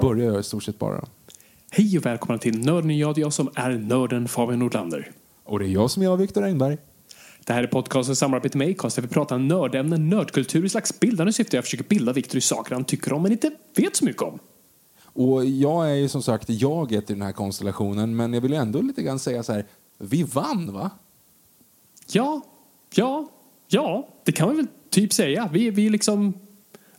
Då 0.00 0.08
börjar 0.08 0.32
jag 0.32 0.40
i 0.40 0.42
stort 0.42 0.62
sett 0.62 0.78
bara. 0.78 1.04
Hej 1.70 1.98
och 1.98 2.06
välkomna 2.06 2.38
till 2.38 2.58
Nörden 2.58 2.98
jag, 2.98 3.18
jag 3.18 3.32
som 3.32 3.50
är 3.54 3.70
nörden 3.70 4.28
Fabian 4.28 4.58
Nordlander. 4.58 5.12
Och 5.44 5.58
det 5.58 5.64
är 5.64 5.68
jag 5.68 5.90
som 5.90 6.02
är 6.02 6.16
Viktor 6.16 6.44
Engberg. 6.44 6.78
Det 7.44 7.52
här 7.52 7.62
är 7.62 7.66
podcastens 7.66 8.18
samarbete 8.18 8.58
med 8.58 8.70
Acast 8.70 8.96
där 8.96 9.02
vi 9.02 9.08
pratar 9.08 9.38
nördämnen, 9.38 10.08
nördkultur 10.08 10.64
i 10.64 10.68
slags 10.68 11.00
bildande 11.00 11.32
syfte. 11.32 11.56
Jag 11.56 11.64
försöker 11.64 11.84
bilda 11.84 12.12
Viktor 12.12 12.38
i 12.38 12.40
saker 12.40 12.74
han 12.74 12.84
tycker 12.84 13.12
om 13.12 13.22
men 13.22 13.32
inte 13.32 13.50
vet 13.76 13.96
så 13.96 14.04
mycket 14.04 14.22
om. 14.22 14.38
Och 15.02 15.44
jag 15.44 15.90
är 15.90 15.94
ju 15.94 16.08
som 16.08 16.22
sagt 16.22 16.48
jaget 16.48 17.10
i 17.10 17.12
den 17.12 17.22
här 17.22 17.32
konstellationen, 17.32 18.16
men 18.16 18.32
jag 18.32 18.40
vill 18.40 18.52
ändå 18.52 18.80
lite 18.80 19.02
grann 19.02 19.18
säga 19.18 19.42
så 19.42 19.52
här, 19.52 19.66
vi 19.98 20.22
vann 20.22 20.72
va? 20.72 20.90
Ja, 22.06 22.40
ja, 22.94 23.28
ja, 23.68 24.08
det 24.24 24.32
kan 24.32 24.46
man 24.46 24.56
väl 24.56 24.66
typ 24.90 25.12
säga. 25.12 25.48
Vi, 25.52 25.70
vi 25.70 25.90
liksom, 25.90 26.45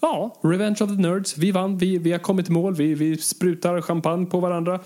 ja, 0.01 0.35
Revenge 0.41 0.77
of 0.81 0.89
the 0.89 0.95
Nerds, 0.95 1.37
vi 1.37 1.51
vann, 1.51 1.77
vi, 1.77 1.97
vi 1.97 2.11
har 2.11 2.19
kommit 2.19 2.49
i 2.49 2.51
mål, 2.51 2.75
vi, 2.75 2.93
vi 2.93 3.17
sprutar 3.17 3.81
champagne 3.81 4.25
på 4.25 4.39
varandra 4.39 4.79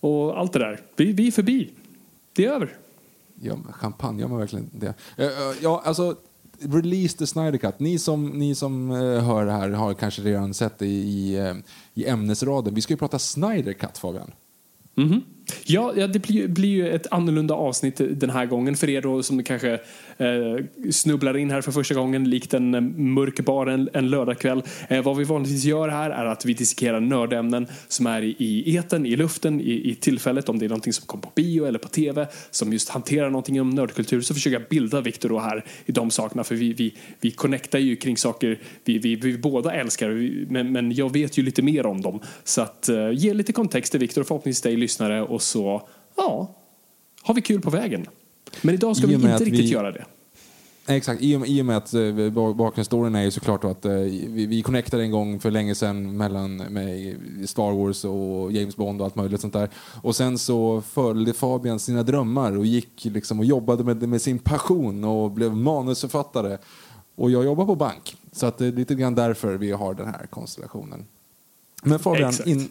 och 0.00 0.38
allt 0.38 0.52
det 0.52 0.58
där. 0.58 0.80
Vi, 0.96 1.12
vi 1.12 1.26
är 1.26 1.32
förbi. 1.32 1.70
Det 2.32 2.44
är 2.44 2.50
över. 2.52 2.76
Ja, 3.40 3.56
champagne, 3.72 4.20
gör 4.20 4.28
man 4.28 4.38
verkligen 4.38 4.70
det? 4.72 4.94
Eh, 5.16 5.26
eh, 5.26 5.32
Ja, 5.62 5.82
alltså, 5.84 6.16
release 6.60 7.18
the 7.18 7.26
Snyder 7.26 7.58
Cut. 7.58 7.80
Ni 7.80 7.98
som, 7.98 8.26
ni 8.26 8.54
som 8.54 8.90
eh, 8.90 8.96
hör 9.24 9.46
det 9.46 9.52
här 9.52 9.70
har 9.70 9.94
kanske 9.94 10.22
redan 10.22 10.54
sett 10.54 10.78
det 10.78 10.86
i, 10.86 11.52
i 11.94 12.06
ämnesraden. 12.06 12.74
Vi 12.74 12.80
ska 12.80 12.92
ju 12.92 12.98
prata 12.98 13.18
Snyder 13.18 13.72
Cut, 13.72 13.98
Fabian. 13.98 14.32
Mhm. 14.94 15.22
Ja, 15.64 15.92
ja, 15.96 16.06
det 16.06 16.18
blir, 16.18 16.48
blir 16.48 16.68
ju 16.68 16.88
ett 16.88 17.06
annorlunda 17.10 17.54
avsnitt 17.54 18.00
den 18.10 18.30
här 18.30 18.46
gången 18.46 18.76
för 18.76 18.88
er 18.88 19.02
då 19.02 19.22
som 19.22 19.42
kanske 19.42 19.80
Eh, 20.16 20.64
snubblar 20.90 21.36
in 21.36 21.50
här 21.50 21.60
för 21.60 21.72
första 21.72 21.94
gången 21.94 22.30
likt 22.30 22.54
en 22.54 22.74
eh, 22.74 22.80
mörk 22.80 23.40
bar 23.40 23.66
en, 23.66 23.88
en 23.92 24.10
lördagkväll. 24.10 24.62
Eh, 24.88 25.02
vad 25.04 25.16
vi 25.16 25.24
vanligtvis 25.24 25.64
gör 25.64 25.88
här 25.88 26.10
är 26.10 26.24
att 26.24 26.44
vi 26.44 26.54
dissekerar 26.54 27.00
nördämnen 27.00 27.66
som 27.88 28.06
är 28.06 28.22
i, 28.22 28.36
i 28.38 28.76
eten, 28.76 29.06
i 29.06 29.16
luften, 29.16 29.60
i, 29.60 29.90
i 29.90 29.94
tillfället. 29.94 30.48
Om 30.48 30.58
det 30.58 30.64
är 30.64 30.68
någonting 30.68 30.92
som 30.92 31.06
kommer 31.06 31.22
på 31.22 31.32
bio 31.34 31.66
eller 31.66 31.78
på 31.78 31.88
tv 31.88 32.26
som 32.50 32.72
just 32.72 32.88
hanterar 32.88 33.30
någonting 33.30 33.60
om 33.60 33.70
nördkultur 33.70 34.20
så 34.20 34.34
försöker 34.34 34.58
jag 34.60 34.68
bilda 34.68 35.00
Viktor 35.00 35.28
då 35.28 35.38
här 35.38 35.64
i 35.86 35.92
de 35.92 36.10
sakerna 36.10 36.44
för 36.44 36.54
vi, 36.54 36.72
vi, 36.72 36.94
vi 37.20 37.30
connectar 37.30 37.78
ju 37.78 37.96
kring 37.96 38.16
saker 38.16 38.58
vi, 38.84 38.98
vi, 38.98 39.16
vi 39.16 39.38
båda 39.38 39.72
älskar 39.72 40.08
vi- 40.08 40.46
men, 40.50 40.72
men 40.72 40.92
jag 40.92 41.12
vet 41.12 41.38
ju 41.38 41.42
lite 41.42 41.62
mer 41.62 41.86
om 41.86 42.00
dem. 42.00 42.20
Så 42.44 42.62
att 42.62 42.88
eh, 42.88 43.10
ge 43.12 43.34
lite 43.34 43.52
kontext 43.52 43.90
till 43.90 44.00
Viktor 44.00 44.20
och 44.20 44.26
förhoppningsvis 44.26 44.62
dig 44.62 44.76
lyssnare 44.76 45.22
och 45.22 45.42
så, 45.42 45.88
ja, 46.16 46.56
har 47.22 47.34
vi 47.34 47.40
kul 47.40 47.60
på 47.60 47.70
vägen. 47.70 48.06
Men 48.62 48.74
idag 48.74 48.96
ska 48.96 49.06
vi 49.06 49.14
inte 49.14 49.28
riktigt 49.36 49.60
vi- 49.60 49.68
göra 49.70 49.92
det. 49.92 50.04
Exakt, 50.86 51.22
i 51.22 51.36
och, 51.36 51.46
i 51.46 51.60
och 51.62 51.66
med 51.66 51.76
att 51.76 51.94
eh, 51.94 52.00
bak- 52.30 52.56
bakgrundsstoryn 52.56 53.14
är 53.14 53.22
ju 53.22 53.30
såklart 53.30 53.64
att 53.64 53.84
eh, 53.84 53.92
vi, 53.92 54.46
vi 54.46 54.62
connectade 54.62 55.02
en 55.02 55.10
gång 55.10 55.40
för 55.40 55.50
länge 55.50 55.74
sedan 55.74 56.16
mellan 56.16 56.56
med 56.56 57.16
Star 57.46 57.72
Wars 57.72 58.04
och 58.04 58.52
James 58.52 58.76
Bond 58.76 59.00
och 59.00 59.04
allt 59.04 59.14
möjligt 59.14 59.40
sånt 59.40 59.52
där. 59.52 59.68
Och 60.02 60.16
sen 60.16 60.38
så 60.38 60.80
följde 60.80 61.32
Fabian 61.32 61.78
sina 61.78 62.02
drömmar 62.02 62.56
och 62.58 62.66
gick 62.66 63.04
liksom 63.04 63.38
och 63.38 63.44
jobbade 63.44 63.84
med, 63.84 64.08
med 64.08 64.22
sin 64.22 64.38
passion 64.38 65.04
och 65.04 65.30
blev 65.30 65.56
manusförfattare. 65.56 66.58
Och 67.14 67.30
jag 67.30 67.44
jobbar 67.44 67.66
på 67.66 67.74
bank, 67.74 68.16
så 68.32 68.46
att 68.46 68.58
det 68.58 68.66
är 68.66 68.72
lite 68.72 68.94
grann 68.94 69.14
därför 69.14 69.54
vi 69.54 69.70
har 69.72 69.94
den 69.94 70.06
här 70.06 70.26
konstellationen. 70.30 71.04
Men 71.82 71.98
Fabian, 71.98 72.32
in, 72.46 72.68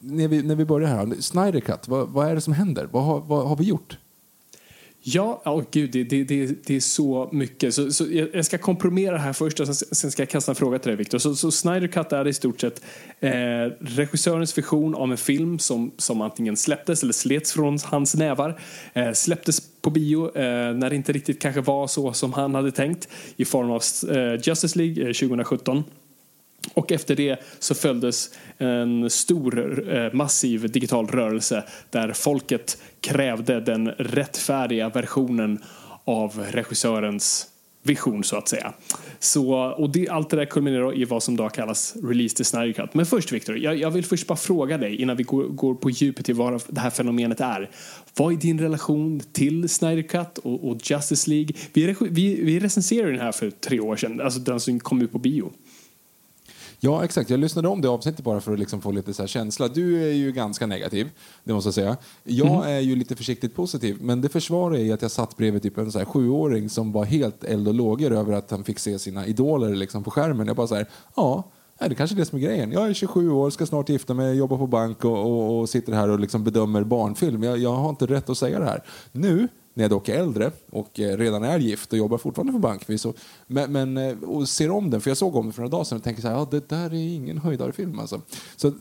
när, 0.00 0.28
vi, 0.28 0.42
när 0.42 0.54
vi 0.54 0.64
börjar 0.64 0.88
här, 0.88 1.14
Snyder 1.20 1.60
Cut, 1.60 1.88
vad, 1.88 2.08
vad 2.08 2.28
är 2.28 2.34
det 2.34 2.40
som 2.40 2.52
händer? 2.52 2.88
Vad 2.92 3.04
har, 3.04 3.20
vad 3.20 3.48
har 3.48 3.56
vi 3.56 3.64
gjort? 3.64 3.98
Ja, 5.02 5.42
oh, 5.44 5.64
gud, 5.70 5.90
det, 5.90 6.04
det, 6.04 6.24
det, 6.24 6.66
det 6.66 6.76
är 6.76 6.80
så 6.80 7.28
mycket. 7.32 7.74
Så, 7.74 7.92
så 7.92 8.06
jag 8.10 8.28
jag 8.32 8.44
ska 8.44 8.58
komprimera 8.58 9.18
här 9.18 9.32
först 9.32 9.60
och 9.60 9.66
sen, 9.66 9.74
sen 9.74 10.10
ska 10.10 10.22
jag 10.22 10.28
kasta 10.28 10.52
en 10.52 10.56
fråga 10.56 10.78
till 10.78 10.88
dig, 10.88 10.96
Victor. 10.96 11.18
Så, 11.18 11.34
så 11.34 11.50
Snyder 11.50 11.86
Cut 11.86 12.12
är 12.12 12.28
i 12.28 12.32
stort 12.32 12.60
sett 12.60 12.82
eh, 13.20 13.30
regissörens 13.80 14.58
vision 14.58 14.94
av 14.94 15.10
en 15.10 15.16
film 15.16 15.58
som, 15.58 15.90
som 15.96 16.20
antingen 16.20 16.56
släpptes 16.56 17.02
eller 17.02 17.12
slets 17.12 17.52
från 17.52 17.78
hans 17.84 18.14
nävar. 18.14 18.60
Eh, 18.92 19.12
släpptes 19.12 19.62
på 19.82 19.90
bio 19.90 20.38
eh, 20.38 20.74
när 20.74 20.90
det 20.90 20.96
inte 20.96 21.12
riktigt 21.12 21.42
kanske 21.42 21.60
var 21.60 21.86
så 21.86 22.12
som 22.12 22.32
han 22.32 22.54
hade 22.54 22.72
tänkt 22.72 23.08
i 23.36 23.44
form 23.44 23.70
av 23.70 23.82
eh, 24.16 24.40
Justice 24.42 24.78
League 24.78 25.02
eh, 25.02 25.12
2017. 25.12 25.84
Och 26.74 26.92
efter 26.92 27.16
det 27.16 27.40
så 27.58 27.74
följdes 27.74 28.30
en 28.58 29.10
stor, 29.10 29.84
eh, 29.96 30.12
massiv 30.12 30.70
digital 30.70 31.06
rörelse 31.06 31.64
där 31.90 32.12
folket 32.12 32.82
krävde 33.00 33.60
den 33.60 33.88
rättfärdiga 33.88 34.88
versionen 34.88 35.64
av 36.04 36.44
regissörens 36.50 37.46
vision 37.82 38.24
så 38.24 38.36
att 38.36 38.48
säga. 38.48 38.72
Så, 39.18 39.54
och 39.54 39.90
det, 39.90 40.08
allt 40.08 40.30
det 40.30 40.36
där 40.36 40.44
kulminerar 40.44 40.98
i 40.98 41.04
vad 41.04 41.22
som 41.22 41.36
då 41.36 41.48
kallas 41.48 41.96
Release 42.02 42.36
the 42.36 42.44
Snyder 42.44 42.72
Cut. 42.72 42.94
Men 42.94 43.06
först 43.06 43.32
Victor, 43.32 43.58
jag, 43.58 43.76
jag 43.76 43.90
vill 43.90 44.04
först 44.04 44.26
bara 44.26 44.36
fråga 44.36 44.78
dig 44.78 44.96
innan 44.96 45.16
vi 45.16 45.22
går, 45.22 45.44
går 45.44 45.74
på 45.74 45.90
djupet 45.90 46.28
i 46.28 46.32
vad 46.32 46.62
det 46.68 46.80
här 46.80 46.90
fenomenet 46.90 47.40
är. 47.40 47.70
Vad 48.16 48.32
är 48.32 48.36
din 48.36 48.60
relation 48.60 49.20
till 49.32 49.68
Snyder 49.68 50.02
Cut 50.02 50.38
och, 50.38 50.70
och 50.70 50.90
Justice 50.90 51.30
League? 51.30 51.54
Vi, 51.72 51.96
vi, 52.00 52.44
vi 52.44 52.60
recenserade 52.60 53.12
den 53.12 53.20
här 53.20 53.32
för 53.32 53.50
tre 53.50 53.80
år 53.80 53.96
sedan, 53.96 54.20
alltså 54.20 54.40
den 54.40 54.60
som 54.60 54.80
kom 54.80 55.02
ut 55.02 55.12
på 55.12 55.18
bio. 55.18 55.52
Ja, 56.82 57.04
exakt. 57.04 57.30
Jag 57.30 57.40
lyssnade 57.40 57.68
om 57.68 57.80
det 57.80 57.88
avsnittet 57.88 58.24
bara 58.24 58.40
för 58.40 58.52
att 58.52 58.58
liksom 58.58 58.80
få 58.80 58.90
lite 58.90 59.14
så 59.14 59.22
här 59.22 59.26
känsla. 59.26 59.68
Du 59.68 60.02
är 60.08 60.12
ju 60.12 60.32
ganska 60.32 60.66
negativ, 60.66 61.10
det 61.44 61.52
måste 61.52 61.68
jag 61.68 61.74
säga. 61.74 61.96
Jag 62.24 62.70
är 62.70 62.80
ju 62.80 62.96
lite 62.96 63.16
försiktigt 63.16 63.54
positiv, 63.54 63.96
men 64.00 64.20
det 64.20 64.28
försvarar 64.28 64.74
jag 64.74 64.84
i 64.84 64.92
att 64.92 65.02
jag 65.02 65.10
satt 65.10 65.36
bredvid 65.36 65.62
typ 65.62 65.78
en 65.78 65.92
så 65.92 65.98
här 65.98 66.06
sjuåring 66.06 66.68
som 66.68 66.92
var 66.92 67.04
helt 67.04 67.44
eld 67.44 67.68
och 67.68 67.74
lågor 67.74 68.12
över 68.12 68.32
att 68.32 68.50
han 68.50 68.64
fick 68.64 68.78
se 68.78 68.98
sina 68.98 69.26
idoler 69.26 69.74
liksom 69.74 70.04
på 70.04 70.10
skärmen. 70.10 70.46
Jag 70.46 70.56
bara 70.56 70.66
så 70.66 70.74
här, 70.74 70.88
ja, 71.16 71.50
Ja, 71.82 71.88
det 71.88 71.94
kanske 71.94 72.16
är 72.16 72.18
det 72.18 72.24
som 72.24 72.38
är 72.38 72.42
grejen. 72.42 72.72
Jag 72.72 72.88
är 72.88 72.94
27 72.94 73.30
år, 73.30 73.50
ska 73.50 73.66
snart 73.66 73.88
gifta 73.88 74.14
mig, 74.14 74.36
jobbar 74.36 74.58
på 74.58 74.66
bank 74.66 75.04
och, 75.04 75.18
och, 75.18 75.60
och 75.60 75.68
sitter 75.68 75.92
här 75.92 76.08
och 76.08 76.20
liksom 76.20 76.44
bedömer 76.44 76.84
barnfilm. 76.84 77.42
Jag, 77.42 77.58
jag 77.58 77.72
har 77.72 77.90
inte 77.90 78.06
rätt 78.06 78.30
att 78.30 78.38
säga 78.38 78.58
det 78.58 78.64
här. 78.64 78.84
Nu, 79.12 79.48
när 79.74 79.84
jag 79.84 79.90
dock 79.90 80.08
är 80.08 80.18
äldre 80.18 80.50
och 80.70 81.00
eh, 81.00 81.16
redan 81.16 81.42
är 81.42 81.58
gift 81.58 81.92
och 81.92 81.98
jobbar 81.98 82.18
fortfarande 82.18 82.52
på 82.52 82.58
Bankvis. 82.58 83.04
Och, 83.04 83.16
men, 83.46 83.72
men, 83.72 83.96
eh, 83.96 84.18
och 84.22 84.48
ser 84.48 84.70
om 84.70 84.90
den, 84.90 85.00
för 85.00 85.10
jag 85.10 85.16
såg 85.16 85.36
om 85.36 85.44
den 85.44 85.52
för 85.52 85.62
några 85.62 85.70
dagar 85.70 85.84
sedan 85.84 85.98
och 85.98 86.04
tänker 86.04 86.22
så 86.22 86.28
här, 86.28 86.34
ja, 86.34 86.48
det 86.50 86.68
där 86.68 86.90
är 86.90 87.14
ingen 87.14 87.38
höjdarfilm 87.38 87.98
alltså. 87.98 88.20
Så 88.56 88.72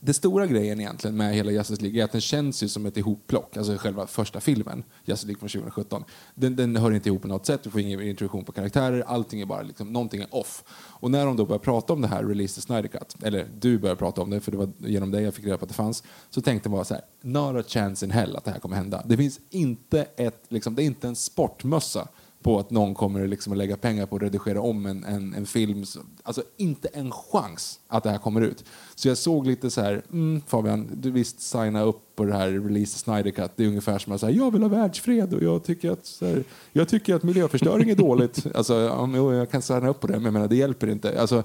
det 0.00 0.14
stora 0.14 0.46
grejen 0.46 0.80
egentligen 0.80 1.16
med 1.16 1.34
hela 1.34 1.50
Justice 1.50 1.82
League 1.82 2.00
är 2.00 2.04
att 2.04 2.12
den 2.12 2.20
känns 2.20 2.62
ju 2.62 2.68
som 2.68 2.86
ett 2.86 2.96
ihopplock, 2.96 3.56
alltså 3.56 3.76
själva 3.76 4.06
första 4.06 4.40
filmen, 4.40 4.84
Justice 5.04 5.26
League 5.26 5.38
från 5.38 5.48
2017. 5.48 6.04
Den, 6.34 6.56
den 6.56 6.76
hör 6.76 6.92
inte 6.92 7.08
ihop 7.08 7.22
på 7.22 7.28
något 7.28 7.46
sätt, 7.46 7.62
du 7.62 7.70
får 7.70 7.80
ingen 7.80 8.02
introduktion 8.02 8.44
på 8.44 8.52
karaktärer, 8.52 9.04
allting 9.06 9.40
är 9.40 9.46
bara 9.46 9.62
liksom, 9.62 9.92
någonting 9.92 10.20
är 10.20 10.34
off. 10.34 10.64
Och 10.72 11.10
när 11.10 11.26
de 11.26 11.36
då 11.36 11.46
börjar 11.46 11.58
prata 11.58 11.92
om 11.92 12.00
det 12.00 12.08
här, 12.08 12.24
Release 12.24 12.54
the 12.54 12.60
Snyder 12.60 12.88
Cut, 12.88 13.16
eller 13.22 13.48
du 13.60 13.78
börjar 13.78 13.96
prata 13.96 14.22
om 14.22 14.30
det, 14.30 14.40
för 14.40 14.52
det 14.52 14.58
var 14.58 14.70
genom 14.78 15.10
dig 15.10 15.24
jag 15.24 15.34
fick 15.34 15.44
reda 15.44 15.58
på 15.58 15.64
att 15.64 15.68
det 15.68 15.74
fanns, 15.74 16.02
så 16.30 16.40
tänkte 16.40 16.68
man 16.68 16.76
bara 16.76 16.84
så 16.84 16.94
här, 16.94 17.04
not 17.22 17.56
a 17.56 17.68
chance 17.68 18.06
in 18.06 18.10
hell 18.10 18.36
att 18.36 18.44
det 18.44 18.50
här 18.50 18.58
kommer 18.58 18.76
hända. 18.76 19.02
Det 19.06 19.16
finns 19.16 19.40
inte 19.50 20.06
ett, 20.16 20.44
liksom, 20.48 20.74
det 20.74 20.82
är 20.82 20.86
inte 20.86 21.08
en 21.08 21.16
sportmössa 21.16 22.08
på 22.42 22.58
att 22.58 22.70
någon 22.70 22.94
kommer 22.94 23.26
liksom 23.26 23.52
att 23.52 23.58
lägga 23.58 23.76
pengar 23.76 24.06
på 24.06 24.16
att 24.16 24.22
redigera 24.22 24.60
om 24.60 24.86
en, 24.86 25.04
en, 25.04 25.34
en 25.34 25.46
film. 25.46 25.84
Alltså 26.22 26.42
inte 26.56 26.88
en 26.88 27.12
chans 27.12 27.80
att 27.88 28.02
det 28.02 28.10
här 28.10 28.18
kommer 28.18 28.40
ut. 28.40 28.64
Så 28.94 29.08
jag 29.08 29.18
såg 29.18 29.46
lite 29.46 29.70
så 29.70 29.80
här, 29.80 30.02
mm, 30.12 30.42
Fabian, 30.46 30.88
du 30.94 31.10
visst 31.10 31.40
signa 31.40 31.82
upp 31.82 32.16
på 32.16 32.24
det 32.24 32.32
här 32.32 32.48
release 32.48 32.98
Snyder 32.98 33.30
Cut. 33.30 33.50
Det 33.56 33.64
är 33.64 33.68
ungefär 33.68 33.98
som 33.98 34.12
att 34.12 34.20
säga, 34.20 34.36
jag 34.36 34.50
vill 34.50 34.62
ha 34.62 34.68
världsfred 34.68 35.34
och 35.34 35.42
jag 35.42 35.64
tycker 35.64 35.90
att, 35.90 36.06
så 36.06 36.26
här, 36.26 36.44
jag 36.72 36.88
tycker 36.88 37.14
att 37.14 37.22
miljöförstöring 37.22 37.90
är 37.90 37.96
dåligt. 37.96 38.46
Alltså, 38.54 38.74
jag 39.14 39.50
kan 39.50 39.62
signa 39.62 39.88
upp 39.88 40.00
på 40.00 40.06
det, 40.06 40.12
men 40.12 40.24
jag 40.24 40.32
menar, 40.32 40.48
det 40.48 40.56
hjälper 40.56 40.86
inte. 40.86 41.20
Alltså, 41.20 41.42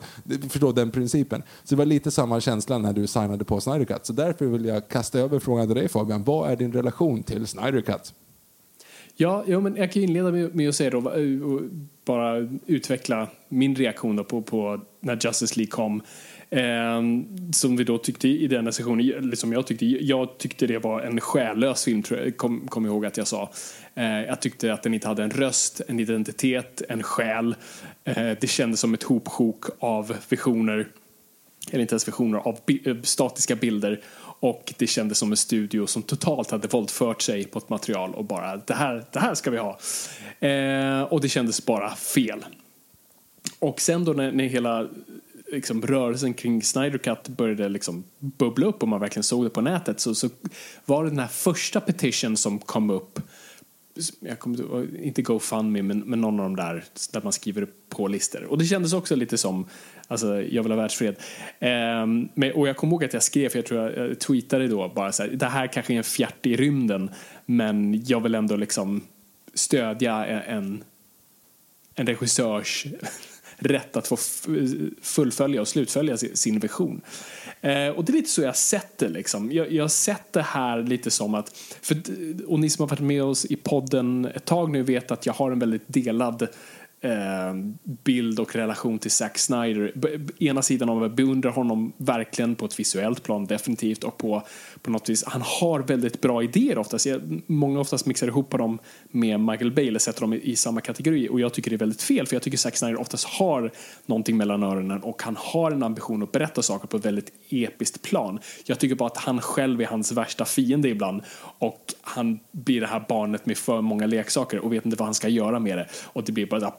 förstå 0.50 0.72
den 0.72 0.92
principen. 0.92 1.44
Så 1.64 1.76
det 1.76 1.80
var 1.80 1.86
lite 1.86 2.12
samma 2.12 2.42
känsla 2.42 2.78
när 2.78 2.94
du 2.94 3.08
signade 3.08 3.46
på 3.46 3.62
Snyder 3.62 3.86
Cut. 3.86 4.06
Så 4.06 4.14
därför 4.14 4.46
vill 4.46 4.66
jag 4.66 4.88
kasta 4.90 5.20
över 5.20 5.40
frågan 5.40 5.68
till 5.68 5.76
dig 5.76 5.88
Fabian. 5.88 6.24
Vad 6.24 6.52
är 6.52 6.56
din 6.56 6.74
relation 6.74 7.24
till 7.24 7.48
Snyder 7.48 7.82
Cut? 7.82 8.14
Ja, 9.18 9.44
ja 9.48 9.60
men 9.60 9.76
jag 9.76 9.92
kan 9.92 10.04
inleda 10.04 10.32
med, 10.32 10.56
med 10.56 10.70
att 10.70 10.76
säga 10.76 10.90
då, 10.90 10.98
eh, 10.98 11.42
och 11.42 11.62
bara 12.06 12.50
utveckla 12.66 13.28
min 13.50 13.76
reaktion 13.76 14.26
på, 14.26 14.42
på 14.42 14.82
när 15.00 15.20
Justice 15.24 15.58
League 15.58 15.72
kom. 15.72 16.02
Eh, 16.50 17.02
som 17.54 17.76
vi 17.76 17.84
då 17.84 17.98
tyckte 17.98 18.28
i 18.28 18.48
den 18.48 18.74
sessionen, 18.74 19.30
liksom 19.30 19.54
jag 19.54 19.68
tyckte, 19.68 19.86
jag 19.86 20.38
tyckte 20.38 20.68
det 20.68 20.80
var 20.80 21.02
en 21.02 21.22
själlös 21.22 21.84
film, 21.84 22.04
tror 22.04 22.20
jag, 22.20 22.38
kom, 22.38 22.68
kom 22.68 22.86
ihåg 22.86 23.06
att 23.06 23.18
jag 23.18 23.28
sa. 23.28 23.52
Eh, 23.96 24.06
jag 24.06 24.42
tyckte 24.42 24.74
att 24.74 24.84
den 24.84 24.94
inte 24.94 25.08
hade 25.08 25.24
en 25.24 25.32
röst, 25.32 25.82
en 25.88 26.00
identitet, 26.00 26.82
en 26.90 27.04
själ. 27.04 27.56
Eh, 28.04 28.32
det 28.42 28.50
kändes 28.50 28.80
som 28.80 28.94
ett 28.94 29.04
hopsjok 29.04 29.66
av 29.80 30.16
visioner, 30.30 30.88
eller 31.72 31.82
inte 31.82 31.94
ens 31.94 32.08
visioner, 32.08 32.38
av 32.38 32.60
bi 32.66 32.82
eh, 32.86 32.96
statiska 33.04 33.56
bilder 33.56 34.02
och 34.40 34.74
det 34.78 34.88
kändes 34.88 35.18
som 35.18 35.32
en 35.32 35.38
studio 35.38 35.88
som 35.88 36.04
totalt 36.04 36.52
hade 36.52 36.68
våldfört 36.68 37.22
sig 37.22 37.46
på 37.46 37.60
ett 37.60 37.70
material 37.70 38.14
och 38.16 38.26
bara 38.26 38.58
det 38.58 38.74
här, 38.74 39.06
det 39.12 39.20
här 39.20 39.36
ska 39.36 39.52
vi 39.52 39.58
ha. 39.58 39.80
Eh, 40.40 41.02
och 41.02 41.22
det 41.22 41.30
kändes 41.30 41.66
bara 41.66 41.96
fel. 41.96 42.46
Och 43.60 43.82
sen 43.82 44.06
då 44.06 44.14
när, 44.14 44.32
när 44.32 44.44
hela 44.44 44.88
liksom, 45.52 45.82
rörelsen 45.82 46.34
kring 46.34 46.64
Snyder 46.64 46.98
Cut 46.98 47.28
började 47.28 47.70
liksom 47.70 48.04
bubbla 48.20 48.68
upp 48.68 48.84
och 48.84 48.90
man 48.90 49.00
verkligen 49.00 49.24
såg 49.24 49.46
det 49.46 49.50
på 49.50 49.62
nätet 49.62 50.00
så, 50.00 50.16
så 50.16 50.30
var 50.86 51.04
det 51.04 51.10
den 51.10 51.20
här 51.20 51.28
första 51.28 51.82
petition 51.82 52.38
som 52.38 52.60
kom 52.60 52.90
upp 52.90 53.20
jag 54.20 54.40
kommer 54.40 54.96
inte 54.98 55.22
GoFundMe 55.22 55.82
men, 55.82 56.00
men 56.00 56.22
någon 56.22 56.40
av 56.40 56.46
de 56.46 56.56
där 56.56 56.84
där 57.14 57.22
man 57.22 57.34
skriver 57.34 57.68
på 57.90 58.08
listor. 58.08 58.44
Och 58.44 58.58
det 58.58 58.66
kändes 58.66 58.94
också 58.94 59.16
lite 59.16 59.38
som 59.38 59.66
Alltså, 60.08 60.42
jag 60.42 60.64
vill 60.64 60.72
ha 60.72 60.78
världsfred. 60.78 61.16
Ehm, 61.60 62.30
men, 62.34 62.52
och 62.52 62.68
jag 62.68 62.78
kommer 62.78 62.94
ihåg 62.94 63.04
att 63.04 63.14
jag 63.14 63.24
skrev, 63.24 63.50
för 63.50 63.58
jag 63.58 63.66
tror 63.66 63.92
jag 63.92 64.20
tweetade 64.20 64.68
då 64.68 64.90
bara 64.96 65.12
så 65.12 65.24
här, 65.24 65.30
det 65.30 65.46
här 65.46 65.68
kanske 65.68 65.94
är 65.94 65.98
en 65.98 66.04
fjärt 66.04 66.46
i 66.46 66.56
rymden, 66.56 67.10
men 67.46 68.04
jag 68.06 68.20
vill 68.20 68.36
ändå 68.36 68.56
liksom 68.56 69.02
stödja 69.54 70.26
en, 70.26 70.84
en 71.96 72.08
regissörs 72.08 72.88
rätt 73.58 73.98
att 73.98 74.08
få 74.08 74.18
fullfölja 75.02 75.62
och 75.62 75.68
slutfölja 75.68 76.18
sin 76.18 76.60
vision. 76.60 77.02
Eh, 77.62 77.88
och 77.88 78.06
det 78.06 78.12
är 78.12 78.14
lite 78.14 78.30
så 78.30 78.42
jag 78.42 78.48
har 78.48 78.54
sett 78.54 78.98
det. 78.98 79.10
Liksom. 79.10 79.52
Jag, 79.52 79.72
jag 79.72 79.84
har 79.84 79.90
sett 79.90 80.34
det 80.34 80.42
här 80.42 80.84
lite 80.84 81.12
som 81.12 81.36
att, 81.36 81.50
för, 81.82 81.98
och 82.48 82.60
ni 82.60 82.70
som 82.70 82.84
har 82.84 82.90
varit 82.90 83.00
med 83.00 83.24
oss 83.24 83.46
i 83.46 83.56
podden 83.56 84.26
ett 84.26 84.46
tag 84.46 84.72
nu 84.72 84.84
vet 84.84 85.12
att 85.12 85.26
jag 85.26 85.34
har 85.34 85.52
en 85.52 85.60
väldigt 85.60 85.84
delad 85.88 86.42
Eh, 86.42 86.50
Ehm, 87.02 87.78
bild 87.84 88.40
och 88.40 88.56
relation 88.56 89.00
till 89.00 89.12
Zack 89.12 89.38
Snyder. 89.38 89.94
ena 90.44 90.62
sidan 90.62 90.90
av 90.90 91.04
att 91.04 91.16
beundra 91.16 91.50
honom 91.50 91.94
verkligen 91.98 92.56
på 92.56 92.66
ett 92.66 92.80
visuellt 92.80 93.24
plan 93.24 93.46
definitivt 93.46 94.04
och 94.04 94.18
på, 94.18 94.44
på 94.82 94.92
något 94.92 95.10
vis, 95.10 95.24
han 95.28 95.42
har 95.46 95.80
väldigt 95.80 96.22
bra 96.22 96.44
idéer 96.44 96.78
oftast. 96.78 97.06
Jag, 97.06 97.42
många 97.48 97.80
oftast 97.80 98.06
mixar 98.06 98.28
ihop 98.28 98.52
dem 98.52 98.80
med 99.12 99.40
Michael 99.40 99.72
Bay 99.72 99.88
eller 99.88 100.00
sätter 100.00 100.22
dem 100.22 100.34
i, 100.34 100.38
i, 100.38 100.56
samma 100.56 100.82
kategori 100.82 101.30
och 101.30 101.40
jag 101.40 101.54
tycker 101.54 101.70
det 101.70 101.76
är 101.76 101.78
väldigt 101.78 102.02
fel 102.02 102.28
för 102.28 102.36
jag 102.36 102.44
tycker 102.44 102.58
Zack 102.58 102.78
Snyder 102.78 103.00
oftast 103.00 103.26
har 103.26 103.72
någonting 104.06 104.38
mellan 104.38 104.64
öronen 104.64 105.04
och 105.04 105.24
han 105.24 105.36
har 105.40 105.72
en 105.72 105.84
ambition 105.84 106.24
att 106.24 106.32
berätta 106.32 106.62
saker 106.62 106.88
på 106.88 106.98
ett 106.98 107.06
väldigt 107.06 107.32
episkt 107.50 108.02
plan. 108.02 108.40
Jag 108.66 108.80
tycker 108.80 108.96
bara 108.96 109.08
att 109.08 109.18
han 109.18 109.42
själv 109.42 109.82
är 109.82 109.86
hans 109.86 110.12
värsta 110.12 110.46
fiende 110.46 110.90
ibland 110.90 111.22
och 111.40 111.94
han 112.02 112.40
blir 112.52 112.82
det 112.82 112.88
här 112.88 113.06
barnet 113.10 113.46
med 113.46 113.58
för 113.58 113.82
många 113.82 114.06
leksaker 114.06 114.60
och 114.60 114.74
vet 114.74 114.86
inte 114.86 114.98
vad 114.98 115.08
han 115.08 115.16
ska 115.16 115.28
göra 115.28 115.60
med 115.60 115.78
det 115.78 115.88
och 116.04 116.24
det 116.24 116.32
blir 116.32 116.46
bara 116.46 116.60
där, 116.60 116.72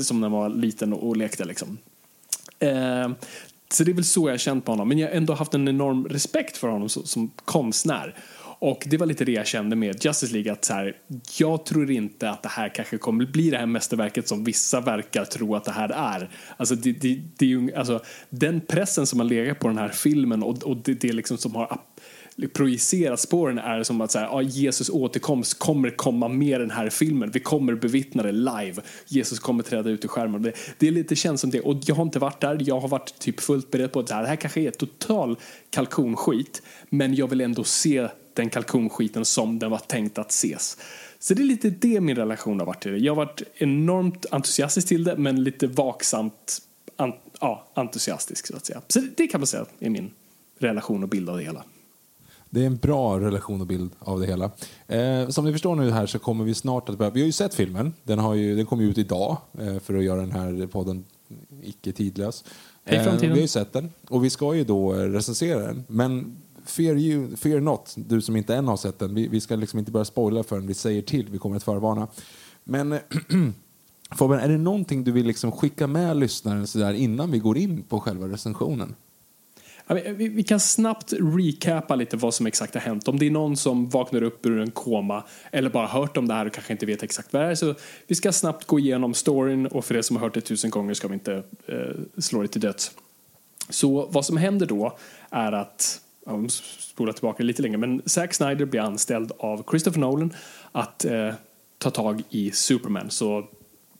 som 0.00 0.20
när 0.20 0.28
man 0.28 0.40
var 0.40 0.48
liten 0.48 0.92
och 0.92 1.16
lekte 1.16 1.44
liksom. 1.44 1.78
Eh, 2.58 3.08
så 3.70 3.84
det 3.84 3.90
är 3.90 3.94
väl 3.94 4.04
så 4.04 4.28
jag 4.28 4.32
har 4.32 4.38
känt 4.38 4.64
på 4.64 4.72
honom. 4.72 4.88
Men 4.88 4.98
jag 4.98 5.08
har 5.08 5.14
ändå 5.14 5.34
haft 5.34 5.54
en 5.54 5.68
enorm 5.68 6.08
respekt 6.08 6.56
för 6.56 6.68
honom 6.68 6.88
som, 6.88 7.30
konstnär. 7.44 8.14
Och 8.58 8.82
det 8.86 8.96
var 8.96 9.06
lite 9.06 9.24
det 9.24 9.32
jag 9.32 9.46
kände 9.46 9.76
med 9.76 10.04
Justice 10.04 10.32
League. 10.32 10.52
Att 10.52 10.64
så 10.64 10.72
här, 10.72 10.96
jag 11.38 11.66
tror 11.66 11.90
inte 11.90 12.30
att 12.30 12.42
det 12.42 12.48
här 12.48 12.68
kanske 12.68 12.98
kommer 12.98 13.26
bli 13.26 13.50
det 13.50 13.58
här 13.58 13.66
mästerverket 13.66 14.28
som 14.28 14.44
vissa 14.44 14.80
verkar 14.80 15.24
tro 15.24 15.54
att 15.54 15.64
det 15.64 15.72
här 15.72 15.88
är. 15.88 16.30
Alltså, 16.56 16.74
det, 16.74 16.92
det, 16.92 17.22
det 17.36 17.44
är 17.44 17.48
ju, 17.48 17.74
alltså 17.74 18.02
den 18.30 18.60
pressen 18.60 19.06
som 19.06 19.20
har 19.20 19.26
legat 19.26 19.58
på 19.58 19.68
den 19.68 19.78
här 19.78 19.88
filmen 19.88 20.42
och, 20.42 20.62
och 20.62 20.76
det, 20.76 20.94
det 20.94 21.12
liksom 21.12 21.38
som 21.38 21.54
har 21.54 21.78
projiceras 22.52 23.26
på 23.26 23.46
den 23.46 23.58
är 23.58 23.82
som 23.82 24.00
att 24.00 24.10
så 24.10 24.18
här, 24.18 24.26
ja, 24.26 24.42
Jesus 24.42 24.90
återkomst 24.90 25.58
kommer 25.58 25.90
komma 25.90 26.28
med 26.28 26.60
den 26.60 26.70
här 26.70 26.90
filmen. 26.90 27.30
Vi 27.30 27.40
kommer 27.40 27.74
bevittna 27.74 28.22
det 28.22 28.32
live. 28.32 28.82
Jesus 29.06 29.38
kommer 29.38 29.62
träda 29.62 29.90
ut 29.90 30.04
i 30.04 30.08
skärmen. 30.08 30.42
Det, 30.42 30.52
det 30.78 30.88
är 30.88 30.92
lite 30.92 31.16
känns 31.16 31.40
som 31.40 31.50
det. 31.50 31.60
Och 31.60 31.76
jag 31.86 31.94
har 31.94 32.02
inte 32.02 32.18
varit 32.18 32.40
där. 32.40 32.58
Jag 32.60 32.80
har 32.80 32.88
varit 32.88 33.18
typ 33.18 33.40
fullt 33.40 33.70
beredd 33.70 33.92
på 33.92 34.00
att 34.00 34.06
det 34.06 34.14
här, 34.14 34.22
det 34.22 34.28
här 34.28 34.36
kanske 34.36 34.60
är 34.60 34.70
total 34.70 35.36
kalkonskit. 35.70 36.62
Men 36.88 37.14
jag 37.14 37.28
vill 37.28 37.40
ändå 37.40 37.64
se 37.64 38.08
den 38.34 38.50
kalkonskiten 38.50 39.24
som 39.24 39.58
den 39.58 39.70
var 39.70 39.78
tänkt 39.78 40.18
att 40.18 40.30
ses. 40.30 40.76
Så 41.18 41.34
det 41.34 41.42
är 41.42 41.44
lite 41.44 41.70
det 41.70 42.00
min 42.00 42.16
relation 42.16 42.58
har 42.58 42.66
varit 42.66 42.82
till 42.82 42.92
det. 42.92 42.98
Jag 42.98 43.14
har 43.14 43.24
varit 43.24 43.42
enormt 43.54 44.26
entusiastisk 44.30 44.88
till 44.88 45.04
det 45.04 45.16
men 45.16 45.44
lite 45.44 45.66
vaksamt 45.66 46.62
an, 46.96 47.12
ja, 47.40 47.68
entusiastisk 47.74 48.46
så 48.46 48.56
att 48.56 48.66
säga. 48.66 48.82
Så 48.88 49.00
det, 49.00 49.08
det 49.16 49.26
kan 49.26 49.40
man 49.40 49.46
säga 49.46 49.66
är 49.78 49.90
min 49.90 50.10
relation 50.58 51.02
och 51.02 51.08
bild 51.08 51.30
av 51.30 51.36
det 51.36 51.44
hela. 51.44 51.64
Det 52.50 52.62
är 52.62 52.66
en 52.66 52.76
bra 52.76 53.20
relation 53.20 53.60
och 53.60 53.66
bild 53.66 53.90
av 53.98 54.20
det 54.20 54.26
hela. 54.26 54.50
Eh, 54.86 55.28
som 55.28 55.44
ni 55.44 55.52
förstår 55.52 55.74
nu 55.74 55.90
här 55.90 56.06
så 56.06 56.18
kommer 56.18 56.44
vi 56.44 56.54
snart 56.54 56.88
att 56.88 56.98
börja... 56.98 57.10
Vi 57.10 57.20
har 57.20 57.26
ju 57.26 57.32
sett 57.32 57.54
filmen. 57.54 57.94
Den, 58.02 58.18
har 58.18 58.34
ju, 58.34 58.56
den 58.56 58.66
kom 58.66 58.80
ju 58.80 58.90
ut 58.90 58.98
idag 58.98 59.36
eh, 59.58 59.78
för 59.78 59.94
att 59.94 60.04
göra 60.04 60.20
den 60.20 60.32
här 60.32 60.66
podden 60.66 61.04
icke 61.62 61.92
tidlös. 61.92 62.44
Eh, 62.84 63.18
vi 63.20 63.28
har 63.28 63.36
ju 63.36 63.48
sett 63.48 63.72
den 63.72 63.92
och 64.08 64.24
vi 64.24 64.30
ska 64.30 64.54
ju 64.54 64.64
då 64.64 64.92
recensera 64.92 65.58
den. 65.58 65.84
Men 65.88 66.36
fear, 66.64 66.96
you, 66.96 67.36
fear 67.36 67.60
not, 67.60 67.94
du 67.96 68.22
som 68.22 68.36
inte 68.36 68.54
än 68.54 68.68
har 68.68 68.76
sett 68.76 68.98
den. 68.98 69.14
Vi, 69.14 69.28
vi 69.28 69.40
ska 69.40 69.56
liksom 69.56 69.78
inte 69.78 69.90
börja 69.90 70.04
spoila 70.04 70.42
förrän 70.42 70.66
vi 70.66 70.74
säger 70.74 71.02
till. 71.02 71.28
Vi 71.30 71.38
kommer 71.38 71.56
att 71.56 71.62
förvarna. 71.62 72.08
Men 72.64 72.98
Fabian, 74.16 74.40
är 74.40 74.48
det 74.48 74.58
någonting 74.58 75.04
du 75.04 75.12
vill 75.12 75.26
liksom 75.26 75.52
skicka 75.52 75.86
med 75.86 76.16
lyssnaren 76.16 76.66
så 76.66 76.78
där 76.78 76.92
innan 76.92 77.30
vi 77.30 77.38
går 77.38 77.58
in 77.58 77.82
på 77.82 78.00
själva 78.00 78.28
recensionen? 78.28 78.94
Eh, 79.88 80.12
vi 80.12 80.42
kan 80.42 80.60
snabbt 80.60 81.12
recapa 81.12 81.94
lite 81.94 82.16
vad 82.16 82.34
som 82.34 82.46
exakt 82.46 82.74
har 82.74 82.80
hänt. 82.80 83.08
Om 83.08 83.18
det 83.18 83.26
är 83.26 83.30
någon 83.30 83.56
som 83.56 83.88
vaknar 83.88 84.22
upp 84.22 84.46
ur 84.46 84.60
en 84.60 84.70
koma 84.70 85.24
eller 85.52 85.70
bara 85.70 85.86
hört 85.86 86.16
om 86.16 86.28
det 86.28 86.34
här 86.34 86.46
och 86.46 86.52
kanske 86.52 86.72
inte 86.72 86.86
vet 86.86 87.02
exakt 87.02 87.32
vad 87.32 87.42
det 87.42 87.48
är. 87.48 87.54
Så 87.54 87.74
vi 88.06 88.14
ska 88.14 88.32
snabbt 88.32 88.64
gå 88.64 88.78
igenom 88.78 89.14
storyn 89.14 89.66
och 89.66 89.84
för 89.84 89.94
det 89.94 90.02
som 90.02 90.16
har 90.16 90.22
hört 90.22 90.34
det 90.34 90.40
tusen 90.40 90.70
gånger 90.70 90.94
ska 90.94 91.08
vi 91.08 91.14
inte 91.14 91.42
eh, 91.66 91.76
slå 92.18 92.42
det 92.42 92.48
till 92.48 92.60
döds. 92.60 92.92
Så 93.68 94.06
vad 94.06 94.24
som 94.24 94.36
händer 94.36 94.66
då 94.66 94.98
är 95.30 95.52
att, 95.52 96.00
ja, 96.26 96.48
spola 96.78 97.12
tillbaka 97.12 97.42
lite 97.42 97.62
längre, 97.62 97.78
men 97.78 98.02
Zack 98.06 98.34
Snyder 98.34 98.64
blir 98.64 98.80
anställd 98.80 99.32
av 99.38 99.64
Christopher 99.70 100.00
Nolan 100.00 100.34
att 100.72 101.04
eh, 101.04 101.34
ta 101.78 101.90
tag 101.90 102.22
i 102.30 102.50
Superman. 102.50 103.10
Så 103.10 103.48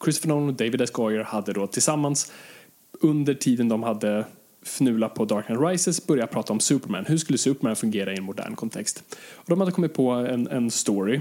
Christopher 0.04 0.28
Nolan 0.28 0.48
och 0.48 0.54
David 0.54 0.80
S. 0.80 0.90
Goyer 0.90 1.22
hade 1.22 1.52
då 1.52 1.66
tillsammans 1.66 2.32
under 3.00 3.34
tiden 3.34 3.68
de 3.68 3.82
hade 3.82 4.24
fnula 4.66 5.08
på 5.08 5.25
Dark 5.25 5.46
Knight 5.46 5.61
Rises 5.61 6.06
börja 6.06 6.26
prata 6.26 6.52
om 6.52 6.61
Superman. 6.61 7.04
Hur 7.06 7.18
skulle 7.18 7.38
Superman 7.38 7.76
fungera 7.76 8.12
i 8.12 8.16
en 8.16 8.25
modern 8.25 8.56
kontext? 8.56 9.04
Och 9.35 9.50
de 9.50 9.61
hade 9.61 9.73
kommit 9.73 9.94
på 9.94 10.11
en, 10.11 10.49
en 10.49 10.70
story 10.70 11.20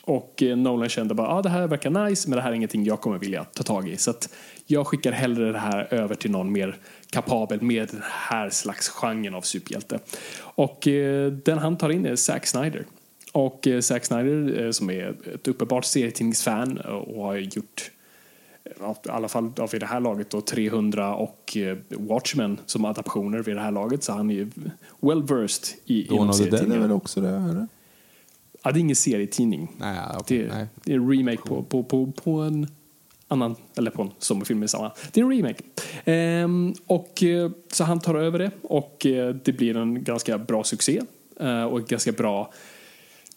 och 0.00 0.42
eh, 0.42 0.56
Nolan 0.56 0.88
kände 0.88 1.14
bara, 1.14 1.28
ah, 1.28 1.42
det 1.42 1.48
här 1.48 1.66
verkar 1.66 1.90
nice 1.90 2.28
men 2.28 2.36
det 2.36 2.42
här 2.42 2.50
är 2.50 2.54
ingenting 2.54 2.84
jag 2.84 3.00
kommer 3.00 3.18
vilja 3.18 3.44
ta 3.44 3.62
tag 3.62 3.88
i. 3.88 3.96
Så 3.96 4.10
att 4.10 4.28
jag 4.66 4.86
skickar 4.86 5.12
hellre 5.12 5.52
det 5.52 5.58
här 5.58 5.94
över 5.94 6.14
till 6.14 6.30
någon 6.30 6.52
mer 6.52 6.76
kapabel 7.10 7.62
med 7.62 7.88
den 7.88 8.02
här 8.04 8.50
slags 8.50 8.88
genren 8.88 9.34
av 9.34 9.40
superhjälte. 9.40 9.98
Och 10.38 10.88
eh, 10.88 11.32
den 11.32 11.58
han 11.58 11.76
tar 11.76 11.90
in 11.90 12.06
är 12.06 12.16
Zack 12.16 12.46
Snyder. 12.46 12.86
Och 13.32 13.66
eh, 13.66 13.80
Zack 13.80 14.04
Snyder 14.04 14.64
eh, 14.64 14.70
som 14.70 14.90
är 14.90 15.14
ett 15.34 15.48
uppenbart 15.48 15.84
serietidningsfan 15.84 16.78
eh, 16.78 16.90
och 16.90 17.24
har 17.24 17.36
gjort 17.36 17.90
i 18.64 19.08
alla 19.08 19.28
fall 19.28 19.52
vid 19.72 19.80
det 19.80 19.86
här 19.86 20.00
laget 20.00 20.30
då 20.30 20.40
300 20.40 21.14
och 21.14 21.56
eh, 21.56 21.78
Watchmen 21.88 22.58
som 22.66 22.84
adaptioner 22.84 23.38
vid 23.38 23.56
det 23.56 23.60
här 23.60 23.70
laget 23.70 24.04
så 24.04 24.12
han 24.12 24.30
är 24.30 24.34
ju 24.34 24.50
well 25.00 25.22
versed 25.22 25.78
i 25.84 26.02
Dawn 26.02 26.32
the 26.32 26.44
Dead 26.44 26.72
är 26.72 26.78
väl 26.78 26.92
också 26.92 27.20
det? 27.20 27.28
Eller? 27.28 27.66
Ja, 28.62 28.72
det 28.72 28.78
är 28.78 28.80
ingen 28.80 28.96
serietidning. 28.96 29.72
Nej, 29.78 29.98
okay, 30.20 30.38
det, 30.38 30.68
det, 30.84 30.92
är 30.92 30.96
en 30.96 31.10
remake 31.12 31.42
på, 31.42 31.62
på, 31.62 31.82
på, 31.82 32.12
på 32.12 32.40
en 32.40 32.66
annan, 33.28 33.56
eller 33.76 33.90
på 33.90 34.02
en 34.02 34.10
sommarfilm 34.18 34.58
med 34.58 34.70
samma. 34.70 34.92
Det 35.12 35.20
är 35.20 35.24
en 35.24 35.30
remake. 35.30 35.62
Ehm, 36.04 36.74
och, 36.86 37.22
eh, 37.22 37.50
så 37.72 37.84
han 37.84 38.00
tar 38.00 38.14
över 38.14 38.38
det 38.38 38.50
och 38.62 39.06
eh, 39.06 39.34
det 39.34 39.52
blir 39.52 39.76
en 39.76 40.04
ganska 40.04 40.38
bra 40.38 40.64
succé 40.64 41.00
och 41.70 41.86
ganska 41.86 42.12
bra 42.12 42.52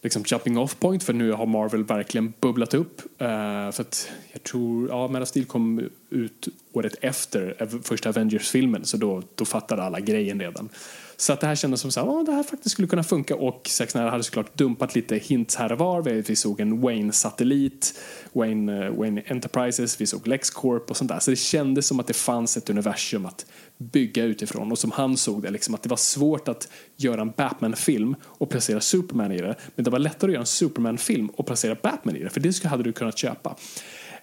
liksom 0.06 0.24
jumping 0.26 0.58
off 0.58 0.80
point 0.80 1.04
för 1.04 1.14
nu 1.14 1.32
har 1.32 1.46
Marvel 1.46 1.84
verkligen 1.84 2.34
bubblat 2.42 2.74
upp. 2.74 3.02
Uh, 3.02 3.28
för 3.72 3.82
att 3.82 4.12
jag 4.32 4.44
tror, 4.44 4.90
ja, 4.90 5.08
Man 5.08 5.22
of 5.22 5.28
Steel 5.28 5.46
kom 5.46 5.90
ut 6.10 6.48
året 6.74 6.96
efter 7.02 7.68
första 7.84 8.10
Avengers-filmen 8.10 8.86
så 8.86 8.98
då, 8.98 9.24
då 9.36 9.46
fattade 9.46 9.84
alla 9.84 10.00
grejen 10.00 10.40
redan. 10.40 10.70
Så 11.18 11.34
att 11.34 11.40
det 11.40 11.48
här 11.48 11.56
kändes 11.56 11.82
som 11.82 11.90
att 11.90 11.98
oh, 11.98 12.24
det 12.24 12.32
här 12.32 12.44
faktiskt 12.44 12.74
skulle 12.74 12.88
kunna 12.88 13.04
funka 13.04 13.36
och 13.36 13.68
Sex 13.70 13.96
Nära 13.96 14.10
hade 14.10 14.24
såklart 14.24 14.58
dumpat 14.58 14.96
lite 14.96 15.16
hints 15.16 15.56
här 15.56 15.72
och 15.72 15.80
var. 15.80 16.02
Vi 16.02 16.36
såg 16.36 16.60
en 16.60 16.82
Wayne-satellit, 16.82 18.00
Wayne, 18.34 18.86
eh, 18.86 18.94
Wayne 18.94 19.22
Enterprises, 19.28 20.02
vi 20.02 20.06
såg 20.06 20.28
LexCorp 20.28 20.90
och 20.90 20.98
sånt 20.98 21.10
där. 21.10 21.20
Så 21.20 21.32
det 21.32 21.38
kändes 21.38 21.88
som 21.88 22.00
att 22.00 22.08
det 22.08 22.14
fanns 22.14 22.58
ett 22.58 22.70
universum 22.70 23.26
att 23.26 23.46
bygga 23.78 24.24
utifrån 24.24 24.72
och 24.72 24.80
som 24.80 24.92
han 24.92 25.18
såg 25.18 25.42
det, 25.42 25.52
liksom, 25.52 25.76
att 25.76 25.84
det 25.84 25.90
var 25.90 25.98
svårt 25.98 26.48
att 26.48 26.68
göra 26.96 27.22
en 27.22 27.32
Batman-film 27.38 28.16
och 28.24 28.50
placera 28.50 28.82
Superman 28.82 29.32
i 29.32 29.42
det. 29.42 29.56
Men 29.76 29.84
det 29.84 29.92
var 29.92 30.00
lättare 30.00 30.30
att 30.30 30.34
göra 30.34 30.42
en 30.42 30.46
Superman-film 30.46 31.30
och 31.30 31.46
placera 31.46 31.78
Batman 31.84 32.16
i 32.16 32.24
det, 32.24 32.30
för 32.30 32.40
det 32.40 32.64
hade 32.64 32.84
du 32.84 32.94
kunnat 32.94 33.18
köpa. 33.18 33.56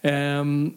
Um, 0.03 0.75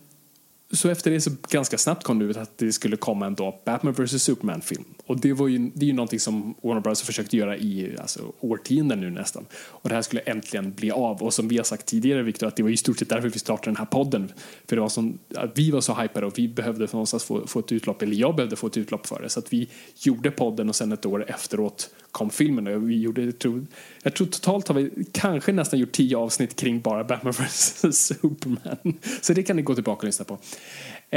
så 0.72 0.90
efter 0.90 1.12
det 1.12 1.22
så 1.22 1.32
ganska 1.50 1.78
snabbt 1.78 2.04
kom 2.04 2.20
det 2.20 2.26
ut 2.26 2.38
att 2.38 2.58
det 2.58 2.74
skulle 2.74 2.98
komma 2.98 3.26
en 3.26 3.36
då 3.36 3.62
Batman 3.66 3.94
vs 3.94 4.24
Superman-film. 4.24 4.95
Och 5.06 5.20
det, 5.20 5.34
var 5.34 5.48
ju, 5.48 5.72
det 5.74 5.86
är 5.86 5.88
ju 5.88 5.94
någonting 5.94 6.20
som 6.20 6.56
Warner 6.62 6.82
Bros 6.82 7.02
har 7.02 7.06
försökt 7.06 7.34
göra 7.34 7.58
i 7.58 7.96
alltså, 8.00 8.34
årtionden 8.40 9.00
nu 9.00 9.10
nästan. 9.10 9.46
Och 9.68 9.90
det 9.90 9.96
här 9.96 10.02
skulle 10.02 10.22
äntligen 10.22 10.74
bli 10.74 10.92
av. 10.92 11.24
Och 11.24 11.34
som 11.34 11.48
vi 11.48 11.58
har 11.58 11.64
sagt 11.64 11.86
tidigare, 11.86 12.24
Victor, 12.24 12.48
att 12.48 12.56
det 12.56 12.64
var 12.64 12.70
i 12.70 12.78
stort 12.78 13.00
sett 13.00 13.10
därför 13.10 13.30
vi 13.30 13.40
startade 13.40 13.70
den 13.70 13.76
här 13.76 13.86
podden. 13.86 14.32
För 14.68 14.76
det 14.76 14.82
var 14.82 14.90
som, 14.90 15.20
vi 15.56 15.72
var 15.72 15.82
så 15.82 15.94
hypade 15.94 16.26
och 16.26 16.40
vi 16.40 16.48
behövde 16.48 16.88
någonstans 16.92 17.24
få, 17.24 17.48
få 17.48 17.60
ett 17.60 17.72
utlopp, 17.72 18.02
eller 18.02 18.16
jag 18.16 18.36
behövde 18.36 18.56
få 18.56 18.68
ett 18.68 18.78
utlopp 18.78 19.08
för 19.08 19.22
det. 19.22 19.30
Så 19.30 19.40
att 19.40 19.54
vi 19.54 19.70
gjorde 20.00 20.32
podden 20.32 20.70
och 20.70 20.76
sen 20.76 20.92
ett 20.92 21.06
år 21.06 21.26
efteråt 21.30 21.90
kom 22.12 22.30
filmen. 22.30 22.68
Och 22.68 22.90
vi 22.90 23.00
gjorde, 23.00 23.24
jag, 23.24 23.40
tror, 23.40 23.66
jag 24.04 24.16
tror 24.16 24.28
totalt 24.28 24.68
har 24.68 24.76
vi 24.76 25.06
kanske 25.12 25.52
nästan 25.52 25.80
gjort 25.80 25.92
tio 25.92 26.18
avsnitt 26.18 26.56
kring 26.56 26.82
bara 26.82 27.04
Batman 27.04 27.34
vs 27.40 27.96
Superman. 27.98 28.98
Så 29.22 29.34
det 29.34 29.44
kan 29.44 29.56
ni 29.56 29.62
gå 29.62 29.76
tillbaka 29.76 30.00
och 30.00 30.06
lyssna 30.06 30.26
på. 30.26 30.38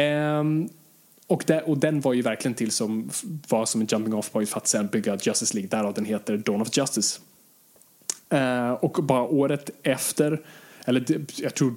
Um, 0.00 0.68
och, 1.28 1.44
det, 1.46 1.62
och 1.62 1.78
den 1.78 2.00
var 2.00 2.12
ju 2.12 2.22
verkligen 2.22 2.54
till 2.54 2.70
som 2.70 3.10
var 3.48 3.66
som 3.66 3.80
en 3.80 3.86
jumping 3.90 4.14
off 4.14 4.32
point 4.32 4.48
för 4.48 4.56
att 4.56 4.66
sen 4.66 4.86
bygga 4.86 5.18
Justice 5.22 5.54
League, 5.54 5.68
därav 5.68 5.94
den 5.94 6.04
heter 6.04 6.36
Dawn 6.36 6.62
of 6.62 6.68
Justice. 6.76 7.20
Uh, 8.34 8.70
och 8.70 9.04
bara 9.04 9.22
året 9.22 9.70
efter, 9.82 10.42
eller 10.84 11.24
jag 11.36 11.54
tror 11.54 11.74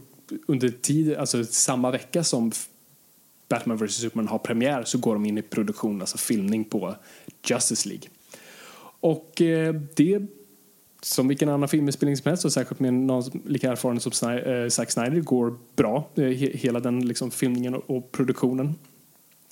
under 0.48 0.70
tid, 0.70 1.16
alltså 1.16 1.44
samma 1.46 1.92
vecka 1.92 2.24
som 2.24 2.52
Batman 3.50 3.78
vs 3.78 3.94
Superman 3.94 4.28
har 4.28 4.38
premiär 4.38 4.84
så 4.84 4.98
går 4.98 5.14
de 5.14 5.26
in 5.26 5.38
i 5.38 5.42
produktion, 5.42 6.02
alltså 6.02 6.18
filmning 6.18 6.64
på 6.64 6.96
Justice 7.44 7.90
League. 7.90 8.10
Och 9.00 9.42
eh, 9.42 9.76
det, 9.96 10.22
som 11.02 11.28
vilken 11.28 11.50
annan 11.50 11.70
filminspelning 11.70 12.18
som 12.18 12.30
helst 12.30 12.46
och 12.46 12.54
särskilt 12.54 12.80
med 12.80 12.94
någon 12.94 13.24
lika 13.46 13.72
erfaren 13.72 14.00
som 14.00 14.12
Snyder, 14.12 14.64
eh, 14.64 14.70
Zack 14.70 14.92
Snyder 14.92 15.20
går 15.20 15.58
bra, 15.76 16.10
eh, 16.16 16.24
hela 16.24 16.80
den 16.80 17.08
liksom, 17.08 17.32
filmningen 17.32 17.76
och, 17.76 17.98
och, 17.98 18.12
produktionen. 18.12 18.76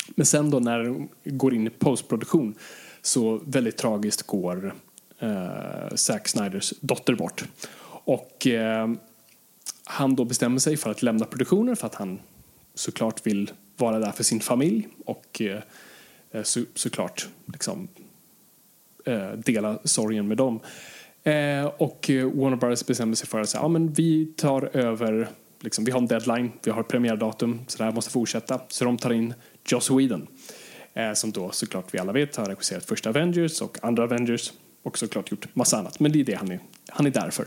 Men 0.08 0.26
sen 0.26 0.50
då 0.50 0.60
när 0.60 0.84
de 0.84 1.10
går 1.24 1.54
in 1.54 1.68
i 1.68 1.70
postproduktion 1.70 2.56
så 3.02 3.42
väldigt 3.46 3.78
tragiskt 3.78 4.24
går 4.24 4.74
eh, 5.20 5.96
Zack 5.96 6.28
Snyders 6.28 6.74
dotter 6.80 7.14
bort. 7.14 7.44
Och 7.88 8.48
eh, 8.48 8.90
han 9.84 10.16
då 10.16 10.26
bestämmer 10.26 10.60
sig 10.60 10.78
för 10.78 10.92
att 10.92 11.02
lämna 11.02 11.26
produktionen 11.26 11.76
för 11.76 11.88
att 11.88 11.96
han 11.96 12.20
såklart 12.74 13.28
vill 13.28 13.52
vara 13.78 14.00
där 14.00 14.12
för 14.12 14.24
sin 14.24 14.40
familj 14.40 14.88
och 15.06 15.42
eh, 15.42 15.62
eh 16.32 16.44
så, 16.44 16.64
såklart 16.76 17.28
liksom 17.46 17.88
eh, 19.06 19.32
dela 19.32 19.80
sorgen 19.84 20.28
med 20.28 20.38
dem. 20.38 20.60
Eh, 21.24 21.66
och 21.66 22.10
eh, 22.10 22.26
Warner 22.32 22.58
Bros 22.58 22.86
bestämde 22.86 23.16
sig 23.16 23.28
för 23.28 23.42
att 23.42 23.50
säga, 23.50 23.62
ja, 23.62 23.68
men 23.68 23.94
vi 23.94 24.26
tar 24.26 24.78
över, 24.78 25.30
liksom, 25.60 25.86
vi 25.86 25.92
har 25.92 26.00
en 26.00 26.08
deadline, 26.08 26.52
vi 26.64 26.72
har 26.72 26.84
premiärdatum, 26.84 27.60
så 27.68 27.78
det 27.78 27.84
här 27.84 27.92
måste 27.92 28.12
fortsätta. 28.12 28.62
Så 28.68 28.86
de 28.86 28.98
tar 28.98 29.12
in 29.12 29.34
Joss 29.68 29.90
Whedon, 29.92 30.28
eh, 30.94 31.14
som 31.14 31.32
då 31.32 31.52
såklart 31.52 31.94
vi 31.94 32.00
alla 32.00 32.12
vet 32.12 32.36
har 32.36 32.46
regisserat 32.46 32.86
första 32.86 33.10
Avengers 33.10 33.62
och 33.62 33.78
andra 33.82 34.04
Avengers 34.04 34.54
och 34.84 34.98
såklart 34.98 35.32
gjort 35.32 35.56
massa 35.56 35.78
annat. 35.78 36.00
Men 36.00 36.12
det 36.12 36.20
är 36.20 36.24
det 36.24 36.34
han 36.34 36.52
är, 36.52 36.60
han 36.88 37.06
är 37.06 37.12
där 37.12 37.30
för. 37.30 37.46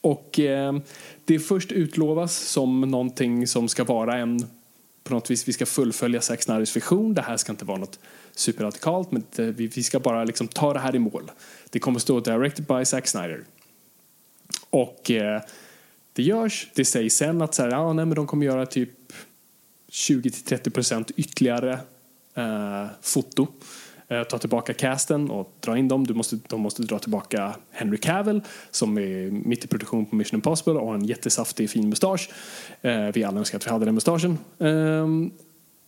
Och 0.00 0.38
eh, 0.38 0.78
det 1.24 1.38
först 1.38 1.72
utlovas 1.72 2.36
som 2.36 2.80
någonting 2.80 3.46
som 3.46 3.68
ska 3.68 3.84
vara 3.84 4.16
en 4.16 4.46
på 5.06 5.14
något 5.14 5.30
vis 5.30 5.48
vi 5.48 5.52
ska 5.52 5.66
fullfölja 5.66 6.20
Zack 6.20 6.42
Snyders 6.42 6.76
vision. 6.76 7.14
Det 7.14 7.22
här 7.22 7.36
ska 7.36 7.52
inte 7.52 7.64
vara 7.64 7.78
något 7.78 7.98
superradikalt 8.34 9.10
men 9.10 9.24
det, 9.36 9.52
vi, 9.52 9.66
vi, 9.66 9.82
ska 9.82 10.00
bara 10.00 10.24
liksom 10.24 10.48
ta 10.48 10.72
det 10.72 10.78
här 10.78 10.96
i 10.96 10.98
mål. 10.98 11.30
Det 11.70 11.78
kommer 11.78 11.98
stå 11.98 12.20
directed 12.20 12.64
by 12.64 12.84
Zack 12.84 13.06
Snyder. 13.06 13.44
Och 14.70 15.10
eh, 15.10 15.42
det 16.12 16.22
görs. 16.22 16.68
Det 16.74 16.84
sägs 16.84 17.16
sen 17.16 17.42
att 17.42 17.54
så 17.54 17.62
här, 17.62 17.72
ah, 17.72 17.92
nej, 17.92 18.06
men 18.06 18.14
de 18.14 18.26
kommer 18.26 18.46
göra 18.46 18.66
typ 18.66 18.90
20-30% 19.90 21.12
ytterligare 21.16 21.72
eh, 22.34 22.86
foto 23.02 23.46
Eh, 24.08 24.22
ta 24.22 24.38
tillbaka 24.38 24.74
casten 24.74 25.30
och 25.30 25.56
dra 25.60 25.78
in 25.78 25.88
dem. 25.88 26.06
Du 26.06 26.14
måste, 26.14 26.38
de 26.48 26.60
måste 26.60 26.82
dra 26.82 26.98
tillbaka 26.98 27.56
Henry 27.70 27.98
Cavill 27.98 28.40
som 28.70 28.98
är 28.98 29.30
mitt 29.30 29.64
i 29.64 29.68
produktion 29.68 30.06
på 30.06 30.16
Mission 30.16 30.38
Impossible 30.38 30.72
och 30.72 30.86
har 30.86 30.94
en 30.94 31.04
jättesaftig 31.04 31.70
fin 31.70 31.88
mustasch. 31.88 32.30
Eh, 32.82 33.08
vi 33.14 33.24
alla 33.24 33.38
önskar 33.38 33.58
att 33.58 33.66
vi 33.66 33.70
hade 33.70 33.84
den 33.84 33.94
mustaschen. 33.94 34.38
Ehm, 34.58 35.30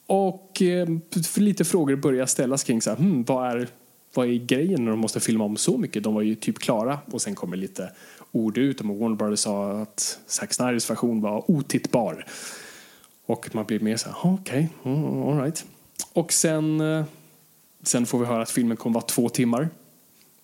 och 0.07 0.62
eh, 0.62 0.88
lite 1.37 1.64
frågor 1.64 1.97
börjar 1.97 2.26
ställas 2.26 2.64
kring 2.64 2.83
så 2.83 2.90
här, 2.90 2.97
hmm, 2.97 3.25
vad, 3.25 3.50
är, 3.50 3.69
vad 4.14 4.26
är 4.26 4.35
grejen 4.35 4.85
när 4.85 4.90
de 4.90 5.00
måste 5.00 5.21
filma 5.21 5.45
om 5.45 5.57
så 5.57 5.78
mycket? 5.78 6.02
De 6.02 6.14
var 6.14 6.23
ju 6.23 6.35
typ 6.35 6.59
klara 6.59 6.99
och 7.11 7.23
sen 7.23 7.35
kommer 7.35 7.57
lite 7.57 7.90
ord 8.33 8.59
ut 8.59 8.81
om 8.81 8.99
Warner 8.99 9.17
Brothers 9.17 9.40
sa 9.40 9.71
att 9.71 10.19
Zack 10.26 10.55
Snyders 10.55 10.90
version 10.90 11.21
var 11.21 11.50
otittbar. 11.50 12.25
Och 13.28 13.54
man 13.54 13.64
blir 13.64 13.80
mer 13.80 13.97
så 13.97 14.08
här, 14.08 14.16
okej, 14.23 14.68
okay, 14.80 14.92
mm, 14.92 15.23
all 15.23 15.40
right. 15.40 15.64
Och 16.12 16.32
sen 16.32 16.80
eh, 16.80 17.04
Sen 17.82 18.06
får 18.06 18.18
vi 18.18 18.26
höra 18.26 18.42
att 18.42 18.50
filmen 18.50 18.76
kommer 18.76 18.94
vara 18.94 19.04
två 19.04 19.28
timmar. 19.28 19.68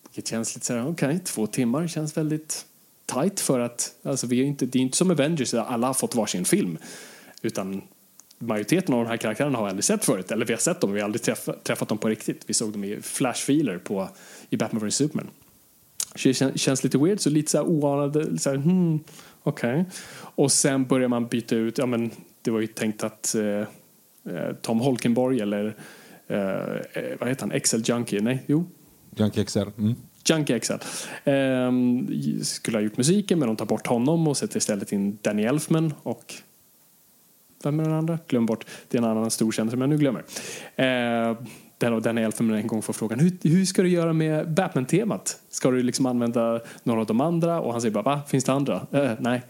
Vilket 0.03 0.27
känns 0.27 0.55
lite 0.55 0.65
så 0.65 0.73
här, 0.73 0.81
okej, 0.81 1.07
okay, 1.07 1.19
två 1.19 1.47
timmar 1.47 1.87
känns 1.87 2.17
väldigt 2.17 2.65
tight 3.05 3.39
för 3.39 3.59
att, 3.59 3.95
alltså 4.03 4.27
vi 4.27 4.39
är 4.39 4.43
inte, 4.43 4.65
det 4.65 4.79
är 4.79 4.81
inte 4.81 4.97
som 4.97 5.11
Avengers 5.11 5.51
där 5.51 5.59
alla 5.59 5.87
har 5.87 5.93
fått 5.93 6.15
varsin 6.15 6.45
film. 6.45 6.77
Utan 7.41 7.81
majoriteten 8.39 8.93
av 8.93 9.03
de 9.03 9.09
här 9.09 9.17
karaktärerna 9.17 9.57
har 9.57 9.65
vi 9.65 9.69
aldrig 9.69 9.83
sett 9.83 10.05
förut. 10.05 10.31
Eller 10.31 10.45
vi 10.45 10.53
har 10.53 10.59
sett 10.59 10.81
dem, 10.81 10.93
vi 10.93 10.99
har 10.99 11.05
aldrig 11.05 11.21
träffat, 11.21 11.63
träffat 11.63 11.89
dem 11.89 11.97
på 11.97 12.09
riktigt. 12.09 12.43
Vi 12.47 12.53
såg 12.53 12.71
dem 12.71 12.83
i 12.83 13.01
flashfiler 13.01 13.77
på, 13.77 14.09
i 14.49 14.57
Batman 14.57 14.87
vs 14.87 14.95
Superman. 14.95 15.29
Så 16.15 16.27
det 16.27 16.59
känns 16.59 16.83
lite 16.83 16.97
weird, 16.97 17.19
så 17.19 17.29
lite 17.29 17.51
så 17.51 17.57
här 17.57 17.65
oanade, 17.65 18.39
så 18.39 18.49
här, 18.49 18.57
hmm, 18.57 18.99
okej. 19.43 19.81
Okay. 19.81 19.83
Och 20.17 20.51
sen 20.51 20.85
börjar 20.85 21.07
man 21.07 21.27
byta 21.27 21.55
ut, 21.55 21.77
ja 21.77 21.85
men 21.85 22.11
det 22.45 22.51
var 22.51 22.59
ju 22.59 22.67
tänkt 22.67 23.03
att 23.03 23.35
eh, 23.35 23.43
eh 24.35 24.53
Tom 24.61 24.79
Holkenborg 24.79 25.39
eller 25.39 25.75
Eh, 26.27 27.17
vad 27.19 27.29
heter 27.29 27.41
han, 27.41 27.51
Excel 27.51 27.81
Junkie? 27.85 28.21
Nej, 28.21 28.43
jo. 28.47 28.65
Junkie 29.15 29.43
XL. 29.43 29.59
Mm. 29.77 29.95
Junkie 30.29 30.59
XL. 30.59 30.73
Eh, 31.23 31.71
skulle 32.43 32.77
ha 32.77 32.81
gjort 32.81 32.97
musiken 32.97 33.39
men 33.39 33.47
de 33.47 33.55
tar 33.55 33.65
bort 33.65 33.87
honom 33.87 34.27
och 34.27 34.37
sätter 34.37 34.57
istället 34.57 34.91
in 34.91 35.17
Danny 35.21 35.43
Elfman 35.43 35.93
och 36.03 36.33
vem 37.63 37.79
är 37.79 37.83
den 37.83 37.93
andra? 37.93 38.19
Glöm 38.27 38.45
bort. 38.45 38.65
Det 38.89 38.97
är 38.97 39.01
en 39.01 39.07
annan 39.07 39.31
stor 39.31 39.51
kändis 39.51 39.71
som 39.71 39.81
jag 39.81 39.89
nu 39.89 39.97
glömmer. 39.97 40.23
Eh, 40.75 41.37
där 41.77 41.99
Danny 41.99 42.21
Elfman 42.21 42.53
en 42.53 42.67
gång 42.67 42.81
får 42.81 42.93
frågan 42.93 43.19
hur, 43.19 43.37
hur 43.43 43.65
ska 43.65 43.81
du 43.81 43.89
göra 43.89 44.13
med 44.13 44.53
Batman-temat? 44.53 45.39
Ska 45.49 45.71
du 45.71 45.83
liksom 45.83 46.05
använda 46.05 46.61
några 46.83 46.99
av 46.99 47.05
de 47.05 47.21
andra? 47.21 47.61
Och 47.61 47.71
han 47.71 47.81
säger 47.81 47.93
bara 47.93 48.03
va? 48.03 48.21
Finns 48.27 48.43
det 48.43 48.53
andra? 48.53 48.87
Eh, 48.91 49.11
nej. 49.19 49.41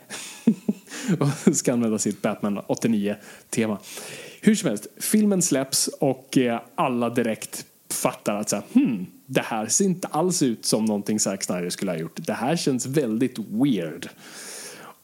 och 1.48 1.56
ska 1.56 1.74
använda 1.74 2.00
sitt 2.00 2.22
Batman 2.22 2.60
89-tema. 2.60 3.80
Hur 4.42 4.56
som 4.56 4.70
helst, 4.70 4.88
filmen 5.00 5.42
släpps 5.42 5.88
och 5.88 6.38
eh, 6.38 6.62
alla 6.76 7.10
direkt 7.10 7.66
fattar 7.90 8.36
att 8.36 8.50
så 8.50 8.56
här, 8.56 8.66
hmm, 8.74 9.06
det 9.26 9.42
här 9.42 9.68
ser 9.68 9.86
inte 9.86 10.08
alls 10.08 10.42
ut 10.42 10.66
som 10.66 10.86
någonting 10.86 11.20
Zack 11.20 11.44
Snyder 11.44 11.70
skulle 11.70 11.92
ha 11.92 11.98
gjort. 11.98 12.26
Det 12.26 12.34
här 12.34 12.56
känns 12.56 12.86
väldigt 12.86 13.40
weird. 13.40 14.10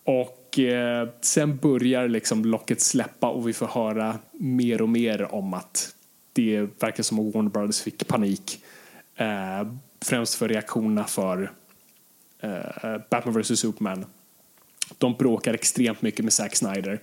Och 0.04 0.60
eh, 0.60 1.10
sen 1.22 1.58
börjar 1.58 2.08
liksom 2.08 2.46
locket 2.46 2.82
släppa 2.82 3.30
och 3.30 3.48
vi 3.48 3.54
får 3.54 3.68
höra 3.68 4.20
mer 4.32 4.82
och 4.82 4.90
mer 4.90 5.36
om 5.36 5.54
att 5.54 5.96
det 6.34 6.68
verkar 6.80 7.04
som 7.04 7.20
att 7.20 7.36
Warner 7.36 7.50
Brothers 7.50 7.82
fick 7.82 8.08
panik. 8.08 8.64
Eh, 9.16 9.68
främst 10.02 10.36
för 10.36 10.48
reaktionerna 10.48 11.04
för 11.04 11.52
eh, 12.40 12.98
Batman 13.10 13.42
vs 13.42 13.60
Superman. 13.60 14.06
De 14.98 15.14
bråkar 15.14 15.54
extremt 15.54 16.02
mycket 16.02 16.26
med 16.26 16.34
Zack 16.34 16.56
Snyder 16.56 17.02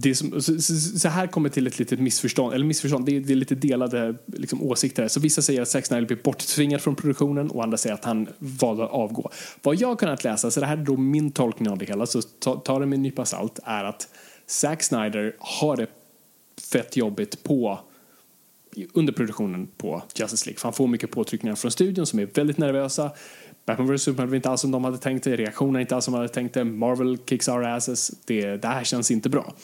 det 0.00 0.14
som, 0.14 0.42
så, 0.42 0.60
så, 0.98 1.08
här 1.08 1.26
kommer 1.26 1.48
till 1.48 1.66
ett 1.66 1.78
litet 1.78 2.00
missförstånd, 2.00 2.54
eller 2.54 2.66
missförstånd, 2.66 3.06
det 3.06 3.16
är, 3.16 3.20
det 3.20 3.32
är 3.32 3.36
lite 3.36 3.54
delade 3.54 4.14
liksom, 4.26 4.62
åsikter. 4.62 5.08
Så 5.08 5.20
vissa 5.20 5.42
säger 5.42 5.62
att 5.62 5.68
Zack 5.68 5.86
Snyder 5.86 6.06
blir 6.06 6.18
borttvingad 6.22 6.80
från 6.80 6.96
produktionen 6.96 7.50
och 7.50 7.62
andra 7.62 7.76
säger 7.76 7.94
att 7.94 8.04
han 8.04 8.28
valde 8.38 8.84
att 8.84 8.90
avgå. 8.90 9.30
Vad 9.62 9.76
jag 9.76 9.88
har 9.88 9.96
kunnat 9.96 10.24
läsa, 10.24 10.50
så 10.50 10.60
det 10.60 10.66
här 10.66 10.76
är 10.76 10.82
då 10.82 10.96
min 10.96 11.30
tolkning 11.30 11.68
av 11.70 11.78
det 11.78 11.84
hela, 11.84 12.06
så 12.06 12.22
ta, 12.22 12.56
ta 12.56 12.78
det 12.78 12.86
med 12.86 12.96
en 12.96 13.02
nypa 13.02 13.24
salt, 13.24 13.58
är 13.64 13.84
att 13.84 14.08
Zack 14.46 14.82
Snyder 14.82 15.36
har 15.38 15.76
det 15.76 15.86
fett 16.72 16.96
jobbigt 16.96 17.42
på 17.42 17.80
under 18.92 19.12
produktionen 19.12 19.68
på 19.76 20.02
Justice 20.14 20.46
League. 20.46 20.58
För 20.58 20.66
han 20.66 20.72
får 20.72 20.86
mycket 20.86 21.10
påtryckningar 21.10 21.56
från 21.56 21.70
studion 21.70 22.06
som 22.06 22.18
är 22.18 22.26
väldigt 22.26 22.58
nervösa. 22.58 23.10
Batman 23.68 23.94
vs 23.94 24.02
Superman 24.02 24.28
var 24.28 24.36
inte 24.36 24.50
alls 24.50 24.60
som 24.60 24.70
de 24.70 24.84
hade 24.84 24.98
tänkt 24.98 25.24
det, 25.24 25.36
reaktionerna 25.36 25.80
inte 25.80 25.94
alls 25.94 26.04
som 26.04 26.12
de 26.12 26.18
hade 26.18 26.32
tänkt 26.32 26.54
det, 26.54 26.64
Marvel 26.64 27.18
kicks 27.26 27.48
our 27.48 27.64
asses, 27.64 28.10
det, 28.24 28.56
det 28.56 28.68
här 28.68 28.84
känns 28.84 29.10
inte 29.10 29.28
bra. 29.28 29.54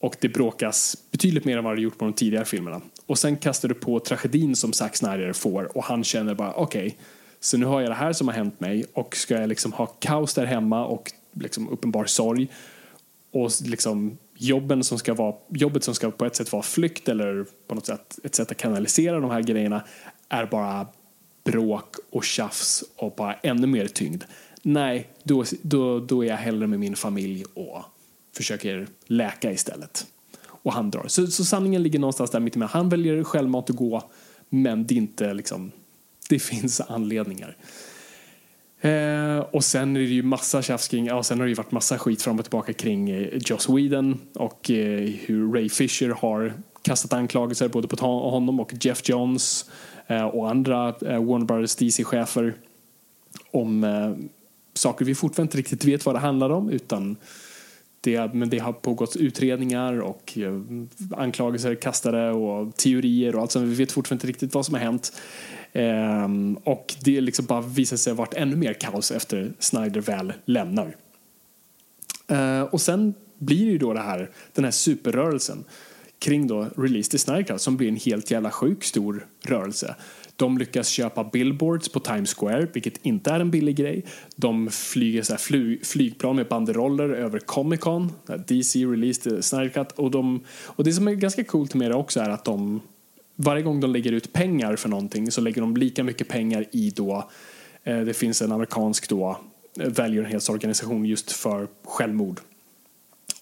Och 0.00 0.16
det 0.20 0.28
bråkas 0.28 0.96
betydligt 1.10 1.44
mer 1.44 1.58
än 1.58 1.64
vad 1.64 1.76
det 1.76 1.82
gjort 1.82 1.98
på 1.98 2.04
de 2.04 2.12
tidigare 2.14 2.44
filmerna. 2.44 2.80
Och 3.06 3.18
sen 3.18 3.36
kastar 3.36 3.68
du 3.68 3.74
på 3.74 4.00
tragedin 4.00 4.56
som 4.56 4.72
Zack 4.72 4.96
Snyder 4.96 5.32
får 5.32 5.76
och 5.76 5.84
han 5.84 6.04
känner 6.04 6.34
bara 6.34 6.52
okej, 6.52 6.86
okay, 6.86 6.98
så 7.40 7.56
nu 7.56 7.66
har 7.66 7.80
jag 7.80 7.90
det 7.90 7.94
här 7.94 8.12
som 8.12 8.28
har 8.28 8.34
hänt 8.34 8.60
mig 8.60 8.84
och 8.92 9.16
ska 9.16 9.40
jag 9.40 9.48
liksom 9.48 9.72
ha 9.72 9.86
kaos 9.86 10.34
där 10.34 10.46
hemma 10.46 10.86
och 10.86 11.12
liksom 11.32 11.68
uppenbar 11.68 12.04
sorg 12.04 12.48
och 13.32 13.50
liksom 13.64 14.18
jobben 14.34 14.84
som 14.84 14.98
ska 14.98 15.14
vara, 15.14 15.34
jobbet 15.48 15.84
som 15.84 15.94
ska 15.94 16.10
på 16.10 16.24
ett 16.24 16.36
sätt 16.36 16.52
vara 16.52 16.62
flykt 16.62 17.08
eller 17.08 17.46
på 17.68 17.74
något 17.74 17.86
sätt 17.86 18.18
ett 18.24 18.34
sätt 18.34 18.50
att 18.50 18.56
kanalisera 18.56 19.20
de 19.20 19.30
här 19.30 19.42
grejerna 19.42 19.84
är 20.28 20.46
bara 20.46 20.86
bråk 21.46 21.96
och 22.10 22.24
tjafs 22.24 22.84
och 22.96 23.14
bara 23.16 23.34
ännu 23.34 23.66
mer 23.66 23.86
tyngd. 23.86 24.24
Nej, 24.62 25.08
då, 25.22 25.44
då, 25.62 26.00
då 26.00 26.24
är 26.24 26.28
jag 26.28 26.36
hellre 26.36 26.66
med 26.66 26.80
min 26.80 26.96
familj 26.96 27.44
och 27.54 27.82
försöker 28.36 28.86
läka 29.06 29.52
istället. 29.52 30.06
Och 30.46 30.72
han 30.72 30.90
drar. 30.90 31.04
Så, 31.08 31.26
så 31.26 31.44
sanningen 31.44 31.82
ligger 31.82 31.98
någonstans 31.98 32.30
där 32.30 32.40
mittemellan. 32.40 32.70
Han 32.72 32.88
väljer 32.88 33.24
självmant 33.24 33.70
att 33.70 33.76
gå, 33.76 34.02
men 34.48 34.86
det 34.86 34.94
är 34.94 34.96
inte 34.96 35.34
liksom, 35.34 35.72
det 36.28 36.38
finns 36.38 36.80
anledningar. 36.80 37.56
Eh, 38.80 39.38
och 39.38 39.64
sen 39.64 39.96
är 39.96 40.00
det 40.00 40.06
ju 40.06 40.22
massa 40.22 40.62
tjafs 40.62 40.88
kring, 40.88 41.06
ja, 41.06 41.22
sen 41.22 41.38
har 41.38 41.44
det 41.44 41.48
ju 41.48 41.54
varit 41.54 41.72
massa 41.72 41.98
skit 41.98 42.22
fram 42.22 42.38
och 42.38 42.44
tillbaka 42.44 42.72
kring 42.72 43.10
eh, 43.10 43.28
Joss 43.34 43.68
Whedon 43.68 44.20
och 44.34 44.70
eh, 44.70 45.00
hur 45.00 45.52
Ray 45.52 45.68
Fisher 45.68 46.08
har 46.08 46.54
kastat 46.82 47.12
anklagelser 47.12 47.68
både 47.68 47.88
på 47.88 48.06
honom 48.06 48.60
och 48.60 48.72
Jeff 48.80 49.08
Johns 49.08 49.70
Eh, 50.06 50.24
och 50.24 50.50
andra 50.50 50.88
eh, 50.88 51.24
Warner 51.24 51.46
Brothers 51.46 51.76
DC-chefer 51.76 52.54
om 53.50 53.84
eh, 53.84 54.12
saker 54.74 55.04
vi 55.04 55.14
fortfarande 55.14 55.48
inte 55.48 55.58
riktigt 55.58 55.84
vet 55.84 56.06
vad 56.06 56.14
det 56.14 56.18
handlar 56.18 56.50
om 56.50 56.70
utan 56.70 57.16
det, 58.00 58.34
men 58.34 58.50
det 58.50 58.58
har 58.58 58.72
pågått 58.72 59.16
utredningar 59.16 60.00
och 60.00 60.38
anklagelser 61.10 61.74
kastade 61.74 62.30
och 62.30 62.76
teorier 62.76 63.36
och 63.36 63.42
allt 63.42 63.50
så 63.50 63.60
vi 63.60 63.74
vet 63.74 63.92
fortfarande 63.92 64.18
inte 64.18 64.26
riktigt 64.26 64.54
vad 64.54 64.66
som 64.66 64.74
har 64.74 64.82
hänt. 64.82 65.12
Ehm, 65.72 66.58
och 66.64 66.94
det 67.04 67.20
liksom 67.20 67.46
bara 67.46 67.60
visar 67.60 67.96
sig 67.96 68.12
ha 68.12 68.16
varit 68.16 68.34
ännu 68.34 68.56
mer 68.56 68.72
kaos 68.72 69.10
efter 69.10 69.52
Snyder 69.58 70.00
väl 70.00 70.32
lämnar. 70.44 70.96
Ehm, 72.28 72.64
och 72.64 72.80
sen 72.80 73.14
blir 73.38 73.66
det 73.66 73.72
ju 73.72 73.78
då 73.78 73.92
det 73.92 74.00
här, 74.00 74.30
den 74.52 74.64
här 74.64 74.70
superrörelsen 74.70 75.64
kring 76.18 76.46
då 76.46 76.66
release 76.76 77.10
till 77.10 77.20
Snyder 77.20 77.56
som 77.56 77.76
blir 77.76 77.88
en 77.88 77.96
helt 77.96 78.30
jävla 78.30 78.50
sjuk 78.50 78.84
stor 78.84 79.26
rörelse. 79.44 79.96
De 80.36 80.58
lyckas 80.58 80.88
köpa 80.88 81.24
billboards 81.24 81.88
på 81.88 82.00
Times 82.00 82.34
Square, 82.34 82.68
vilket 82.72 83.06
inte 83.06 83.30
är 83.30 83.40
en 83.40 83.50
billig 83.50 83.76
grej. 83.76 84.04
De 84.36 84.70
flyger 84.70 85.22
så 85.22 85.36
fly, 85.36 85.78
flygplan 85.82 86.36
med 86.36 86.48
banderoller 86.48 87.08
över 87.08 87.38
Comic 87.38 87.80
Con, 87.80 88.12
DC 88.46 88.84
released 88.84 89.44
Snyder 89.44 89.68
Cut. 89.68 89.92
Och, 89.92 90.10
de, 90.10 90.44
och 90.66 90.84
det 90.84 90.92
som 90.92 91.08
är 91.08 91.12
ganska 91.12 91.44
coolt 91.44 91.74
med 91.74 91.90
det 91.90 91.94
också 91.94 92.20
är 92.20 92.30
att 92.30 92.44
de 92.44 92.80
varje 93.36 93.62
gång 93.62 93.80
de 93.80 93.90
lägger 93.90 94.12
ut 94.12 94.32
pengar 94.32 94.76
för 94.76 94.88
någonting 94.88 95.30
så 95.30 95.40
lägger 95.40 95.60
de 95.60 95.76
lika 95.76 96.04
mycket 96.04 96.28
pengar 96.28 96.64
i 96.72 96.90
då, 96.90 97.30
eh, 97.84 98.00
det 98.00 98.14
finns 98.14 98.42
en 98.42 98.52
amerikansk 98.52 99.08
då 99.08 99.38
eh, 99.80 99.88
välgörenhetsorganisation 99.88 101.04
just 101.04 101.32
för 101.32 101.68
självmord. 101.84 102.40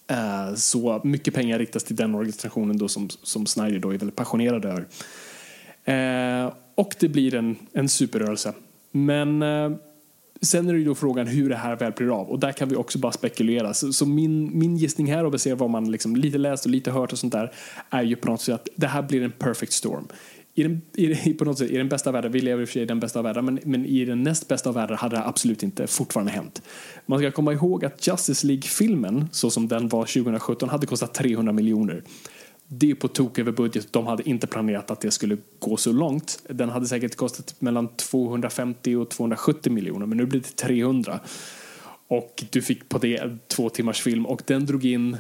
Eh, 0.06 0.54
så 0.54 1.00
mycket 1.04 1.34
pengar 1.34 1.58
riktas 1.58 1.84
till 1.84 1.96
den 1.96 2.14
organisationen 2.14 2.78
då 2.78 2.88
som, 2.88 3.08
som 3.11 3.46
Snyder 3.46 3.78
då 3.78 3.94
är 3.94 3.99
väldigt 3.99 4.16
passionerad 4.16 4.64
över. 4.64 4.87
Eh, 5.84 6.52
och 6.75 6.94
det 7.00 7.08
blir 7.08 7.34
en, 7.34 7.56
en 7.73 7.88
superrörelse. 7.88 8.52
Men 8.90 9.42
eh, 9.42 9.70
Sen 10.44 10.68
är 10.68 10.73
det 10.73 10.78
ju 10.78 10.84
då 10.84 10.94
frågan 10.94 11.26
hur 11.26 11.49
det 11.49 11.56
här 11.56 11.76
väl 11.76 11.92
blir 11.92 12.20
av 12.20 12.30
och 12.30 12.38
där 12.38 12.52
kan 12.52 12.68
vi 12.68 12.76
också 12.76 12.99
bara 12.99 13.12
spekulera. 13.12 13.75
Så, 13.75 13.92
så 13.92 14.06
min, 14.06 14.58
min 14.58 14.76
gissning 14.76 15.12
här 15.12 15.25
och 15.25 15.32
baserat 15.32 15.58
vad 15.58 15.70
man 15.70 15.90
liksom 15.90 16.16
lite 16.16 16.38
läst 16.38 16.64
och 16.64 16.70
lite 16.70 16.90
hört 16.90 17.12
och 17.12 17.18
sånt 17.18 17.32
där 17.32 17.52
är 17.90 18.02
ju 18.02 18.16
på 18.16 18.30
något 18.30 18.40
sätt 18.40 18.54
att 18.54 18.69
det 18.76 18.86
här 18.86 19.02
blir 19.02 19.23
en 19.23 19.30
perfect 19.30 19.73
storm. 19.73 20.08
I 20.54 20.62
den, 20.62 20.82
i, 20.97 21.34
på 21.34 21.45
något 21.45 21.58
sätt, 21.58 21.71
I 21.71 21.76
den 21.76 21.88
bästa 21.88 22.12
världen, 22.12 22.32
vi 22.32 22.40
lever 22.40 22.62
i 22.62 22.64
och 22.64 22.69
för 22.69 22.73
sig 22.73 22.82
i 22.82 22.86
den 22.86 23.00
bästa 23.00 23.19
av 23.19 23.25
världar, 23.25 23.43
men, 23.43 23.60
men 23.64 23.86
i 23.86 24.04
den 24.04 24.23
näst 24.23 24.49
bästa 24.49 24.69
av 24.69 24.75
världar 24.75 24.97
hade 24.97 25.17
det 25.17 25.25
absolut 25.25 25.62
inte 25.62 25.86
fortfarande 25.86 26.32
hänt. 26.32 26.62
Man 27.06 27.19
ska 27.19 27.30
komma 27.30 27.52
ihåg 27.52 27.84
att 27.84 28.06
Justice 28.06 28.47
League-filmen, 28.47 29.28
så 29.32 29.50
som 29.50 29.69
den 29.69 29.88
var 29.88 30.02
2017, 30.02 30.69
hade 30.69 30.86
kostat 30.86 31.14
300 31.14 31.52
miljoner 31.52 32.02
det 32.67 32.90
är 32.90 32.95
på 32.95 33.08
tok 33.08 33.38
över 33.38 33.52
budget. 33.52 33.93
De 33.93 34.06
hade 34.06 34.28
inte 34.28 34.47
planerat 34.47 34.90
att 34.90 35.00
det 35.00 35.10
skulle 35.10 35.36
gå 35.58 35.76
så 35.76 35.93
långt. 35.93 36.43
Den 36.49 36.69
hade 36.69 36.86
säkert 36.86 37.17
kostat 37.17 37.54
mellan 37.58 37.97
250 37.97 38.97
och 38.97 39.10
270 39.10 39.73
miljoner, 39.73 40.06
men 40.06 40.19
nu 40.19 40.26
blir 40.26 40.40
det 40.40 40.56
300. 40.56 41.21
Och 42.08 42.45
du 42.50 42.62
fick 42.62 42.88
på 42.88 42.99
det 42.99 43.49
två 43.49 43.71
timmars 43.71 44.02
film 44.02 44.26
och 44.26 44.43
den 44.47 44.67
drog 44.67 44.84
in 44.84 45.17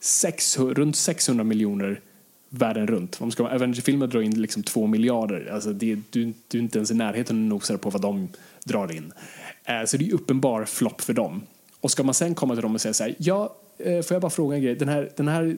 600, 0.00 0.74
runt 0.74 0.96
600 0.96 1.44
miljoner 1.44 2.00
världen 2.48 2.86
runt. 2.86 3.20
Om 3.20 3.30
ska 3.30 3.48
Avenger-filmer 3.48 4.06
drar 4.06 4.20
in 4.20 4.40
liksom 4.40 4.62
två 4.62 4.86
miljarder. 4.86 5.50
Alltså 5.52 5.72
det, 5.72 5.98
du, 6.10 6.32
du 6.48 6.58
är 6.58 6.62
inte 6.62 6.78
ens 6.78 6.90
i 6.90 6.94
närheten 6.94 7.36
och 7.36 7.42
nosar 7.42 7.76
på 7.76 7.90
vad 7.90 8.02
de 8.02 8.28
drar 8.64 8.92
in. 8.92 9.12
Eh, 9.64 9.84
så 9.86 9.96
det 9.96 10.08
är 10.08 10.14
uppenbar 10.14 10.64
flopp 10.64 11.00
för 11.00 11.12
dem. 11.12 11.42
Och 11.80 11.90
ska 11.90 12.02
man 12.02 12.14
sen 12.14 12.34
komma 12.34 12.54
till 12.54 12.62
dem 12.62 12.74
och 12.74 12.80
säga 12.80 12.94
så 12.94 13.04
här, 13.04 13.14
ja, 13.18 13.54
Eh, 13.78 14.02
får 14.02 14.14
jag 14.14 14.22
bara 14.22 14.30
fråga 14.30 14.56
en 14.56 14.62
grej? 14.62 14.74
Den 14.74 14.88
här, 14.88 15.10
den 15.16 15.28
här 15.28 15.56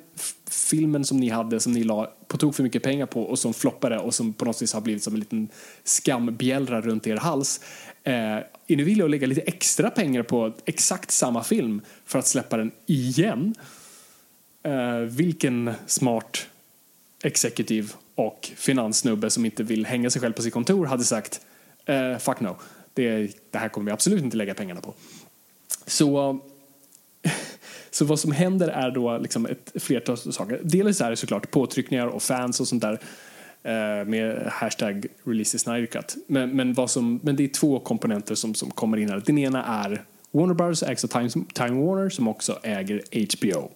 filmen 0.51 1.05
som 1.05 1.17
ni 1.17 1.29
hade, 1.29 1.61
som 1.61 1.73
ni 1.73 1.85
la 1.85 2.13
på 2.27 2.37
tok 2.37 2.55
för 2.55 2.63
mycket 2.63 2.83
pengar 2.83 3.07
på 3.07 3.23
och 3.23 3.39
som 3.39 3.55
floppade 3.55 3.99
och 3.99 4.15
som 4.15 4.33
på 4.33 4.45
något 4.45 4.63
vis 4.63 4.73
har 4.73 4.81
blivit 4.81 5.03
som 5.03 5.15
en 5.15 5.21
liten 5.21 5.49
skambjällra 5.85 6.81
runt 6.81 7.07
er 7.07 7.17
hals. 7.17 7.61
Eh, 8.05 8.15
är 8.67 8.77
ni 8.77 8.83
villiga 8.83 9.05
att 9.05 9.11
lägga 9.11 9.27
lite 9.27 9.41
extra 9.41 9.91
pengar 9.91 10.23
på 10.23 10.53
exakt 10.65 11.11
samma 11.11 11.45
film 11.45 11.81
för 12.05 12.19
att 12.19 12.27
släppa 12.27 12.57
den 12.57 12.71
igen? 12.87 13.55
Eh, 14.63 14.99
vilken 14.99 15.71
smart 15.87 16.47
executive 17.23 17.89
och 18.15 18.51
finanssnubbe 18.57 19.31
som 19.31 19.45
inte 19.45 19.63
vill 19.63 19.87
hänga 19.87 20.11
sig 20.11 20.23
själv 20.23 20.33
på 20.33 20.43
sitt 20.43 20.55
kontor 20.55 20.87
hade 20.87 21.05
sagt 21.05 21.41
eh, 21.87 22.19
fuck 22.19 22.41
no, 22.41 22.57
det, 22.95 23.31
det 23.51 23.59
här 23.59 23.69
kommer 23.69 23.87
vi 23.87 23.93
absolut 23.93 24.25
inte 24.25 24.37
lägga 24.37 24.55
pengarna 24.55 24.81
på. 24.81 24.95
Så 25.87 26.41
så 27.91 28.05
vad 28.05 28.21
som 28.21 28.33
händer 28.33 28.69
är 28.69 28.91
då 28.91 29.19
liksom 29.19 29.47
ett 29.47 29.73
flertal 29.75 30.17
saker. 30.17 30.61
Dels 30.63 31.01
är 31.01 31.11
det 31.11 31.17
såklart 31.17 31.51
påtryckningar 31.51 32.07
och 32.07 32.23
fans 32.23 32.61
och 32.61 32.69
sånt 32.69 32.83
där 32.83 33.01
eh, 33.63 34.07
med 34.07 34.47
hashtag 34.53 35.07
release 35.25 35.89
Men, 36.27 36.57
men, 36.57 36.75
vad 36.75 36.91
som, 36.91 37.21
men 37.23 37.37
det 37.37 37.45
är 37.45 37.49
två 37.49 37.79
komponenter 37.81 38.35
som, 38.35 38.55
som 38.55 38.71
kommer 38.71 38.97
in 38.97 39.09
här. 39.09 39.23
Den 39.27 39.39
ena 39.39 39.65
är 39.65 40.05
Warner 40.31 40.55
Bros 40.55 40.83
ägs 40.83 41.05
av 41.05 41.09
Time, 41.09 41.29
Time 41.55 41.87
Warner 41.87 42.09
som 42.09 42.29
också 42.29 42.59
äger 42.63 43.03
HBO. 43.37 43.71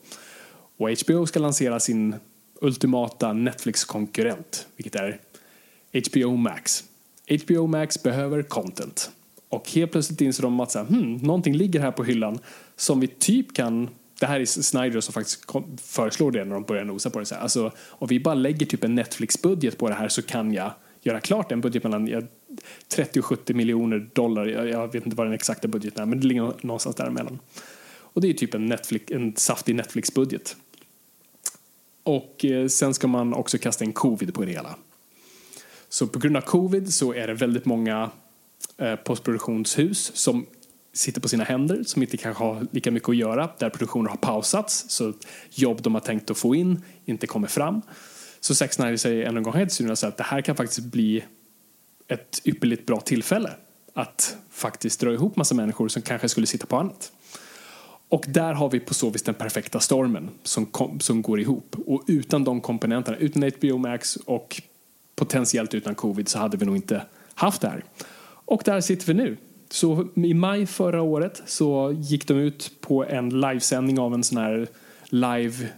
Och 0.77 0.91
HBO 0.91 1.27
ska 1.27 1.41
lansera 1.41 1.81
sin 1.81 2.15
ultimata 2.65 3.33
Netflix-konkurrent, 3.33 4.67
vilket 4.77 4.95
är 4.95 5.21
HBO 6.11 6.37
Max. 6.37 6.85
HBO 7.45 7.67
Max 7.67 8.03
behöver 8.03 8.43
content. 8.43 9.11
Och 9.49 9.71
helt 9.71 9.93
plötsligt 9.93 10.21
inser 10.21 10.43
de 10.43 10.61
att 10.61 10.71
så 10.71 10.79
här, 10.79 10.87
hmm, 10.87 11.17
någonting 11.17 11.57
ligger 11.57 11.81
här 11.81 11.91
på 11.91 12.05
hyllan 12.05 12.39
som 12.77 13.01
vi 13.01 13.07
typ 13.07 13.55
kan 13.55 13.89
det 14.21 14.27
här 14.27 14.41
är 14.41 14.45
Snyder 14.45 15.01
som 15.01 15.13
faktiskt 15.13 15.45
föreslår 15.83 16.31
det 16.31 16.45
när 16.45 16.55
de 16.55 16.63
börjar 16.63 16.85
nosa 16.85 17.11
på 17.11 17.19
det. 17.19 17.27
Så 17.27 17.35
här. 17.35 17.43
Alltså, 17.43 17.73
om 17.89 18.09
vi 18.09 18.21
bara 18.21 18.35
lägger 18.35 18.67
typ 18.67 18.85
en 18.85 18.95
Netflix-budget 18.95 19.79
på 19.79 19.89
det 19.89 19.95
här 19.95 20.09
så 20.09 20.23
kan 20.23 20.53
jag 20.53 20.73
göra 21.03 21.21
klart 21.21 21.53
en 21.53 21.61
budget 21.61 21.85
mellan 21.85 22.29
30 22.89 23.19
och 23.19 23.25
70 23.25 23.55
miljoner 23.55 24.09
dollar. 24.13 24.47
Jag, 24.47 24.69
jag, 24.69 24.93
vet 24.93 25.07
inte 25.07 25.17
vad 25.17 25.27
den 25.27 25.35
exakta 25.35 25.69
budgeten 25.69 26.03
är, 26.03 26.07
men 26.07 26.21
det 26.21 26.27
ligger 26.27 26.53
någonstans 26.61 26.97
däremellan. 26.97 27.39
Och 28.15 28.21
det 28.21 28.29
är 28.29 28.33
typ 28.33 28.55
en, 28.55 28.67
Netflix, 28.67 29.11
en 29.11 29.37
saftig 29.37 29.75
Netflix-budget. 29.75 30.57
Och 32.05 32.45
eh, 32.45 32.69
sen 32.69 32.95
ska 32.95 33.07
man 33.07 33.35
också 33.35 33.59
kasta 33.59 33.85
in 33.85 33.93
covid 33.93 34.35
på 34.35 34.45
det 34.45 34.53
hela. 34.53 34.77
Så 35.89 36.07
på 36.07 36.19
grund 36.19 36.37
av 36.37 36.41
covid 36.41 36.95
så 36.95 37.15
är 37.15 37.27
det 37.27 37.35
väldigt 37.35 37.65
många 37.65 38.11
eh, 38.79 38.97
postproduktionshus 38.97 40.17
som 40.17 40.47
sitter 40.93 41.21
på 41.21 41.29
sina 41.29 41.45
händer, 41.45 41.83
som 41.85 42.03
inte 42.03 42.17
kanske 42.17 42.45
har 42.45 42.67
lika 42.71 42.91
mycket 42.91 43.09
att 43.09 43.17
göra, 43.17 43.51
där 43.59 43.71
produktioner 43.71 44.11
har 44.11 44.17
pausats, 44.17 44.85
så 44.89 45.13
jobb 45.51 45.83
de 45.83 45.95
har 45.95 46.01
tänkt 46.01 46.31
att 46.31 46.39
få 46.39 46.55
in 46.55 46.83
inte 47.05 47.27
kommer 47.27 47.49
fram. 47.49 47.83
Så 48.41 48.55
Zack 48.55 48.73
Snyder 48.73 48.97
säger 48.97 49.27
ännu 49.27 49.39
en 49.39 49.43
gång 49.43 49.55
helt 49.55 49.81
att 50.05 50.17
det 50.17 50.25
här 50.25 50.41
kan 50.41 50.57
faktiskt 50.57 50.81
bli 50.81 51.25
ett 52.09 52.41
ypperligt 52.45 52.87
bra 52.87 53.01
tillfälle 53.01 53.51
att 53.95 54.37
faktiskt 54.51 55.01
dra 55.01 55.13
ihop 55.13 55.37
massa 55.37 55.55
människor 55.55 55.89
som 55.89 56.03
kanske 56.03 56.29
skulle 56.29 56.47
sitta 56.47 56.67
på 56.67 56.77
annat. 56.77 57.13
Och 58.09 58.25
där 58.29 58.53
har 58.53 58.71
vi 58.71 58.81
på 58.81 58.95
så 58.95 59.11
vis 59.11 59.23
den 59.23 59.35
perfekta 59.35 59.81
stormen 59.81 60.31
som, 60.43 60.67
kom, 60.67 61.01
som 61.01 61.23
går 61.23 61.41
ihop. 61.41 61.77
Och 61.87 62.05
utan 62.07 62.45
de 62.45 62.61
komponenterna, 62.61 63.17
utan 63.17 63.43
HBO 63.43 63.79
Max 63.79 64.17
och 64.17 64.63
potentiellt 65.17 65.75
utan 65.75 65.95
covid 65.95 66.29
så 66.29 66.39
hade 66.39 66.57
vi 66.57 66.67
nog 66.67 66.77
inte 66.77 67.03
haft 67.35 67.61
det 67.61 67.69
här. 67.69 67.85
Och 68.45 68.63
där 68.65 68.81
sitter 68.81 69.07
vi 69.07 69.15
nu. 69.15 69.37
Så 69.71 70.09
i 70.15 70.35
maj 70.35 70.67
förra 70.67 71.03
året 71.03 71.43
så 71.47 71.95
gick 71.99 72.29
de 72.29 72.35
ut 72.35 72.73
på 72.81 73.05
en 73.05 73.41
livesändning 73.41 73.99
av 73.99 74.15
en 74.15 74.25
sån 74.25 74.39
här 74.39 74.69
live, 75.05 75.69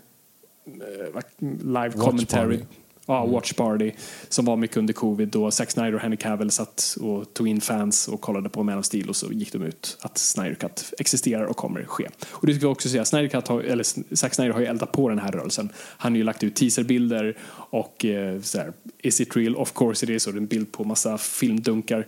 uh, 0.67 1.21
live 1.63 1.93
commentary. 1.93 2.61
Ja, 3.07 3.27
Watch 3.27 3.53
Party 3.53 3.93
som 4.29 4.45
var 4.45 4.57
mycket 4.57 4.77
under 4.77 4.95
covid 4.95 5.29
då 5.29 5.51
Zack 5.51 5.71
Snyder 5.71 5.95
och 5.95 6.01
Henry 6.01 6.17
Cavill 6.17 6.51
satt 6.51 6.97
och 7.01 7.35
tog 7.35 7.49
in 7.49 7.61
fans 7.61 8.09
och 8.09 8.21
kollade 8.21 8.49
på 8.49 8.63
Man 8.63 8.79
of 8.79 8.85
Steel 8.85 9.09
och 9.09 9.17
så 9.17 9.33
gick 9.33 9.53
de 9.53 9.63
ut 9.63 9.99
att 10.01 10.19
Snyder 10.19 10.55
Cut 10.55 10.93
existerar 10.99 11.45
och 11.45 11.57
kommer 11.57 11.85
ske. 11.85 12.09
Och 12.31 12.47
det 12.47 12.55
ska 12.55 12.67
vi 12.67 12.73
också 12.73 12.89
säga, 12.89 13.05
Snyder 13.05 13.29
Cut 13.29 13.49
har, 13.49 13.61
eller 13.61 14.15
Zack 14.17 14.35
Snyder 14.35 14.53
har 14.53 14.61
ju 14.61 14.67
eldat 14.67 14.93
på 14.93 15.09
den 15.09 15.19
här 15.19 15.33
rörelsen. 15.33 15.69
Han 15.77 16.13
har 16.13 16.17
ju 16.17 16.25
lagt 16.25 16.43
ut 16.43 16.57
teaserbilder 16.57 17.37
och 17.71 18.05
eh, 18.05 18.41
så 18.41 18.59
här, 18.59 18.73
is 18.99 19.21
it 19.21 19.37
real? 19.37 19.57
Of 19.57 19.73
course 19.73 20.07
it 20.07 20.11
is 20.11 20.27
och 20.27 20.37
en 20.37 20.47
bild 20.47 20.73
på 20.73 20.85
massa 20.85 21.19
filmdunkar. 21.19 22.07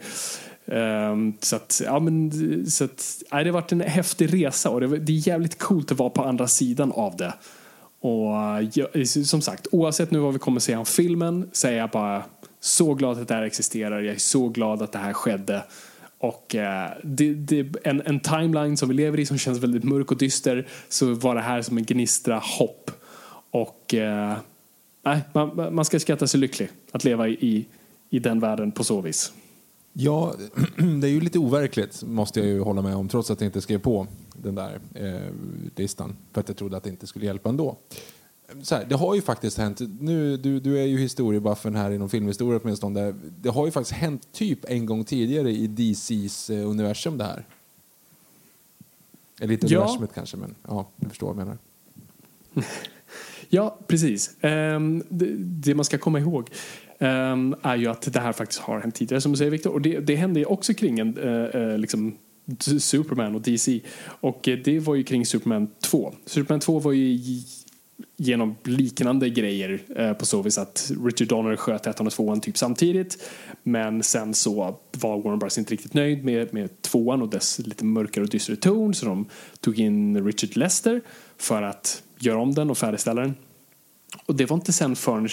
Um, 0.65 1.35
så 1.41 1.57
att, 1.57 1.83
ja 1.85 1.99
men, 1.99 2.71
så 2.71 2.85
att, 2.85 3.23
nej, 3.33 3.45
det 3.45 3.51
har 3.51 3.55
varit 3.55 3.73
en 3.73 3.81
häftig 3.81 4.35
resa 4.35 4.71
och 4.71 4.81
det, 4.81 4.99
det 4.99 5.13
är 5.13 5.29
jävligt 5.29 5.59
coolt 5.59 5.93
att 5.93 5.99
vara 5.99 6.11
på 6.11 6.25
andra 6.25 6.49
sidan 6.49 6.93
av 6.93 7.17
det. 7.17 7.33
Och 8.01 8.35
jag, 8.73 9.09
som 9.09 9.41
sagt, 9.41 9.67
oavsett 9.73 10.11
nu 10.11 10.19
vad 10.19 10.33
vi 10.33 10.39
kommer 10.39 10.61
se 10.61 10.77
om 10.77 10.87
filmen 10.87 11.51
så 11.53 11.69
är 11.69 11.73
jag 11.73 11.91
bara 11.91 12.25
så 12.61 12.95
glad 12.95 13.19
att 13.19 13.29
det 13.29 13.35
här 13.35 13.43
existerar. 13.43 14.01
Jag 14.01 14.15
är 14.15 14.19
så 14.19 14.49
glad 14.49 14.83
att 14.83 14.93
det 14.93 14.99
här 14.99 15.13
skedde. 15.13 15.65
Och 16.19 16.55
eh, 16.55 16.91
det, 17.05 17.35
det, 17.35 17.67
en, 17.85 18.03
en 18.07 18.21
timeline 18.21 18.77
som 18.77 18.89
vi 18.89 18.95
lever 18.95 19.19
i 19.19 19.27
som 19.27 19.39
känns 19.39 19.59
väldigt 19.59 19.85
mörk 19.85 20.11
och 20.11 20.19
dyster 20.19 20.67
så 20.89 21.15
var 21.15 21.35
det 21.35 21.41
här 21.41 21.63
som 21.63 21.79
en 21.79 21.85
gnistra 21.85 22.39
hopp. 22.39 22.91
Och 23.51 23.95
eh, 23.95 24.37
nej, 25.05 25.21
man, 25.33 25.75
man 25.75 25.85
ska 25.85 26.01
skatta 26.01 26.27
sig 26.27 26.41
lycklig 26.41 26.69
att 26.93 27.05
leva 27.05 27.29
i, 27.29 27.67
i 28.11 28.19
den 28.19 28.41
världen 28.41 28.73
på 28.73 28.85
så 28.85 29.01
vis. 29.01 29.33
Ja, 29.93 30.35
det 31.01 31.07
är 31.07 31.11
ju 31.11 31.21
lite 31.21 31.39
overkligt 31.39 32.03
måste 32.03 32.41
jag 32.41 32.49
ju 32.49 32.61
hålla 32.61 32.83
med 32.83 32.97
om 32.97 33.09
trots 33.09 33.31
att 33.31 33.41
jag 33.41 33.49
inte 33.49 33.61
skrev 33.61 33.79
på 33.79 34.07
den 34.43 34.55
där 34.55 34.81
eh, 34.95 35.33
listan 35.77 36.17
för 36.33 36.41
att 36.41 36.49
jag 36.49 36.57
trodde 36.57 36.77
att 36.77 36.85
det 36.85 36.91
inte 36.91 37.07
skulle 37.07 37.27
hjälpa 37.27 37.49
ändå. 37.49 37.77
Så 38.63 38.75
här, 38.75 38.85
det 38.89 38.95
har 38.95 39.15
ju 39.15 39.23
faktiskt 39.23 39.59
hänt, 39.59 39.81
nu, 40.01 40.37
du, 40.37 40.61
du 40.61 40.79
är 40.79 40.85
ju 40.85 40.99
historiebuffen 40.99 41.77
här 41.77 41.91
inom 41.91 42.09
filmhistoria 42.09 42.61
åtminstone, 42.63 43.15
det 43.41 43.49
har 43.49 43.67
ju 43.67 43.73
faktiskt 43.73 43.99
hänt 43.99 44.33
typ 44.33 44.65
en 44.65 44.87
gång 44.87 45.05
tidigare 45.05 45.51
i 45.51 45.67
DCs 45.67 46.51
eh, 46.51 46.71
universum 46.71 47.19
det 47.19 47.25
här. 47.25 47.47
Eller 49.41 49.53
inte 49.53 49.67
ja. 49.67 49.79
universumet 49.79 50.15
kanske, 50.15 50.37
men 50.37 50.55
ja, 50.69 50.89
du 50.97 51.09
förstår 51.09 51.35
vad 51.35 51.37
jag 51.37 51.47
menar. 51.47 51.59
ja, 53.49 53.79
precis. 53.87 54.37
Um, 54.41 55.03
det, 55.09 55.35
det, 55.39 55.75
man 55.75 55.85
ska 55.85 55.99
komma 55.99 56.21
ihåg 56.21 56.51
um, 56.99 57.55
är 57.63 57.77
ju 57.77 57.87
att 57.87 58.13
det 58.13 58.21
här 58.21 58.33
faktiskt 58.33 58.61
har 58.61 58.81
hänt 58.81 58.95
tidigare 58.95 59.21
som 59.21 59.33
du 59.33 59.39
säger 59.39 59.51
Victor. 59.51 59.73
Och 59.73 59.83
det, 59.83 60.01
det 60.01 60.17
hände 60.17 60.45
också 60.45 60.75
kring 60.75 60.99
en 60.99 61.19
uh, 61.19 61.57
uh, 61.57 61.79
liksom 61.79 62.17
Superman 62.79 63.35
och 63.35 63.41
DC. 63.41 63.81
Och 64.05 64.49
uh, 64.49 64.59
det 64.65 64.81
var 64.81 64.95
ju 64.95 65.03
kring 65.03 65.27
Superman 65.27 65.69
2. 65.85 66.15
Superman 66.27 66.61
2 66.61 66.79
var 66.79 66.93
ju 66.93 67.19
genom 68.17 68.57
liknande 68.65 69.31
grejer 69.31 69.81
eh, 69.97 70.13
på 70.13 70.27
så 70.27 70.43
vis 70.43 70.59
att 70.59 70.91
Richard 71.05 71.29
Donner 71.29 71.57
sköt 71.57 71.87
ettan 71.87 72.07
och 72.07 72.13
tvåan 72.13 72.41
typ 72.41 72.59
samtidigt. 72.59 73.29
Men 73.63 74.03
sen 74.03 74.35
så 74.35 74.77
var 74.93 75.23
Warren 75.23 75.39
Bros 75.39 75.59
inte 75.59 75.73
riktigt 75.73 75.95
nöjd 75.95 76.25
med, 76.25 76.55
med 76.55 76.83
tvåan 76.83 77.23
och 77.23 77.29
dess 77.29 77.59
lite 77.59 77.85
mörkare 77.85 78.25
och 78.25 78.31
dystrare 78.31 78.57
ton 78.57 78.95
så 78.95 79.07
de 79.07 79.27
tog 79.61 79.79
in 79.79 80.27
Richard 80.27 80.57
Lester 80.57 81.01
för 81.37 81.63
att 81.63 82.03
göra 82.19 82.39
om 82.39 82.55
den 82.55 82.71
och 82.71 82.79
färdigställa 82.79 83.21
den. 83.21 83.35
Och 84.27 84.35
det 84.35 84.47
var 84.47 84.57
inte 84.57 84.73
sen 84.73 84.97
förrän 84.97 85.29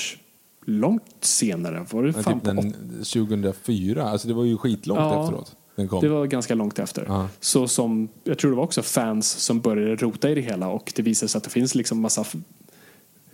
långt 0.65 1.15
senare. 1.19 1.86
Var 1.91 2.04
det 2.04 2.13
fan 2.13 2.39
typ 2.39 2.43
den 2.43 2.73
2004, 2.73 4.04
alltså 4.04 4.28
det 4.28 4.34
var 4.34 4.43
ju 4.43 4.58
skitlångt 4.58 4.99
ja, 4.99 5.23
efteråt. 5.23 5.56
Det 6.01 6.08
var 6.08 6.25
ganska 6.25 6.56
långt 6.56 6.80
efter. 6.80 7.06
Ja. 7.08 7.30
Så 7.39 7.67
som, 7.67 8.10
jag 8.23 8.38
tror 8.38 8.51
det 8.51 8.58
var 8.58 8.63
också 8.63 8.82
fans 8.82 9.28
som 9.28 9.62
började 9.62 9.95
rota 9.95 10.30
i 10.30 10.36
det 10.36 10.41
hela 10.41 10.67
och 10.67 10.93
det 10.95 11.01
visade 11.01 11.30
sig 11.30 11.38
att 11.38 11.43
det 11.43 11.49
finns 11.49 11.75
liksom 11.75 12.01
massa 12.01 12.25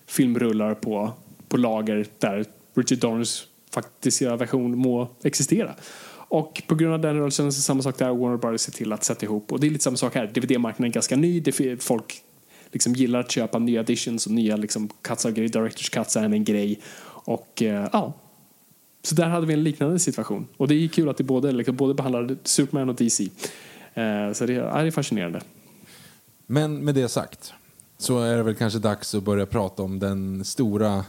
filmrullar 0.07 0.73
på, 0.73 1.11
på 1.47 1.57
lager 1.57 2.05
där 2.19 2.45
Richard 2.75 2.99
Donners 2.99 3.47
faktiska 3.71 4.35
version 4.35 4.77
må 4.77 5.07
existera. 5.23 5.75
Och 6.31 6.61
på 6.67 6.75
grund 6.75 6.93
av 6.93 7.01
den 7.01 7.15
rörelsen 7.15 7.53
så 7.53 7.61
samma 7.61 7.81
sak 7.81 7.97
där, 7.97 8.13
Warner 8.13 8.37
Brothers 8.37 8.61
ser 8.61 8.71
till 8.71 8.93
att 8.93 9.03
sätta 9.03 9.25
ihop. 9.25 9.51
Och 9.51 9.59
det 9.59 9.67
är 9.67 9.71
lite 9.71 9.83
samma 9.83 9.97
sak 9.97 10.15
här, 10.15 10.27
DVD-marknaden 10.27 10.91
är 10.91 10.93
ganska 10.93 11.15
ny, 11.15 11.39
det 11.39 11.83
folk 11.83 12.21
liksom 12.71 12.93
gillar 12.93 13.19
att 13.19 13.31
köpa 13.31 13.59
nya 13.59 13.79
editions 13.79 14.25
och 14.25 14.31
nya 14.31 14.55
liksom 14.55 14.89
cuts 15.01 15.25
av 15.25 15.31
grejer, 15.31 15.49
directors 15.49 15.89
cuts 15.89 16.15
är 16.15 16.23
en 16.23 16.43
grej. 16.43 16.79
Och 17.23 17.61
eh, 17.61 17.89
ja, 17.93 18.13
så 19.03 19.15
där 19.15 19.29
hade 19.29 19.45
vi 19.45 19.53
en 19.53 19.63
liknande 19.63 19.99
situation. 19.99 20.47
Och 20.57 20.67
det 20.67 20.75
är 20.75 20.87
kul 20.87 21.09
att 21.09 21.17
det 21.17 21.23
både, 21.23 21.51
liksom, 21.51 21.75
både 21.75 21.93
behandlar 21.93 22.37
Superman 22.43 22.89
och 22.89 22.95
DC. 22.95 23.23
Eh, 23.93 24.33
så 24.33 24.45
det 24.45 24.55
är, 24.55 24.91
fascinerande. 24.91 25.41
Men 26.45 26.85
med 26.85 26.95
det 26.95 27.09
sagt 27.09 27.53
så 27.97 28.19
är 28.19 28.37
det 28.37 28.43
väl 28.43 28.55
kanske 28.55 28.79
dags 28.79 29.15
att 29.15 29.23
börja 29.23 29.45
prata 29.45 29.83
om 29.83 29.99
den 29.99 30.45
stora 30.45 31.05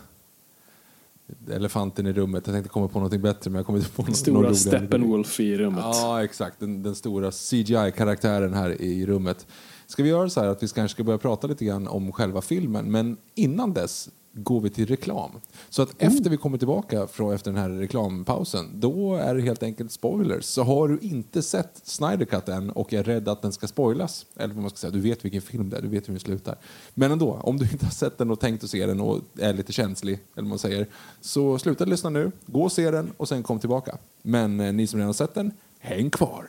elefanten 1.51 2.07
i 2.07 2.12
rummet. 2.12 2.46
Jag 2.46 2.55
tänkte 2.55 2.68
komma 2.68 2.88
på 2.88 3.01
något 3.01 3.20
bättre 3.20 3.51
men 3.51 3.59
jag 3.59 3.66
kommer 3.66 3.79
inte 3.79 3.90
på 3.90 4.03
något 4.03 4.16
Stora 4.16 4.55
Steppenwolf 4.55 5.40
i 5.40 5.57
rummet. 5.57 5.85
Ja, 5.85 6.25
exakt. 6.25 6.61
Den, 6.61 6.83
den 6.83 6.94
stora 6.94 7.31
CGI-karaktären 7.31 8.55
här 8.55 8.83
i 8.83 9.07
rummet. 9.07 9.46
Ska 9.87 10.03
vi 10.03 10.09
göra 10.09 10.31
så 10.31 10.40
här 10.40 10.48
att 10.48 10.62
vi 10.62 10.68
kanske 10.68 10.94
ska 10.94 11.05
börja 11.05 11.18
prata 11.18 11.46
lite 11.46 11.64
grann 11.64 11.88
om 11.88 12.12
själva 12.12 12.40
filmen 12.40 12.90
men 12.90 13.16
innan 13.35 13.72
dess 13.72 14.09
går 14.33 14.61
vi 14.61 14.71
till 14.71 14.87
reklam. 14.87 15.31
Så 15.68 15.83
att 15.83 15.88
oh. 15.88 15.95
efter 15.99 16.31
vi 16.31 16.37
kommer 16.37 16.59
tillbaka 16.59 17.07
från 17.07 17.35
efter 17.35 17.51
den 17.51 17.61
här 17.61 17.71
reklampausen, 17.71 18.81
då 18.81 19.14
är 19.14 19.35
det 19.35 19.42
helt 19.42 19.62
enkelt 19.62 19.92
spoilers. 19.92 20.45
Så 20.45 20.62
har 20.62 20.88
du 20.88 20.99
inte 20.99 21.42
sett 21.42 21.81
Snyder 21.85 22.25
Cut 22.25 22.49
än 22.49 22.71
och 22.71 22.92
är 22.92 23.05
rädd 23.05 23.29
att 23.29 23.42
den 23.42 23.53
ska 23.53 23.68
spoilas, 23.68 24.27
eller 24.37 24.55
vad 24.55 24.62
man 24.62 24.71
ska 24.71 24.77
säga, 24.77 24.90
du 24.90 25.01
vet 25.01 25.25
vilken 25.25 25.42
film 25.42 25.71
det 25.71 25.77
är, 25.77 25.83
du 25.83 25.88
vet 25.88 26.09
hur 26.09 26.12
den 26.12 26.21
slutar. 26.21 26.59
Men 26.95 27.12
ändå, 27.12 27.33
om 27.42 27.59
du 27.59 27.64
inte 27.73 27.87
har 27.87 27.92
sett 27.92 28.18
den 28.18 28.31
och 28.31 28.40
tänkt 28.40 28.64
att 28.64 28.71
se 28.71 28.87
den 28.87 29.01
och 29.01 29.21
är 29.38 29.53
lite 29.53 29.73
känslig, 29.73 30.14
eller 30.14 30.42
vad 30.42 30.49
man 30.49 30.59
säger, 30.59 30.87
så 31.21 31.59
sluta 31.59 31.85
lyssna 31.85 32.11
nu, 32.11 32.33
gå 32.47 32.62
och 32.62 32.73
se 32.73 32.90
den 32.90 33.12
och 33.16 33.29
sen 33.29 33.42
kom 33.42 33.59
tillbaka. 33.59 33.99
Men 34.23 34.61
eh, 34.61 34.73
ni 34.73 34.87
som 34.87 34.99
redan 34.99 35.09
har 35.09 35.12
sett 35.12 35.35
den, 35.35 35.53
häng 35.79 36.11
kvar! 36.11 36.49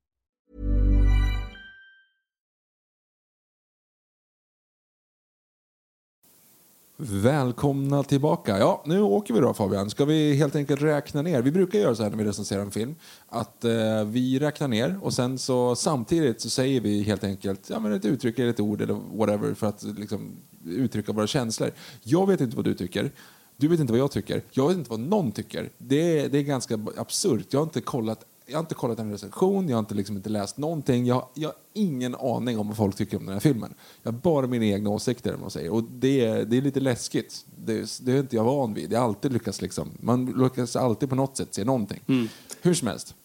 Välkomna 7.03 8.03
tillbaka. 8.03 8.59
Ja, 8.59 8.83
nu 8.85 9.01
åker 9.01 9.33
vi 9.33 9.39
då 9.39 9.53
Fabian. 9.53 9.89
Ska 9.89 10.05
vi 10.05 10.35
helt 10.35 10.55
enkelt 10.55 10.81
räkna 10.81 11.21
ner? 11.21 11.41
Vi 11.41 11.51
brukar 11.51 11.79
göra 11.79 11.95
så 11.95 12.03
här 12.03 12.09
när 12.09 12.17
vi 12.17 12.23
recenserar 12.23 12.61
en 12.61 12.71
film. 12.71 12.95
Att 13.29 13.65
eh, 13.65 14.03
vi 14.05 14.39
räknar 14.39 14.67
ner 14.67 14.99
och 15.01 15.13
sen 15.13 15.37
så 15.37 15.75
samtidigt 15.75 16.41
så 16.41 16.49
säger 16.49 16.81
vi 16.81 17.03
helt 17.03 17.23
enkelt 17.23 17.69
ja, 17.69 17.79
men 17.79 17.93
ett 17.93 18.05
uttryck 18.05 18.39
eller 18.39 18.49
ett 18.49 18.59
ord 18.59 18.81
eller 18.81 18.99
whatever 19.13 19.53
för 19.53 19.67
att 19.67 19.83
liksom, 19.83 20.31
uttrycka 20.65 21.11
våra 21.11 21.27
känslor. 21.27 21.71
Jag 22.03 22.27
vet 22.27 22.41
inte 22.41 22.55
vad 22.55 22.65
du 22.65 22.73
tycker. 22.73 23.11
Du 23.57 23.67
vet 23.67 23.79
inte 23.79 23.93
vad 23.93 23.99
jag 23.99 24.11
tycker. 24.11 24.43
Jag 24.51 24.67
vet 24.67 24.77
inte 24.77 24.89
vad 24.89 24.99
någon 24.99 25.31
tycker. 25.31 25.69
Det 25.77 26.19
är, 26.19 26.29
det 26.29 26.37
är 26.37 26.43
ganska 26.43 26.79
absurt. 26.97 27.45
Jag 27.49 27.59
har 27.59 27.63
inte 27.63 27.81
kollat 27.81 28.25
jag 28.51 28.57
har 28.57 28.63
inte 28.63 28.75
kollat 28.75 28.99
en 28.99 29.11
recension, 29.11 29.69
jag 29.69 29.75
har 29.75 29.79
inte, 29.79 29.95
liksom 29.95 30.15
inte 30.15 30.29
läst 30.29 30.57
någonting. 30.57 31.05
Jag, 31.05 31.27
jag 31.33 31.49
har 31.49 31.55
ingen 31.73 32.15
aning 32.15 32.59
om 32.59 32.67
vad 32.67 32.77
folk 32.77 32.95
tycker 32.95 33.17
om 33.17 33.25
den 33.25 33.33
här 33.33 33.39
filmen. 33.39 33.73
Jag 34.03 34.11
har 34.11 34.19
bara 34.19 34.47
mina 34.47 34.65
egna 34.65 34.89
åsikter. 34.89 35.37
Man 35.37 35.51
säger. 35.51 35.73
Och 35.73 35.83
det, 35.83 36.25
är, 36.25 36.45
det 36.45 36.57
är 36.57 36.61
lite 36.61 36.79
läskigt. 36.79 37.45
Det, 37.65 37.99
det 38.01 38.11
är 38.11 38.19
inte 38.19 38.35
jag 38.35 38.43
van 38.43 38.73
vid. 38.73 38.93
Jag 38.93 39.03
alltid 39.03 39.33
lyckas 39.33 39.61
liksom, 39.61 39.89
man 39.99 40.25
lyckas 40.25 40.75
alltid 40.75 41.09
på 41.09 41.15
något 41.15 41.37
sätt 41.37 41.53
se 41.53 41.63
någonting. 41.63 42.29
Hur 42.61 42.73
som 42.73 42.87
helst, 42.87 43.15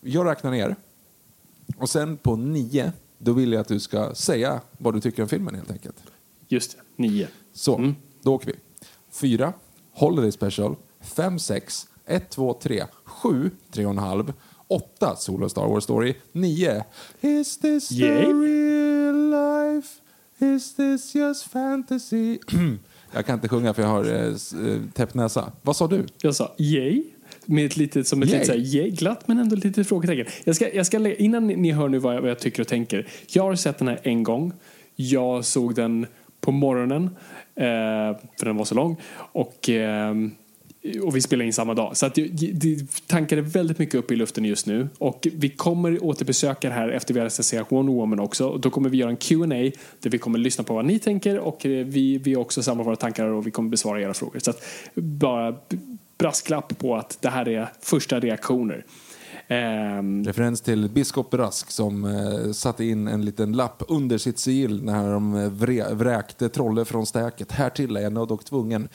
jag 0.00 0.26
räknar 0.26 0.50
ner. 0.50 0.76
Och 1.76 1.90
sen 1.90 2.16
på 2.16 2.36
nio, 2.36 2.92
då 3.18 3.32
vill 3.32 3.52
jag 3.52 3.60
att 3.60 3.68
du 3.68 3.80
ska 3.80 4.14
säga 4.14 4.60
vad 4.78 4.94
du 4.94 5.00
tycker 5.00 5.22
om 5.22 5.28
filmen 5.28 5.54
helt 5.54 5.70
enkelt. 5.70 6.02
Just 6.48 6.76
det, 6.76 7.02
nio. 7.02 7.28
Så, 7.52 7.92
då 8.22 8.34
åker 8.34 8.46
vi. 8.46 8.54
Fyra, 9.10 9.52
Holiday 9.92 10.32
Special. 10.32 10.76
Fem, 11.00 11.38
sex, 11.38 11.88
ett, 12.06 12.30
två, 12.30 12.54
tre, 12.54 12.84
sju, 13.04 13.50
tre 13.70 13.84
och 13.84 13.90
en 13.90 13.98
halv. 13.98 14.32
Åtta, 14.68 15.16
Solo 15.16 15.48
Star 15.48 15.66
Wars 15.66 15.84
Story. 15.84 16.14
Nio, 16.32 16.84
Is 17.20 17.58
this 17.58 17.88
the 17.88 18.24
real 18.32 19.30
life? 19.30 19.88
Is 20.38 20.74
this 20.76 21.14
just 21.14 21.44
fantasy? 21.52 22.38
jag 23.12 23.26
kan 23.26 23.34
inte 23.34 23.48
sjunga 23.48 23.74
för 23.74 23.82
jag 23.82 23.88
har 23.88 24.04
eh, 24.04 24.80
täppt 24.94 25.14
näsa. 25.14 25.52
Vad 25.62 25.76
sa 25.76 25.86
du? 25.86 26.06
Jag 26.22 26.34
sa 26.34 26.54
yay. 26.58 27.04
Med 27.46 27.66
ett 27.66 27.76
litet, 27.76 28.08
som 28.08 28.22
ett 28.22 28.28
Yay. 28.28 28.34
litet 28.38 28.46
så 28.46 28.52
här, 28.52 28.60
yay, 28.76 28.90
glatt 28.90 29.28
men 29.28 29.38
ändå 29.38 29.56
lite 29.56 29.84
frågetecken. 29.84 30.26
Jag 30.44 30.56
ska, 30.56 30.74
jag 30.74 30.86
ska, 30.86 30.98
lä- 30.98 31.14
innan 31.22 31.46
ni, 31.46 31.56
ni 31.56 31.72
hör 31.72 31.88
nu 31.88 31.98
vad 31.98 32.14
jag, 32.14 32.20
vad 32.20 32.30
jag 32.30 32.38
tycker 32.38 32.62
och 32.62 32.68
tänker. 32.68 33.06
Jag 33.28 33.42
har 33.42 33.54
sett 33.54 33.78
den 33.78 33.88
här 33.88 34.00
en 34.02 34.22
gång. 34.22 34.52
Jag 34.96 35.44
såg 35.44 35.74
den 35.74 36.06
på 36.40 36.52
morgonen. 36.52 37.04
Eh, 37.54 37.64
för 38.38 38.44
den 38.44 38.56
var 38.56 38.64
så 38.64 38.74
lång. 38.74 38.96
Och, 39.16 39.68
eh, 39.68 40.14
och 41.02 41.16
vi 41.16 41.20
spelar 41.20 41.44
in 41.44 41.52
samma 41.52 41.74
dag. 41.74 41.96
Så 41.96 42.06
att 42.06 42.14
det, 42.14 42.28
det, 42.52 42.78
tankar 43.06 43.36
är 43.36 43.40
väldigt 43.40 43.78
mycket 43.78 43.94
upp 43.94 44.10
i 44.10 44.16
luften 44.16 44.44
just 44.44 44.66
nu. 44.66 44.88
Och 44.98 45.28
vi 45.32 45.48
kommer 45.48 46.04
återbesöka 46.04 46.68
det 46.68 46.74
här 46.74 46.88
efter 46.88 47.14
vi 47.14 47.20
har 47.20 47.24
recenserat 47.24 47.72
Wonder 47.72 47.92
Woman 47.92 48.20
också. 48.20 48.48
Och 48.48 48.60
då 48.60 48.70
kommer 48.70 48.88
vi 48.88 48.96
göra 48.96 49.10
en 49.10 49.16
Q&A 49.16 49.70
där 50.00 50.10
vi 50.10 50.18
kommer 50.18 50.38
lyssna 50.38 50.64
på 50.64 50.74
vad 50.74 50.84
ni 50.84 50.98
tänker 50.98 51.38
och 51.38 51.66
eh, 51.66 51.86
vi, 51.86 52.18
vi 52.18 52.36
också 52.36 52.62
samlar 52.62 52.84
våra 52.84 52.96
tankar 52.96 53.26
och 53.26 53.46
vi 53.46 53.50
kommer 53.50 53.70
besvara 53.70 54.00
era 54.00 54.14
frågor. 54.14 54.38
Så 54.38 54.50
att 54.50 54.62
bara 54.94 55.54
brasklapp 56.18 56.78
på 56.78 56.96
att 56.96 57.18
det 57.20 57.28
här 57.28 57.48
är 57.48 57.68
första 57.80 58.20
reaktioner. 58.20 58.84
Um, 59.48 60.24
Referens 60.24 60.60
till 60.60 60.88
biskop 60.88 61.34
Rask 61.34 61.70
som 61.70 62.04
uh, 62.04 62.52
satte 62.52 62.84
in 62.84 63.08
en 63.08 63.24
liten 63.24 63.52
lapp 63.52 63.82
under 63.88 64.18
sitt 64.18 64.38
sigill 64.38 64.84
när 64.84 65.12
de 65.12 65.34
eh, 65.34 65.48
vre, 65.48 65.94
vräkte 65.94 66.48
Trolle 66.48 66.84
från 66.84 67.06
stäket. 67.06 67.52
Härtill 67.52 67.96
är 67.96 68.00
jag 68.00 68.12
nödd 68.12 68.30
och 68.30 68.44
tvungen. 68.44 68.88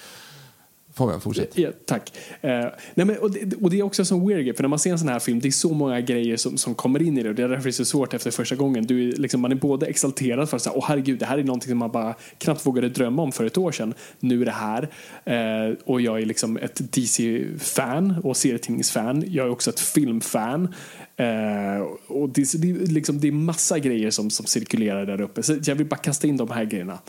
Fabian, 0.94 1.22
fortsätt. 1.22 1.58
Ja, 1.58 1.70
tack. 1.86 2.14
Eh, 2.42 2.50
nej 2.94 3.06
men, 3.06 3.18
och, 3.18 3.32
det, 3.32 3.56
och 3.56 3.70
det 3.70 3.80
är 3.80 3.84
också 3.84 4.06
som 4.06 4.28
weird 4.28 4.46
grej, 4.46 4.56
för 4.56 4.64
när 4.64 4.68
man 4.70 4.80
ser 4.80 4.92
en 4.92 5.00
sån 5.00 5.08
här 5.08 5.20
film, 5.20 5.40
det 5.40 5.48
är 5.48 5.52
så 5.52 5.74
många 5.74 6.02
grejer 6.02 6.38
som, 6.38 6.58
som 6.58 6.76
kommer 6.76 7.02
in 7.02 7.18
i 7.18 7.24
det. 7.24 7.30
Och 7.30 7.36
det 7.36 7.44
är 7.44 7.50
därför 7.50 7.64
det 7.64 7.70
är 7.70 7.72
så 7.72 7.86
svårt 7.86 8.14
efter 8.14 8.32
första 8.32 8.56
gången. 8.56 8.88
Du, 8.88 9.10
är 9.10 9.16
liksom, 9.16 9.42
man 9.42 9.52
är 9.52 9.56
både 9.56 9.86
exalterad 9.86 10.50
för 10.50 10.58
att 10.58 10.64
säga, 10.64 10.74
åh 10.76 10.86
herregud, 10.88 11.20
det 11.20 11.26
här 11.26 11.38
är 11.38 11.44
någonting 11.44 11.70
som 11.70 11.78
man 11.78 11.92
bara 11.92 12.16
knappt 12.38 12.66
vågade 12.66 12.90
drömma 12.90 13.22
om 13.22 13.32
för 13.32 13.46
ett 13.46 13.58
år 13.58 13.72
sedan. 13.72 13.94
Nu 14.20 14.42
är 14.42 14.46
det 14.46 14.52
här. 14.52 14.90
Eh, 15.26 15.76
och 15.86 16.02
jag 16.02 16.22
är 16.22 16.26
liksom 16.26 16.58
ett 16.58 16.94
DC-fan 16.94 18.16
och 18.24 18.38
serietidningsfan. 18.38 19.24
Jag 19.28 19.46
är 19.46 19.52
också 19.52 19.70
ett 19.70 19.80
filmfan. 19.80 20.74
Eh, 21.16 21.82
och 22.08 22.30
det, 22.30 22.62
det, 22.62 22.74
liksom, 22.92 23.20
det 23.20 23.28
är 23.28 23.32
massa 23.32 23.80
grejer 23.80 24.12
som, 24.12 24.30
som 24.30 24.46
cirkulerar 24.46 25.06
där 25.06 25.22
uppe. 25.22 25.44
Så 25.44 25.58
jag 25.64 25.76
vill 25.76 25.88
bara 25.88 25.96
kasta 25.96 26.28
in 26.28 26.38
de 26.38 26.50
här 26.50 26.66
grejerna. 26.66 27.00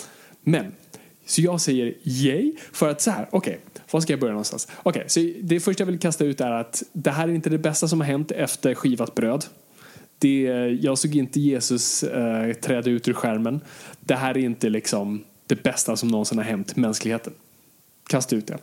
Men 0.45 0.73
så 1.27 1.43
jag 1.43 1.61
säger 1.61 1.95
yay 2.03 2.53
för 2.73 2.89
att 2.89 3.01
så 3.01 3.11
här, 3.11 3.29
okej, 3.31 3.61
var 3.91 4.01
ska 4.01 4.13
jag 4.13 4.21
börja 4.21 4.33
någonstans? 4.33 4.69
Okej, 4.83 5.05
så 5.07 5.33
det 5.43 5.61
första 5.61 5.83
jag 5.83 5.87
vill 5.87 5.99
kasta 5.99 6.25
ut 6.25 6.41
är 6.41 6.51
att 6.51 6.83
det 6.93 7.11
här 7.11 7.29
är 7.29 7.33
inte 7.33 7.51
det 7.51 7.59
bästa 7.59 7.89
som 7.89 8.01
har 8.01 8.07
hänt 8.07 8.31
efter 8.31 8.75
skivat 8.75 9.15
bröd. 9.15 9.45
Det, 10.19 10.43
jag 10.81 10.99
såg 10.99 11.17
inte 11.17 11.41
Jesus 11.41 12.03
eh, 12.03 12.53
träda 12.53 12.91
ut 12.91 13.09
ur 13.09 13.13
skärmen. 13.13 13.61
Det 14.01 14.15
här 14.15 14.31
är 14.31 14.39
inte 14.39 14.69
liksom 14.69 15.25
det 15.47 15.63
bästa 15.63 15.97
som 15.97 16.09
någonsin 16.09 16.39
har 16.39 16.45
hänt 16.45 16.77
mänskligheten. 16.77 17.33
Kasta 18.09 18.37
ut 18.37 18.47
det. 18.47 18.59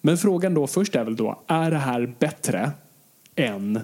Men 0.00 0.18
frågan 0.18 0.54
då 0.54 0.66
först 0.66 0.94
är 0.94 1.04
väl 1.04 1.16
då, 1.16 1.42
är 1.46 1.70
det 1.70 1.78
här 1.78 2.14
bättre 2.18 2.70
än 3.34 3.80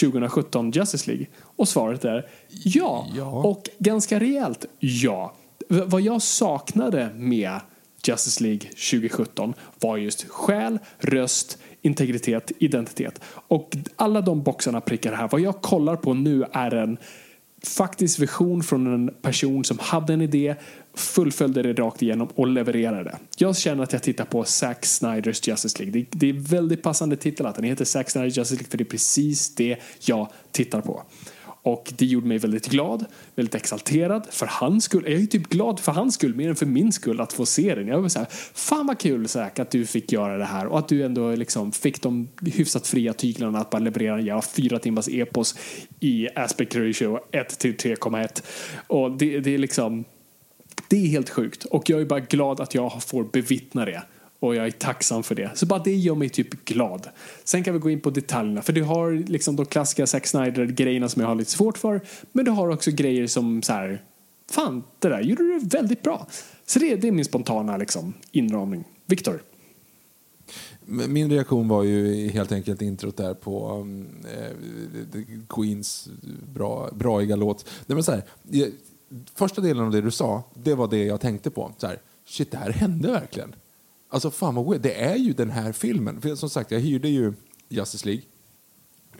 2017 0.00 0.70
Justice 0.70 1.10
League? 1.10 1.26
Och 1.40 1.68
svaret 1.68 2.04
är 2.04 2.26
ja. 2.64 3.06
Ja. 3.16 3.30
Och 3.30 3.68
ganska 3.78 4.20
rejält 4.20 4.66
ja. 4.78 5.34
Vad 5.72 6.00
jag 6.00 6.22
saknade 6.22 7.10
med 7.14 7.60
Justice 8.06 8.42
League 8.42 8.60
2017 8.60 9.54
var 9.80 9.96
just 9.96 10.28
själ, 10.28 10.78
röst, 10.98 11.58
integritet, 11.82 12.52
identitet. 12.58 13.20
Och 13.48 13.76
alla 13.96 14.20
de 14.20 14.42
boxarna 14.42 14.80
prickar 14.80 15.10
det 15.10 15.16
här. 15.16 15.28
Vad 15.28 15.40
jag 15.40 15.62
kollar 15.62 15.96
på 15.96 16.14
nu 16.14 16.44
är 16.52 16.74
en 16.74 16.98
faktisk 17.64 18.18
vision 18.18 18.62
från 18.62 18.94
en 18.94 19.14
person 19.22 19.64
som 19.64 19.78
hade 19.78 20.12
en 20.12 20.20
idé, 20.20 20.54
fullföljde 20.94 21.62
det 21.62 21.72
rakt 21.72 22.02
igenom 22.02 22.28
och 22.34 22.46
levererade. 22.46 23.18
Jag 23.36 23.56
känner 23.56 23.82
att 23.82 23.92
jag 23.92 24.02
tittar 24.02 24.24
på 24.24 24.44
Zack 24.44 24.86
Snyders 24.86 25.48
Justice 25.48 25.78
League. 25.78 26.00
Det, 26.00 26.06
det 26.10 26.28
är 26.28 26.50
väldigt 26.50 26.82
passande 26.82 27.16
titel 27.16 27.46
att 27.46 27.54
den 27.54 27.64
heter 27.64 27.84
Zack 27.84 28.10
Snyders 28.10 28.36
Justice 28.36 28.54
League 28.54 28.70
för 28.70 28.78
det 28.78 28.84
är 28.84 28.90
precis 28.90 29.54
det 29.54 29.76
jag 30.00 30.28
tittar 30.50 30.80
på. 30.80 31.02
Och 31.64 31.92
det 31.96 32.06
gjorde 32.06 32.26
mig 32.26 32.38
väldigt 32.38 32.68
glad, 32.68 33.04
väldigt 33.34 33.54
exalterad 33.54 34.26
för 34.30 34.46
hans 34.46 34.84
skull. 34.84 35.02
Jag 35.06 35.14
är 35.14 35.18
ju 35.18 35.26
typ 35.26 35.48
glad 35.48 35.80
för 35.80 35.92
hans 35.92 36.14
skull 36.14 36.34
mer 36.34 36.48
än 36.48 36.56
för 36.56 36.66
min 36.66 36.92
skull 36.92 37.20
att 37.20 37.32
få 37.32 37.46
se 37.46 37.74
den. 37.74 37.88
Jag 37.88 38.00
var 38.00 38.08
så 38.08 38.18
här, 38.18 38.28
fan 38.54 38.86
vad 38.86 38.98
kul 38.98 39.28
Zack 39.28 39.58
att 39.58 39.70
du 39.70 39.86
fick 39.86 40.12
göra 40.12 40.38
det 40.38 40.44
här 40.44 40.66
och 40.66 40.78
att 40.78 40.88
du 40.88 41.02
ändå 41.02 41.34
liksom 41.34 41.72
fick 41.72 42.02
de 42.02 42.28
hyfsat 42.54 42.86
fria 42.86 43.12
tyglarna 43.12 43.58
att 43.58 43.70
bara 43.70 43.78
leverera 43.78 44.18
en 44.18 44.26
jävla 44.26 44.42
fyra 44.42 44.78
timmars 44.78 45.08
epos 45.08 45.54
i 46.00 46.28
aspect 46.34 46.76
ratio 46.76 47.18
1 47.32 47.58
till 47.58 47.76
3,1. 47.76 48.42
Och 48.86 49.10
det, 49.10 49.40
det 49.40 49.54
är 49.54 49.58
liksom, 49.58 50.04
det 50.88 50.96
är 50.96 51.06
helt 51.06 51.30
sjukt 51.30 51.64
och 51.64 51.90
jag 51.90 52.00
är 52.00 52.04
bara 52.04 52.20
glad 52.20 52.60
att 52.60 52.74
jag 52.74 53.02
får 53.02 53.24
bevittna 53.24 53.84
det. 53.84 54.02
Och 54.42 54.54
jag 54.54 54.66
är 54.66 54.70
tacksam 54.70 55.22
för 55.22 55.34
det. 55.34 55.50
Så 55.54 55.66
bara 55.66 55.78
det 55.78 55.94
gör 55.94 56.14
mig 56.14 56.28
typ 56.28 56.64
glad. 56.64 57.08
Sen 57.44 57.64
kan 57.64 57.74
vi 57.74 57.80
gå 57.80 57.90
in 57.90 58.00
på 58.00 58.10
detaljerna. 58.10 58.62
För 58.62 58.72
du 58.72 58.82
har 58.82 59.12
liksom 59.12 59.56
de 59.56 59.66
klassiska 59.66 60.06
Zack 60.06 60.26
Snyder-grejerna 60.26 61.08
som 61.08 61.22
jag 61.22 61.28
har 61.28 61.34
lite 61.34 61.50
svårt 61.50 61.78
för. 61.78 62.00
Men 62.32 62.44
du 62.44 62.50
har 62.50 62.68
också 62.68 62.90
grejer 62.90 63.26
som 63.26 63.62
så 63.62 63.72
här. 63.72 64.02
Fan, 64.50 64.82
det 64.98 65.08
där 65.08 65.20
gjorde 65.20 65.42
du 65.42 65.58
väldigt 65.58 66.02
bra. 66.02 66.26
Så 66.66 66.78
det, 66.78 66.96
det 66.96 67.08
är 67.08 67.12
min 67.12 67.24
spontana 67.24 67.76
liksom, 67.76 68.14
inramning. 68.32 68.84
Viktor? 69.06 69.42
Min 70.86 71.30
reaktion 71.30 71.68
var 71.68 71.82
ju 71.82 72.28
helt 72.28 72.52
enkelt 72.52 72.82
introt 72.82 73.16
där 73.16 73.34
på 73.34 73.66
mm, 73.66 74.06
eh, 74.24 75.20
Queens 75.48 76.08
bra, 76.54 76.90
braiga 76.92 77.36
låt. 77.36 77.64
Nej, 77.86 77.94
men 77.94 78.04
så 78.04 78.12
här, 78.12 78.22
första 79.34 79.60
delen 79.60 79.84
av 79.84 79.90
det 79.90 80.00
du 80.00 80.10
sa, 80.10 80.42
det 80.54 80.74
var 80.74 80.88
det 80.88 81.04
jag 81.04 81.20
tänkte 81.20 81.50
på. 81.50 81.72
Så 81.78 81.86
här, 81.86 81.98
shit, 82.26 82.50
det 82.50 82.58
här 82.58 82.70
hände 82.70 83.10
verkligen. 83.10 83.54
Alltså 84.12 84.30
fan 84.30 84.54
vad 84.54 84.70
weird. 84.70 84.82
Det 84.82 85.02
är 85.02 85.16
ju 85.16 85.32
den 85.32 85.50
här 85.50 85.72
filmen. 85.72 86.20
För 86.20 86.34
som 86.34 86.50
sagt, 86.50 86.70
jag 86.70 86.80
hyrde 86.80 87.08
ju 87.08 87.32
Justice 87.68 88.06
League. 88.06 88.22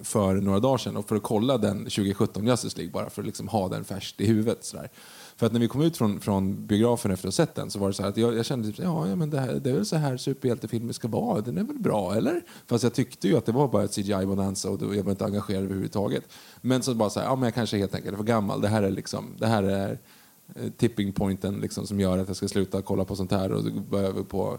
för 0.03 0.35
några 0.35 0.61
dagar 0.61 0.79
sedan 0.79 0.97
och 0.97 1.09
för 1.09 1.17
att 1.17 1.23
kolla 1.23 1.59
den 1.59 1.79
2017 1.79 2.47
Justice 2.47 2.77
League 2.77 2.93
bara 2.93 3.11
för 3.11 3.23
att 3.23 3.27
liksom 3.27 3.49
ha 3.49 3.69
den 3.69 3.85
färskt 3.85 4.21
i 4.21 4.27
huvudet. 4.27 4.65
Sådär. 4.65 4.91
För 5.37 5.47
att 5.47 5.53
när 5.53 5.61
vi 5.61 5.69
kom 5.69 5.83
ut 5.83 5.97
från, 5.97 6.21
från 6.21 6.67
biografen 6.67 7.11
efter 7.11 7.29
att 7.29 7.35
ha 7.35 7.47
sett 7.47 7.55
den 7.55 7.71
så 7.71 7.79
var 7.79 7.89
det 7.89 7.95
så 7.95 8.05
att 8.05 8.17
jag, 8.17 8.37
jag 8.37 8.47
kände 8.47 8.69
typ, 8.69 8.79
ja, 8.79 9.09
ja 9.09 9.17
men 9.17 9.31
det, 9.31 9.41
här, 9.41 9.55
det 9.55 9.71
är 9.71 9.75
väl 9.75 9.87
så 9.87 9.97
här 9.97 10.17
superhjältefilmer 10.17 10.93
ska 10.93 11.09
vara, 11.09 11.41
den 11.41 11.59
är 11.59 11.65
väl 11.65 11.79
bra 11.79 12.15
eller? 12.15 12.45
Fast 12.67 12.85
jag 12.85 12.95
tyckte 12.95 13.29
ju 13.29 13.37
att 13.37 13.47
det 13.47 13.53
var 13.53 13.69
bara 13.69 13.85
ett 13.85 13.93
CGI-bonanza 13.93 14.69
och 14.69 14.97
jag 14.97 15.03
var 15.03 15.11
inte 15.11 15.25
engagerad 15.25 15.65
överhuvudtaget. 15.65 16.25
Men 16.61 16.83
så 16.83 16.95
bara 16.95 17.11
så 17.11 17.21
här, 17.21 17.27
ja 17.27 17.37
men 17.37 17.43
jag 17.45 17.55
kanske 17.55 17.77
helt 17.77 17.95
enkelt 17.95 18.13
är 18.13 18.17
för 18.17 18.25
gammal, 18.25 18.61
det 18.61 18.69
här 18.69 18.83
är 18.83 18.91
liksom, 18.91 19.35
det 19.39 19.47
här 19.47 19.63
är 19.63 19.99
eh, 20.55 20.71
tipping 20.77 21.13
pointen 21.13 21.61
liksom, 21.61 21.87
som 21.87 22.01
gör 22.01 22.19
att 22.19 22.29
jag 22.29 22.37
ska 22.37 22.49
sluta 22.49 22.83
kolla 22.83 23.05
på 23.05 23.17
sånt 23.17 23.31
här 23.31 23.53
och 23.53 23.65
gå 23.91 23.99
över 23.99 24.23
på 24.23 24.59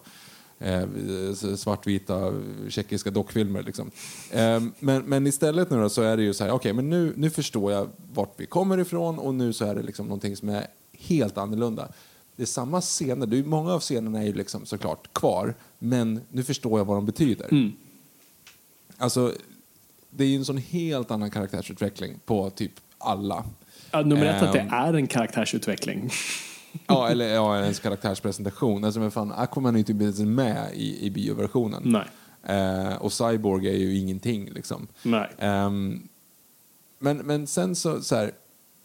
svartvita 1.58 2.34
tjeckiska 2.69 3.12
dockfilmer. 3.12 3.63
Liksom. 3.63 3.91
Eh, 4.32 4.62
men, 4.80 5.04
men 5.04 5.28
istället 5.28 5.69
nu 5.69 5.82
då, 5.82 5.89
så 5.89 6.02
är 6.02 6.17
det 6.17 6.23
ju 6.23 6.34
så 6.34 6.43
här, 6.43 6.52
okej, 6.52 6.56
okay, 6.56 6.73
men 6.73 6.89
nu, 6.89 7.13
nu 7.15 7.30
förstår 7.30 7.71
jag 7.71 7.89
vart 8.13 8.34
vi 8.38 8.45
kommer 8.45 8.78
ifrån 8.78 9.19
och 9.19 9.36
nu 9.36 9.54
så 9.54 9.65
är 9.65 9.76
det 9.76 9.82
liksom 9.82 10.06
någonting 10.06 10.36
som 10.36 10.49
är 10.49 10.67
helt 10.97 11.38
annorlunda. 11.38 11.88
Det 12.36 12.41
är 12.41 12.47
samma 12.47 12.82
scener, 12.82 13.26
det 13.26 13.39
är, 13.39 13.43
många 13.43 13.73
av 13.73 13.80
scenerna 13.80 14.21
är 14.21 14.26
ju 14.26 14.34
liksom 14.34 14.65
såklart 14.65 15.13
kvar, 15.13 15.56
men 15.80 16.21
nu 16.32 16.43
förstår 16.43 16.80
jag 16.80 16.86
vad 16.86 16.97
de 16.97 17.06
betyder. 17.06 17.47
Mm. 17.52 17.71
Alltså, 18.97 19.34
det 20.10 20.23
är 20.23 20.28
ju 20.28 20.36
en 20.36 20.45
sån 20.45 20.58
helt 20.58 21.12
annan 21.12 21.32
karaktärsutveckling 21.32 22.19
på 22.26 22.49
typ 22.49 22.71
alla. 22.97 23.43
Ja, 23.91 24.02
nummer 24.02 24.26
ett 24.26 24.41
um, 24.41 24.47
att 24.47 24.54
det 24.54 24.60
ehm. 24.60 24.73
är 24.73 24.93
en 24.93 25.08
karaktärsutveckling. 25.08 26.10
Ja, 26.88 27.09
eller 27.09 27.33
ja, 27.33 27.59
ens 27.59 27.79
karaktärspresentation. 27.79 28.83
Alltså, 28.83 28.99
men 28.99 29.12
fan, 29.12 29.31
Aquaman 29.31 29.75
är 29.75 29.77
ju 29.77 29.83
typ 29.83 30.01
inte 30.01 30.25
med 30.25 30.69
i, 30.73 31.05
i 31.05 31.12
bioversionen. 31.12 31.81
Nej. 31.86 32.07
Uh, 32.49 32.95
och 32.95 33.13
Cyborg 33.13 33.67
är 33.67 33.77
ju 33.77 33.97
ingenting. 33.97 34.49
Liksom. 34.49 34.88
Nej. 35.03 35.29
Um, 35.41 36.09
men, 36.99 37.17
men 37.17 37.47
sen 37.47 37.75
så, 37.75 38.01
så 38.01 38.15
här, 38.15 38.31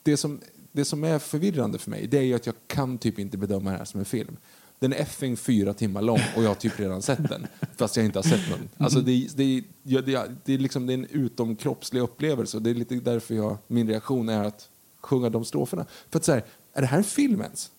det 0.02 0.16
som, 0.16 0.40
det 0.72 0.84
som 0.84 1.04
är 1.04 1.18
förvirrande 1.18 1.78
för 1.78 1.90
mig 1.90 2.06
det 2.06 2.18
är 2.18 2.22
ju 2.22 2.34
att 2.34 2.46
jag 2.46 2.54
kan 2.66 2.98
typ 2.98 3.18
inte 3.18 3.38
bedöma 3.38 3.70
det 3.70 3.76
här 3.76 3.84
som 3.84 4.00
en 4.00 4.06
film. 4.06 4.36
Den 4.78 4.92
är 4.92 4.96
effing 4.96 5.36
fyra 5.36 5.74
timmar 5.74 6.02
lång 6.02 6.20
och 6.36 6.42
jag 6.42 6.48
har 6.48 6.54
typ 6.54 6.80
redan 6.80 7.02
sett 7.02 7.28
den. 7.28 7.46
Fast 7.76 7.96
jag 7.96 8.04
inte 8.04 8.18
har 8.18 8.24
sett 8.24 8.50
den. 8.50 8.68
Alltså 8.76 9.00
det, 9.00 9.28
det, 9.36 9.64
det, 9.82 10.00
det, 10.44 10.54
är 10.54 10.58
liksom, 10.58 10.86
det 10.86 10.92
är 10.92 10.98
en 10.98 11.06
utomkroppslig 11.10 12.00
upplevelse 12.00 12.56
och 12.56 12.62
det 12.62 12.70
är 12.70 12.74
lite 12.74 12.94
därför 12.94 13.34
jag, 13.34 13.56
min 13.66 13.88
reaktion 13.88 14.28
är 14.28 14.44
att 14.44 14.68
sjunga 15.00 15.30
de 15.30 15.44
stroferna. 15.44 15.86
För 16.10 16.18
att 16.18 16.24
så 16.24 16.32
här, 16.32 16.44
är 16.72 16.80
det 16.80 16.86
här 16.86 16.98
en 16.98 17.04
film 17.04 17.40
ens? 17.40 17.70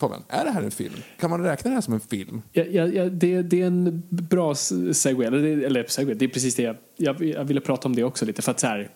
Fabian, 0.00 0.22
är 0.28 0.44
det 0.44 0.50
här 0.50 0.62
en 0.62 0.70
film? 0.70 0.94
Kan 1.20 1.30
man 1.30 1.42
räkna 1.42 1.70
det 1.70 1.74
här 1.74 1.80
som 1.80 1.94
en 1.94 2.00
film? 2.00 2.42
Ja, 2.52 2.64
ja, 2.64 2.86
ja 2.86 3.04
det, 3.04 3.42
det, 3.42 3.62
är 3.62 3.66
en 3.66 4.02
bra 4.08 4.54
segway. 4.92 5.26
Eller, 5.26 5.64
eller 5.64 5.84
segway, 5.88 6.14
det 6.14 6.24
är 6.24 6.28
precis 6.28 6.54
det 6.54 6.62
jag, 6.62 6.76
jag, 6.96 7.24
jag, 7.24 7.44
ville 7.44 7.60
prata 7.60 7.88
om 7.88 7.96
det 7.96 8.04
också 8.04 8.24
lite. 8.24 8.42
För 8.42 8.50
att 8.50 8.60
så 8.60 8.66
här, 8.66 8.90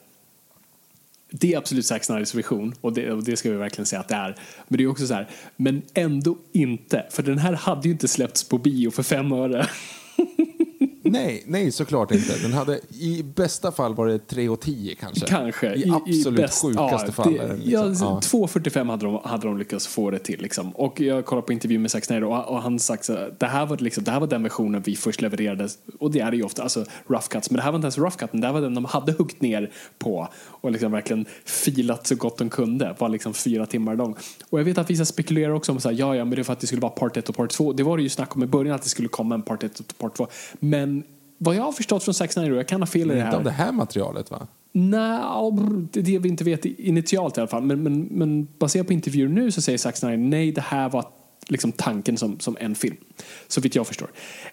det 1.30 1.54
är 1.54 1.58
absolut 1.58 1.86
Zack 1.86 2.04
Snyders 2.04 2.34
vision 2.34 2.74
och 2.80 2.92
det, 2.92 3.12
och 3.12 3.24
det 3.24 3.36
ska 3.36 3.50
vi 3.50 3.56
verkligen 3.56 3.86
säga 3.86 4.00
att 4.00 4.08
det 4.08 4.14
är. 4.14 4.36
Men 4.68 4.78
det 4.78 4.84
är 4.84 4.88
också 4.88 5.06
så 5.06 5.14
här, 5.14 5.28
men 5.56 5.82
ändå 5.94 6.38
inte. 6.52 7.06
För 7.10 7.22
den 7.22 7.38
här 7.38 7.52
hade 7.52 7.88
ju 7.88 7.92
inte 7.92 8.08
släppts 8.08 8.48
på 8.48 8.58
bio 8.58 8.90
för 8.90 9.02
fem 9.02 9.32
öre. 9.32 9.66
Nej, 11.10 11.42
nej, 11.46 11.72
såklart 11.72 12.10
inte. 12.10 12.38
Den 12.42 12.52
hade, 12.52 12.80
I 12.88 13.22
bästa 13.22 13.72
fall 13.72 13.94
var 13.94 14.06
det 14.06 14.18
3 14.18 14.48
och 14.48 14.60
10 14.60 14.94
kanske. 14.94 15.26
Kanske. 15.26 15.74
I, 15.74 15.82
I 15.82 15.90
absolut 15.90 16.40
bäst, 16.40 16.62
sjukaste 16.62 17.06
ja, 17.06 17.12
fall. 17.12 17.32
Det, 17.32 17.56
liksom, 17.56 18.08
ja, 18.08 18.20
ja. 18.32 18.46
2.45 18.46 18.90
hade 18.90 19.06
de, 19.06 19.20
hade 19.24 19.46
de 19.46 19.58
lyckats 19.58 19.86
få 19.86 20.10
det 20.10 20.18
till. 20.18 20.42
Liksom. 20.42 20.70
Och 20.70 21.00
jag 21.00 21.24
kollade 21.24 21.46
på 21.46 21.52
intervju 21.52 21.78
med 21.78 21.90
Zack 21.90 22.04
Snyder 22.04 22.24
och, 22.24 22.48
och 22.48 22.62
han 22.62 22.78
sagt 22.78 23.10
att 23.10 23.40
det 23.40 23.46
här, 23.46 23.66
var 23.66 23.76
liksom, 23.76 24.04
det 24.04 24.10
här 24.10 24.20
var 24.20 24.26
den 24.26 24.42
versionen 24.42 24.82
vi 24.82 24.96
först 24.96 25.20
levererade. 25.22 25.68
Och 25.98 26.10
det 26.10 26.20
är 26.20 26.30
det 26.30 26.36
ju 26.36 26.42
ofta, 26.42 26.62
alltså 26.62 26.84
rough 27.06 27.28
cuts. 27.28 27.50
Men 27.50 27.56
det 27.56 27.62
här 27.62 27.70
var 27.70 27.76
inte 27.76 27.84
ens 27.84 27.98
rough 27.98 28.16
cutten, 28.16 28.40
det 28.40 28.46
här 28.46 28.54
var 28.54 28.60
den 28.60 28.74
de 28.74 28.84
hade 28.84 29.12
huggit 29.12 29.40
ner 29.40 29.70
på 29.98 30.28
och 30.44 30.72
liksom 30.72 30.92
verkligen 30.92 31.26
filat 31.44 32.06
så 32.06 32.14
gott 32.14 32.38
de 32.38 32.50
kunde. 32.50 32.94
Var 32.98 33.08
liksom 33.08 33.34
fyra 33.34 33.66
timmar 33.66 33.96
lång. 33.96 34.16
Och 34.50 34.60
jag 34.60 34.64
vet 34.64 34.78
att 34.78 34.90
vissa 34.90 35.04
spekulerar 35.04 35.52
också 35.52 35.72
om 35.72 35.80
så 35.80 35.88
här, 35.88 35.96
ja, 35.98 36.16
ja, 36.16 36.24
men 36.24 36.34
det 36.34 36.40
är 36.40 36.44
för 36.44 36.52
att 36.52 36.60
det 36.60 36.66
skulle 36.66 36.82
vara 36.82 36.92
part 36.92 37.16
1 37.16 37.28
och 37.28 37.36
part 37.36 37.50
2. 37.50 37.72
Det 37.72 37.82
var 37.82 37.96
det 37.96 38.02
ju 38.02 38.08
snack 38.08 38.36
om 38.36 38.42
i 38.42 38.46
början 38.46 38.74
att 38.74 38.82
det 38.82 38.88
skulle 38.88 39.08
komma 39.08 39.34
en 39.34 39.42
part 39.42 39.64
1 39.64 39.80
och 39.80 39.98
part 39.98 40.16
2. 40.16 40.26
Men 40.60 40.95
vad 41.38 41.56
jag 41.56 41.62
har 41.62 41.72
förstått 41.72 42.04
från 42.04 42.14
Zack 42.14 42.32
Snyder, 42.32 42.56
jag 42.56 42.68
kan 42.68 42.80
ha 42.82 42.86
fel 42.86 43.10
i 43.10 43.14
det 43.14 43.20
här. 43.20 43.26
Inte 43.26 43.36
av 43.36 43.44
det 43.44 43.50
här 43.50 43.72
materialet 43.72 44.30
va? 44.30 44.46
Nej, 44.72 45.20
det 45.92 46.00
är 46.00 46.04
det 46.04 46.18
vi 46.18 46.28
inte 46.28 46.44
vet 46.44 46.64
initialt 46.64 47.36
i 47.36 47.40
alla 47.40 47.48
fall. 47.48 47.62
Men, 47.62 47.82
men, 47.82 48.02
men 48.02 48.48
baserat 48.58 48.86
på 48.86 48.92
intervjuer 48.92 49.28
nu 49.28 49.50
så 49.50 49.62
säger 49.62 49.78
Zack 49.78 49.96
Snyder 49.96 50.16
nej, 50.16 50.52
det 50.52 50.60
här 50.60 50.88
var 50.88 51.04
liksom 51.48 51.72
tanken 51.72 52.16
som, 52.16 52.40
som 52.40 52.56
en 52.60 52.74
film. 52.74 52.96
Så 53.48 53.60
vitt 53.60 53.74
jag 53.74 53.86
förstår. 53.86 54.08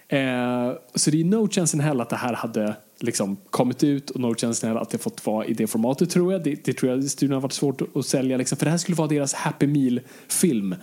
Eh, 0.08 0.72
så 0.96 1.12
det 1.12 1.22
är 1.22 1.26
no 1.26 1.50
chance 1.50 1.78
in 1.78 1.82
hell 1.82 2.02
att 2.02 2.10
det 2.10 2.16
här 2.16 2.34
hade 2.34 2.76
liksom 3.00 3.38
kommit 3.50 3.84
ut 3.84 4.10
och 4.10 4.20
no 4.20 4.36
chance 4.36 4.66
in 4.66 4.74
hell 4.74 4.82
att 4.82 4.90
det 4.90 4.98
fått 4.98 5.26
vara 5.26 5.46
i 5.46 5.54
det 5.54 5.68
formatet 5.68 6.10
tror 6.10 6.34
jag. 6.34 6.44
Det, 6.44 6.66
det 6.66 6.74
tror 6.74 6.92
jag 6.92 7.04
studion 7.04 7.34
har 7.34 7.42
varit 7.42 7.54
svårt 7.54 7.82
att 7.96 8.06
sälja 8.06 8.38
liksom, 8.38 8.58
för 8.58 8.66
det 8.66 8.72
här 8.72 8.78
skulle 8.78 8.96
vara 8.96 9.08
deras 9.08 9.34
Happy 9.34 9.68
Meal-film. 9.68 10.76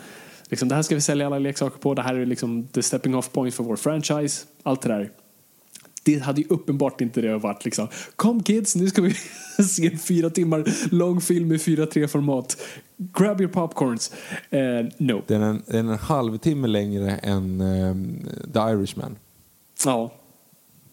Liksom, 0.49 0.69
det 0.69 0.75
här 0.75 0.83
ska 0.83 0.95
vi 0.95 1.01
sälja 1.01 1.27
alla 1.27 1.39
leksaker 1.39 1.79
på, 1.79 1.95
det 1.95 2.03
här 2.03 2.15
är 2.15 2.27
liksom 2.27 2.67
the 2.67 2.83
stepping 2.83 3.15
off 3.15 3.33
point 3.33 3.55
för 3.55 3.65
vår 3.65 3.77
franchise. 3.77 4.47
Allt 4.63 4.83
det 4.83 4.89
där 4.89 5.11
det 6.03 6.19
hade 6.19 6.41
ju 6.41 6.47
uppenbart 6.49 7.01
inte 7.01 7.21
det 7.21 7.39
varit 7.39 7.65
liksom 7.65 7.89
Kom 8.17 8.43
kids, 8.43 8.77
nu 8.77 8.87
ska 8.87 9.03
vi 9.03 9.15
se 9.65 9.87
en 9.87 9.99
fyra 9.99 10.31
timmar 10.31 10.65
lång 10.95 11.21
film 11.21 11.53
i 11.53 11.57
4.3 11.57 12.07
format. 12.07 12.57
Grab 12.97 13.41
your 13.41 13.53
popcorns. 13.53 14.13
Uh, 14.55 14.89
no. 14.99 15.23
Den 15.27 15.43
är, 15.43 15.47
en, 15.47 15.63
den 15.67 15.89
är 15.89 15.93
en 15.93 15.99
halvtimme 15.99 16.69
längre 16.69 17.11
än 17.17 17.61
um, 17.61 18.29
The 18.53 18.59
Irishman. 18.59 19.17
Ja. 19.85 20.13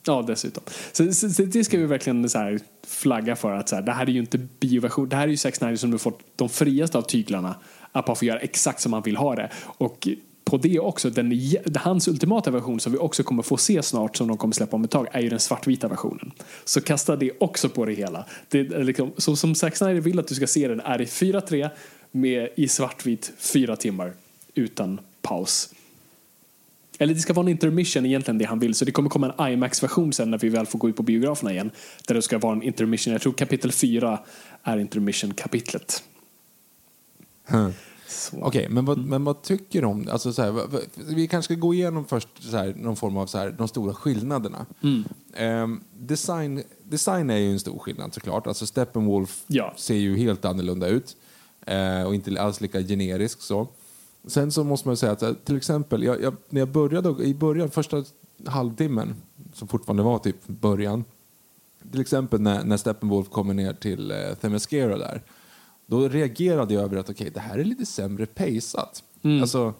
Ja, 0.05 0.23
dessutom. 0.27 0.63
Så, 0.91 1.13
så, 1.13 1.29
så, 1.29 1.43
det 1.43 1.63
ska 1.63 1.77
vi 1.77 1.85
verkligen 1.85 2.29
så 2.29 2.37
här 2.37 2.59
flagga 2.87 3.35
för 3.35 3.51
att 3.51 3.69
så 3.69 3.75
här, 3.75 3.81
det 3.81 3.91
här 3.91 4.05
är 4.05 4.11
ju 4.11 4.19
inte 4.19 4.37
bioversion. 4.37 5.09
Det 5.09 5.15
här 5.15 5.23
är 5.23 5.27
ju 5.27 5.37
Zack 5.37 5.55
Snyder 5.55 5.75
som 5.75 5.91
har 5.91 5.97
fått 5.97 6.19
de 6.35 6.49
friaste 6.49 6.97
av 6.97 7.01
tyglarna 7.01 7.55
att 7.91 8.05
bara 8.05 8.15
få 8.15 8.25
göra 8.25 8.39
exakt 8.39 8.81
som 8.81 8.91
man 8.91 9.01
vill 9.01 9.17
ha 9.17 9.35
det. 9.35 9.51
Och 9.63 10.07
på 10.47 10.57
det 10.57 10.79
också, 10.79 11.09
den, 11.09 11.39
hans 11.75 12.07
ultimata 12.07 12.51
version 12.51 12.79
som 12.79 12.91
vi 12.91 12.97
också 12.97 13.23
kommer 13.23 13.43
få 13.43 13.57
se 13.57 13.83
snart 13.83 14.17
som 14.17 14.27
de 14.27 14.37
kommer 14.37 14.53
släppa 14.53 14.75
om 14.75 14.83
ett 14.83 14.91
tag 14.91 15.07
är 15.11 15.21
ju 15.21 15.29
den 15.29 15.39
svartvita 15.39 15.87
versionen. 15.87 16.31
Så 16.65 16.81
kasta 16.81 17.15
det 17.15 17.31
också 17.39 17.69
på 17.69 17.85
det 17.85 17.93
hela. 17.93 18.25
Det 18.49 18.59
är 18.59 18.83
liksom, 18.83 19.11
så 19.17 19.35
som 19.35 19.55
Zack 19.55 19.75
Snyder 19.75 20.01
vill 20.01 20.19
att 20.19 20.27
du 20.27 20.35
ska 20.35 20.47
se 20.47 20.67
den 20.67 20.79
är 20.79 21.01
i 21.01 21.05
4.3 21.05 21.69
med 22.11 22.49
i 22.55 22.67
svartvit 22.67 23.33
fyra 23.37 23.75
timmar 23.75 24.13
utan 24.55 24.99
paus. 25.21 25.69
Eller 26.99 27.13
det 27.13 27.19
ska 27.19 27.33
vara 27.33 27.43
en 27.43 27.51
intermission 27.51 28.05
egentligen 28.05 28.37
det 28.37 28.45
han 28.45 28.59
vill. 28.59 28.75
Så 28.75 28.85
det 28.85 28.91
kommer 28.91 29.09
komma 29.09 29.33
en 29.37 29.53
IMAX-version 29.53 30.13
sen 30.13 30.31
när 30.31 30.37
vi 30.37 30.49
väl 30.49 30.65
får 30.65 30.79
gå 30.79 30.89
ut 30.89 30.95
på 30.95 31.03
biograferna 31.03 31.51
igen. 31.51 31.71
Där 32.07 32.15
det 32.15 32.21
ska 32.21 32.37
vara 32.37 32.53
en 32.53 32.63
intermission. 32.63 33.11
Jag 33.11 33.21
tror 33.21 33.33
kapitel 33.33 33.71
4 33.71 34.19
är 34.63 34.77
intermission-kapitlet. 34.77 36.03
Hmm. 37.47 37.73
Okej, 38.33 38.43
okay, 38.43 38.69
men, 38.69 38.85
vad, 38.85 38.97
men 38.97 39.23
vad 39.23 39.41
tycker 39.41 39.81
du 39.81 39.87
om 39.87 40.07
alltså 40.11 40.33
så 40.33 40.41
här, 40.41 40.67
Vi 40.95 41.27
kanske 41.27 41.53
ska 41.53 41.59
gå 41.59 41.73
igenom 41.73 42.05
först 42.05 42.27
så 42.39 42.57
här, 42.57 42.73
någon 42.77 42.95
form 42.95 43.17
av 43.17 43.25
så 43.25 43.37
här, 43.37 43.51
de 43.57 43.67
stora 43.67 43.93
skillnaderna. 43.93 44.65
Mm. 44.83 45.03
Um, 45.63 45.83
design, 45.93 46.63
design 46.83 47.29
är 47.29 47.37
ju 47.37 47.51
en 47.51 47.59
stor 47.59 47.79
skillnad 47.79 48.13
såklart. 48.13 48.47
Alltså 48.47 48.67
Steppenwolf 48.67 49.43
ja. 49.47 49.73
ser 49.77 49.95
ju 49.95 50.17
helt 50.17 50.45
annorlunda 50.45 50.87
ut 50.87 51.15
uh, 51.71 52.03
och 52.07 52.15
inte 52.15 52.41
alls 52.41 52.61
lika 52.61 52.81
generisk 52.81 53.41
så. 53.41 53.67
Sen 54.27 54.51
så 54.51 54.63
måste 54.63 54.87
man 54.87 54.97
säga 54.97 55.11
att 55.11 55.45
till 55.45 55.57
exempel, 55.57 56.03
jag, 56.03 56.21
jag, 56.21 56.35
när 56.49 56.61
jag 56.61 56.69
började, 56.69 57.23
i 57.23 57.33
början, 57.33 57.71
första 57.71 58.03
halvtimmen, 58.45 59.15
som 59.53 59.67
fortfarande 59.67 60.03
var 60.03 60.19
typ 60.19 60.47
början, 60.47 61.03
till 61.91 62.01
exempel 62.01 62.41
när, 62.41 62.63
när 62.63 62.77
Steppenwolf 62.77 63.29
kommer 63.29 63.53
ner 63.53 63.73
till 63.73 64.11
uh, 64.11 64.33
Themyscira 64.33 64.97
där, 64.97 65.21
då 65.87 66.07
reagerade 66.09 66.73
jag 66.73 66.83
över 66.83 66.97
att 66.97 67.09
okay, 67.09 67.29
det 67.29 67.39
här 67.39 67.59
är 67.59 67.63
lite 67.63 67.85
sämre 67.85 68.25
paceat. 68.25 69.03
Mm. 69.23 69.41
Alltså, 69.41 69.73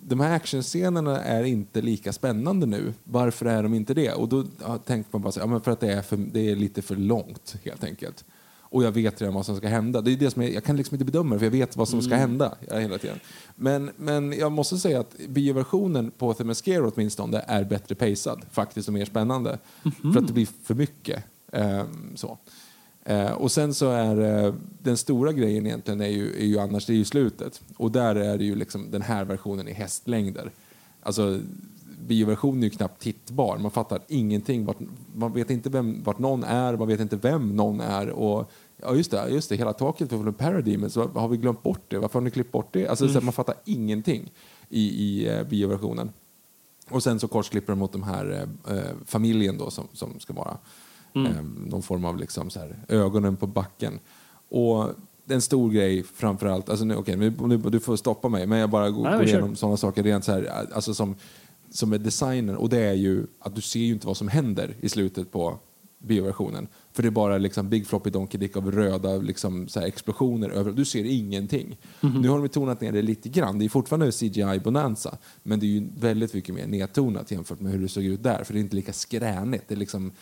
de 0.00 0.20
här 0.20 0.36
actionscenerna 0.36 1.22
är 1.22 1.44
inte 1.44 1.82
lika 1.82 2.12
spännande 2.12 2.66
nu. 2.66 2.92
Varför 3.04 3.46
är 3.46 3.62
de 3.62 3.74
inte 3.74 3.94
det? 3.94 4.12
Och 4.12 4.28
då 4.28 4.44
tänkte 4.84 5.08
man 5.12 5.22
bara 5.22 5.32
så, 5.32 5.40
ja, 5.40 5.46
men 5.46 5.60
för 5.60 5.70
att 5.70 5.80
det 5.80 5.92
är, 5.92 6.02
för, 6.02 6.16
det 6.16 6.50
är 6.50 6.56
lite 6.56 6.82
för 6.82 6.96
långt 6.96 7.56
helt 7.64 7.84
enkelt. 7.84 8.24
Och 8.74 8.84
jag 8.84 8.92
vet 8.92 9.20
redan 9.20 9.34
vad 9.34 9.46
som 9.46 9.56
ska 9.56 9.68
hända. 9.68 10.00
Det 10.00 10.12
är 10.12 10.16
det 10.16 10.30
som 10.30 10.42
är, 10.42 10.48
jag 10.48 10.64
kan 10.64 10.76
liksom 10.76 10.94
inte 10.94 11.04
bedöma 11.04 11.34
det 11.34 11.38
för 11.38 11.46
jag 11.46 11.50
vet 11.50 11.76
vad 11.76 11.88
som 11.88 12.02
ska 12.02 12.14
mm. 12.14 12.20
hända 12.20 12.54
hela 12.70 12.98
tiden. 12.98 13.20
Men, 13.56 13.90
men 13.96 14.32
jag 14.32 14.52
måste 14.52 14.78
säga 14.78 15.00
att 15.00 15.16
bioversionen 15.28 16.10
på 16.10 16.34
Themyscira 16.34 16.90
åtminstone 16.94 17.44
är 17.46 17.64
bättre 17.64 17.94
pacead 17.94 18.44
faktiskt 18.50 18.88
och 18.88 18.94
mer 18.94 19.04
spännande. 19.04 19.50
Mm 19.50 19.94
-hmm. 20.02 20.12
För 20.12 20.20
att 20.20 20.26
det 20.26 20.32
blir 20.32 20.48
för 20.62 20.74
mycket. 20.74 21.24
Um, 21.52 22.16
så. 22.16 22.38
Eh, 23.04 23.32
och 23.32 23.52
sen 23.52 23.74
så 23.74 23.90
är 23.90 24.44
eh, 24.44 24.54
den 24.82 24.96
stora 24.96 25.32
grejen 25.32 25.66
egentligen 25.66 26.00
är 26.00 26.08
ju, 26.08 26.36
är 26.36 26.46
ju 26.46 26.58
annars 26.58 26.86
det 26.86 26.92
är 26.92 26.96
ju 26.96 27.04
slutet. 27.04 27.62
Och 27.76 27.92
där 27.92 28.14
är 28.14 28.38
det 28.38 28.44
ju 28.44 28.54
liksom 28.54 28.90
den 28.90 29.02
här 29.02 29.24
versionen 29.24 29.68
i 29.68 29.72
hästlängder. 29.72 30.50
Alltså 31.02 31.40
bioversionen 32.06 32.62
är 32.62 32.64
ju 32.64 32.70
knappt 32.70 33.02
tittbar. 33.02 33.58
Man 33.58 33.70
fattar 33.70 34.00
ingenting. 34.08 34.64
Vart, 34.64 34.76
man 35.14 35.32
vet 35.32 35.50
inte 35.50 35.70
vem, 35.70 36.02
vart 36.02 36.18
någon 36.18 36.44
är, 36.44 36.76
man 36.76 36.88
vet 36.88 37.00
inte 37.00 37.16
vem 37.16 37.56
någon 37.56 37.80
är. 37.80 38.08
Och, 38.08 38.50
ja 38.76 38.94
just 38.94 39.10
det, 39.10 39.28
just 39.28 39.48
det 39.48 39.56
hela 39.56 39.72
taket 39.72 40.08
för 40.08 40.32
Paradigm, 40.32 40.90
så 40.90 41.08
har 41.08 41.28
vi 41.28 41.36
glömt 41.36 41.62
bort 41.62 41.82
det? 41.88 41.98
Varför 41.98 42.18
har 42.18 42.24
ni 42.24 42.30
klippt 42.30 42.52
bort 42.52 42.68
det? 42.72 42.88
Alltså, 42.88 43.04
mm. 43.04 43.14
så 43.14 43.24
man 43.24 43.32
fattar 43.32 43.54
ingenting 43.64 44.32
i, 44.68 44.82
i 45.04 45.38
uh, 45.38 45.48
bioversionen. 45.48 46.12
Och 46.90 47.02
sen 47.02 47.20
så 47.20 47.28
korsklipper 47.28 47.72
de 47.72 47.78
mot 47.78 47.92
de 47.92 48.02
här 48.02 48.48
uh, 48.70 48.82
familjen 49.04 49.58
då 49.58 49.70
som, 49.70 49.88
som 49.92 50.20
ska 50.20 50.32
vara 50.32 50.58
Eh, 51.14 51.42
någon 51.66 51.82
form 51.82 52.04
av 52.04 52.18
liksom 52.18 52.50
så 52.50 52.60
här, 52.60 52.76
ögonen 52.88 53.36
på 53.36 53.46
backen. 53.46 53.98
Och 54.48 54.88
en 55.28 55.42
stor 55.42 55.70
grej 55.70 56.02
framförallt, 56.02 56.68
alltså 56.68 56.84
nu, 56.84 56.96
okay, 56.96 57.16
nu, 57.16 57.32
nu, 57.40 57.56
du 57.56 57.80
får 57.80 57.96
stoppa 57.96 58.28
mig, 58.28 58.46
men 58.46 58.58
jag 58.58 58.70
bara 58.70 58.90
går, 58.90 59.02
Nej, 59.02 59.12
går 59.12 59.24
igenom 59.24 59.56
sådana 59.56 59.76
saker 59.76 60.02
rent 60.02 60.24
så 60.24 60.32
här, 60.32 60.68
alltså 60.74 60.94
som, 60.94 61.14
som 61.70 61.92
är 61.92 61.98
designen. 61.98 62.56
Och 62.56 62.68
det 62.68 62.80
är 62.80 62.94
ju 62.94 63.26
att 63.38 63.54
du 63.54 63.60
ser 63.60 63.80
ju 63.80 63.92
inte 63.92 64.06
vad 64.06 64.16
som 64.16 64.28
händer 64.28 64.74
i 64.80 64.88
slutet 64.88 65.32
på 65.32 65.58
bioversionen. 65.98 66.68
För 66.92 67.02
det 67.02 67.08
är 67.08 67.10
bara 67.10 67.38
liksom 67.38 67.68
Big 67.68 67.86
Floppy 67.86 68.10
Donkey 68.10 68.40
Dick 68.40 68.56
av 68.56 68.72
röda 68.72 69.16
liksom, 69.16 69.68
så 69.68 69.80
explosioner 69.80 70.50
över. 70.50 70.72
Du 70.72 70.84
ser 70.84 71.04
ingenting. 71.04 71.76
Nu 72.00 72.28
har 72.28 72.38
de 72.38 72.48
tonat 72.48 72.80
ner 72.80 72.92
det 72.92 73.02
lite 73.02 73.28
grann. 73.28 73.58
Det 73.58 73.64
är 73.64 73.68
fortfarande 73.68 74.10
CGI-bonanza. 74.10 75.16
Men 75.42 75.60
det 75.60 75.66
är 75.66 75.68
ju 75.68 75.88
väldigt 75.98 76.34
mycket 76.34 76.54
mer 76.54 76.66
nedtonat 76.66 77.30
jämfört 77.30 77.60
med 77.60 77.72
hur 77.72 77.80
det 77.80 77.88
såg 77.88 78.04
ut 78.04 78.22
där. 78.22 78.44
För 78.44 78.52
det 78.52 78.58
är 78.58 78.60
inte 78.60 78.76
lika 78.76 78.92
skränigt. 78.92 79.64
Det 79.68 79.74
är 79.74 79.78
liksom, 79.78 80.12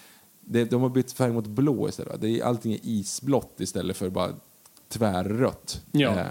det, 0.45 0.65
de 0.65 0.83
har 0.83 0.89
bytt 0.89 1.13
färg 1.13 1.33
mot 1.33 1.47
blå 1.47 1.89
istället. 1.89 2.21
Det 2.21 2.29
är, 2.41 2.45
allting 2.45 2.73
är 2.73 2.81
isblått 2.83 3.61
istället 3.61 3.97
för 3.97 4.11
bara 4.11 4.33
tvärrött 4.89 5.83
Ja. 5.93 6.11
eh, 6.21 6.27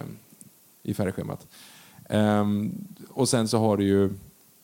i 0.83 0.93
färgschemat. 0.93 1.47
Ehm, 2.09 2.71
och 3.09 3.29
sen 3.29 3.47
så 3.47 3.57
har 3.57 3.77
du 3.77 3.83
ju 3.83 4.09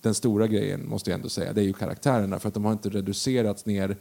den 0.02 0.14
stora 0.14 0.48
grejen, 0.48 0.90
måste 0.90 1.10
jag 1.10 1.16
ändå 1.18 1.30
säga, 1.30 1.54
det 1.54 1.62
är 1.62 1.66
ju 1.66 1.74
karaktärerna. 1.74 2.40
För 2.40 2.48
att 2.48 2.54
de 2.54 2.66
har 2.66 2.72
inte 2.72 2.90
reducerats 2.90 3.66
ner 3.66 3.98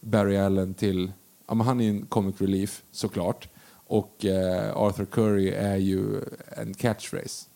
Barry 0.00 0.36
Allen 0.36 0.74
till, 0.74 1.12
ja 1.46 1.54
men 1.54 1.66
han 1.66 1.80
är 1.80 1.84
ju 1.84 1.90
en 1.90 2.06
comic 2.06 2.40
relief 2.40 2.82
såklart. 2.90 3.48
Och 3.70 4.24
eh, 4.24 4.76
Arthur 4.76 5.04
Curry 5.04 5.48
är 5.48 5.76
ju 5.76 6.20
en 6.56 6.74
catchphrase. 6.74 7.46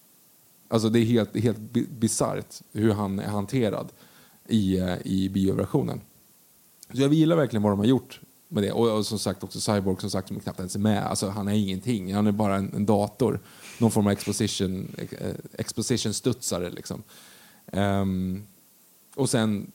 Alltså 0.68 0.88
det 0.88 0.98
är 0.98 1.04
helt, 1.04 1.36
helt 1.36 1.58
bi- 1.58 1.86
bisarrt 1.98 2.60
hur 2.72 2.92
han 2.92 3.18
är 3.18 3.28
hanterad 3.28 3.88
i, 4.48 4.78
eh, 4.78 4.94
i 5.04 5.28
bioversionen. 5.28 6.00
Så 6.94 7.00
jag 7.00 7.14
gillar 7.14 7.36
verkligen 7.36 7.62
vad 7.62 7.72
de 7.72 7.78
har 7.78 7.86
gjort 7.86 8.20
med 8.48 8.62
det. 8.62 8.72
Och, 8.72 8.96
och 8.96 9.06
som 9.06 9.18
sagt 9.18 9.44
också 9.44 9.60
Cyborg 9.60 10.00
som 10.00 10.10
sagt 10.10 10.28
som 10.28 10.40
knappt 10.40 10.58
ens 10.58 10.74
är 10.74 10.80
med. 10.80 11.06
Alltså 11.06 11.28
han 11.28 11.48
är 11.48 11.52
ingenting. 11.52 12.14
Han 12.14 12.26
är 12.26 12.32
bara 12.32 12.56
en, 12.56 12.74
en 12.74 12.86
dator. 12.86 13.40
Någon 13.78 13.90
form 13.90 14.06
av 14.06 14.12
exposition, 14.12 14.88
eh, 14.98 15.34
exposition-studsare 15.52 16.70
liksom. 16.70 17.02
Um, 17.72 18.46
och 19.14 19.30
sen, 19.30 19.72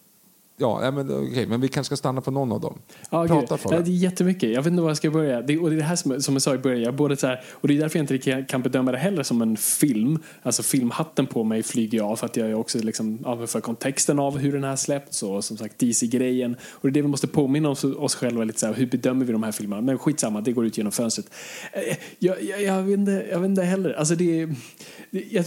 ja, 0.60 0.92
men, 0.92 1.12
okej, 1.30 1.48
men 1.48 1.62
vi 1.62 1.68
kanske 1.68 1.88
ska 1.90 1.98
stanna 1.98 2.22
på 2.22 2.32
någon 2.32 2.52
av 2.52 2.62
dem. 2.62 2.80
Ja. 3.10 3.28
Prata 3.28 3.46
Ja, 3.50 3.58
Fabian. 3.58 3.84
det 3.84 3.90
är 3.90 3.94
jättemycket. 3.94 4.50
Jag 4.50 4.62
vet 4.62 4.72
inte 4.72 4.82
var 4.82 4.90
jag 4.90 4.98
ska 4.98 5.12
börja. 5.12 5.42
Det, 5.42 5.58
och 5.58 5.70
det 5.70 5.76
är 5.76 5.78
det 5.78 5.84
här 5.84 5.96
som, 5.96 6.22
som 6.22 6.36
jag 6.36 6.42
sa 6.42 6.56
i 6.56 6.58
början. 6.58 6.82
Jag 6.82 6.96
både 6.96 7.18
så 7.18 7.28
här, 7.28 7.44
och 7.52 7.68
det 7.68 7.74
är 7.74 7.80
därför 7.80 8.00
jag 8.00 8.12
inte 8.12 8.44
kan 8.50 8.62
bedöma 8.62 8.92
det 8.92 8.98
heller 8.98 9.24
som 9.24 9.42
en 9.42 9.58
film. 9.58 10.20
Alltså 10.44 10.64
filmhatten 10.64 11.26
på 11.28 11.44
mig 11.44 11.64
flyger 11.64 11.98
jag 11.98 12.08
av 12.08 12.16
för 12.16 12.26
att 12.26 12.38
jag 12.38 12.50
är 12.50 12.54
också 12.54 12.78
liksom 12.80 13.20
överför 13.26 13.60
kontexten 13.62 14.20
av 14.20 14.38
hur 14.38 14.54
den 14.54 14.64
här 14.64 14.76
släppts 14.76 15.24
och 15.24 15.44
som 15.44 15.58
sagt 15.58 15.80
DC-grejen. 15.80 16.56
Och 16.72 16.80
det 16.82 16.88
är 16.88 16.92
det 16.94 17.02
vi 17.02 17.08
måste 17.08 17.28
påminna 17.28 17.70
oss, 17.70 17.84
oss 17.84 18.16
själva 18.16 18.44
lite 18.44 18.60
så 18.60 18.66
här, 18.68 18.74
hur 18.74 18.86
bedömer 18.88 19.26
vi 19.26 19.32
de 19.32 19.44
här 19.44 19.52
filmerna? 19.52 19.82
Men 19.82 19.98
skitsamma, 19.98 20.42
det 20.42 20.52
går 20.52 20.66
ut 20.66 20.78
genom 20.78 20.92
fönstret. 20.92 21.28
Eh, 21.74 21.98
Jag, 22.20 22.44
jag, 22.44 22.62
jag, 22.64 22.84
vet, 22.84 23.00
inte, 23.00 23.26
jag 23.32 23.40
vet 23.40 23.50
inte 23.50 23.64
heller. 23.64 23.94
Alltså 23.94 24.16
det, 24.16 24.42
är- 24.42 24.56
det 25.12 25.24
jag, 25.32 25.46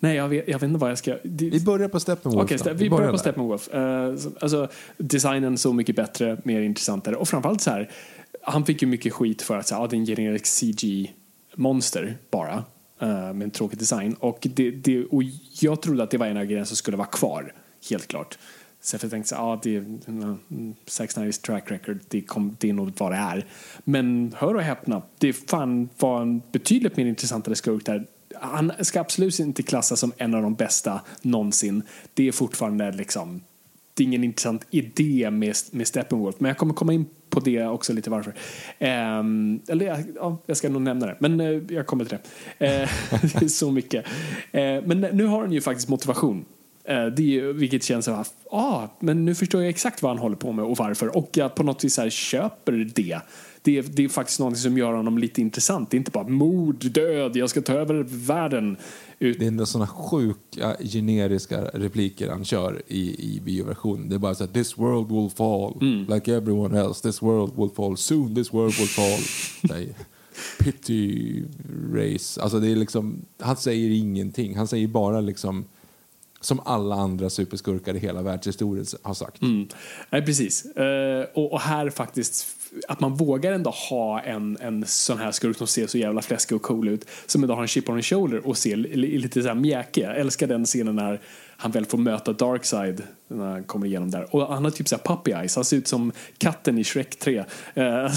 Nej, 0.00 0.16
jag 0.16 0.28
vet, 0.28 0.48
jag 0.48 0.58
vet 0.58 0.68
inte 0.68 0.78
vad 0.78 0.90
jag 0.90 0.98
ska... 0.98 1.16
Det, 1.24 1.50
Vi 1.50 1.60
börjar 1.60 1.88
på 1.88 2.00
Steppenwolf. 2.00 2.44
Okej, 2.44 2.58
då. 2.58 2.64
ste- 2.64 2.74
vi 2.74 2.90
börjar 2.90 3.06
på 3.06 3.12
där. 3.12 3.18
Steppenwolf. 3.18 3.74
Uh, 3.74 4.32
alltså, 4.40 4.68
designen 4.96 5.58
så 5.58 5.72
mycket 5.72 5.96
bättre, 5.96 6.40
mer 6.44 6.60
intressantare 6.60 7.16
och 7.16 7.28
framförallt 7.28 7.60
så 7.60 7.70
här, 7.70 7.90
han 8.42 8.64
fick 8.64 8.82
ju 8.82 8.88
mycket 8.88 9.12
skit 9.12 9.42
för 9.42 9.56
att 9.56 9.70
här, 9.70 9.84
ah, 9.84 9.86
det 9.86 9.96
är 9.96 9.98
en 9.98 10.06
generisk 10.06 10.46
CG-monster 10.46 12.16
bara 12.30 12.64
eh, 13.00 13.08
med 13.08 13.42
en 13.42 13.50
tråkig 13.50 13.78
design 13.78 14.14
och, 14.14 14.38
det, 14.54 14.70
det, 14.70 15.04
och 15.04 15.22
jag 15.60 15.82
trodde 15.82 16.02
att 16.02 16.10
det 16.10 16.18
var 16.18 16.26
en 16.26 16.36
av 16.36 16.44
grejerna 16.44 16.66
som 16.66 16.76
skulle 16.76 16.96
vara 16.96 17.08
kvar, 17.08 17.52
helt 17.90 18.06
klart. 18.06 18.38
Så 18.80 18.98
jag 19.02 19.10
tänkte 19.10 19.34
här, 19.34 19.52
ah, 19.52 19.60
det 19.62 19.76
är 19.76 19.78
mm, 20.08 20.74
Zack 20.86 21.10
Snyders 21.10 21.38
track 21.38 21.70
record, 21.70 21.98
det, 22.08 22.20
kom, 22.20 22.56
det 22.60 22.68
är 22.68 22.72
nog 22.72 22.92
vad 22.98 23.12
det 23.12 23.16
är. 23.16 23.46
Men 23.84 24.34
hör 24.36 24.54
och 24.54 24.62
häpna, 24.62 25.02
det 25.18 25.32
fan 25.32 25.88
var 25.98 26.22
en 26.22 26.42
betydligt 26.52 26.96
mer 26.96 27.06
intressantare 27.06 27.54
skurk 27.54 27.86
där 27.86 28.06
han 28.40 28.72
ska 28.80 29.00
absolut 29.00 29.38
inte 29.38 29.62
klassas 29.62 30.00
som 30.00 30.12
en 30.16 30.34
av 30.34 30.42
de 30.42 30.54
bästa 30.54 31.00
någonsin. 31.22 31.82
Det 32.14 32.28
är 32.28 32.32
fortfarande 32.32 32.92
liksom 32.92 33.40
det 33.98 34.02
är 34.02 34.06
ingen 34.06 34.24
intressant 34.24 34.66
idé 34.70 35.30
med, 35.30 35.54
med 35.70 35.86
Steppenwolf, 35.86 36.36
men 36.38 36.48
jag 36.48 36.58
kommer 36.58 36.74
komma 36.74 36.92
in 36.92 37.06
på 37.30 37.40
det 37.40 37.66
också 37.66 37.92
lite 37.92 38.10
varför. 38.10 38.34
Um, 39.20 39.60
eller 39.68 39.86
ja, 39.86 39.98
ja, 40.14 40.38
jag 40.46 40.56
ska 40.56 40.68
nog 40.68 40.82
nämna 40.82 41.06
det, 41.06 41.16
men 41.18 41.40
uh, 41.40 41.62
jag 41.68 41.86
kommer 41.86 42.04
till 42.04 42.18
det. 42.58 42.88
Uh, 43.40 43.46
så 43.48 43.70
mycket. 43.70 44.06
Uh, 44.06 44.86
men 44.86 45.00
nu 45.00 45.26
har 45.26 45.40
han 45.40 45.52
ju 45.52 45.60
faktiskt 45.60 45.88
motivation. 45.88 46.44
Eh, 46.88 47.06
det 47.06 47.40
vilket 47.52 47.82
känns 47.84 48.04
som 48.04 48.14
att, 48.14 48.32
ah, 48.50 48.86
men 49.00 49.24
nu 49.24 49.34
förstår 49.34 49.60
jag 49.60 49.70
exakt 49.70 50.02
vad 50.02 50.10
han 50.10 50.18
håller 50.18 50.36
på 50.36 50.52
med 50.52 50.64
och 50.64 50.76
varför. 50.76 51.16
Och 51.16 51.30
jag 51.32 51.54
på 51.54 51.62
något 51.62 51.84
vis 51.84 51.96
här 51.98 52.10
köper 52.10 52.72
det. 52.94 53.20
Det 53.62 53.78
är, 53.78 53.82
det 53.82 54.04
är 54.04 54.08
faktiskt 54.08 54.40
något 54.40 54.58
som 54.58 54.78
gör 54.78 54.92
honom 54.92 55.18
lite 55.18 55.40
intressant. 55.40 55.90
Det 55.90 55.94
är 55.96 55.98
inte 55.98 56.10
bara 56.10 56.28
mord, 56.28 56.84
död, 56.90 57.36
jag 57.36 57.50
ska 57.50 57.60
ta 57.60 57.72
över 57.72 58.06
världen. 58.08 58.76
Ut, 59.18 59.38
Det 59.38 59.46
är 59.46 59.64
sådana 59.64 59.86
sjuka 59.86 60.76
generiska 60.80 61.60
repliker 61.64 62.28
han 62.30 62.44
kör 62.44 62.82
i, 62.86 63.00
i 63.36 63.40
bioversionen. 63.44 64.08
Det 64.08 64.14
är 64.14 64.18
bara 64.18 64.34
så 64.34 64.44
här, 64.44 64.52
this 64.52 64.78
world 64.78 65.12
will 65.12 65.30
fall 65.30 65.78
Mm. 65.80 66.06
like 66.14 66.34
everyone 66.34 66.80
else. 66.80 67.02
This 67.02 67.22
world 67.22 67.52
will 67.56 67.70
fall 67.76 67.96
soon. 67.96 68.34
This 68.34 68.52
world 68.54 68.74
will 68.78 68.88
fall. 68.88 69.20
Pity 70.58 71.42
race. 71.94 72.40
Alltså 72.42 72.60
det 72.60 72.68
är 72.70 72.76
liksom, 72.76 73.24
han 73.40 73.56
säger 73.56 73.90
ingenting. 73.90 74.56
Han 74.56 74.68
säger 74.68 74.88
bara 74.88 75.20
liksom 75.20 75.64
som 76.40 76.60
alla 76.64 76.94
andra 76.94 77.30
superskurkar 77.30 77.94
i 77.94 77.98
hela 77.98 78.22
världshistorien 78.22 78.86
har 79.02 79.14
sagt. 79.14 79.42
Mm. 79.42 79.68
Nej, 80.10 80.22
precis. 80.22 80.66
Uh, 80.66 81.26
och, 81.34 81.52
och 81.52 81.60
här 81.60 81.90
faktiskt, 81.90 82.46
att 82.88 83.00
man 83.00 83.14
vågar 83.14 83.52
ändå 83.52 83.70
ha 83.70 84.20
en, 84.20 84.58
en 84.60 84.84
sån 84.86 85.18
här 85.18 85.32
skurk 85.32 85.56
som 85.56 85.66
ser 85.66 85.86
så 85.86 85.98
jävla 85.98 86.22
fläskig 86.22 86.56
och 86.56 86.62
cool 86.62 86.88
ut, 86.88 87.04
som 87.26 87.42
ändå 87.42 87.54
har 87.54 87.62
en 87.62 87.68
chip 87.68 87.88
on 87.88 87.96
the 87.96 88.02
shoulder 88.02 88.46
och 88.46 88.58
ser 88.58 88.76
li, 88.76 88.96
li- 88.96 89.18
lite 89.18 89.42
så 89.42 89.48
här 89.48 89.54
mjäkig. 89.54 90.02
Jag 90.02 90.18
älskar 90.18 90.46
den 90.46 90.64
scenen 90.64 90.96
när 90.96 91.20
han 91.60 91.70
väl 91.70 91.84
får 91.84 91.98
möta 91.98 92.32
Darkseid 92.32 93.02
när 93.28 93.50
han 93.50 93.64
kommer 93.64 93.86
igenom 93.86 94.10
där. 94.10 94.34
Och 94.34 94.54
han 94.54 94.64
har 94.64 94.70
typ 94.70 94.88
såhär 94.88 95.02
puppy 95.02 95.30
eyes, 95.30 95.56
han 95.56 95.64
ser 95.64 95.76
ut 95.76 95.88
som 95.88 96.12
katten 96.38 96.78
i 96.78 96.84
Shrek 96.84 97.18
3. 97.18 97.38
Eh, 97.74 97.84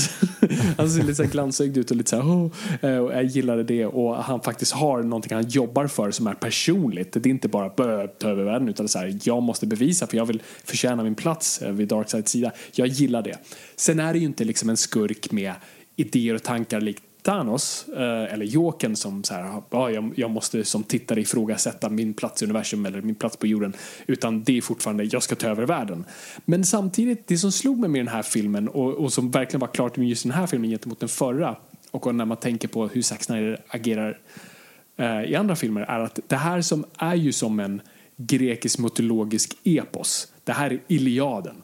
han 0.78 0.90
ser 0.90 1.02
lite 1.02 1.16
så 1.16 1.24
glansögd 1.24 1.78
ut 1.78 1.92
och 1.92 1.98
lite 1.98 2.10
såhär, 2.10 2.24
oh, 2.24 2.52
eh, 2.82 2.98
och 2.98 3.14
jag 3.14 3.24
gillade 3.24 3.64
det. 3.64 3.86
Och 3.86 4.16
han 4.16 4.42
faktiskt 4.42 4.72
har 4.72 5.04
någonting 5.04 5.36
han 5.36 5.50
jobbar 5.50 5.88
för 5.88 6.12
som 6.12 6.28
är 6.28 6.34
personligt. 6.34 7.14
Det 7.14 7.26
är 7.26 7.28
inte 7.28 7.48
bara 7.48 7.70
ta 8.08 8.30
över 8.30 8.44
världen 8.44 8.70
utan 8.70 8.86
det 8.86 8.88
är 8.88 8.92
så 8.92 9.00
här, 9.00 9.20
jag 9.24 9.44
måste 9.44 9.68
bevisa 9.68 10.08
för 10.08 10.18
jag 10.18 10.26
vill 10.26 10.42
förtjäna 10.64 11.04
min 11.04 11.16
plats 11.16 11.62
eh, 11.62 11.72
vid 11.72 11.88
Darkseids 11.88 12.32
sida. 12.32 12.52
Jag 12.72 12.88
gillar 12.88 13.22
det. 13.22 13.38
Sen 13.76 14.00
är 14.00 14.14
det 14.14 14.20
ju 14.20 14.26
inte 14.26 14.44
liksom 14.44 14.70
en 14.70 14.78
skurk 14.78 15.32
med 15.32 15.54
idéer 15.96 16.36
och 16.36 16.44
tankar 16.44 16.82
likt 16.82 17.04
Thanos, 17.22 17.86
eh, 17.90 18.34
eller 18.34 18.46
Jokern 18.46 18.96
som 18.96 19.24
så 19.24 19.34
här, 19.34 19.44
ah, 19.44 19.64
ja, 19.70 19.92
jag, 19.92 20.14
jag 20.16 20.32
måste 20.32 20.64
som 20.64 20.84
tittare 20.84 21.22
ifrågasätta 21.22 21.90
min 21.90 22.14
plats 22.14 22.42
i 22.42 22.46
universum 22.46 22.86
eller 22.86 23.02
min 23.02 23.16
plats 23.16 23.38
på 23.38 23.48
jorden. 23.48 23.74
Utan 24.08 24.44
det 24.44 24.58
är 24.58 24.62
fortfarande, 24.62 25.04
jag 25.04 25.24
ska 25.24 25.36
ta 25.36 25.48
över 25.48 25.66
världen. 25.66 26.06
Men 26.46 26.66
samtidigt, 26.66 27.28
det 27.28 27.38
som 27.38 27.52
slog 27.52 27.80
mig 27.80 27.90
med 27.90 28.00
den 28.00 28.08
här 28.08 28.22
filmen 28.22 28.68
och, 28.68 28.94
och 28.94 29.14
som 29.14 29.32
verkligen 29.32 29.60
var 29.60 29.68
klart 29.68 29.98
med 29.98 30.10
just 30.10 30.24
den 30.24 30.32
här 30.32 30.48
filmen 30.48 30.70
gentemot 30.70 31.00
den 31.00 31.10
förra 31.10 31.56
och 31.92 32.16
när 32.16 32.26
man 32.26 32.38
tänker 32.38 32.68
på 32.68 32.88
hur 32.88 33.02
Zack 33.02 33.24
Snyder 33.24 33.64
agerar 33.68 34.20
eh, 34.98 35.24
i 35.24 35.36
andra 35.36 35.56
filmer 35.56 35.82
är 35.82 36.00
att 36.00 36.20
det 36.28 36.36
här 36.36 36.62
som 36.62 36.86
är 36.98 37.16
ju 37.16 37.32
som 37.32 37.60
en 37.60 37.82
grekisk 38.18 38.80
mytologisk 38.80 39.58
epos. 39.64 40.28
Det 40.44 40.52
här 40.52 40.72
är 40.72 40.80
Iliaden. 40.88 41.56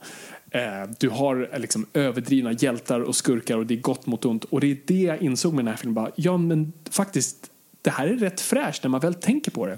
Eh, 0.57 0.89
du 0.99 1.09
har 1.09 1.49
eh, 1.53 1.59
liksom 1.59 1.85
överdrivna 1.93 2.51
hjältar 2.51 2.99
och 2.99 3.15
skurkar 3.15 3.57
och 3.57 3.65
det 3.65 3.73
är 3.73 3.81
gott 3.81 4.05
mot 4.05 4.25
ont. 4.25 4.43
Och 4.43 4.61
det 4.61 4.71
är 4.71 4.77
det 4.85 5.01
jag 5.01 5.21
insåg 5.21 5.53
med 5.53 5.65
den 5.65 5.71
här 5.71 5.77
filmen. 5.77 5.93
Bara, 5.93 6.11
ja, 6.15 6.37
men 6.37 6.73
faktiskt, 6.89 7.51
det 7.81 7.89
här 7.89 8.07
är 8.07 8.15
rätt 8.15 8.41
fräscht 8.41 8.83
när 8.83 8.89
man 8.89 8.99
väl 8.99 9.13
tänker 9.13 9.51
på 9.51 9.65
det. 9.65 9.77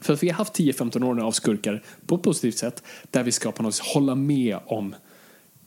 För 0.00 0.12
att 0.12 0.22
vi 0.22 0.28
har 0.28 0.36
haft 0.36 0.58
10-15 0.58 1.04
år 1.04 1.14
nu 1.14 1.22
av 1.22 1.32
skurkar 1.32 1.82
på 2.06 2.14
ett 2.14 2.22
positivt 2.22 2.58
sätt 2.58 2.82
där 3.10 3.22
vi 3.22 3.32
ska 3.32 3.52
på 3.52 3.62
något 3.62 3.74
sätt 3.74 3.86
hålla 3.86 4.14
med 4.14 4.58
om 4.66 4.94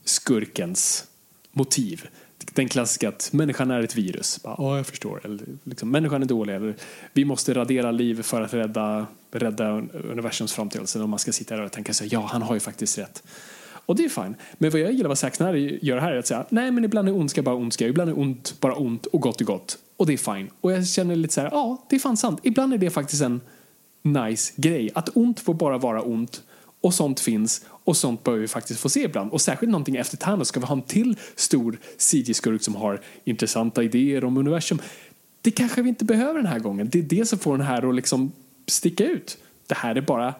skurkens 0.04 1.06
motiv. 1.52 2.08
Den 2.52 2.68
klassiska 2.68 3.08
att 3.08 3.32
människan 3.32 3.70
är 3.70 3.80
ett 3.80 3.96
virus. 3.96 4.42
Bara, 4.42 4.54
Ja, 4.58 4.76
jag 4.76 4.86
förstår. 4.86 5.20
Eller, 5.24 5.46
liksom, 5.64 5.90
människan 5.90 6.22
är 6.22 6.26
dålig. 6.26 6.54
Eller, 6.54 6.74
vi 7.12 7.24
måste 7.24 7.54
radera 7.54 7.90
liv 7.90 8.22
för 8.22 8.42
att 8.42 8.54
rädda, 8.54 9.06
rädda 9.30 9.70
universums 10.10 10.52
framtid. 10.52 10.80
Alltså, 10.80 11.04
om 11.04 11.10
man 11.10 11.18
ska 11.18 11.32
sitta 11.32 11.56
där 11.56 11.62
och 11.62 11.72
tänka 11.72 11.94
så 11.94 12.04
ja, 12.10 12.20
han 12.32 12.42
har 12.42 12.54
ju 12.54 12.60
faktiskt 12.60 12.98
rätt. 12.98 13.22
Och 13.86 13.96
det 13.96 14.04
är 14.04 14.08
fine. 14.08 14.34
Men 14.58 14.70
vad 14.70 14.80
jag 14.80 14.92
gillar 14.92 15.08
vad 15.08 15.18
Zack 15.18 15.34
Snyder 15.34 15.84
gör 15.84 15.98
här 15.98 16.12
är 16.12 16.18
att 16.18 16.26
säga, 16.26 16.46
nej 16.48 16.70
men 16.70 16.84
ibland 16.84 17.08
är 17.08 17.16
ondska 17.16 17.42
bara 17.42 17.54
ondska, 17.54 17.88
ibland 17.88 18.10
är 18.10 18.18
ont 18.18 18.54
bara 18.60 18.74
ont 18.74 19.06
och 19.06 19.20
gott 19.20 19.40
är 19.40 19.44
gott. 19.44 19.78
Och 19.96 20.06
det 20.06 20.12
är 20.12 20.34
fine. 20.34 20.50
Och 20.60 20.72
jag 20.72 20.86
känner 20.86 21.16
lite 21.16 21.34
så 21.34 21.40
här, 21.40 21.48
ja, 21.52 21.86
det 21.88 21.96
är 21.96 22.00
fan 22.00 22.16
sant. 22.16 22.40
Ibland 22.42 22.74
är 22.74 22.78
det 22.78 22.90
faktiskt 22.90 23.22
en 23.22 23.40
nice 24.02 24.52
grej. 24.56 24.90
Att 24.94 25.16
ont 25.16 25.40
får 25.40 25.54
bara 25.54 25.78
vara 25.78 26.02
ont 26.02 26.42
och 26.80 26.94
sånt 26.94 27.20
finns 27.20 27.64
och 27.68 27.96
sånt 27.96 28.24
bör 28.24 28.36
vi 28.36 28.48
faktiskt 28.48 28.80
få 28.80 28.88
se 28.88 29.02
ibland. 29.02 29.32
Och 29.32 29.40
särskilt 29.40 29.72
någonting 29.72 29.96
efter 29.96 30.16
Thanos 30.16 30.48
ska 30.48 30.60
vi 30.60 30.66
ha 30.66 30.74
en 30.74 30.82
till 30.82 31.16
stor 31.36 31.78
CG-skurk 31.98 32.62
som 32.62 32.74
har 32.74 33.00
intressanta 33.24 33.82
idéer 33.82 34.24
om 34.24 34.36
universum. 34.36 34.78
Det 35.42 35.50
kanske 35.50 35.82
vi 35.82 35.88
inte 35.88 36.04
behöver 36.04 36.34
den 36.34 36.46
här 36.46 36.58
gången. 36.58 36.88
Det 36.92 36.98
är 36.98 37.02
det 37.02 37.28
som 37.28 37.38
får 37.38 37.56
den 37.56 37.66
här 37.66 37.88
att 37.88 37.94
liksom 37.94 38.32
sticka 38.66 39.04
ut. 39.04 39.38
Det 39.66 39.74
här 39.74 39.94
är 39.94 40.00
bara 40.00 40.34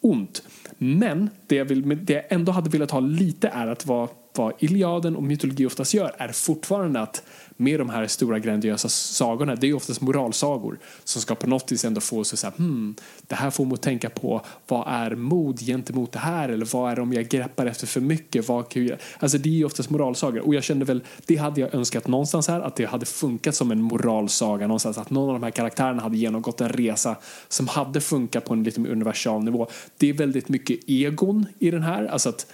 ont. 0.00 0.42
Men 0.78 1.30
det 1.46 1.56
jag, 1.56 1.64
vill, 1.64 2.04
det 2.04 2.12
jag 2.12 2.24
ändå 2.28 2.52
hade 2.52 2.70
velat 2.70 2.90
ha 2.90 3.00
lite 3.00 3.48
är 3.48 3.66
att 3.66 3.86
vara 3.86 4.08
vad 4.38 4.52
Iliaden 4.58 5.16
och 5.16 5.22
mytologi 5.22 5.66
oftast 5.66 5.94
gör 5.94 6.14
är 6.18 6.28
fortfarande 6.28 7.00
att 7.00 7.22
med 7.56 7.80
de 7.80 7.90
här 7.90 8.06
stora 8.06 8.38
grandiösa 8.38 8.88
sagorna, 8.88 9.54
det 9.54 9.66
är 9.66 9.68
ju 9.68 9.74
oftast 9.74 10.00
moralsagor 10.00 10.78
som 11.04 11.22
ska 11.22 11.34
på 11.34 11.46
något 11.46 11.72
vis 11.72 11.84
ändå 11.84 12.00
få 12.00 12.20
oss 12.20 12.32
att 12.32 12.38
säga 12.38 12.52
hmm, 12.56 12.94
det 13.22 13.34
här 13.34 13.50
får 13.50 13.64
mig 13.64 13.74
att 13.74 13.82
tänka 13.82 14.10
på 14.10 14.42
vad 14.68 14.84
är 14.88 15.14
mod 15.14 15.60
gentemot 15.60 16.12
det 16.12 16.18
här? 16.18 16.48
Eller 16.48 16.66
vad 16.72 16.92
är 16.92 16.96
det 16.96 17.02
om 17.02 17.12
jag 17.12 17.28
greppar 17.28 17.66
efter 17.66 17.86
för 17.86 18.00
mycket, 18.00 18.48
vad 18.48 18.68
kan 18.68 18.86
jag 18.86 18.98
Alltså 19.18 19.38
det 19.38 19.48
är 19.48 19.52
ju 19.52 19.64
oftast 19.64 19.90
moralsagor. 19.90 20.46
Och 20.46 20.54
jag 20.54 20.64
kände 20.64 20.84
väl, 20.84 21.02
det 21.26 21.36
hade 21.36 21.60
jag 21.60 21.74
önskat 21.74 22.06
någonstans 22.06 22.48
här, 22.48 22.60
att 22.60 22.76
det 22.76 22.84
hade 22.84 23.06
funkat 23.06 23.54
som 23.54 23.70
en 23.70 23.82
moralsaga 23.82 24.66
någonstans, 24.66 24.98
att 24.98 25.10
någon 25.10 25.28
av 25.28 25.34
de 25.34 25.42
här 25.42 25.50
karaktärerna 25.50 26.02
hade 26.02 26.16
genomgått 26.16 26.60
en 26.60 26.68
resa 26.68 27.16
som 27.48 27.68
hade 27.68 28.00
funkat 28.00 28.44
på 28.44 28.54
en 28.54 28.64
lite 28.64 28.80
mer 28.80 28.90
universal 28.90 29.44
nivå. 29.44 29.66
Det 29.96 30.08
är 30.08 30.12
väldigt 30.12 30.48
mycket 30.48 30.78
egon 30.86 31.46
i 31.58 31.70
den 31.70 31.82
här, 31.82 32.06
alltså 32.06 32.28
att 32.28 32.46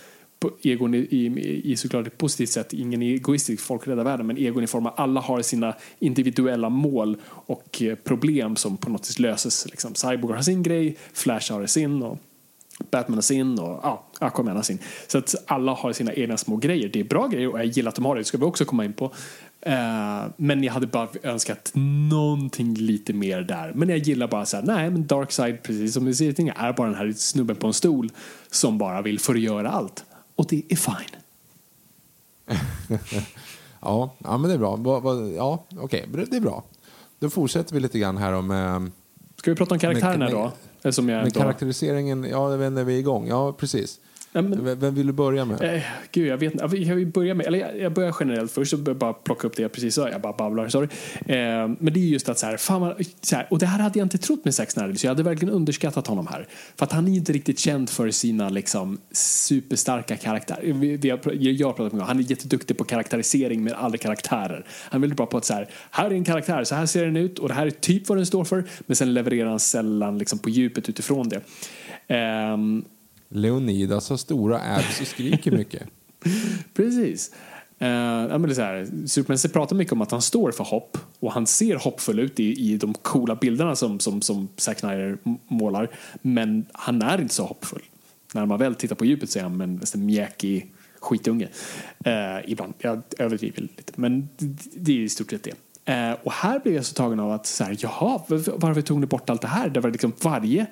egon 0.62 0.94
i, 0.94 0.98
i, 0.98 1.72
i 1.72 1.76
såklart 1.76 2.06
ett 2.06 2.18
positivt 2.18 2.50
sätt, 2.50 2.72
ingen 2.72 3.02
egoistisk 3.02 3.62
folkrädda 3.62 4.02
världen, 4.02 4.26
men 4.26 4.38
egon 4.38 4.64
i 4.64 4.66
form 4.66 4.86
av 4.86 4.92
alla 4.96 5.20
har 5.20 5.42
sina 5.42 5.74
individuella 5.98 6.68
mål 6.68 7.16
och 7.26 7.82
eh, 7.82 7.94
problem 7.94 8.56
som 8.56 8.76
på 8.76 8.90
något 8.90 9.08
vis 9.08 9.18
löses. 9.18 9.66
Liksom. 9.70 9.94
Cyborg 9.94 10.34
har 10.34 10.42
sin 10.42 10.62
grej, 10.62 10.96
Flash 11.12 11.52
har 11.52 11.66
sin 11.66 12.02
och 12.02 12.18
Batman 12.90 13.14
har 13.14 13.22
sin 13.22 13.58
och 13.58 13.80
ja, 13.82 14.04
Aquaman 14.18 14.56
har 14.56 14.62
sin. 14.62 14.78
Så 15.06 15.18
att 15.18 15.34
alla 15.46 15.72
har 15.72 15.92
sina 15.92 16.12
egna 16.12 16.36
små 16.36 16.56
grejer. 16.56 16.88
Det 16.88 17.00
är 17.00 17.04
bra 17.04 17.26
grejer 17.26 17.52
och 17.52 17.58
jag 17.58 17.66
gillar 17.66 17.88
att 17.88 17.94
de 17.94 18.04
har 18.04 18.14
det, 18.14 18.20
det 18.20 18.24
ska 18.24 18.38
vi 18.38 18.44
också 18.44 18.64
komma 18.64 18.84
in 18.84 18.92
på. 18.92 19.04
Uh, 19.66 20.30
men 20.36 20.64
jag 20.64 20.72
hade 20.72 20.86
bara 20.86 21.08
önskat 21.22 21.72
någonting 22.10 22.74
lite 22.74 23.12
mer 23.12 23.40
där. 23.40 23.72
Men 23.74 23.88
jag 23.88 23.98
gillar 23.98 24.28
bara 24.28 24.46
så 24.46 24.56
här, 24.56 24.64
nej 24.64 24.90
men 24.90 25.06
Darkseid, 25.06 25.62
precis 25.62 25.94
som 25.94 26.04
du 26.04 26.14
säger, 26.14 26.52
är 26.56 26.72
bara 26.72 26.88
den 26.88 26.96
här 26.96 27.12
snubben 27.12 27.56
på 27.56 27.66
en 27.66 27.72
stol 27.72 28.10
som 28.50 28.78
bara 28.78 29.02
vill 29.02 29.18
förgöra 29.18 29.70
allt 29.70 30.04
och 30.36 30.46
det 30.48 30.62
är 30.68 30.76
fine. 30.76 31.20
ja, 33.80 34.14
ja, 34.18 34.38
men 34.38 34.48
det 34.48 34.54
är 34.54 34.58
bra. 34.58 34.80
Ja, 35.36 35.64
okej, 35.70 36.06
okay, 36.10 36.24
det 36.24 36.36
är 36.36 36.40
bra. 36.40 36.64
Då 37.18 37.30
fortsätter 37.30 37.74
vi 37.74 37.80
lite 37.80 37.98
grann 37.98 38.16
här 38.16 38.32
om... 38.32 38.50
Eh, 38.50 38.80
Ska 39.36 39.50
vi 39.50 39.56
prata 39.56 39.74
om 39.74 39.78
karaktärerna 39.78 40.24
med, 40.24 40.52
då? 40.82 40.92
Som 40.92 41.08
jag 41.08 41.22
med 41.22 41.34
karaktäriseringen, 41.34 42.24
ja, 42.30 42.50
jag 42.50 42.58
vet 42.58 42.66
inte, 42.66 42.84
vi 42.84 42.94
är 42.94 42.98
igång. 42.98 43.28
Ja, 43.28 43.52
precis. 43.52 44.00
Men, 44.34 44.78
Vem 44.80 44.94
vill 44.94 45.06
du 45.06 45.12
börja 45.12 45.44
med? 45.44 45.74
Eh, 45.74 45.82
gud, 46.12 46.26
jag 46.26 46.36
vet 46.36 46.52
inte. 46.52 46.76
Jag 46.76 46.94
vill 46.94 47.06
börja 47.06 47.34
med, 47.34 47.46
eller 47.46 47.58
jag, 47.58 47.78
jag 47.78 47.92
börjar 47.92 48.16
generellt 48.20 48.52
först 48.52 48.72
och 48.72 48.78
bara 48.78 49.12
plocka 49.12 49.46
upp 49.46 49.56
det 49.56 49.62
jag 49.62 49.72
precis 49.72 49.94
sa. 49.94 50.08
Jag 50.08 50.20
bara 50.20 50.32
babblar, 50.32 50.68
sorry. 50.68 50.88
Eh, 51.26 51.36
men 51.78 51.92
det 51.92 52.00
är 52.00 52.04
just 52.04 52.28
att 52.28 52.38
så 52.38 52.46
här, 52.46 52.56
fan 52.56 52.80
man, 52.80 52.94
så 53.20 53.36
här, 53.36 53.46
och 53.50 53.58
det 53.58 53.66
här 53.66 53.78
hade 53.78 53.98
jag 53.98 54.06
inte 54.06 54.18
trott 54.18 54.44
med 54.44 54.54
Zack 54.54 54.70
Snyder, 54.70 54.94
så 54.94 55.06
jag 55.06 55.10
hade 55.10 55.22
verkligen 55.22 55.54
underskattat 55.54 56.06
honom 56.06 56.26
här. 56.26 56.48
För 56.76 56.86
att 56.86 56.92
han 56.92 57.08
är 57.08 57.12
inte 57.12 57.32
riktigt 57.32 57.58
känd 57.58 57.90
för 57.90 58.10
sina 58.10 58.48
liksom 58.48 58.98
superstarka 59.12 60.16
karaktärer. 60.16 60.72
Vi, 60.72 60.98
jag, 61.02 61.20
jag 61.34 61.76
pratat 61.76 61.92
med 61.92 62.06
han 62.06 62.18
är 62.18 62.22
jätteduktig 62.22 62.78
på 62.78 62.84
karaktärisering 62.84 63.64
med 63.64 63.72
alla 63.72 63.96
karaktärer. 63.96 64.66
Han 64.90 64.98
är 64.98 65.00
väldigt 65.00 65.16
bra 65.16 65.26
på 65.26 65.36
att 65.36 65.44
så 65.44 65.54
här, 65.54 65.68
här 65.90 66.06
är 66.06 66.14
en 66.14 66.24
karaktär, 66.24 66.64
så 66.64 66.74
här 66.74 66.86
ser 66.86 67.04
den 67.04 67.16
ut 67.16 67.38
och 67.38 67.48
det 67.48 67.54
här 67.54 67.66
är 67.66 67.70
typ 67.70 68.08
vad 68.08 68.18
den 68.18 68.26
står 68.26 68.44
för. 68.44 68.64
Men 68.86 68.96
sen 68.96 69.14
levererar 69.14 69.50
han 69.50 69.60
sällan 69.60 70.18
liksom 70.18 70.38
på 70.38 70.50
djupet 70.50 70.88
utifrån 70.88 71.28
det. 71.28 71.40
Um, 72.08 72.84
Leonidas 73.28 74.10
har 74.10 74.16
stora 74.16 74.60
abs 74.76 75.00
och 75.00 75.06
skriker 75.06 75.50
mycket. 75.50 75.82
Precis. 76.74 77.30
Uh, 77.82 77.88
ja, 77.88 78.38
men 78.38 78.42
det 78.42 78.52
är 78.52 78.54
så 78.54 78.62
här, 78.62 79.06
Superman 79.06 79.38
pratar 79.52 79.76
mycket 79.76 79.92
om 79.92 80.02
att 80.02 80.10
han 80.10 80.22
står 80.22 80.52
för 80.52 80.64
hopp 80.64 80.98
och 81.20 81.32
han 81.32 81.46
ser 81.46 81.76
hoppfull 81.76 82.18
ut 82.18 82.40
i, 82.40 82.72
i 82.72 82.76
de 82.76 82.94
coola 82.94 83.34
bilderna 83.34 83.76
som, 83.76 84.00
som, 84.00 84.22
som 84.22 84.48
Zack 84.56 84.78
Snyder 84.78 85.18
målar. 85.48 85.90
Men 86.22 86.66
han 86.72 87.02
är 87.02 87.20
inte 87.20 87.34
så 87.34 87.44
hoppfull. 87.44 87.82
När 88.34 88.46
man 88.46 88.58
väl 88.58 88.74
tittar 88.74 88.96
på 88.96 89.04
djupet 89.04 89.30
så 89.30 89.38
är 89.38 89.42
han 89.42 89.60
en 89.60 90.06
mjäkig 90.06 90.72
skitunge. 91.00 91.48
Uh, 92.06 92.50
ibland, 92.50 92.74
jag 92.78 93.02
överdriver 93.18 93.60
lite, 93.60 93.92
men 93.96 94.28
det, 94.36 94.56
det 94.76 94.92
är 94.92 94.96
i 94.96 95.08
stort 95.08 95.30
sett 95.30 95.42
det. 95.42 95.54
Uh, 95.92 96.16
och 96.22 96.32
här 96.32 96.60
blev 96.60 96.74
jag 96.74 96.84
så 96.84 96.94
tagen 96.94 97.20
av 97.20 97.32
att 97.32 97.46
så 97.46 97.64
här, 97.64 97.76
jaha, 97.78 98.20
varför 98.56 98.80
tog 98.80 99.00
ni 99.00 99.06
bort 99.06 99.30
allt 99.30 99.42
det 99.42 99.48
här? 99.48 99.68
Det 99.68 99.80
var 99.80 99.90
liksom 99.90 100.12
varje 100.22 100.66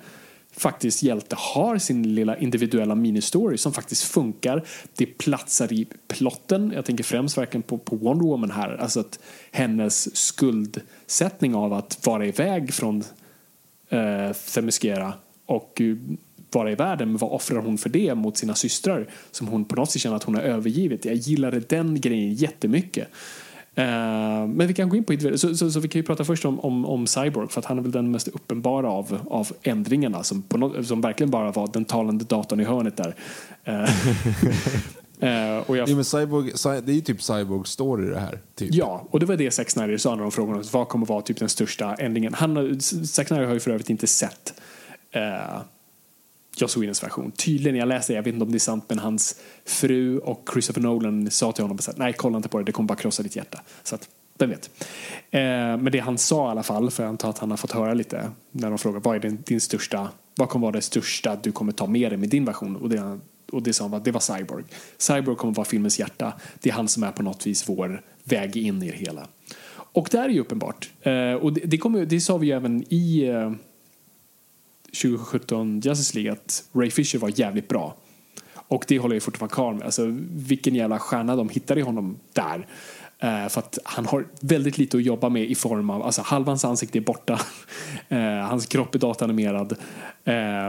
faktiskt 0.57 1.03
hjälte 1.03 1.35
har 1.39 1.77
sin 1.77 2.15
lilla 2.15 2.37
individuella 2.37 2.95
ministory 2.95 3.57
som 3.57 3.73
faktiskt 3.73 4.03
funkar. 4.03 4.63
Det 4.95 5.05
platsar 5.05 5.73
i 5.73 5.87
plotten. 6.07 6.71
Jag 6.75 6.85
tänker 6.85 7.03
främst 7.03 7.37
verkligen 7.37 7.61
på, 7.61 7.77
på 7.77 7.95
Wonder 7.95 8.25
Woman 8.25 8.51
här. 8.51 8.77
Alltså 8.77 8.99
att 8.99 9.19
hennes 9.51 10.15
skuldsättning 10.15 11.55
av 11.55 11.73
att 11.73 12.05
vara 12.05 12.25
iväg 12.25 12.73
från 12.73 13.03
eh, 13.89 14.33
Themyscira 14.53 15.13
och 15.45 15.81
eh, 15.81 15.95
vara 16.51 16.71
i 16.71 16.75
världen, 16.75 17.09
men 17.09 17.17
vad 17.17 17.31
offrar 17.31 17.61
hon 17.61 17.77
för 17.77 17.89
det 17.89 18.15
mot 18.15 18.37
sina 18.37 18.55
systrar 18.55 19.09
som 19.31 19.47
hon 19.47 19.65
på 19.65 19.75
något 19.75 19.91
sätt 19.91 20.01
känner 20.01 20.15
att 20.15 20.23
hon 20.23 20.35
har 20.35 20.41
övergivit? 20.41 21.05
Jag 21.05 21.15
gillade 21.15 21.59
den 21.59 22.01
grejen 22.01 22.33
jättemycket. 22.33 23.07
Uh, 23.77 24.47
men 24.47 24.67
vi 24.67 24.73
kan 24.73 24.89
gå 24.89 24.95
in 24.95 25.03
på 25.03 25.37
så, 25.37 25.55
så, 25.55 25.71
så, 25.71 25.79
vi 25.79 25.87
kan 25.87 25.99
ju 25.99 26.03
prata 26.03 26.25
först 26.25 26.45
om, 26.45 26.59
om, 26.59 26.85
om, 26.85 27.07
Cyborg 27.07 27.49
för 27.49 27.59
att 27.59 27.65
han 27.65 27.77
är 27.77 27.81
väl 27.81 27.91
den 27.91 28.11
mest 28.11 28.27
uppenbara 28.27 28.89
av, 28.89 29.19
av 29.29 29.51
ändringarna 29.63 30.23
som, 30.23 30.41
på 30.41 30.83
som 30.83 31.01
verkligen 31.01 31.31
bara 31.31 31.51
var 31.51 31.69
den 31.73 31.85
talande 31.85 32.25
datorn 32.25 32.59
i 32.59 32.63
hörnet 32.63 32.97
där. 32.97 33.15
Uh, 33.67 33.73
uh, 35.23 35.57
och 35.69 35.77
jag... 35.77 35.89
ja, 35.89 35.95
men 35.95 36.05
Cyborg, 36.05 36.51
det 36.63 36.91
är 36.91 36.95
ju 36.95 37.01
typ 37.01 37.21
Cyborg 37.21 37.67
story 37.67 38.09
det 38.09 38.19
här. 38.19 38.39
Typ. 38.55 38.73
Ja, 38.73 39.07
och 39.11 39.19
det 39.19 39.25
var 39.25 39.35
det 39.35 39.51
Zack 39.51 39.69
Snyder 39.69 39.97
sa 39.97 40.15
när 40.15 40.21
de 40.21 40.31
frågade 40.31 40.63
vad 40.71 40.87
kommer 40.87 41.05
vara 41.05 41.21
typ 41.21 41.37
den 41.37 41.49
största 41.49 41.95
ändringen. 41.95 42.33
Han, 42.33 42.81
Zack 42.81 43.27
Snyder 43.27 43.45
har 43.45 43.53
ju 43.53 43.59
för 43.59 43.71
övrigt 43.71 43.89
inte 43.89 44.07
sett 44.07 44.53
Joss 46.55 46.77
Whedons 46.77 47.03
version. 47.03 47.31
Tydligen, 47.31 47.75
jag 47.75 47.87
läste, 47.87 48.13
jag 48.13 48.23
vet 48.23 48.33
inte 48.33 48.45
om 48.45 48.51
det 48.51 48.57
är 48.57 48.59
sant, 48.59 48.85
men 48.87 48.99
hans 48.99 49.35
fru 49.65 50.19
och 50.19 50.49
Christopher 50.53 50.81
Nolan 50.81 51.31
sa 51.31 51.51
till 51.51 51.63
honom 51.63 51.77
att 51.87 51.97
nej, 51.97 52.13
kolla 52.13 52.37
inte 52.37 52.49
på 52.49 52.57
det, 52.57 52.63
det 52.63 52.71
kommer 52.71 52.87
bara 52.87 52.95
krossa 52.95 53.23
ditt 53.23 53.35
hjärta. 53.35 53.61
Så 53.83 53.95
att, 53.95 54.09
vem 54.37 54.49
vet. 54.49 54.69
Eh, 55.31 55.41
men 55.77 55.91
det 55.91 55.99
han 55.99 56.17
sa 56.17 56.47
i 56.47 56.51
alla 56.51 56.63
fall, 56.63 56.91
för 56.91 57.03
jag 57.03 57.09
antar 57.09 57.29
att 57.29 57.37
han 57.37 57.49
har 57.49 57.57
fått 57.57 57.71
höra 57.71 57.93
lite 57.93 58.31
när 58.51 58.69
de 58.69 58.77
frågar 58.77 58.99
vad 58.99 59.15
är 59.15 59.19
din, 59.19 59.43
din 59.45 59.61
största, 59.61 60.09
vad 60.35 60.49
kommer 60.49 60.67
vara 60.67 60.75
det 60.75 60.81
största 60.81 61.35
du 61.43 61.51
kommer 61.51 61.71
ta 61.71 61.87
med 61.87 62.11
dig 62.11 62.17
med 62.17 62.29
din 62.29 62.45
version? 62.45 62.75
Och 62.75 62.89
det, 62.89 63.19
och 63.51 63.63
det 63.63 63.73
sa 63.73 63.83
han 63.83 63.91
var, 63.91 63.99
det 63.99 64.11
var 64.11 64.37
Cyborg. 64.37 64.63
Cyborg 64.97 65.37
kommer 65.37 65.53
vara 65.53 65.65
filmens 65.65 65.99
hjärta. 65.99 66.33
Det 66.59 66.69
är 66.69 66.73
han 66.73 66.87
som 66.87 67.03
är 67.03 67.11
på 67.11 67.23
något 67.23 67.47
vis 67.47 67.69
vår 67.69 68.01
väg 68.23 68.57
in 68.57 68.83
i 68.83 68.91
det 68.91 68.97
hela. 68.97 69.27
Och 69.71 70.07
det 70.11 70.17
är 70.17 70.29
ju 70.29 70.39
uppenbart. 70.39 70.89
Eh, 71.01 71.33
och 71.33 71.53
det, 71.53 71.61
det, 71.65 71.77
kommer, 71.77 72.05
det 72.05 72.21
sa 72.21 72.37
vi 72.37 72.47
ju 72.47 72.53
även 72.53 72.83
i 72.93 73.23
eh, 73.23 73.51
2017 75.01 75.79
Justice 75.79 76.19
League 76.19 76.31
att 76.31 76.63
Ray 76.73 76.91
Fisher 76.91 77.19
var 77.19 77.39
jävligt 77.39 77.67
bra. 77.67 77.95
Och 78.67 78.85
det 78.87 78.99
håller 78.99 79.15
jag 79.15 79.23
fortfarande 79.23 79.55
kvar 79.55 79.73
med. 79.73 79.83
Alltså, 79.83 80.05
vilken 80.31 80.75
jävla 80.75 80.99
stjärna 80.99 81.35
de 81.35 81.49
hittade 81.49 81.79
i 81.79 81.83
honom 81.83 82.19
där. 82.33 82.67
Uh, 83.23 83.47
för 83.49 83.59
att 83.59 83.77
han 83.83 84.05
har 84.05 84.25
väldigt 84.41 84.77
lite 84.77 84.97
att 84.97 85.03
jobba 85.03 85.29
med 85.29 85.51
i 85.51 85.55
form 85.55 85.89
av, 85.89 86.03
alltså 86.03 86.21
halva 86.21 86.51
hans 86.51 86.65
ansikte 86.65 86.99
är 86.99 87.01
borta. 87.01 87.39
Uh, 88.11 88.19
hans 88.49 88.65
kropp 88.65 88.95
är 88.95 88.99
datanimerad. 88.99 89.71
Uh, 89.71 89.77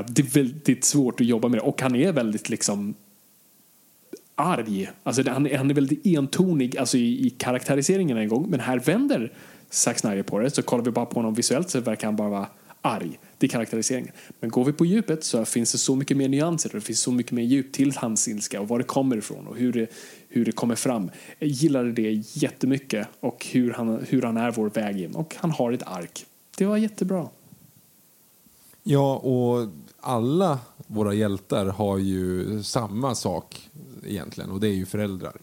det 0.09 0.19
är 0.19 0.35
väldigt 0.35 0.85
svårt 0.85 1.21
att 1.21 1.27
jobba 1.27 1.49
med 1.49 1.59
det. 1.59 1.63
Och 1.63 1.83
han 1.83 1.95
är 1.95 2.13
väldigt 2.13 2.49
liksom 2.49 2.95
arg. 4.35 4.91
Alltså 5.03 5.31
han, 5.31 5.49
han 5.57 5.71
är 5.71 5.75
väldigt 5.75 6.07
entonig 6.07 6.79
alltså 6.79 6.97
i, 6.97 7.27
i 7.27 7.31
karaktäriseringen 7.31 8.17
en 8.17 8.29
gång. 8.29 8.47
Men 8.51 8.61
här 8.61 8.79
vänder 8.79 9.33
Zack 9.71 9.99
Snyder 9.99 10.23
på 10.23 10.39
det. 10.39 10.51
Så 10.51 10.63
kollar 10.63 10.85
vi 10.85 10.91
bara 10.91 11.07
på 11.07 11.15
honom 11.15 11.35
visuellt 11.35 11.71
så 11.71 11.81
verkar 11.81 12.07
han 12.07 12.17
bara 12.17 12.29
vara 12.29 12.47
arg. 12.85 13.19
Det 13.39 13.47
är 13.47 13.49
karaktäriseringen. 13.49 14.13
Men 14.41 14.51
går 14.51 14.65
vi 14.65 14.73
på 14.73 14.85
djupet 14.85 15.25
så 15.25 15.45
finns 15.45 15.73
det 15.73 15.79
så 15.79 15.97
mycket 15.97 16.17
mer 16.17 16.29
nyanser 16.29 16.69
och 16.69 16.75
det 16.75 16.81
finns 16.81 17.01
så 17.01 17.13
mycket 17.13 17.33
mer 17.33 17.43
djup 17.43 17.73
till 17.73 17.93
hans 17.97 18.29
ilska 18.29 18.61
och 18.61 18.69
var 18.69 18.79
det 18.79 18.85
kommer 18.85 19.17
ifrån 19.17 19.47
och 19.47 19.57
hur 19.57 19.73
det, 19.73 19.87
hur 20.29 20.45
det 20.45 20.53
kommer 20.53 20.75
fram. 20.75 21.11
Jag 21.39 21.49
gillade 21.49 21.93
det 21.93 22.13
jättemycket 22.13 23.09
och 23.21 23.47
hur 23.51 23.73
han, 23.73 24.05
hur 24.09 24.23
han 24.23 24.37
är 24.37 24.51
vår 24.51 24.71
väg 24.71 25.01
in. 25.01 25.15
Och 25.15 25.37
han 25.39 25.51
har 25.51 25.73
ett 25.73 25.83
ark. 25.83 26.27
Det 26.57 26.67
var 26.67 26.77
jättebra. 26.77 27.29
Ja, 28.83 29.17
och 29.17 29.69
alla 30.01 30.59
våra 30.87 31.15
hjältar 31.15 31.67
har 31.67 31.99
ju 31.99 32.63
samma 32.63 33.15
sak 33.15 33.71
egentligen 34.07 34.51
och 34.51 34.61
det 34.61 34.69
är 34.69 34.75
ju 34.75 34.87
föräldrar. 34.87 35.37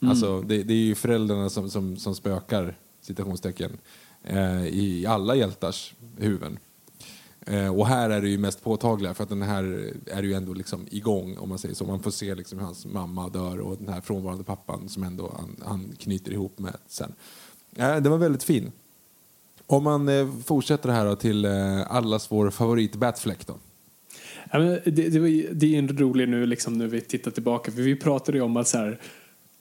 Mm. 0.00 0.10
Alltså, 0.10 0.40
det, 0.40 0.62
det, 0.62 0.74
är 0.74 0.84
ju 0.84 0.94
föräldrarna 0.94 1.50
som, 1.50 1.70
som, 1.70 1.96
som 1.96 2.14
spökar, 2.14 2.76
citationstecken, 3.00 3.78
Eh, 4.24 4.66
i 4.66 5.06
alla 5.08 5.34
hjältars 5.34 5.94
huvuden. 6.16 6.58
Eh, 7.46 7.78
och 7.78 7.86
här 7.86 8.10
är 8.10 8.20
det 8.20 8.28
ju 8.28 8.38
mest 8.38 8.64
påtagliga 8.64 9.14
för 9.14 9.22
att 9.22 9.28
den 9.28 9.42
här 9.42 9.92
är 10.06 10.22
ju 10.22 10.34
ändå 10.34 10.54
liksom 10.54 10.86
igång 10.90 11.36
om 11.36 11.48
man 11.48 11.58
säger 11.58 11.74
så. 11.74 11.84
Man 11.84 12.02
får 12.02 12.10
se 12.10 12.34
liksom 12.34 12.58
hur 12.58 12.64
hans 12.64 12.86
mamma 12.86 13.28
dör 13.28 13.60
och 13.60 13.76
den 13.76 13.88
här 13.88 14.00
frånvarande 14.00 14.44
pappan 14.44 14.88
som 14.88 15.02
ändå 15.02 15.34
han, 15.38 15.56
han 15.64 15.92
knyter 15.98 16.32
ihop 16.32 16.58
med 16.58 16.76
sen. 16.86 17.14
Eh, 17.76 17.96
det 17.96 18.08
var 18.08 18.18
väldigt 18.18 18.42
fin. 18.44 18.72
Om 19.66 19.84
man 19.84 20.08
eh, 20.08 20.28
fortsätter 20.44 20.88
här 20.88 21.06
då 21.06 21.16
till 21.16 21.44
eh, 21.44 21.92
allas 21.92 22.32
vår 22.32 22.50
favorit 22.50 22.96
Batfleck 22.96 23.46
då. 23.46 23.58
Ja, 24.52 24.58
men 24.58 24.68
det, 24.84 24.90
det, 25.08 25.18
var, 25.18 25.54
det 25.54 25.74
är 25.74 25.78
en 25.78 25.98
rolig 25.98 26.28
nu 26.28 26.46
liksom 26.46 26.78
när 26.78 26.86
vi 26.86 27.00
tittar 27.00 27.30
tillbaka 27.30 27.72
för 27.72 27.82
vi 27.82 27.96
pratade 27.96 28.38
ju 28.38 28.44
om 28.44 28.56
att 28.56 28.68
så 28.68 28.78
här 28.78 29.00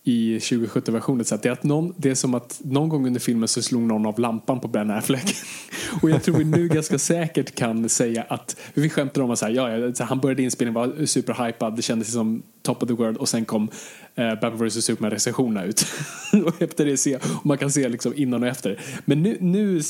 i 0.04 0.38
2017-versionen. 0.38 1.26
Så 1.26 1.36
att 1.36 1.44
det, 1.44 1.50
är 1.50 1.54
att 1.54 1.64
någon, 1.64 1.94
det 1.98 2.10
är 2.10 2.16
som 2.16 2.34
att 2.34 2.62
någon 2.64 2.90
gång 2.90 3.08
under 3.08 3.20
filmen 3.20 3.48
så 3.48 3.62
slog 3.62 3.82
någon 3.82 4.06
av 4.06 4.20
lampan 4.20 4.60
på 4.60 4.68
Ben 4.68 4.92
Affleck. 4.92 5.36
och 6.02 6.10
jag 6.10 6.24
tror 6.24 6.38
vi 6.38 6.44
nu 6.44 6.68
ganska 6.68 7.00
säkert 7.00 7.56
kan 7.56 7.90
säga 7.90 8.26
att, 8.28 8.60
vi 8.74 8.90
skämtar 8.90 9.22
om 9.22 9.32
att 9.32 9.40
så 9.40 9.46
här, 9.46 9.54
ja, 9.54 9.78
ja, 9.78 10.06
han 10.06 10.20
började 10.20 10.44
inspelningen, 10.44 10.74
var 10.74 11.06
superhypad, 11.06 11.76
det 11.76 11.82
kändes 11.82 12.14
som 12.14 12.44
top 12.62 12.84
of 12.84 12.88
the 12.88 12.94
world 12.94 13.18
och 13.18 13.30
sen 13.30 13.46
kom 13.46 13.70
eh, 14.16 14.36
Batman 14.42 14.68
vs 14.68 14.86
Superman 14.86 15.12
recensionerna 15.12 15.66
ut. 15.66 15.86
och 16.46 16.62
efter 16.62 16.86
det 16.86 16.98
se, 16.98 17.16
och 17.16 17.46
man 17.46 17.58
kan 17.58 17.72
se 17.72 17.90
liksom 17.90 18.14
innan 18.16 18.44
och 18.44 18.50
efter. 18.50 18.80
Men 19.06 19.24
nu, 19.24 19.38
nu 19.40 19.82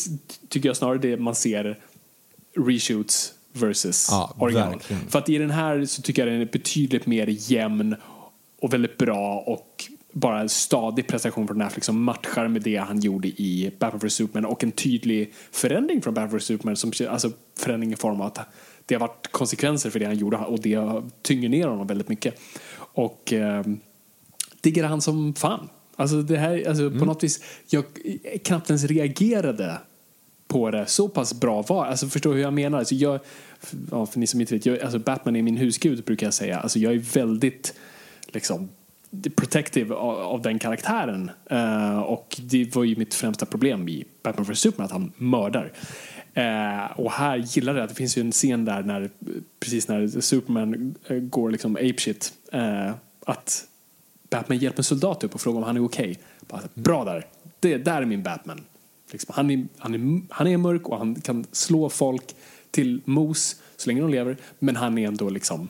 tycker 0.50 0.70
jag 0.70 0.78
snarare 0.78 0.98
det 0.98 1.18
man 1.18 1.36
ser 1.36 1.80
reshoots 2.68 3.34
versus 3.54 4.08
Ja, 4.12 4.36
original. 4.40 4.70
verkligen. 4.70 5.02
För 5.08 5.20
att 5.20 5.30
i 5.30 5.38
den 5.38 5.52
här 5.52 5.86
så 5.86 6.02
tycker 6.02 6.26
jag 6.26 6.34
den 6.34 6.42
är 6.42 6.52
betydligt 6.52 7.06
mer 7.06 7.28
jämn 7.52 7.96
och 8.62 8.74
väldigt 8.74 8.98
bra 8.98 9.40
och 9.40 9.86
bara 10.12 10.42
en 10.42 10.50
stadig 10.50 11.08
prestation 11.08 11.48
från 11.48 11.62
Affleck 11.62 11.84
som 11.84 12.04
matchar 12.04 12.48
med 12.48 12.62
det 12.62 12.76
han 12.76 13.00
gjorde 13.00 13.28
i 13.28 13.74
Batman 13.80 14.00
vs 14.00 14.14
Superman 14.14 14.46
och 14.52 14.64
en 14.64 14.72
tydlig 14.72 15.34
förändring 15.52 16.02
från 16.02 16.14
Batman 16.14 16.38
vs 16.38 16.46
Superman 16.46 16.76
som 16.76 16.92
alltså 17.10 17.32
förändring 17.60 17.94
i 17.94 17.96
form 17.96 18.22
av 18.22 18.28
att 18.28 18.40
det 18.86 18.96
har 18.96 19.00
varit 19.00 19.28
konsekvenser 19.32 19.90
för 19.90 20.00
det 20.00 20.06
han 20.06 20.18
gjorde 20.18 20.38
och 20.38 20.60
det 20.60 21.04
tynger 21.22 21.50
ner 21.50 21.68
honom 21.68 21.88
väldigt 21.88 22.10
mycket. 22.10 22.40
Och 22.78 23.34
eh, 23.34 23.64
diggar 24.62 24.84
han 24.84 25.02
som 25.02 25.34
fan. 25.34 25.70
Alltså 25.96 26.22
det 26.22 26.38
här, 26.38 26.68
alltså 26.68 26.92
på 26.92 27.06
något 27.06 27.24
vis, 27.24 27.44
jag 27.70 27.84
knappt 28.44 28.70
ens 28.70 28.84
reagerade 28.84 29.78
på 30.48 30.72
det. 30.72 30.86
Så 30.86 31.10
pass 31.10 31.40
bra 31.40 31.62
var 31.62 31.86
Alltså 31.86 32.08
förstår 32.08 32.30
du 32.30 32.36
hur 32.36 32.44
jag 32.44 32.54
menar? 32.54 32.80
Alltså 32.80 32.96
jag, 32.96 33.20
ja, 33.92 34.06
för 34.06 34.20
ni 34.20 34.28
som 34.28 34.42
inte 34.42 34.54
vet, 34.54 34.66
jag, 34.66 34.80
alltså 34.80 35.00
Batman 35.00 35.36
är 35.36 35.42
min 35.42 35.58
husgud 35.58 36.04
brukar 36.04 36.28
jag 36.28 36.34
säga. 36.34 36.60
Alltså 36.60 36.80
jag 36.80 36.94
är 36.94 36.98
väldigt 36.98 37.74
liksom 38.28 38.70
protective 39.36 39.96
av, 39.96 40.18
av 40.18 40.42
den 40.42 40.60
karaktären. 40.60 41.32
Eh, 41.50 42.00
och 42.00 42.40
det 42.44 42.76
var 42.76 42.84
ju 42.84 42.96
mitt 42.96 43.14
främsta 43.14 43.46
problem 43.46 43.90
i 43.90 44.06
Batman 44.24 44.46
vs 44.46 44.60
Superman, 44.60 44.86
att 44.86 44.92
han 44.92 45.12
mördar. 45.18 45.72
Eh, 46.34 46.92
och 46.96 47.12
här 47.12 47.38
gillar 47.38 47.76
jag 47.76 47.84
att 47.84 47.90
det 47.90 47.96
finns 47.96 48.18
ju 48.18 48.22
en 48.22 48.32
scen 48.32 48.66
där 48.66 48.84
när 48.84 49.10
precis 49.60 49.88
när 49.88 50.08
Superman 50.08 50.96
eh, 51.08 51.18
går 51.18 51.52
liksom 51.52 51.76
apeshit. 51.76 52.34
Eh, 52.52 52.92
att 53.26 53.66
Batman 54.30 54.58
hjälper 54.58 54.80
en 54.80 54.84
soldat 54.84 55.24
upp 55.24 55.36
och 55.36 55.42
frågar 55.42 55.58
om 55.58 55.64
han 55.64 55.78
är 55.78 55.86
okej. 55.86 56.20
Okay. 56.50 56.62
Bra 56.74 57.06
där. 57.06 57.26
Det 57.60 57.78
där 57.78 58.02
är 58.02 58.06
min 58.06 58.24
Batman. 58.24 58.62
Liksom, 59.12 59.34
han, 59.36 59.50
är, 59.50 59.68
han, 59.78 59.94
är, 59.94 60.22
han 60.30 60.48
är 60.48 60.58
mörk 60.58 60.90
och 60.90 60.98
han 60.98 61.16
kan 61.16 61.46
slå 61.52 61.90
folk 61.90 62.36
till 62.72 63.02
mos 63.06 63.56
så 63.78 63.90
länge 63.90 64.02
de 64.02 64.10
lever. 64.10 64.38
Men 64.60 64.76
han 64.76 64.98
är 64.98 65.08
ändå 65.08 65.30
liksom 65.30 65.68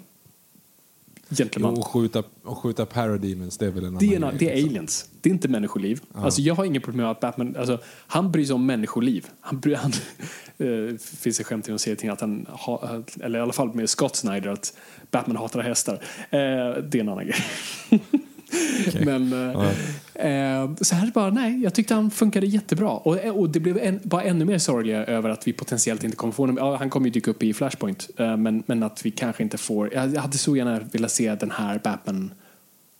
gentleman. 1.37 1.77
Och 1.77 1.87
skjuta, 1.87 2.23
och 2.43 2.57
skjuta 2.57 2.85
parademons, 2.85 3.57
det 3.57 3.65
är 3.65 3.71
väl 3.71 3.85
en 3.85 3.97
Det 3.97 4.15
annan 4.15 4.29
grej, 4.29 4.39
det 4.39 4.51
är 4.51 4.55
liksom. 4.55 4.69
aliens. 4.69 5.09
Det 5.21 5.29
är 5.29 5.33
inte 5.33 5.47
människoliv. 5.47 6.01
Alltså, 6.13 6.41
jag 6.41 6.55
har 6.55 6.65
inget 6.65 6.83
problem 6.83 7.01
med 7.01 7.11
att 7.11 7.19
Batman... 7.19 7.55
Alltså, 7.55 7.79
han 8.07 8.31
bryr 8.31 8.45
sig 8.45 8.53
om 8.53 8.65
människoliv. 8.65 9.27
Han, 9.41 9.59
bryr, 9.59 9.75
han 9.75 9.91
eh, 10.57 10.97
finns 10.97 11.39
ett 11.39 11.45
skämt 11.45 11.67
i 11.67 11.71
någon 11.71 11.79
serie 11.79 12.11
att 12.11 12.21
han... 12.21 12.45
Ha, 12.49 13.03
eller 13.21 13.39
i 13.39 13.41
alla 13.41 13.53
fall 13.53 13.73
med 13.73 13.89
Scott 13.89 14.15
Snyder 14.15 14.49
att 14.49 14.77
Batman 15.11 15.37
hatar 15.37 15.59
hästar. 15.59 15.93
Eh, 15.93 15.99
det 16.29 16.95
är 16.95 16.99
en 16.99 17.09
annan 17.09 17.25
grej. 17.25 17.45
Men 19.05 19.33
eh, 19.33 20.61
eh, 20.61 20.69
så 20.81 20.95
här 20.95 21.11
bara, 21.11 21.29
nej, 21.29 21.63
jag 21.63 21.73
tyckte 21.73 21.93
han 21.93 22.11
funkade 22.11 22.45
jättebra. 22.45 22.89
Och, 22.89 23.17
och 23.25 23.49
det 23.49 23.59
blev 23.59 23.77
en, 23.77 23.99
bara 24.03 24.23
ännu 24.23 24.45
mer 24.45 24.57
sorgliga 24.57 25.05
över 25.05 25.29
att 25.29 25.47
vi 25.47 25.53
potentiellt 25.53 26.03
inte 26.03 26.17
kommer 26.17 26.33
få 26.33 26.43
honom. 26.43 26.57
Ja, 26.57 26.75
han 26.75 26.89
kommer 26.89 27.07
ju 27.07 27.11
dyka 27.11 27.31
upp 27.31 27.43
i 27.43 27.53
Flashpoint, 27.53 28.09
eh, 28.17 28.37
men, 28.37 28.63
men 28.65 28.83
att 28.83 29.05
vi 29.05 29.11
kanske 29.11 29.43
inte 29.43 29.57
får... 29.57 29.93
Jag 29.93 30.15
hade 30.15 30.37
så 30.37 30.55
gärna 30.55 30.79
velat 30.79 31.11
se 31.11 31.35
den 31.35 31.51
här 31.51 31.79
Batman 31.83 32.33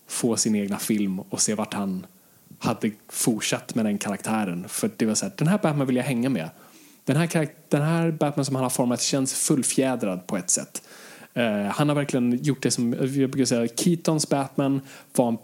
få 0.08 0.38
sin 0.38 0.56
egna 0.56 0.80
film 0.80 1.20
och 1.20 1.42
se 1.42 1.56
vart 1.56 1.74
han 1.74 2.06
hade 2.60 2.92
fortsatt 3.10 3.76
med 3.76 3.86
den 3.86 3.98
karaktären. 3.98 4.66
För 4.70 4.92
det 4.98 5.06
var 5.06 5.16
så 5.16 5.26
här, 5.26 5.34
den 5.38 5.48
här 5.48 5.58
Batman 5.58 5.88
vill 5.88 5.96
jag 5.96 6.04
hänga 6.04 6.30
med. 6.30 6.50
Den 7.06 7.18
här, 7.18 7.48
den 7.70 7.82
här 7.82 8.12
Batman 8.12 8.46
som 8.46 8.56
han 8.56 8.64
har 8.64 8.70
format 8.70 9.02
känns 9.02 9.34
fullfjädrad 9.34 10.28
på 10.28 10.38
ett 10.38 10.50
sätt. 10.50 10.82
Eh, 11.34 11.64
han 11.64 11.90
har 11.90 11.96
verkligen 11.96 12.44
gjort 12.44 12.64
det 12.64 12.72
som, 12.72 12.94
jag 12.94 13.30
brukar 13.30 13.46
säga, 13.46 13.68
Keatons 13.76 14.30
Batman 14.30 14.82
var 15.16 15.28
en, 15.28 15.38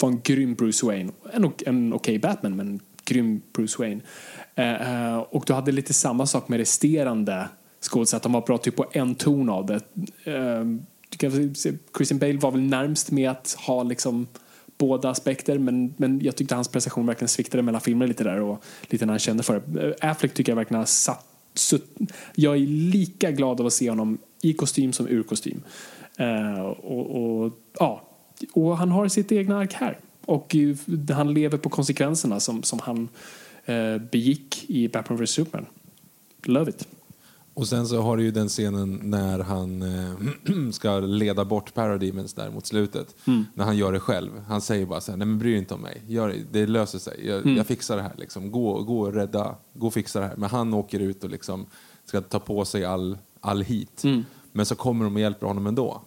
var 0.00 0.08
en 0.08 0.20
grym 0.24 0.54
Bruce 0.54 0.86
Wayne. 0.86 1.12
En, 1.32 1.52
en 1.66 1.92
okej 1.92 2.18
Batman, 2.18 2.56
men 2.56 2.80
grym 3.04 3.40
Bruce 3.52 3.76
Wayne. 3.78 4.00
Eh, 4.54 5.12
eh, 5.12 5.18
och 5.18 5.44
du 5.46 5.52
hade 5.52 5.72
lite 5.72 5.94
samma 5.94 6.26
sak 6.26 6.48
med 6.48 6.58
resterande 6.58 7.48
skådespelare, 7.80 8.16
att 8.16 8.22
de 8.22 8.32
var 8.32 8.40
bra 8.40 8.58
typ 8.58 8.76
på 8.76 8.86
en 8.92 9.14
ton 9.14 9.48
av 9.50 9.66
det. 9.66 9.80
Eh, 10.24 10.64
Christian 11.96 12.18
Bale 12.18 12.38
var 12.38 12.50
väl 12.50 12.60
närmst 12.60 13.10
med 13.10 13.30
att 13.30 13.56
ha 13.66 13.82
liksom 13.82 14.26
båda 14.78 15.10
aspekter 15.10 15.58
men, 15.58 15.94
men 15.96 16.20
jag 16.20 16.36
tyckte 16.36 16.54
hans 16.54 16.68
prestation 16.68 17.06
verkligen 17.06 17.28
sviktade 17.28 17.62
mellan 17.62 17.80
filmer 17.80 18.06
lite 18.06 18.24
där 18.24 18.40
och 18.40 18.64
lite 18.82 19.06
när 19.06 19.12
han 19.12 19.18
kände 19.18 19.42
för 19.42 19.62
det. 19.66 19.96
Eh, 20.02 20.10
Affleck 20.10 20.34
tycker 20.34 20.52
jag 20.52 20.56
verkligen 20.56 20.78
har 20.78 20.86
satt 20.86 21.26
så 21.54 21.78
jag 22.34 22.56
är 22.56 22.66
lika 22.66 23.30
glad 23.30 23.60
av 23.60 23.66
att 23.66 23.72
se 23.72 23.90
honom 23.90 24.18
i 24.48 24.52
kostym 24.52 24.92
som 24.92 25.08
ur 25.08 25.22
kostym. 25.22 25.62
Eh, 26.16 26.60
och, 26.60 27.22
och, 27.22 27.52
ja, 27.78 28.08
och 28.52 28.76
han 28.78 28.90
har 28.90 29.08
sitt 29.08 29.32
egna 29.32 29.58
ark 29.58 29.72
här. 29.72 29.98
Och 30.24 30.56
han 31.10 31.34
lever 31.34 31.58
på 31.58 31.68
konsekvenserna 31.68 32.40
som, 32.40 32.62
som 32.62 32.78
han 32.78 33.08
eh, 33.64 33.98
begick 34.10 34.70
i 34.70 34.88
Batman 34.88 35.18
vs 35.24 35.30
Superman. 35.30 35.66
Love 36.44 36.70
it. 36.70 36.88
Och 37.54 37.68
sen 37.68 37.86
så 37.86 38.00
har 38.02 38.16
du 38.16 38.22
ju 38.22 38.30
den 38.30 38.48
scenen 38.48 39.00
när 39.02 39.38
han 39.38 39.82
eh, 39.82 40.14
ska 40.72 41.00
leda 41.00 41.44
bort 41.44 41.74
Parademons 41.74 42.34
där 42.34 42.50
mot 42.50 42.66
slutet. 42.66 43.14
Mm. 43.26 43.44
När 43.54 43.64
han 43.64 43.76
gör 43.76 43.92
det 43.92 44.00
själv. 44.00 44.30
Han 44.48 44.60
säger 44.60 44.86
bara 44.86 45.00
så 45.00 45.12
här, 45.12 45.16
nej 45.16 45.26
men 45.26 45.38
bry 45.38 45.50
dig 45.50 45.58
inte 45.58 45.74
om 45.74 45.80
mig. 45.80 46.02
Gör, 46.06 46.28
det, 46.28 46.36
det 46.52 46.66
löser 46.66 46.98
sig. 46.98 47.26
Jag, 47.26 47.42
Mm. 47.42 47.56
jag 47.56 47.66
fixar 47.66 47.96
det 47.96 48.02
här 48.02 48.14
liksom. 48.16 48.50
Gå, 48.50 48.82
gå 48.82 49.00
och 49.00 49.14
rädda, 49.14 49.54
gå 49.72 49.86
och 49.86 49.94
fixa 49.94 50.20
det 50.20 50.26
här. 50.26 50.36
Men 50.36 50.50
han 50.50 50.74
åker 50.74 51.00
ut 51.00 51.24
och 51.24 51.30
liksom 51.30 51.66
ska 52.04 52.20
ta 52.20 52.38
på 52.38 52.64
sig 52.64 52.84
all, 52.84 53.18
all 53.40 53.62
hit. 53.62 54.04
Mm. 54.04 54.24
Men 54.56 54.66
så 54.66 54.74
kommer 54.74 55.04
de 55.04 55.14
och 55.14 55.20
hjälper 55.20 55.46
honom 55.46 55.66
ändå. 55.66 56.02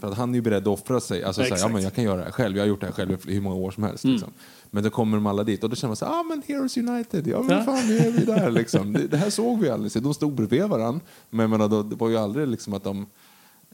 För 0.00 0.08
att 0.08 0.14
han 0.16 0.30
är 0.30 0.34
ju 0.34 0.40
beredd 0.42 0.62
att 0.62 0.80
offra 0.80 1.00
sig. 1.00 1.24
Alltså 1.24 1.44
så 1.44 1.54
här, 1.54 1.62
ja, 1.62 1.68
men 1.68 1.82
jag 1.82 1.94
kan 1.94 2.04
göra 2.04 2.16
det 2.16 2.24
här 2.24 2.30
själv. 2.30 2.56
Jag 2.56 2.62
har 2.62 2.68
gjort 2.68 2.80
det 2.80 2.86
här 2.86 2.92
själv 2.92 3.18
i 3.28 3.34
hur 3.34 3.40
många 3.40 3.56
år 3.56 3.70
som 3.70 3.82
helst. 3.82 4.04
Mm. 4.04 4.14
Liksom. 4.14 4.32
Men 4.70 4.84
då 4.84 4.90
kommer 4.90 5.16
de 5.16 5.26
alla 5.26 5.44
dit 5.44 5.64
och 5.64 5.70
då 5.70 5.76
känner 5.76 5.88
man 5.90 5.96
så 5.96 6.04
här, 6.04 6.12
ah 6.12 6.22
men 6.22 6.42
Heroes 6.46 6.76
United, 6.76 7.26
ja 7.26 7.42
men 7.42 7.58
Ja. 7.58 7.64
fan 7.64 7.86
nu 7.88 7.98
är 7.98 8.10
vi 8.10 8.24
där 8.24 8.50
liksom. 8.60 8.92
Det, 8.92 9.06
det 9.06 9.16
här 9.16 9.30
såg 9.30 9.60
vi 9.60 9.68
aldrig. 9.70 10.02
De 10.02 10.14
stod 10.14 10.32
bredvid 10.32 10.62
varandra. 10.62 11.00
Men 11.30 11.40
jag 11.40 11.50
menar, 11.50 11.68
då, 11.68 11.82
det 11.82 11.96
var 11.96 12.08
ju 12.08 12.16
aldrig 12.16 12.48
liksom 12.48 12.74
att 12.74 12.84
de 12.84 13.06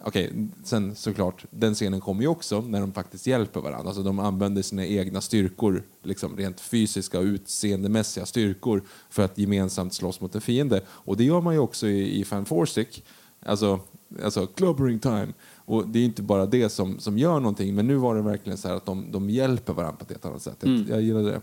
Okej, 0.05 0.33
sen 0.64 0.95
såklart, 0.95 1.45
den 1.51 1.75
scenen 1.75 2.01
kommer 2.01 2.23
ju 2.23 2.29
också 2.29 2.61
när 2.61 2.81
de 2.81 2.93
faktiskt 2.93 3.27
hjälper 3.27 3.61
varandra. 3.61 3.89
Alltså 3.89 4.03
de 4.03 4.18
använder 4.18 4.62
sina 4.62 4.87
egna 4.87 5.21
styrkor, 5.21 5.83
liksom 6.03 6.37
rent 6.37 6.61
fysiska 6.61 7.18
och 7.18 7.25
utseendemässiga 7.25 8.27
styrkor 8.27 8.83
för 9.11 9.23
att 9.23 9.39
gemensamt 9.39 9.95
slåss 9.95 10.21
mot 10.21 10.35
en 10.35 10.41
fiende. 10.41 10.81
Och 10.89 11.16
det 11.16 11.25
gör 11.25 11.41
man 11.41 11.55
ju 11.55 11.61
också 11.61 11.87
i, 11.87 12.21
i 12.21 12.25
Fan 12.25 12.66
Stick. 12.66 13.05
Alltså, 13.47 13.81
alltså 14.25 14.47
clubbering 14.47 14.99
time. 14.99 15.29
Och 15.57 15.89
det 15.89 15.99
är 15.99 16.05
inte 16.05 16.23
bara 16.23 16.47
det 16.47 16.69
som, 16.69 16.99
som 16.99 17.19
gör 17.19 17.41
någonting, 17.41 17.75
men 17.75 17.87
nu 17.87 17.97
var 17.97 18.15
det 18.15 18.23
verkligen 18.23 18.59
så 18.59 18.69
här 18.69 18.75
att 18.75 18.87
de, 18.87 19.13
de 19.13 19.31
hjälper 19.31 19.73
varandra 19.73 19.97
på 19.97 20.05
ett 20.05 20.11
helt 20.11 20.25
annat 20.25 20.43
sätt. 20.43 20.57
Jag, 20.61 20.89
jag 20.89 21.03
gillade 21.03 21.31
det. 21.31 21.41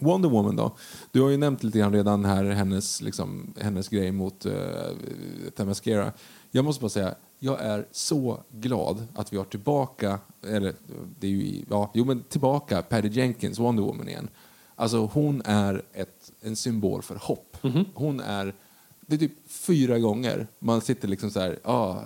Wonder 0.00 0.28
Woman 0.28 0.56
då? 0.56 0.76
Du 1.12 1.20
har 1.20 1.30
ju 1.30 1.36
nämnt 1.36 1.62
lite 1.62 1.78
grann 1.78 1.92
redan 1.92 2.24
här 2.24 2.44
hennes, 2.44 3.02
liksom, 3.02 3.54
hennes 3.60 3.88
grej 3.88 4.12
mot 4.12 4.46
uh, 4.46 4.52
Themyscira. 5.56 6.12
Jag 6.50 6.64
måste 6.64 6.80
bara 6.80 6.88
säga, 6.88 7.14
jag 7.38 7.60
är 7.60 7.86
så 7.90 8.40
glad 8.50 9.06
att 9.14 9.32
vi 9.32 9.36
har 9.36 9.44
tillbaka, 9.44 10.18
eller 10.46 10.74
det 11.18 11.26
är 11.26 11.30
ju, 11.30 11.64
ja, 11.70 11.90
jo 11.94 12.04
men 12.04 12.22
tillbaka 12.22 12.82
Patty 12.82 13.08
Jenkins, 13.08 13.58
Wonder 13.58 13.82
Woman 13.82 14.08
igen. 14.08 14.28
Alltså 14.74 15.10
hon 15.12 15.42
är 15.44 15.82
ett, 15.92 16.32
en 16.40 16.56
symbol 16.56 17.02
för 17.02 17.16
hopp. 17.16 17.56
Hon 17.94 18.20
är, 18.20 18.54
det 19.08 19.16
är 19.16 19.18
typ 19.18 19.50
fyra 19.50 19.98
gånger 19.98 20.46
man 20.58 20.80
sitter 20.80 21.08
liksom 21.08 21.30
så 21.30 21.40
här, 21.40 21.58
ah, 21.64 21.96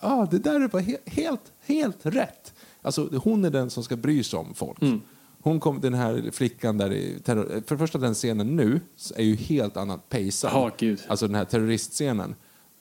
ah 0.00 0.26
det 0.30 0.38
där 0.38 0.68
var 0.68 0.80
he 0.80 0.96
helt, 1.04 1.52
helt 1.60 2.06
rätt. 2.06 2.54
Alltså 2.82 3.08
hon 3.22 3.44
är 3.44 3.50
den 3.50 3.70
som 3.70 3.84
ska 3.84 3.96
bry 3.96 4.22
sig 4.22 4.38
om 4.38 4.54
folk. 4.54 4.78
Hon 5.40 5.60
kom, 5.60 5.80
den 5.80 5.94
här 5.94 6.30
flickan 6.32 6.78
där 6.78 6.92
i 6.92 7.20
terror, 7.24 7.62
för 7.66 7.76
första 7.76 7.98
den 7.98 8.14
scenen 8.14 8.56
nu 8.56 8.80
är 9.16 9.24
ju 9.24 9.34
helt 9.34 9.76
annat. 9.76 10.14
Ja, 10.42 10.70
gud. 10.78 11.00
Alltså 11.08 11.26
den 11.26 11.34
här 11.34 11.44
terroristscenen. 11.44 12.34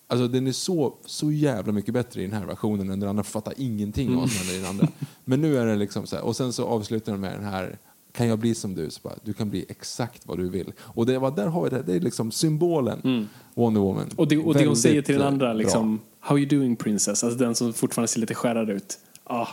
Alltså 0.07 0.27
den 0.27 0.47
är 0.47 0.51
så, 0.51 0.97
så 1.05 1.31
jävla 1.31 1.73
mycket 1.73 1.93
bättre 1.93 2.21
i 2.21 2.25
den 2.25 2.33
här 2.33 2.45
versionen 2.45 2.89
än 2.89 2.99
den 2.99 3.09
andra. 3.09 3.23
Fattar 3.23 3.53
ingenting 3.57 4.15
av 4.15 4.29
händer 4.29 4.53
i 4.55 4.57
den 4.57 4.69
andra. 4.69 4.87
Men 5.25 5.41
nu 5.41 5.57
är 5.57 5.65
det 5.65 5.75
liksom 5.75 6.07
så 6.07 6.15
här, 6.15 6.23
och 6.23 6.35
sen 6.35 6.53
så 6.53 6.65
avslutar 6.65 7.11
de 7.11 7.21
med 7.21 7.33
den 7.33 7.43
här 7.43 7.77
kan 8.15 8.27
jag 8.27 8.39
bli 8.39 8.55
som 8.55 8.75
du? 8.75 8.89
Så 8.89 8.99
bara, 9.03 9.15
du 9.23 9.33
kan 9.33 9.49
bli 9.49 9.65
exakt 9.69 10.27
vad 10.27 10.37
du 10.37 10.49
vill. 10.49 10.73
Och 10.79 11.05
det 11.05 11.19
var, 11.19 11.31
där 11.31 11.47
har 11.47 11.63
vi 11.63 11.69
det, 11.69 11.83
det 11.83 11.93
är 11.93 11.99
liksom 11.99 12.31
symbolen 12.31 13.27
Wonder 13.53 13.81
Woman. 13.81 14.03
Mm. 14.03 14.15
Och 14.17 14.27
det, 14.27 14.37
och 14.37 14.53
det 14.53 14.67
hon 14.67 14.75
säger 14.75 15.01
till 15.01 15.15
den 15.15 15.21
eh, 15.21 15.27
andra, 15.27 15.45
bra. 15.45 15.53
liksom, 15.53 16.01
How 16.19 16.37
you 16.37 16.47
doing 16.47 16.75
princess? 16.75 17.23
Alltså 17.23 17.39
den 17.39 17.55
som 17.55 17.73
fortfarande 17.73 18.07
ser 18.07 18.19
lite 18.19 18.35
skärrad 18.35 18.69
ut. 18.69 18.99
Ah, 19.23 19.47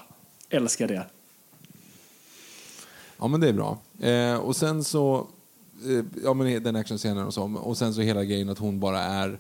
älskar 0.50 0.88
det. 0.88 1.06
Ja 3.18 3.28
men 3.28 3.40
det 3.40 3.48
är 3.48 3.52
bra. 3.52 3.78
Eh, 4.00 4.36
och 4.36 4.56
sen 4.56 4.84
så, 4.84 5.26
eh, 5.84 6.04
ja 6.24 6.34
men 6.34 6.62
den 6.62 6.76
actionscenen 6.76 7.26
och 7.26 7.34
så, 7.34 7.42
och 7.62 7.76
sen 7.76 7.94
så 7.94 8.00
hela 8.00 8.24
grejen 8.24 8.48
att 8.48 8.58
hon 8.58 8.80
bara 8.80 9.00
är 9.00 9.38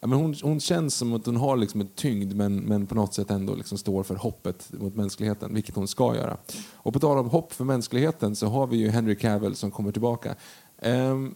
Ja, 0.00 0.06
men 0.06 0.18
hon, 0.18 0.34
hon 0.42 0.60
känns 0.60 0.94
som 0.94 1.12
att 1.12 1.26
hon 1.26 1.36
har 1.36 1.56
liksom 1.56 1.80
en 1.80 1.88
tyngd 1.94 2.34
men, 2.34 2.56
men 2.56 2.86
på 2.86 2.94
något 2.94 3.14
sätt 3.14 3.30
ändå 3.30 3.54
liksom 3.54 3.78
står 3.78 4.02
för 4.02 4.14
hoppet 4.14 4.72
mot 4.72 4.94
mänskligheten, 4.94 5.54
vilket 5.54 5.74
hon 5.74 5.88
ska 5.88 6.16
göra. 6.16 6.36
Och 6.74 6.92
på 6.92 7.00
tal 7.00 7.18
om 7.18 7.30
hopp 7.30 7.52
för 7.52 7.64
mänskligheten 7.64 8.36
så 8.36 8.46
har 8.46 8.66
vi 8.66 8.76
ju 8.76 8.88
Henry 8.88 9.16
Cavill 9.16 9.54
som 9.54 9.70
kommer 9.70 9.92
tillbaka. 9.92 10.34
Um, 10.82 11.34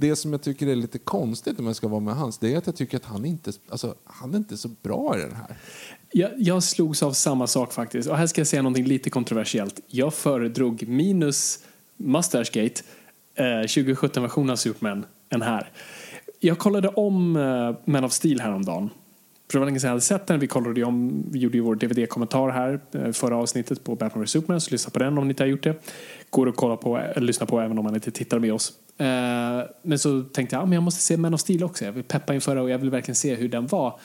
det 0.00 0.16
som 0.16 0.32
jag 0.32 0.42
tycker 0.42 0.66
är 0.66 0.76
lite 0.76 0.98
konstigt 0.98 1.58
om 1.58 1.66
jag 1.66 1.76
ska 1.76 1.88
vara 1.88 2.00
med 2.00 2.14
hans, 2.14 2.38
det 2.38 2.54
är 2.54 2.58
att 2.58 2.66
jag 2.66 2.76
tycker 2.76 2.96
att 2.96 3.04
han 3.04 3.24
inte, 3.24 3.52
alltså, 3.68 3.94
han 4.04 4.34
är 4.34 4.38
inte 4.38 4.56
så 4.56 4.68
bra 4.82 5.18
i 5.18 5.20
den 5.20 5.34
här. 5.34 5.56
Jag, 6.12 6.30
jag 6.36 6.62
slogs 6.62 7.02
av 7.02 7.12
samma 7.12 7.46
sak 7.46 7.72
faktiskt. 7.72 8.08
Och 8.08 8.16
här 8.16 8.26
ska 8.26 8.40
jag 8.40 8.48
säga 8.48 8.62
någonting 8.62 8.86
lite 8.86 9.10
kontroversiellt. 9.10 9.80
Jag 9.86 10.14
föredrog 10.14 10.88
minus 10.88 11.58
Mustache 11.96 12.50
Gate, 12.52 12.82
eh, 13.34 13.44
2017-versionen 13.44 14.50
av 14.50 14.56
Superman, 14.56 15.06
än 15.30 15.42
här. 15.42 15.70
Jag 16.40 16.58
kollade 16.58 16.88
om 16.88 17.36
uh, 17.36 17.76
Man 17.84 18.04
of 18.04 18.12
Steel 18.12 18.40
häromdagen. 18.40 18.90
För 19.50 19.52
det 19.52 19.58
var 19.58 19.66
länge 19.66 19.80
sedan 19.80 19.88
jag 19.88 19.92
hade 19.92 20.00
sett 20.00 20.26
den. 20.26 20.40
Vi, 20.40 20.46
kollade 20.46 20.84
om, 20.84 21.24
vi 21.32 21.38
gjorde 21.38 21.56
ju 21.56 21.62
vår 21.62 21.74
DVD-kommentar 21.74 22.50
här 22.50 22.80
eh, 22.92 23.12
förra 23.12 23.36
avsnittet 23.36 23.84
på 23.84 23.94
Batman 23.94 24.24
vs 24.24 24.30
Superman. 24.30 24.60
Så 24.60 24.70
lyssna 24.70 24.90
på 24.90 24.98
den 24.98 25.18
om 25.18 25.24
ni 25.24 25.30
inte 25.30 25.42
har 25.42 25.48
gjort 25.48 25.62
det. 25.62 25.74
Går 26.30 26.48
att 26.48 26.56
kolla 26.56 26.76
på, 26.76 26.98
eller 26.98 27.26
lyssna 27.26 27.46
på 27.46 27.60
även 27.60 27.78
om 27.78 27.84
man 27.84 27.94
inte 27.94 28.10
tittar 28.10 28.38
med 28.38 28.52
oss. 28.52 28.72
Men 29.82 29.98
så 29.98 30.22
tänkte 30.22 30.56
jag 30.56 30.62
att 30.62 30.70
ah, 30.70 30.74
jag 30.74 30.82
måste 30.82 31.02
se 31.02 31.16
Man 31.16 31.34
of 31.34 31.40
Steel 31.40 31.64
också. 31.64 31.84
Jag 31.84 31.92
vill 31.92 32.04
peppa 32.04 32.34
inför 32.34 32.54
det 32.54 32.60
och 32.60 32.70
jag 32.70 32.78
vill 32.78 32.90
verkligen 32.90 33.16
se 33.16 33.34
hur 33.34 33.48
den 33.48 33.66
var. 33.66 34.00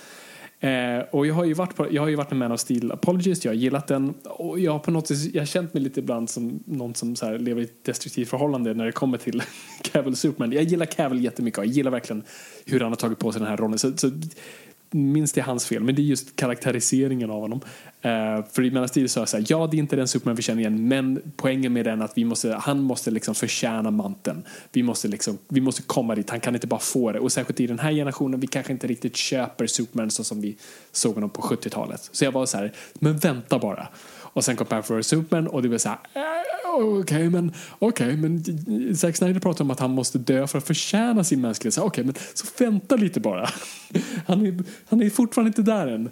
Eh, 0.64 1.04
och 1.12 1.28
jag 1.28 1.34
har 1.34 1.46
ju 1.46 1.54
varit 1.54 1.76
på, 1.76 1.88
jag 1.92 2.02
har 2.02 2.10
ju 2.10 2.16
varit 2.16 2.32
en 2.32 2.38
Man 2.38 2.52
of 2.52 2.60
Steel 2.60 2.92
apologist, 2.92 3.46
jag 3.46 3.52
har 3.52 3.56
gillat 3.56 3.88
den 3.88 4.14
och 4.24 4.60
jag 4.60 4.72
har 4.72 4.80
på 4.80 4.92
något 4.92 5.08
sätt, 5.08 5.34
jag 5.34 5.42
har 5.42 5.46
känt 5.46 5.74
mig 5.74 5.84
lite 5.84 6.00
ibland 6.00 6.30
som 6.30 6.64
någon 6.66 6.96
som 6.96 7.16
så 7.16 7.26
här 7.26 7.40
lever 7.40 7.62
i 7.62 7.64
ett 7.64 7.86
destruktivt 7.86 8.30
förhållande 8.30 8.74
när 8.74 8.86
det 8.86 8.92
kommer 8.92 9.18
till 9.18 9.44
Cavill 9.82 10.16
Superman. 10.16 10.52
Jag 10.52 10.64
gillar 10.64 10.86
Cavill 10.86 11.24
jättemycket 11.24 11.58
och 11.58 11.66
jag 11.66 11.72
gillar 11.72 11.92
verkligen 11.92 12.24
hur 12.66 12.80
han 12.80 12.92
har 12.92 12.96
tagit 12.96 13.20
på 13.20 13.32
sig 13.32 13.40
den 13.40 13.50
här 13.50 13.58
rollen. 13.58 13.80
Så, 13.80 13.98
så 13.98 14.12
minst 14.94 15.36
det 15.36 15.42
är 15.42 15.46
hans 15.46 15.66
fel, 15.66 15.84
men 15.84 15.96
det 15.96 16.02
är 16.02 16.04
just 16.04 16.36
karaktäriseringen 16.36 17.30
av 17.30 17.42
honom. 17.42 17.62
Uh, 18.06 18.46
för 18.52 18.64
i 18.64 18.72
Man 18.72 18.88
sa 18.88 19.00
jag 19.00 19.10
så 19.10 19.38
här, 19.38 19.46
ja 19.48 19.68
det 19.68 19.78
är 19.78 19.80
inte 19.80 19.96
den 19.96 20.08
Superman 20.08 20.36
vi 20.36 20.42
känner 20.42 20.60
igen, 20.60 20.88
men 20.88 21.22
poängen 21.36 21.74
med 21.74 21.86
den 21.86 22.02
är 22.02 22.06
att 22.06 22.18
vi 22.18 22.26
måste, 22.26 22.54
han 22.54 22.82
måste 22.82 23.12
liksom 23.12 23.36
förtjäna 23.36 23.92
manteln. 23.92 24.44
Vi 24.72 24.84
måste, 24.84 25.08
liksom, 25.08 25.38
vi 25.48 25.62
måste 25.62 25.82
komma 25.82 26.16
dit, 26.16 26.30
han 26.30 26.40
kan 26.40 26.56
inte 26.56 26.68
bara 26.68 26.80
få 26.80 27.12
det. 27.12 27.20
Och 27.20 27.32
särskilt 27.32 27.60
i 27.60 27.68
den 27.68 27.80
här 27.80 27.92
generationen, 27.92 28.40
vi 28.40 28.48
kanske 28.48 28.72
inte 28.72 28.88
riktigt 28.88 29.16
köper 29.16 29.68
Superman 29.68 30.12
så 30.12 30.24
som 30.24 30.42
vi 30.42 30.58
såg 30.92 31.14
honom 31.14 31.30
på 31.30 31.42
70-talet. 31.42 32.10
Så 32.12 32.26
jag 32.26 32.32
var 32.32 32.46
så 32.46 32.58
här, 32.58 32.72
men 32.94 33.18
vänta 33.18 33.60
bara. 33.60 33.88
Och 34.34 34.46
sen 34.46 34.56
kom 34.56 34.68
Batman 34.70 35.00
vs 35.00 35.08
Superman 35.08 35.48
och 35.48 35.62
det 35.62 35.70
blev 35.70 35.78
så 35.78 35.90
här, 35.90 35.98
äh, 36.14 36.22
okej 36.74 37.00
okay, 37.00 37.30
men, 37.30 37.54
okay, 37.80 38.18
men 38.18 38.44
Zack 38.96 39.16
Snyder 39.16 39.40
pratar 39.40 39.64
om 39.64 39.72
att 39.72 39.80
han 39.80 39.92
måste 39.92 40.18
dö 40.18 40.48
för 40.48 40.58
att 40.58 40.68
förtjäna 40.68 41.24
sin 41.24 41.42
mänsklighet. 41.42 41.78
Okej, 41.78 41.88
okay, 41.88 42.04
men 42.04 42.16
så 42.34 42.48
vänta 42.58 42.96
lite 42.96 43.20
bara. 43.20 43.50
Han 44.28 44.46
är, 44.46 44.64
han 44.90 45.02
är 45.02 45.10
fortfarande 45.10 45.48
inte 45.48 45.62
där 45.62 45.88
än. 45.88 46.10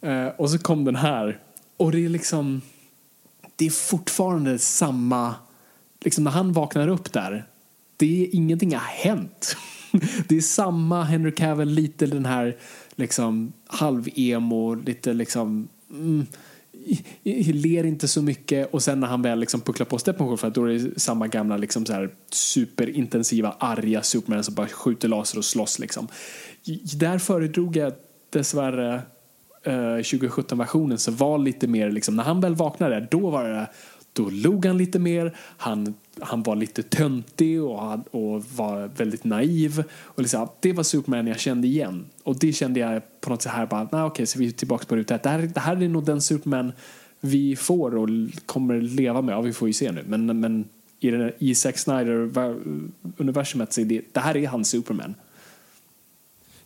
Eh, 0.00 0.26
och 0.26 0.50
så 0.50 0.58
kom 0.58 0.84
den 0.84 0.96
här. 0.96 1.38
Och 1.76 1.92
det 1.92 2.04
är 2.04 2.08
liksom, 2.08 2.60
det 3.56 3.66
är 3.66 3.70
fortfarande 3.70 4.58
samma, 4.58 5.34
liksom 6.00 6.24
när 6.24 6.30
han 6.30 6.52
vaknar 6.52 6.88
upp 6.88 7.12
där, 7.12 7.46
det 7.96 8.22
är 8.22 8.34
ingenting 8.34 8.74
har 8.74 8.80
hänt. 8.80 9.56
Det 10.28 10.36
är 10.36 10.40
samma 10.40 11.04
Henry 11.04 11.32
Cavill, 11.32 11.68
lite 11.68 12.06
den 12.06 12.26
här 12.26 12.56
liksom 12.96 13.52
halv-emo, 13.66 14.74
lite 14.74 15.12
liksom 15.12 15.68
mm, 15.90 16.26
ler 17.52 17.84
inte 17.84 18.08
så 18.08 18.22
mycket 18.22 18.74
och 18.74 18.82
sen 18.82 19.00
när 19.00 19.06
han 19.06 19.22
väl 19.22 19.40
liksom 19.40 19.60
pucklar 19.60 19.86
på 19.86 19.98
Steppenwolf 19.98 20.40
för 20.40 20.50
då 20.50 20.64
är 20.64 20.72
det 20.72 21.00
samma 21.00 21.26
gamla 21.26 21.56
liksom 21.56 21.86
så 21.86 21.92
här 21.92 22.10
superintensiva 22.30 23.56
arga 23.58 24.02
Superman 24.02 24.44
som 24.44 24.54
bara 24.54 24.66
skjuter 24.66 25.08
laser 25.08 25.38
och 25.38 25.44
slåss 25.44 25.78
liksom. 25.78 26.08
Där 26.98 27.18
föredrog 27.18 27.76
jag 27.76 27.92
dessvärre 28.30 29.02
eh, 29.62 29.72
2017-versionen 29.72 30.98
så 30.98 31.10
var 31.10 31.38
lite 31.38 31.66
mer 31.66 31.90
liksom, 31.90 32.16
när 32.16 32.24
han 32.24 32.40
väl 32.40 32.54
vaknade 32.54 33.08
då 33.10 33.30
var 33.30 33.44
det 33.44 33.66
då 34.12 34.30
log 34.30 34.66
han 34.66 34.78
lite 34.78 34.98
mer, 34.98 35.36
han, 35.56 35.94
han 36.22 36.42
var 36.42 36.56
lite 36.56 36.82
töntig 36.82 37.62
och, 37.62 38.14
och 38.14 38.44
var 38.44 38.90
väldigt 38.96 39.24
naiv. 39.24 39.84
Och 40.02 40.22
liksom, 40.22 40.48
det 40.60 40.72
var 40.72 40.82
Superman 40.82 41.26
jag 41.26 41.40
kände 41.40 41.66
igen. 41.66 42.06
Och 42.22 42.38
det 42.38 42.52
kände 42.52 42.80
jag 42.80 43.02
på 43.20 43.30
något 43.30 43.42
sätt 43.42 43.52
här 43.52 43.66
bara, 43.66 43.88
nej 43.92 44.02
okej, 44.02 44.26
så 44.26 44.38
vi 44.38 44.46
är 44.46 44.50
tillbaka 44.50 44.84
på 44.84 44.96
ruta 44.96 45.18
det 45.18 45.28
här, 45.28 45.50
det 45.54 45.60
här 45.60 45.82
är 45.82 45.88
nog 45.88 46.04
den 46.04 46.20
Superman 46.22 46.72
vi 47.20 47.56
får 47.56 47.96
och 47.96 48.08
kommer 48.46 48.80
leva 48.80 49.22
med. 49.22 49.32
Ja, 49.32 49.40
vi 49.40 49.52
får 49.52 49.68
ju 49.68 49.72
se 49.74 49.92
nu. 49.92 50.04
Men, 50.06 50.40
men 50.40 50.68
i, 51.00 51.10
den, 51.10 51.32
i 51.38 51.54
Zack 51.54 51.76
Snyder-universumet 51.76 53.72
så 53.72 53.80
är 53.80 53.84
det, 53.84 54.02
det 54.12 54.20
här 54.20 54.36
är 54.36 54.48
hans 54.48 54.68
Superman. 54.68 55.14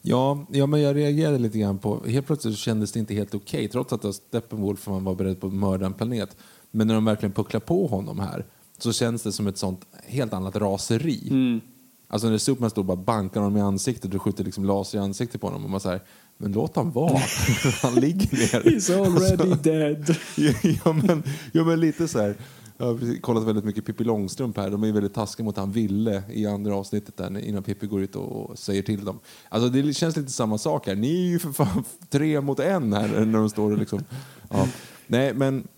Ja, 0.03 0.47
ja, 0.51 0.67
men 0.67 0.81
jag 0.81 0.97
reagerade 0.97 1.39
lite 1.39 1.59
grann 1.59 1.79
på, 1.79 2.05
helt 2.07 2.27
plötsligt 2.27 2.57
kändes 2.57 2.93
det 2.93 3.01
inte 3.01 3.15
helt 3.15 3.35
okej, 3.35 3.59
okay, 3.59 3.69
trots 3.69 3.93
att 3.93 4.15
Steppenwolf 4.15 4.87
var 4.87 5.15
beredd 5.15 5.41
på 5.41 5.47
att 5.47 5.53
mörda 5.53 5.87
en 5.87 5.93
planet. 5.93 6.37
Men 6.71 6.87
när 6.87 6.95
de 6.95 7.05
verkligen 7.05 7.33
pucklar 7.33 7.61
på 7.61 7.87
honom 7.87 8.21
här 8.21 8.45
så 8.79 8.93
känns 8.93 9.23
det 9.23 9.33
som 9.33 9.47
ett 9.47 9.59
sånt 9.59 9.81
helt 10.07 10.33
annat 10.33 10.57
raseri. 10.57 11.29
Mm. 11.31 11.61
Alltså 12.09 12.29
när 12.29 12.39
Superman 12.39 12.71
står 12.71 12.83
och 12.83 12.87
bara 12.87 12.97
bankar 12.97 13.41
honom 13.41 13.57
i 13.57 13.61
ansiktet 13.61 14.15
och 14.15 14.23
skjuter 14.23 14.45
liksom 14.45 14.65
laser 14.65 14.99
i 14.99 15.01
ansiktet 15.01 15.41
på 15.41 15.47
honom 15.47 15.65
och 15.65 15.71
man 15.71 15.81
säger 15.81 16.01
men 16.37 16.53
låt 16.53 16.77
han 16.77 16.91
vara. 16.91 17.19
han 17.83 17.95
ligger 17.95 18.37
ner. 18.37 18.63
He's 18.71 19.07
already 19.07 19.51
alltså, 19.51 19.71
dead. 19.71 20.17
ja, 20.85 20.93
men, 20.93 21.23
ja, 21.53 21.65
men 21.65 21.81
lite 21.81 22.09
så 22.09 22.19
här. 22.19 22.37
Jag 22.77 22.87
har 22.87 23.21
kollat 23.21 23.45
väldigt 23.45 23.65
mycket 23.65 23.87
Pippi 23.87 24.05
Långstrump 24.05 24.57
här. 24.57 24.71
De 24.71 24.85
är 24.85 24.93
väldigt 24.93 25.15
taskiga 25.15 25.45
mot 25.45 25.57
han 25.57 25.73
Ville 25.73 26.23
i 26.31 26.47
andra 26.47 26.77
avsnittet 26.77 27.17
där 27.17 27.39
innan 27.39 27.63
Pippi 27.63 27.87
går 27.87 28.03
ut 28.03 28.17
och 28.17 28.59
säger 28.59 28.83
till 28.83 29.05
dem. 29.05 29.21
Alltså 29.49 29.69
det 29.69 29.95
känns 29.95 30.17
lite 30.17 30.33
samma 30.33 30.59
sak 30.59 30.87
här. 30.87 30.95
Ni 30.95 31.27
är 31.27 31.31
ju 31.31 31.39
för 31.39 31.53
fan 31.53 31.85
tre 32.11 32.41
mot 32.41 32.61
en 32.61 32.93
här 32.93 33.09
när 33.09 33.39
de 33.39 33.51
står 33.51 33.73
och 33.73 33.79
liksom... 33.79 34.05
Ja. 34.51 34.69
Nej, 35.07 35.35
men 35.35 35.69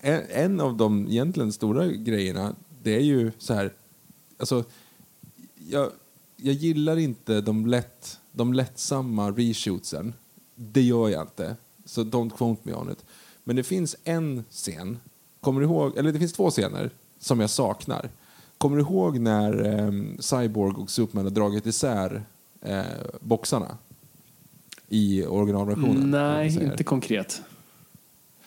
en, 0.00 0.22
en 0.30 0.60
av 0.60 0.76
de 0.76 1.08
egentligen 1.08 1.52
stora 1.52 1.86
grejerna, 1.86 2.54
det 2.82 2.96
är 2.96 3.00
ju 3.00 3.32
så 3.38 3.54
här, 3.54 3.72
alltså, 4.38 4.64
jag, 5.68 5.90
jag 6.36 6.54
gillar 6.54 6.96
inte 6.96 7.40
de, 7.40 7.66
lätt, 7.66 8.20
de 8.32 8.52
lättsamma 8.52 9.30
reshootsen. 9.30 10.14
Det 10.54 10.82
gör 10.82 11.08
jag 11.08 11.22
inte. 11.22 11.56
Så 11.84 12.02
don't 12.04 12.30
quote 12.36 12.60
me 12.64 12.72
on 12.72 12.90
it. 12.92 13.04
Men 13.44 13.56
det 13.56 13.62
finns 13.62 13.96
en 14.04 14.44
scen, 14.50 14.98
kommer 15.40 15.60
du 15.60 15.66
ihåg, 15.66 15.96
eller 15.96 16.12
det 16.12 16.18
finns 16.18 16.32
två 16.32 16.50
scener 16.50 16.90
som 17.18 17.40
jag 17.40 17.50
saknar. 17.50 18.10
Kommer 18.58 18.76
du 18.76 18.82
ihåg 18.82 19.18
när 19.18 19.66
eh, 19.66 19.92
Cyborg 20.18 20.74
och 20.76 20.90
Superman 20.90 21.24
har 21.24 21.30
dragit 21.30 21.66
isär 21.66 22.22
eh, 22.60 22.82
boxarna 23.20 23.78
i 24.88 25.24
originalversionen? 25.24 26.10
Nej, 26.10 26.64
inte 26.64 26.84
konkret. 26.84 27.42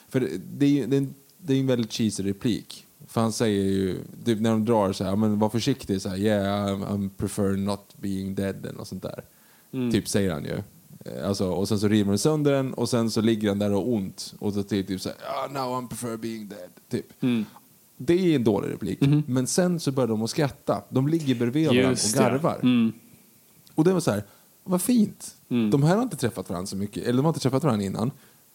För 0.09 0.19
det, 0.19 0.27
det, 0.37 0.81
är, 0.81 0.87
det 0.87 0.95
är 0.95 0.97
en 0.97 1.13
det 1.41 1.53
är 1.53 1.59
en 1.59 1.67
väldigt 1.67 1.93
cheesy 1.93 2.23
replik. 2.23 2.85
För 3.07 3.21
han 3.21 3.31
säger 3.31 3.63
ju, 3.63 3.97
typ 4.25 4.39
när 4.39 4.51
de 4.51 4.65
drar 4.65 4.93
så 4.93 5.03
här, 5.03 5.15
men 5.15 5.39
var 5.39 5.49
försiktig 5.49 6.01
så 6.01 6.09
här, 6.09 6.17
yeah 6.17 6.95
I 7.05 7.09
prefer 7.17 7.57
not 7.57 7.95
being 7.97 8.35
dead 8.35 8.65
eller 8.65 8.77
något 8.77 8.87
sånt 8.87 9.03
där. 9.03 9.23
Mm. 9.73 9.91
Typ 9.91 10.07
säger 10.07 10.31
han 10.31 10.43
ju. 10.43 10.63
Eh, 11.05 11.27
alltså, 11.27 11.49
och 11.49 11.67
sen 11.67 11.79
så 11.79 11.87
river 11.87 12.11
de 12.11 12.17
sönder 12.17 12.51
den 12.51 12.73
och 12.73 12.89
sen 12.89 13.11
så 13.11 13.21
ligger 13.21 13.47
den 13.49 13.59
där 13.59 13.73
och 13.73 13.93
ont. 13.93 14.33
Och 14.39 14.53
så 14.53 14.63
typ, 14.63 14.87
typ 14.87 15.01
så 15.01 15.09
här, 15.09 15.17
oh, 15.17 15.53
now 15.53 15.83
I 15.83 15.87
prefer 15.87 16.17
being 16.17 16.47
dead. 16.47 16.69
Typ. 16.89 17.23
Mm. 17.23 17.45
Det 17.97 18.13
är 18.13 18.35
en 18.35 18.43
dålig 18.43 18.73
replik. 18.73 19.01
Mm. 19.01 19.23
Men 19.27 19.47
sen 19.47 19.79
så 19.79 19.91
börjar 19.91 20.07
de 20.07 20.21
att 20.21 20.29
skratta. 20.29 20.83
De 20.89 21.07
ligger 21.07 21.35
bredvid 21.35 21.67
varandra 21.67 21.91
och 21.91 21.97
garvar. 22.15 22.59
Mm. 22.63 22.91
Och 23.75 23.83
det 23.83 23.93
var 23.93 23.99
så 23.99 24.11
här, 24.11 24.23
vad 24.63 24.81
fint. 24.81 25.35
Mm. 25.49 25.69
De 25.69 25.83
här 25.83 25.95
har 25.95 26.03
inte 26.03 26.17
träffat 26.17 26.49
varandra 26.49 26.67
så 26.67 26.75
mycket, 26.75 27.03
eller 27.03 27.17
de 27.17 27.25
har 27.25 27.29
inte 27.29 27.39
träffat 27.39 27.63
varandra 27.63 27.85
innan. 27.85 28.11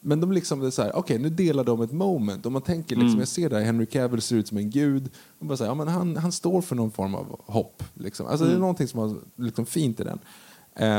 Men 0.06 0.20
de 0.20 0.32
liksom, 0.32 0.60
det 0.60 0.66
är 0.66 0.70
så 0.70 0.82
här, 0.82 0.96
okay, 0.96 1.18
nu 1.18 1.30
delar 1.30 1.64
de 1.64 1.82
ett 1.82 1.92
moment. 1.92 2.46
Och 2.46 2.52
man 2.52 2.62
tänker 2.62 2.96
liksom, 2.96 3.08
mm. 3.08 3.18
jag 3.18 3.28
ser 3.28 3.50
där 3.50 3.60
Henry 3.60 3.86
Cavill 3.86 4.22
ser 4.22 4.36
ut 4.36 4.48
som 4.48 4.58
en 4.58 4.70
gud. 4.70 5.10
Och 5.38 5.46
bara 5.46 5.56
så 5.56 5.64
här, 5.64 5.70
ja, 5.70 5.74
men 5.74 5.88
han, 5.88 6.16
han 6.16 6.32
står 6.32 6.62
för 6.62 6.76
någon 6.76 6.90
form 6.90 7.14
av 7.14 7.40
hopp. 7.46 7.82
Liksom. 7.94 8.26
Alltså, 8.26 8.44
mm. 8.44 8.48
Det 8.48 8.52
är 8.52 8.56
mm. 8.56 8.60
någonting 8.60 8.88
som 8.88 9.00
var 9.00 9.16
liksom 9.36 9.66
fint 9.66 10.00
i 10.00 10.04
den. 10.04 10.18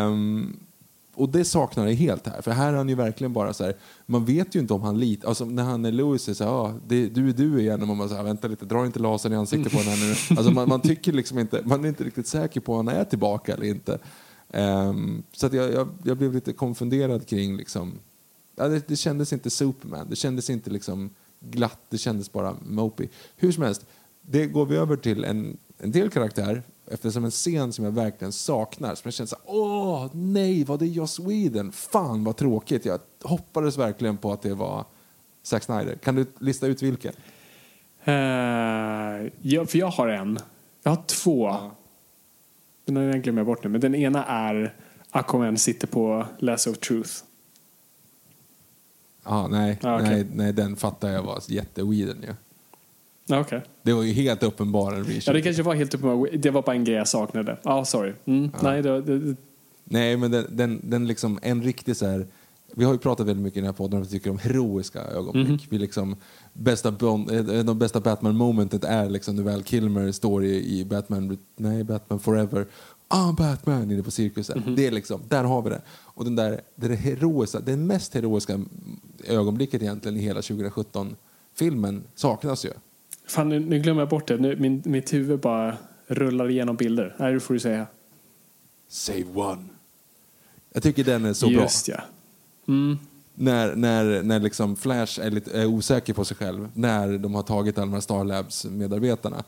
Um, 0.07 0.59
och 1.15 1.29
det 1.29 1.45
saknar 1.45 1.87
jag 1.87 1.93
helt 1.93 2.27
här. 2.27 2.41
För 2.41 2.51
här 2.51 2.73
är 2.73 2.77
han 2.77 2.89
ju 2.89 2.95
verkligen 2.95 3.33
bara 3.33 3.53
så 3.53 3.63
här, 3.63 3.75
man 4.05 4.25
vet 4.25 4.55
ju 4.55 4.59
inte 4.59 4.73
om 4.73 4.81
han 4.81 4.99
litar. 4.99 5.27
Alltså 5.27 5.45
när 5.45 5.63
han 5.63 5.85
är 5.85 5.91
Louis 5.91 6.21
säger 6.21 6.35
så 6.35 6.43
här, 6.43 6.51
ah, 6.51 6.73
det, 6.87 7.07
du 7.07 7.29
är 7.29 7.33
du 7.33 7.61
igen. 7.61 7.81
Och 7.81 7.87
man 7.87 7.97
bara 7.97 8.09
så 8.09 8.15
här, 8.15 8.23
vänta 8.23 8.47
lite, 8.47 8.65
dra 8.65 8.85
inte 8.85 8.99
lasern 8.99 9.33
i 9.33 9.35
ansiktet 9.35 9.71
på 9.71 9.77
honom 9.77 9.99
nu. 9.99 10.35
Alltså 10.37 10.51
man, 10.51 10.69
man, 10.69 10.81
tycker 10.89 11.13
liksom 11.13 11.39
inte, 11.39 11.61
man 11.65 11.83
är 11.85 11.89
inte 11.89 12.03
riktigt 12.03 12.27
säker 12.27 12.61
på 12.61 12.75
om 12.75 12.87
han 12.87 12.95
är 12.95 13.03
tillbaka 13.03 13.53
eller 13.53 13.65
inte. 13.65 13.99
Um, 14.53 15.23
så 15.31 15.45
att 15.45 15.53
jag, 15.53 15.73
jag, 15.73 15.87
jag, 16.03 16.17
blev 16.17 16.33
lite 16.33 16.53
konfunderad 16.53 17.27
kring 17.27 17.57
liksom, 17.57 17.99
ja, 18.57 18.67
det, 18.67 18.87
det 18.87 18.95
kändes 18.95 19.33
inte 19.33 19.49
Superman. 19.49 20.07
Det 20.09 20.15
kändes 20.15 20.49
inte 20.49 20.69
liksom 20.69 21.09
glatt. 21.39 21.79
Det 21.89 21.97
kändes 21.97 22.31
bara 22.31 22.55
mopey. 22.65 23.07
Hur 23.35 23.51
som 23.51 23.63
helst, 23.63 23.85
det 24.21 24.45
går 24.45 24.65
vi 24.65 24.75
över 24.75 24.95
till 24.95 25.23
en, 25.23 25.57
en 25.77 25.91
del 25.91 26.09
karaktär 26.09 26.63
eftersom 26.91 27.25
en 27.25 27.31
scen 27.31 27.73
som 27.73 27.85
jag 27.85 27.91
verkligen 27.91 28.31
saknar. 28.31 28.95
Som 28.95 29.01
jag 29.03 29.13
känner 29.13 29.27
så 29.27 29.35
åh 29.45 30.09
nej, 30.13 30.63
var 30.63 30.77
det 30.77 30.87
Joss 30.87 31.19
Whedon? 31.19 31.71
Fan 31.71 32.23
vad 32.23 32.37
tråkigt. 32.37 32.85
Jag 32.85 32.99
hoppades 33.23 33.77
verkligen 33.77 34.17
på 34.17 34.31
att 34.31 34.41
det 34.41 34.53
var 34.53 34.85
Zack 35.43 35.63
Snyder. 35.63 35.95
Kan 35.95 36.15
du 36.15 36.25
lista 36.39 36.67
ut 36.67 36.81
vilken? 36.81 37.13
Uh, 38.07 38.13
ja, 39.41 39.65
för 39.65 39.77
jag 39.77 39.87
har 39.87 40.07
en. 40.07 40.39
Jag 40.83 40.91
har 40.91 41.03
två. 41.05 41.47
Ja. 41.47 41.71
Den 42.85 42.95
har 42.95 43.03
jag 43.03 43.21
glömt 43.21 43.45
bort 43.45 43.63
nu. 43.63 43.69
Men 43.69 43.81
den 43.81 43.95
ena 43.95 44.25
är 44.25 44.75
Aquaman 45.11 45.57
sitter 45.57 45.87
på 45.87 46.25
Lasso 46.39 46.71
of 46.71 46.77
Truth. 46.77 47.11
Ja, 49.28 49.47
nej, 49.47 49.80
Ah, 49.84 49.95
okej. 49.99 50.09
nej, 50.09 50.25
nej, 50.34 50.53
den 50.53 50.75
fattar 50.75 51.09
jag 51.09 51.23
var 51.23 51.39
jätteweeden 51.47 52.17
ju. 52.21 52.34
Ja, 53.30 53.39
okej. 53.39 53.61
Det 53.84 53.93
var 53.93 54.03
ju 54.03 54.11
helt 54.13 54.43
uppenbar 54.43 54.93
en. 54.93 55.05
Ja, 55.25 55.34
det 55.34 55.41
kanske 55.41 55.63
var 55.63 55.75
helt 55.75 55.93
uppenbart. 55.93 56.30
Det 56.34 56.49
var 56.49 56.61
bara 56.61 56.75
en 56.75 56.84
grej 56.84 56.95
jag 56.95 57.07
saknade. 57.07 57.57
Ja, 57.63 57.86
sorry. 57.86 58.13
Mm, 58.25 58.51
Nej, 58.63 58.82
det, 58.82 59.01
det, 59.01 59.36
Nej, 59.84 60.17
men 60.17 60.32
den, 60.32 60.45
den, 60.49 60.80
den 60.84 61.07
liksom, 61.07 61.39
en 61.41 61.63
riktig 61.63 61.95
så 61.95 62.05
här... 62.05 62.28
Vi 62.75 62.86
har 62.86 62.93
ju 62.93 62.99
pratat 62.99 63.28
väldigt 63.28 63.43
mycket 63.43 63.57
i 63.57 63.59
den 63.59 63.65
här 63.65 63.73
podden 63.73 63.97
om 63.97 64.01
att 64.03 64.07
vi 64.07 64.11
tycker 64.11 64.30
om 64.30 64.38
heroiska 64.38 65.01
ögonblick. 65.01 65.47
Mhm. 65.49 65.59
Vi 65.69 65.78
liksom, 65.78 66.15
bästa 66.53 66.91
Bond, 66.91 67.32
eh, 67.32 67.43
de 67.63 67.80
bästa 67.80 67.99
Batman-momentet 67.99 68.84
är 68.84 69.09
liksom 69.09 69.36
när 69.36 69.43
Val 69.43 69.63
Kilmer 69.63 70.11
står 70.11 70.43
i, 70.45 70.80
i 70.80 70.86
Batman, 70.86 71.38
nej, 71.55 71.84
Batman 71.84 72.19
Forever. 72.19 72.65
Ah, 73.07 73.32
Batman 73.32 73.91
inne 73.91 74.03
på 74.03 74.11
cirkusen. 74.11 74.63
Mhm. 74.65 74.75
Det 74.75 74.88
är 74.88 74.91
liksom, 74.91 75.21
där 75.28 75.43
har 75.43 75.61
vi 75.61 75.69
det. 75.69 75.82
Och 76.18 76.24
den 76.24 76.36
där, 76.36 76.61
det, 76.76 76.95
heroiska, 76.95 77.59
det 77.59 77.78
mest 77.78 78.13
heroiska 78.13 78.59
ögonblicket 79.24 79.82
egentligen 79.82 80.18
i 80.18 80.22
hela 80.22 80.41
2017-filmen 80.41 82.03
saknas 82.15 82.65
ju. 82.65 82.72
Fan, 83.28 83.49
nu, 83.49 83.59
nu 83.59 83.80
glömmer 83.80 84.01
jag 84.01 84.09
bort 84.09 84.28
det. 84.28 84.38
Nu, 84.38 84.55
min, 84.55 84.82
mitt 84.86 85.13
huvud 85.13 85.39
bara 85.39 85.78
rullar 86.07 86.49
igenom 86.49 86.76
bilder. 86.76 87.15
Nej, 87.20 87.34
det 87.34 87.39
får 87.39 87.53
du 87.53 87.59
säga. 87.59 87.88
Save 88.88 89.26
one. 89.34 89.65
Jag 90.74 90.84
tycker 90.84 91.03
den 91.03 91.26
är 91.26 91.34
så 91.34 91.49
bra. 91.49 91.61
Just 91.61 91.88
ja. 91.88 92.01
Mm. 92.68 92.97
när, 93.36 93.76
när, 93.76 94.24
när 94.24 94.39
liksom 94.39 94.76
Flash 94.76 95.20
är, 95.22 95.32
lite, 95.32 95.61
är 95.61 95.65
osäker 95.65 96.13
på 96.13 96.26
sig 96.26 96.38
själv, 96.38 96.70
när 96.74 97.18
de 97.18 97.36
har 97.36 97.43
tagit 97.43 97.78
alla 97.78 97.86
de 97.86 97.93
här 97.93 98.01
Star 98.01 98.24
Labs-medarbetarna. 98.24 99.43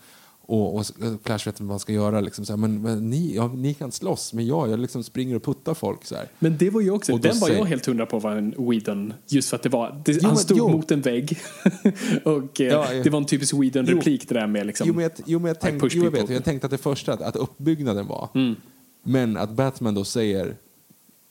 Och, 0.49 0.75
och 0.75 0.85
Flash 1.23 1.47
vet 1.47 1.47
inte 1.47 1.63
vad 1.63 1.69
han 1.69 1.79
ska 1.79 1.93
göra. 1.93 2.21
Liksom, 2.21 2.45
så 2.45 2.53
här, 2.53 2.57
men, 2.57 2.81
men 2.81 3.09
ni, 3.09 3.35
ja, 3.35 3.47
ni 3.47 3.73
kan 3.73 3.91
slåss, 3.91 4.33
men 4.33 4.47
jag, 4.47 4.69
jag 4.69 4.79
liksom 4.79 5.03
springer 5.03 5.35
och 5.35 5.43
puttar 5.43 5.73
folk. 5.73 6.05
Så 6.05 6.15
här. 6.15 6.27
Men 6.39 6.57
det 6.57 6.69
var 6.69 6.81
ju 6.81 6.91
också, 6.91 7.13
Och 7.13 7.19
den 7.19 7.39
var 7.39 7.49
jag 7.49 7.65
helt 7.65 7.85
hundra 7.85 8.05
på 8.05 8.19
var 8.19 8.35
en 8.35 8.55
Whedon. 8.57 9.13
Just 9.27 9.49
för 9.49 9.55
att 9.55 9.63
det 9.63 9.69
var, 9.69 10.01
det, 10.05 10.11
Jo, 10.11 10.27
han 10.27 10.37
stod 10.37 10.57
jo. 10.57 10.69
mot 10.69 10.91
en 10.91 11.01
vägg. 11.01 11.37
och 12.23 12.61
eh, 12.61 12.67
Ja, 12.67 12.93
ja. 12.93 13.03
det 13.03 13.09
var 13.09 13.19
en 13.19 13.25
typisk 13.25 13.53
Whedon-replik 13.53 14.29
det 14.29 14.35
där 14.35 14.47
med 14.47 14.65
liksom. 14.65 14.87
Jo, 14.87 14.93
men 14.93 15.03
jag, 15.03 15.11
jo, 15.25 15.39
men 15.39 15.47
jag, 15.47 15.59
tänk, 15.59 15.81
push 15.81 15.95
jo, 15.95 16.03
jag, 16.03 16.11
vet, 16.11 16.29
jag 16.29 16.43
tänkte 16.43 16.67
att 16.67 16.71
det 16.71 16.77
första, 16.77 17.13
att, 17.13 17.21
att 17.21 17.35
uppbyggnaden 17.35 18.07
var. 18.07 18.29
Mm. 18.35 18.55
Men 19.03 19.37
att 19.37 19.51
Batman 19.51 19.93
då 19.93 20.03
säger 20.03 20.55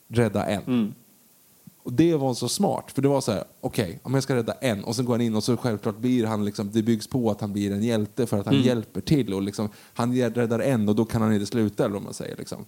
rädda 0.08 0.46
en. 0.46 0.62
Mm. 0.62 0.94
Och 1.82 1.92
det 1.92 2.14
var 2.16 2.34
så 2.34 2.48
smart, 2.48 2.90
för 2.94 3.02
det 3.02 3.08
var 3.08 3.20
så 3.20 3.32
här, 3.32 3.44
okej, 3.60 4.00
om 4.02 4.14
jag 4.14 4.22
ska 4.22 4.34
rädda 4.34 4.52
en 4.52 4.84
och 4.84 4.96
sen 4.96 5.04
går 5.04 5.14
han 5.14 5.20
in 5.20 5.36
och 5.36 5.44
så 5.44 5.56
självklart 5.56 5.98
blir 5.98 6.26
han 6.26 6.44
liksom, 6.44 6.70
det 6.72 6.82
byggs 6.82 7.06
på 7.06 7.30
att 7.30 7.40
han 7.40 7.52
blir 7.52 7.72
en 7.72 7.82
hjälte 7.82 8.26
för 8.26 8.38
att 8.40 8.46
han 8.46 8.54
Mm. 8.54 8.66
hjälper 8.66 9.00
till 9.00 9.34
och 9.34 9.42
liksom, 9.42 9.68
han 9.94 10.14
räddar 10.16 10.58
en 10.60 10.88
och 10.88 10.94
då 10.94 11.04
kan 11.04 11.22
han 11.22 11.32
inte 11.32 11.46
sluta 11.46 11.84
eller 11.84 11.94
vad 11.94 12.02
man 12.02 12.14
säger 12.14 12.36
liksom. 12.36 12.64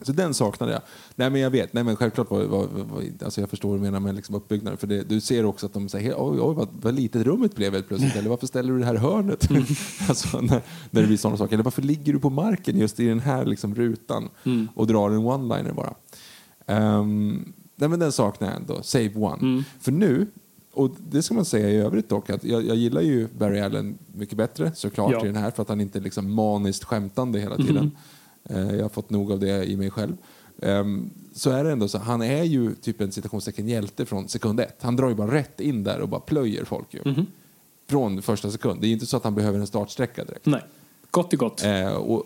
Så 0.00 0.12
den 0.12 0.34
saknade 0.34 0.72
jag. 0.72 0.82
Nej 1.14 1.30
men 1.30 1.40
jag 1.40 1.50
vet, 1.50 1.72
nej 1.72 1.84
men 1.84 1.96
självklart 1.96 2.30
var, 2.30 2.44
var, 2.44 2.66
var 2.66 3.02
alltså 3.24 3.40
jag 3.40 3.50
förstår 3.50 3.68
vad 3.68 3.78
du 3.78 3.82
menar 3.82 4.00
med 4.00 4.14
liksom 4.14 4.34
uppbyggnaden. 4.34 4.76
För 4.78 4.86
det, 4.86 5.02
du 5.02 5.20
ser 5.20 5.44
också 5.44 5.66
att 5.66 5.72
de 5.72 5.88
säger, 5.88 6.14
oj, 6.18 6.40
oj 6.40 6.54
vad, 6.54 6.68
vad 6.72 6.94
litet 6.94 7.22
rummet 7.26 7.54
blev 7.54 7.72
helt 7.72 7.88
plötsligt. 7.88 8.16
Eller 8.16 8.30
varför 8.30 8.46
ställer 8.46 8.72
du 8.72 8.78
det 8.78 8.84
här 8.84 8.94
hörnet? 8.94 9.48
alltså, 10.08 10.40
när, 10.40 10.62
när 10.90 11.00
det 11.00 11.06
blir 11.06 11.16
sådana 11.16 11.36
saker. 11.38 11.54
Eller 11.54 11.64
varför 11.64 11.82
ligger 11.82 12.12
du 12.12 12.18
på 12.18 12.30
marken 12.30 12.78
just 12.78 13.00
i 13.00 13.06
den 13.06 13.20
här 13.20 13.44
liksom, 13.44 13.74
rutan 13.74 14.28
och 14.74 14.86
drar 14.86 15.10
en 15.10 15.18
one-liner 15.26 15.72
bara. 15.74 15.94
Ehm, 16.66 17.52
nej 17.82 17.88
men 17.90 17.98
den 17.98 18.12
saknar 18.12 18.48
jag 18.48 18.56
ändå, 18.56 18.82
Save 18.82 19.14
One. 19.14 19.64
För 19.80 19.92
nu, 19.92 20.26
och 20.72 20.90
det 21.10 21.22
ska 21.22 21.34
man 21.34 21.44
säga 21.44 21.70
i 21.70 21.76
övrigt 21.76 22.08
dock, 22.08 22.30
att 22.30 22.44
jag, 22.44 22.66
jag 22.66 22.76
gillar 22.76 23.00
ju 23.00 23.28
Barry 23.38 23.60
Allen 23.60 23.98
mycket 24.14 24.36
bättre 24.36 24.72
såklart 24.74 25.12
Ja. 25.12 25.24
i 25.24 25.26
den 25.26 25.36
här 25.36 25.50
för 25.50 25.62
att 25.62 25.68
han 25.68 25.80
inte 25.80 25.98
är 25.98 26.02
liksom 26.02 26.34
maniskt 26.34 26.84
skämtande 26.84 27.40
hela 27.40 27.56
tiden. 27.56 27.90
Eh, 28.44 28.74
jag 28.74 28.82
har 28.84 28.88
fått 28.88 29.10
nog 29.10 29.32
av 29.32 29.40
det 29.40 29.64
i 29.70 29.76
mig 29.76 29.90
själv. 29.90 30.16
Ehm, 30.62 31.10
så 31.34 31.50
är 31.50 31.64
det 31.64 31.72
ändå 31.72 31.88
så, 31.88 31.98
han 31.98 32.22
är 32.22 32.42
ju 32.42 32.74
typ 32.74 33.00
en 33.00 33.12
citationstecken 33.12 33.68
hjälte 33.68 34.06
från 34.06 34.28
sekund 34.28 34.60
ett. 34.60 34.76
Han 34.80 34.96
drar 34.96 35.08
ju 35.08 35.14
bara 35.14 35.34
rätt 35.34 35.60
in 35.60 35.84
där 35.84 36.00
och 36.00 36.08
bara 36.08 36.20
plöjer 36.20 36.64
folk 36.64 36.94
ju. 36.94 37.24
Från 37.88 38.22
första 38.22 38.50
sekund. 38.50 38.80
Det 38.80 38.86
är 38.86 38.92
inte 38.92 39.06
så 39.06 39.16
att 39.16 39.24
han 39.24 39.34
behöver 39.34 39.58
en 39.58 39.66
startsträcka 39.66 40.24
direkt. 40.24 40.46
Nej, 40.46 40.62
gott 41.10 41.32
är 41.32 41.36
gott. 41.36 41.64
Eh, 41.64 41.92
och, 41.92 42.24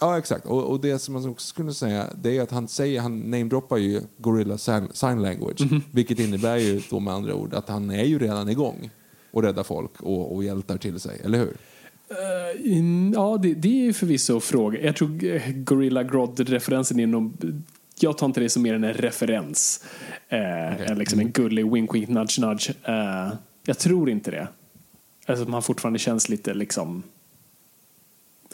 ja, 0.00 0.18
exakt. 0.18 0.46
Och, 0.46 0.62
och 0.64 0.80
det 0.80 0.98
som 0.98 1.14
man 1.14 1.28
också 1.28 1.46
skulle 1.46 1.72
säga 1.72 2.06
det 2.22 2.36
är 2.36 2.42
att 2.42 2.50
han 2.50 2.68
säger, 2.68 3.00
han 3.00 3.20
namedroppar 3.30 3.76
ju 3.76 4.00
Gorilla 4.16 4.58
sign, 4.58 4.88
sign 4.92 5.22
language. 5.22 5.60
Vilket 5.90 6.18
innebär 6.18 6.56
ju 6.56 6.82
då 6.90 7.00
med 7.00 7.14
andra 7.14 7.34
ord 7.34 7.54
att 7.54 7.68
han 7.68 7.90
är 7.90 8.04
ju 8.04 8.18
redan 8.18 8.48
igång 8.48 8.90
och 9.30 9.42
räddar 9.42 9.62
folk 9.62 10.00
och, 10.00 10.34
och 10.34 10.44
hjältar 10.44 10.76
till 10.76 11.00
sig, 11.00 11.20
eller 11.24 11.38
hur? 11.38 11.56
Mm, 12.64 13.12
Ja, 13.14 13.38
det, 13.42 13.54
det 13.54 13.68
är 13.68 13.84
ju 13.84 13.92
förvisso 13.92 14.40
fråga. 14.40 14.80
Jag 14.80 14.96
tror 14.96 15.24
eh, 15.24 15.42
Gorilla 15.54 16.02
Grodd-referensen 16.02 17.00
är 17.00 17.06
nog... 17.06 17.32
Jag 18.00 18.18
tar 18.18 18.26
inte 18.26 18.40
det 18.40 18.48
som 18.48 18.62
mer 18.62 18.74
än 18.74 18.84
en 18.84 18.92
referens. 18.94 19.84
Eh, 20.28 20.90
än 20.90 20.98
liksom 20.98 21.20
en 21.20 21.30
gullig 21.30 21.72
wink 21.72 21.94
wink 21.94 22.08
nudge 22.08 22.38
nudge. 22.40 22.70
Eh, 22.84 23.32
jag 23.66 23.78
tror 23.78 24.10
inte 24.10 24.30
det. 24.30 24.48
Alltså 25.26 25.44
man 25.44 25.62
fortfarande 25.62 25.98
känns 25.98 26.28
lite 26.28 26.54
liksom... 26.54 27.02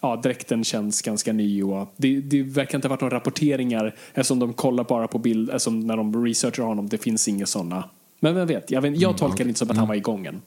Ja, 0.03 0.16
dräkten 0.16 0.64
känns 0.64 1.03
ganska 1.03 1.32
ny 1.32 1.62
och 1.62 1.94
det, 1.96 2.20
det 2.20 2.42
verkar 2.42 2.78
inte 2.78 2.88
ha 2.88 2.90
varit 2.90 3.01
några 3.01 3.16
rapporteringar 3.16 3.96
eftersom 4.14 4.38
de 4.38 4.53
kollar 4.53 4.84
bara 4.84 5.09
på 5.09 5.18
bild, 5.18 5.51
alltså 5.51 5.70
när 5.70 5.96
de 5.96 6.24
researchar 6.24 6.62
honom, 6.62 6.88
det 6.88 6.98
finns 6.98 7.28
inga 7.28 7.46
sådana. 7.46 7.84
Men 8.20 8.34
vem 8.34 8.46
vet, 8.46 8.70
jag, 8.70 8.82
vet, 8.82 9.01
jag 9.01 9.16
tolkar 9.16 9.44
det 9.44 9.48
inte 9.48 9.59
som 9.59 9.70
att 9.70 9.76
han 9.76 9.88
var 9.88 9.94
igång 9.94 10.26
än. 10.26 10.40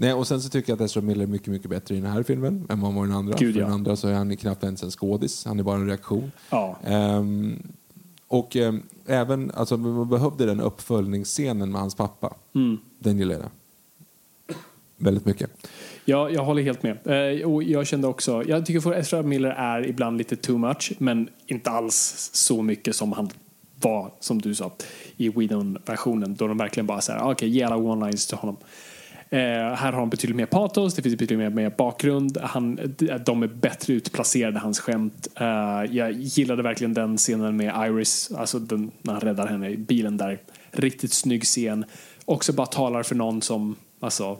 Nej, 0.00 0.12
och 0.12 0.26
sen 0.26 0.42
så 0.42 0.48
tycker 0.48 0.72
jag 0.72 0.76
att 0.76 0.80
Ezra 0.80 1.00
Miller 1.00 1.22
är 1.22 1.26
mycket, 1.26 1.48
mycket 1.48 1.70
bättre 1.70 1.94
i 1.94 2.00
den 2.00 2.10
här 2.10 2.22
filmen 2.22 2.66
än 2.68 2.80
vad 2.80 2.92
han 2.92 2.94
var 2.94 3.04
i 3.04 3.08
den 3.08 3.16
andra. 3.16 3.36
Gud, 3.38 3.54
För 3.54 3.60
ja. 3.60 3.66
den 3.66 3.74
andra 3.74 3.96
så 3.96 4.08
är 4.08 4.14
han 4.14 4.36
knappt 4.36 4.64
ens 4.64 4.82
en 4.82 4.90
skådis, 4.90 5.44
han 5.44 5.58
är 5.58 5.62
bara 5.62 5.76
en 5.76 5.86
reaktion. 5.86 6.32
Ja. 6.50 6.76
Ehm, 6.84 7.62
och 8.28 8.56
ehm, 8.56 8.82
även, 9.06 9.50
alltså 9.54 9.76
man 9.76 10.08
behövde 10.08 10.46
den 10.46 10.60
uppföljningsscenen 10.60 11.70
med 11.70 11.80
hans 11.80 11.94
pappa. 11.94 12.34
Mm. 12.54 12.78
Den 12.98 13.18
gillar 13.18 13.34
jag. 13.34 13.50
Väldigt 14.96 15.24
mycket. 15.24 15.50
Ja, 16.10 16.30
jag 16.30 16.44
håller 16.44 16.62
helt 16.62 16.82
med. 16.82 16.96
Eh, 17.06 17.52
och 17.52 17.62
jag 17.62 17.86
kände 17.86 18.08
också, 18.08 18.44
jag 18.46 18.66
tycker 18.66 18.90
att 18.90 18.96
Ezra 18.96 19.22
Miller 19.22 19.50
är 19.50 19.86
ibland 19.86 20.18
lite 20.18 20.36
too 20.36 20.58
much, 20.58 20.92
men 20.98 21.28
inte 21.46 21.70
alls 21.70 22.30
så 22.32 22.62
mycket 22.62 22.96
som 22.96 23.12
han 23.12 23.30
var, 23.80 24.12
som 24.20 24.40
du 24.40 24.54
sa, 24.54 24.72
i 25.16 25.28
Whedon-versionen, 25.28 26.34
då 26.34 26.46
de 26.46 26.58
verkligen 26.58 26.86
bara 26.86 27.00
säger, 27.00 27.18
ah, 27.18 27.22
okej, 27.22 27.32
okay, 27.32 27.48
ge 27.48 27.62
alla 27.62 27.76
one-lines 27.76 28.28
till 28.28 28.36
honom. 28.36 28.56
Eh, 29.30 29.38
här 29.38 29.92
har 29.92 29.98
han 29.98 30.10
betydligt 30.10 30.36
mer 30.36 30.46
patos, 30.46 30.94
det 30.94 31.02
finns 31.02 31.18
betydligt 31.18 31.38
mer, 31.38 31.50
mer 31.50 31.70
bakgrund, 31.78 32.38
han, 32.42 32.94
de 33.26 33.42
är 33.42 33.46
bättre 33.48 33.92
utplacerade, 33.92 34.58
hans 34.58 34.80
skämt. 34.80 35.28
Eh, 35.36 35.46
jag 35.96 36.12
gillade 36.12 36.62
verkligen 36.62 36.94
den 36.94 37.16
scenen 37.16 37.56
med 37.56 37.88
Iris, 37.88 38.32
alltså 38.36 38.58
den, 38.58 38.90
när 39.02 39.12
han 39.12 39.20
räddar 39.20 39.46
henne 39.46 39.68
i 39.68 39.76
bilen 39.76 40.16
där. 40.16 40.38
Riktigt 40.70 41.12
snygg 41.12 41.44
scen. 41.44 41.84
Också 42.24 42.52
bara 42.52 42.66
talar 42.66 43.02
för 43.02 43.14
någon 43.14 43.42
som, 43.42 43.76
alltså, 44.00 44.38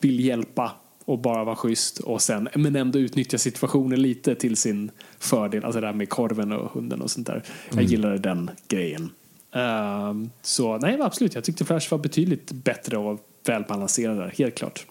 vill 0.00 0.20
hjälpa 0.20 0.72
och 1.04 1.18
bara 1.18 1.44
vara 1.44 1.56
schysst 1.56 1.98
och 1.98 2.22
sen 2.22 2.48
men 2.54 2.76
ändå 2.76 2.98
utnyttja 2.98 3.38
situationen 3.38 4.02
lite 4.02 4.34
till 4.34 4.56
sin 4.56 4.90
fördel. 5.18 5.64
Alltså 5.64 5.80
det 5.80 5.86
där 5.86 5.94
med 5.94 6.08
korven 6.08 6.52
och 6.52 6.70
hunden 6.70 7.02
och 7.02 7.10
sånt 7.10 7.26
där. 7.26 7.42
Jag 7.74 7.82
gillade 7.82 8.18
den 8.18 8.50
grejen. 8.68 9.10
Ehm, 9.52 10.30
så 10.42 10.78
nej, 10.78 11.00
absolut. 11.00 11.34
Jag 11.34 11.44
tyckte 11.44 11.64
Flash 11.64 11.90
var 11.90 11.98
betydligt 11.98 12.52
bättre 12.52 12.96
och 12.98 13.20
välbalanserad 13.46 14.16
där, 14.16 14.34
helt 14.38 14.54
klart. 14.54 14.86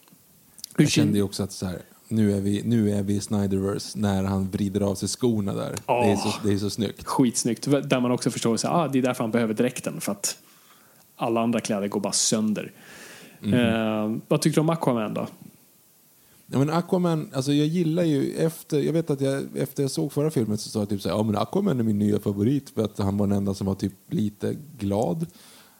Hur 0.75 0.85
Jag 0.85 0.91
kände 0.91 1.17
ju 1.17 1.23
också 1.23 1.43
att 1.43 1.51
så 1.51 1.65
här, 1.65 1.81
nu, 2.07 2.37
är 2.37 2.41
vi, 2.41 2.61
nu 2.65 2.91
är 2.91 3.03
vi 3.03 3.15
i 3.15 3.19
Snyderverse 3.19 3.99
när 3.99 4.23
han 4.23 4.49
vrider 4.49 4.81
av 4.81 4.95
sig 4.95 5.09
skorna 5.09 5.53
där. 5.53 5.75
Det, 5.85 6.11
är 6.11 6.15
så, 6.15 6.33
det 6.43 6.53
är 6.53 6.57
så 6.57 6.69
snyggt. 6.69 7.05
Skitsnyggt. 7.05 7.67
Där 7.89 7.99
man 7.99 8.11
också 8.11 8.31
förstår 8.31 8.55
att 8.55 8.65
ah, 8.65 8.87
det 8.87 8.99
är 8.99 9.03
därför 9.03 9.23
han 9.23 9.31
behöver 9.31 9.53
dräkten. 9.53 10.01
För 10.01 10.11
att 10.11 10.37
alla 11.15 11.41
andra 11.41 11.59
kläder 11.59 11.87
går 11.87 11.99
bara 11.99 12.13
sönder. 12.13 12.71
Ehm, 13.43 14.21
vad 14.27 14.41
tyckte 14.41 14.57
du 14.57 14.61
om 14.61 14.69
Aquaman 14.69 15.13
då? 15.13 15.27
Ja, 16.51 16.59
men 16.59 16.69
Aquaman, 16.69 17.29
alltså 17.33 17.53
jag 17.53 17.67
gillar 17.67 18.03
ju 18.03 18.33
efter, 18.33 18.79
jag 18.79 18.93
vet 18.93 19.09
att 19.09 19.21
jag 19.21 19.47
efter 19.55 19.83
jag 19.83 19.91
såg 19.91 20.11
förra 20.11 20.31
filmen 20.31 20.57
så 20.57 20.69
sa 20.69 20.79
jag 20.79 20.89
typ 20.89 21.01
så 21.01 21.09
här, 21.09 21.15
ja 21.15 21.23
men 21.23 21.35
Aquaman 21.35 21.79
är 21.79 21.83
min 21.83 21.99
nya 21.99 22.19
favorit 22.19 22.69
för 22.69 22.83
att 22.83 22.97
han 22.97 23.17
var 23.17 23.27
den 23.27 23.37
enda 23.37 23.53
som 23.53 23.67
var 23.67 23.75
typ 23.75 23.93
lite 24.09 24.55
glad. 24.77 25.21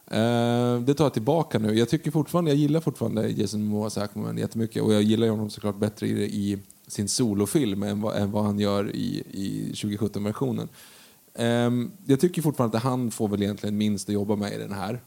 Eh, 0.06 0.80
det 0.80 0.94
tar 0.94 1.04
jag 1.04 1.12
tillbaka 1.12 1.58
nu. 1.58 1.78
Jag 1.78 1.88
tycker 1.88 2.10
fortfarande, 2.10 2.50
jag 2.50 2.58
gillar 2.58 2.80
fortfarande 2.80 3.28
Jason 3.28 3.64
Momoas 3.64 3.98
Aquaman 3.98 4.38
jättemycket 4.38 4.82
och 4.82 4.92
jag 4.92 5.02
gillar 5.02 5.28
honom 5.28 5.50
såklart 5.50 5.76
bättre 5.76 6.06
i, 6.06 6.12
i 6.12 6.58
sin 6.86 7.08
solofilm 7.08 7.82
än 7.82 8.00
vad, 8.00 8.16
än 8.16 8.30
vad 8.30 8.44
han 8.44 8.58
gör 8.58 8.90
i, 8.96 9.24
i 9.30 9.72
2017-versionen. 9.74 10.68
Ehm, 11.34 11.90
jag 12.06 12.20
tycker 12.20 12.42
fortfarande 12.42 12.76
att 12.76 12.82
han 12.82 13.10
får 13.10 13.28
väl 13.28 13.42
egentligen 13.42 13.76
minst 13.76 14.08
att 14.08 14.14
jobba 14.14 14.36
med 14.36 14.52
i 14.52 14.58
den 14.58 14.72
här. 14.72 15.00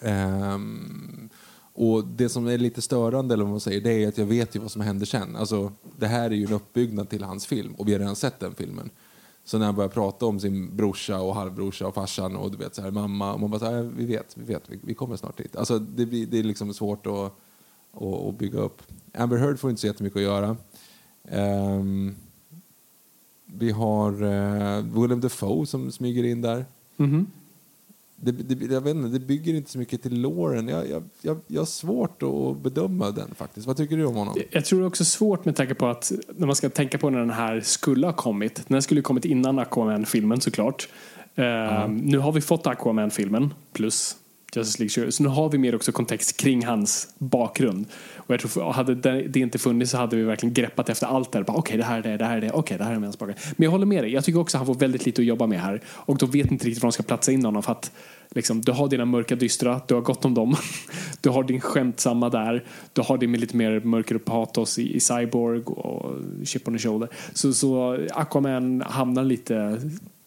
Um, 0.00 1.28
och 1.74 2.04
det 2.06 2.28
som 2.28 2.46
är 2.46 2.58
lite 2.58 2.82
störande 2.82 3.34
eller 3.34 3.44
vad 3.44 3.50
man 3.50 3.60
säger, 3.60 3.80
det 3.80 4.04
är 4.04 4.08
att 4.08 4.18
jag 4.18 4.26
vet 4.26 4.56
ju 4.56 4.60
vad 4.60 4.70
som 4.70 4.82
händer 4.82 5.06
sen. 5.06 5.36
Alltså, 5.36 5.72
det 5.98 6.06
här 6.06 6.30
är 6.30 6.34
ju 6.34 6.46
en 6.46 6.52
uppbyggnad 6.52 7.08
till 7.08 7.22
hans 7.22 7.46
film 7.46 7.74
och 7.74 7.88
vi 7.88 7.92
har 7.92 7.98
redan 7.98 8.16
sett 8.16 8.40
den 8.40 8.54
filmen. 8.54 8.90
Så 9.44 9.58
när 9.58 9.66
han 9.66 9.74
börjar 9.74 9.88
prata 9.88 10.26
om 10.26 10.40
sin 10.40 10.76
brorsa 10.76 11.20
och 11.20 11.34
halvbrorsa 11.34 11.86
och 11.86 11.94
farsan 11.94 12.36
och 12.36 12.50
du 12.50 12.56
vet 12.56 12.74
så 12.74 12.82
här, 12.82 12.90
mamma 12.90 13.32
och 13.32 13.40
man 13.40 13.50
bara 13.50 13.58
så 13.58 13.70
här, 13.70 13.82
vi 13.96 14.04
vet, 14.04 14.36
vi 14.36 14.44
vet, 14.44 14.62
vi, 14.66 14.80
vi 14.82 14.94
kommer 14.94 15.16
snart 15.16 15.38
dit. 15.38 15.56
Alltså 15.56 15.78
det, 15.78 16.06
blir, 16.06 16.26
det 16.26 16.38
är 16.38 16.42
liksom 16.42 16.74
svårt 16.74 17.06
att, 17.06 17.32
att, 17.92 18.02
att 18.02 18.38
bygga 18.38 18.58
upp. 18.58 18.82
Amber 19.14 19.36
Heard 19.36 19.58
får 19.58 19.70
inte 19.70 19.80
så 19.80 19.86
jättemycket 19.86 20.16
att 20.16 20.22
göra. 20.22 20.56
Um, 21.30 22.16
Vi 23.46 23.70
har 23.70 24.22
uh, 24.22 25.00
Willem 25.00 25.20
Dafoe 25.20 25.66
som 25.66 25.92
smyger 25.92 26.24
in 26.24 26.40
där. 26.40 26.64
Mm 26.96 27.10
-hmm. 27.10 27.26
Det, 28.24 28.32
det, 28.32 28.74
jag 28.74 28.80
vet 28.80 28.96
inte, 28.96 29.08
det 29.08 29.26
bygger 29.26 29.54
inte 29.54 29.70
så 29.70 29.78
mycket 29.78 30.02
till 30.02 30.20
låren. 30.20 30.68
Jag, 30.68 30.90
jag, 30.90 31.02
jag, 31.22 31.40
jag 31.46 31.60
har 31.60 31.66
svårt 31.66 32.22
att 32.22 32.62
bedöma 32.62 33.10
den 33.10 33.34
faktiskt. 33.34 33.66
Vad 33.66 33.76
tycker 33.76 33.96
du 33.96 34.04
om 34.04 34.14
honom? 34.14 34.34
Jag 34.50 34.64
tror 34.64 34.78
det 34.78 34.84
är 34.84 34.86
också 34.86 35.04
svårt 35.04 35.44
med 35.44 35.56
tanke 35.56 35.74
på 35.74 35.86
att 35.86 36.12
när 36.36 36.46
man 36.46 36.56
ska 36.56 36.70
tänka 36.70 36.98
på 36.98 37.10
när 37.10 37.18
den 37.18 37.30
här 37.30 37.60
skulle 37.60 38.06
ha 38.06 38.12
kommit. 38.12 38.62
Den 38.68 38.82
skulle 38.82 39.00
ha 39.00 39.02
kommit 39.02 39.24
innan 39.24 39.58
Aquaman-filmen 39.58 40.40
såklart. 40.40 40.88
Eh, 41.34 41.88
Nu 41.88 42.18
har 42.18 42.32
vi 42.32 42.40
fått 42.40 42.66
Aquaman-filmen 42.66 43.54
plus 43.72 44.16
Justice 44.56 44.78
League 44.78 44.90
20. 44.90 45.12
Så 45.12 45.22
nu 45.22 45.28
har 45.28 45.48
vi 45.48 45.58
mer 45.58 45.74
också 45.74 45.92
kontext 45.92 46.36
kring 46.36 46.64
hans 46.64 47.08
bakgrund. 47.18 47.86
Och 48.16 48.34
jag 48.34 48.40
tror 48.40 48.72
hade 48.72 48.94
det, 48.94 49.36
inte 49.36 49.58
funnits 49.58 49.90
så 49.90 49.96
hade 49.96 50.16
vi 50.16 50.22
verkligen 50.22 50.54
greppat 50.54 50.88
efter 50.88 51.06
allt 51.06 51.32
där. 51.32 51.40
Okej, 51.40 51.54
okay, 51.58 51.76
det 51.76 51.84
här 51.84 51.98
är 51.98 52.02
det, 52.02 52.16
det 52.16 52.24
här 52.24 52.36
är 52.36 52.40
det, 52.40 52.48
okej, 52.48 52.58
okay, 52.58 52.78
det 52.78 52.84
här 52.84 52.92
är 52.92 53.00
hans 53.00 53.18
bakgrund. 53.18 53.40
Men 53.56 53.64
jag 53.64 53.70
håller 53.70 53.86
med 53.86 54.04
dig. 54.04 54.12
Jag 54.12 54.24
tycker 54.24 54.40
också 54.40 54.56
att 54.56 54.66
han 54.66 54.74
får 54.74 54.80
väldigt 54.80 55.06
lite 55.06 55.22
att 55.22 55.26
jobba 55.26 55.46
med 55.46 55.60
här. 55.60 55.80
Och 55.86 56.18
då 56.18 56.26
vet 56.26 56.50
inte 56.50 56.66
riktigt 56.66 56.82
var 56.82 56.88
de 56.88 56.92
ska 56.92 57.02
platsa 57.02 57.32
in 57.32 57.44
honom 57.44 57.62
för 57.62 57.72
att 57.72 57.92
liksom, 58.30 58.60
du 58.60 58.72
har 58.72 58.88
dina 58.88 59.04
mörka 59.04 59.36
dystra, 59.36 59.80
du 59.88 59.94
har 59.94 60.00
gott 60.00 60.24
om 60.24 60.34
dem. 60.34 60.56
Du 61.20 61.30
har 61.30 61.44
din 61.44 61.60
skämtsamma 61.60 62.28
där. 62.28 62.64
Du 62.92 63.02
har 63.02 63.18
din 63.18 63.30
med 63.30 63.40
lite 63.40 63.56
mer 63.56 63.80
mörker 63.80 64.14
och 64.14 64.24
patos 64.24 64.78
i, 64.78 64.96
i 64.96 65.00
Cyborg 65.00 65.62
och 65.62 66.16
Chip 66.44 66.68
on 66.68 66.74
the 66.74 66.80
shoulder. 66.80 67.08
Så, 67.32 67.52
så 67.52 67.98
Aquaman 68.12 68.80
hamnar 68.86 69.24
lite 69.24 69.80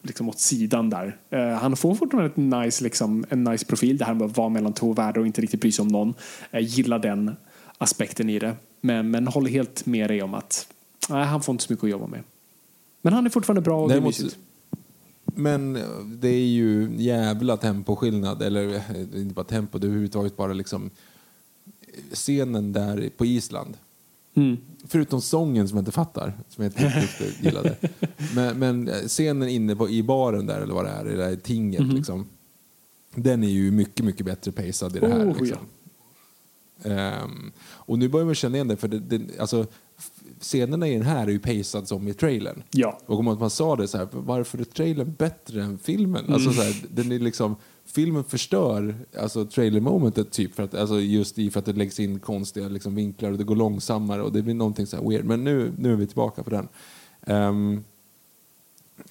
liksom 0.06 0.28
åt 0.28 0.38
sidan 0.38 0.90
där. 0.90 1.16
Eh, 1.30 1.48
han 1.48 1.76
får 1.76 1.94
fortfarande 1.94 2.30
ett 2.30 2.36
nice, 2.64 2.84
liksom, 2.84 3.24
en 3.28 3.44
nice 3.44 3.66
profil. 3.66 3.96
Det 3.98 4.04
här 4.04 4.14
med 4.14 4.26
att 4.26 4.36
vara 4.36 4.48
mellan 4.48 4.72
två 4.72 4.92
världar 4.92 5.20
och 5.20 5.26
inte 5.26 5.40
riktigt 5.40 5.60
bry 5.60 5.72
sig 5.72 5.82
om 5.82 5.88
någon. 5.88 6.14
Jag 6.50 6.62
gillar 6.62 6.98
den 6.98 7.36
aspekten 7.78 8.30
i 8.30 8.38
det. 8.38 8.56
Men, 8.80 9.10
men 9.10 9.26
håller 9.26 9.50
helt 9.50 9.86
med 9.86 10.10
dig 10.10 10.22
om 10.22 10.34
att 10.34 10.68
nej, 11.08 11.24
han 11.24 11.42
får 11.42 11.52
inte 11.52 11.64
så 11.64 11.72
mycket 11.72 11.84
att 11.84 11.90
jobba 11.90 12.06
med. 12.06 12.20
Men 13.02 13.12
han 13.12 13.26
är 13.26 13.30
fortfarande 13.30 13.60
bra 13.62 13.82
och 13.82 13.88
det 13.88 13.94
är 13.94 13.96
Däremot- 13.96 14.18
mysigt. 14.18 14.36
Men 15.38 15.76
eh, 15.76 15.82
det 16.04 16.28
är 16.28 16.46
ju 16.46 16.90
jävla 16.96 17.56
temposkillnad, 17.56 18.42
eller 18.42 18.74
eh, 18.74 19.20
inte 19.20 19.34
bara 19.34 19.44
tempo, 19.44 19.78
det 19.78 19.84
är 19.86 19.88
överhuvudtaget 19.88 20.36
bara 20.36 20.52
liksom 20.52 20.90
scenen 22.12 22.72
där 22.72 23.10
på 23.16 23.26
Island. 23.26 23.76
Mm. 24.36 24.56
Förutom 24.88 25.20
sången 25.20 25.68
som 25.68 25.76
jag 25.76 25.82
inte 25.82 25.92
fattar, 25.92 26.38
som 26.48 26.64
jag 26.64 26.72
inte 26.72 27.00
riktigt 27.00 27.40
gillade. 27.44 27.76
Men, 28.34 28.58
men 28.58 28.88
eh, 28.88 28.94
scenen 28.94 29.48
inne 29.48 29.76
på, 29.76 29.88
i 29.88 30.02
baren 30.02 30.46
där, 30.46 30.60
eller 30.60 30.74
vad 30.74 30.84
det 30.84 30.90
är, 30.90 31.08
i 31.08 31.16
det 31.16 31.28
där 31.28 31.36
tinget, 31.36 31.86
liksom, 31.86 32.26
den 33.14 33.44
är 33.44 33.48
ju 33.48 33.70
mycket, 33.70 34.04
mycket 34.04 34.26
bättre 34.26 34.52
pacad 34.52 34.96
i 34.96 35.00
det 35.00 35.08
här. 35.08 35.30
Oh, 35.30 35.42
liksom. 35.42 35.58
Ehm, 36.82 37.52
och 37.60 37.98
nu 37.98 38.08
börjar 38.08 38.26
man 38.26 38.34
känna 38.34 38.54
igen 38.54 38.68
det, 38.68 38.76
för 38.76 38.88
det, 38.88 38.98
det, 38.98 39.40
alltså, 39.40 39.66
scenerna 40.40 40.88
i 40.88 40.92
den 40.92 41.02
här 41.02 41.26
är 41.26 41.30
ju 41.30 41.38
pacad 41.38 41.88
som 41.88 42.08
i 42.08 42.14
trailern. 42.14 42.62
Ja. 42.70 43.00
Och 43.06 43.18
om 43.18 43.24
man 43.24 43.50
sa 43.50 43.76
det 43.76 43.88
så 43.88 43.98
här, 43.98 44.08
varför 44.12 44.58
är 44.58 44.64
trailern 44.64 45.14
bättre 45.18 45.62
än 45.62 45.78
filmen? 45.78 46.32
Alltså 46.32 46.52
så 46.52 46.62
här, 46.62 46.76
den 46.90 47.12
är 47.12 47.18
liksom, 47.18 47.56
filmen 47.86 48.24
förstör 48.24 48.94
alltså 49.18 49.44
trailer-momentet 49.44 50.30
typ 50.30 50.54
för 50.54 50.62
att, 50.62 50.74
alltså 50.74 51.00
just 51.00 51.38
i 51.38 51.50
för 51.50 51.60
att 51.60 51.66
det 51.66 51.72
läggs 51.72 52.00
in 52.00 52.18
konstiga 52.18 52.68
liksom, 52.68 52.94
vinklar 52.94 53.30
och 53.32 53.38
det 53.38 53.44
går 53.44 53.56
långsammare 53.56 54.22
och 54.22 54.32
det 54.32 54.42
blir 54.42 54.54
någonting 54.54 54.86
så 54.86 55.08
weird. 55.08 55.24
Men 55.24 55.44
nu, 55.44 55.72
nu 55.78 55.92
är 55.92 55.96
vi 55.96 56.06
tillbaka 56.06 56.42
på 56.42 56.50
den. 56.50 56.68
Ehm, 57.26 57.84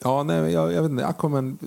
ja, 0.04 0.24
nej, 0.24 0.52
jag, 0.52 0.74
jag 0.74 0.82
vet 0.82 0.92
inte, 0.92 1.06
Aquaman, 1.06 1.58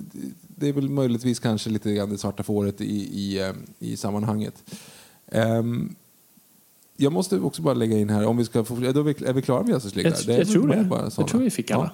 det 0.57 0.69
är 0.69 0.73
väl 0.73 0.89
möjligtvis 0.89 1.39
kanske 1.39 1.71
lite 1.71 1.95
grann 1.95 2.11
det 2.11 2.19
svarta 2.19 2.43
fåret 2.43 2.81
i, 2.81 3.21
i, 3.21 3.41
eh, 3.41 3.53
i 3.79 3.97
sammanhanget. 3.97 4.65
Ehm, 5.27 5.95
jag 6.97 7.13
måste 7.13 7.41
också 7.41 7.63
bara 7.63 7.75
lägga 7.75 7.99
in 7.99 8.11
här, 8.11 8.27
om 8.27 8.37
vi 8.37 8.45
ska 8.45 8.65
få, 8.65 8.75
är, 8.75 9.03
vi, 9.03 9.25
är 9.27 9.33
vi 9.33 9.43
klara 9.43 9.63
med 9.63 9.71
Justice 9.71 9.97
League? 9.97 10.17
Jag, 10.27 10.39
jag 10.39 10.49
tror 10.49 10.69
det. 10.69 10.85
bara 10.85 11.11
Jag 11.17 11.29
tror 11.29 11.41
vi 11.41 11.51
fick 11.51 11.71
alla. 11.71 11.93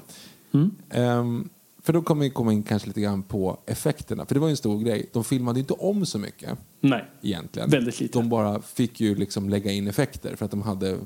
Ja. 0.50 0.68
Ehm, 0.90 1.48
för 1.85 1.93
då 1.93 2.03
kommer 2.03 2.24
vi 2.24 2.30
komma 2.30 2.53
in 2.53 2.62
kanske 2.62 2.89
lite 2.89 3.01
grann 3.01 3.22
på 3.22 3.59
effekterna. 3.66 4.26
För 4.26 4.35
det 4.35 4.41
var 4.41 4.49
ju 4.49 4.51
en 4.51 4.57
stor 4.57 4.80
grej. 4.80 5.11
De 5.12 5.24
filmade 5.24 5.61
inte 5.61 5.72
om 5.72 6.07
så 6.07 6.18
mycket 6.18 6.59
Nej. 6.80 7.05
egentligen. 7.22 7.70
Väldigt 7.70 8.01
lite. 8.01 8.18
De 8.18 8.28
bara 8.28 8.62
fick 8.62 9.01
ju 9.01 9.14
liksom 9.14 9.49
lägga 9.49 9.72
in 9.72 9.89
effekter 9.89 10.37
för 10.37 10.45
att 10.45 10.51
de 10.51 10.62
hade 10.62 10.97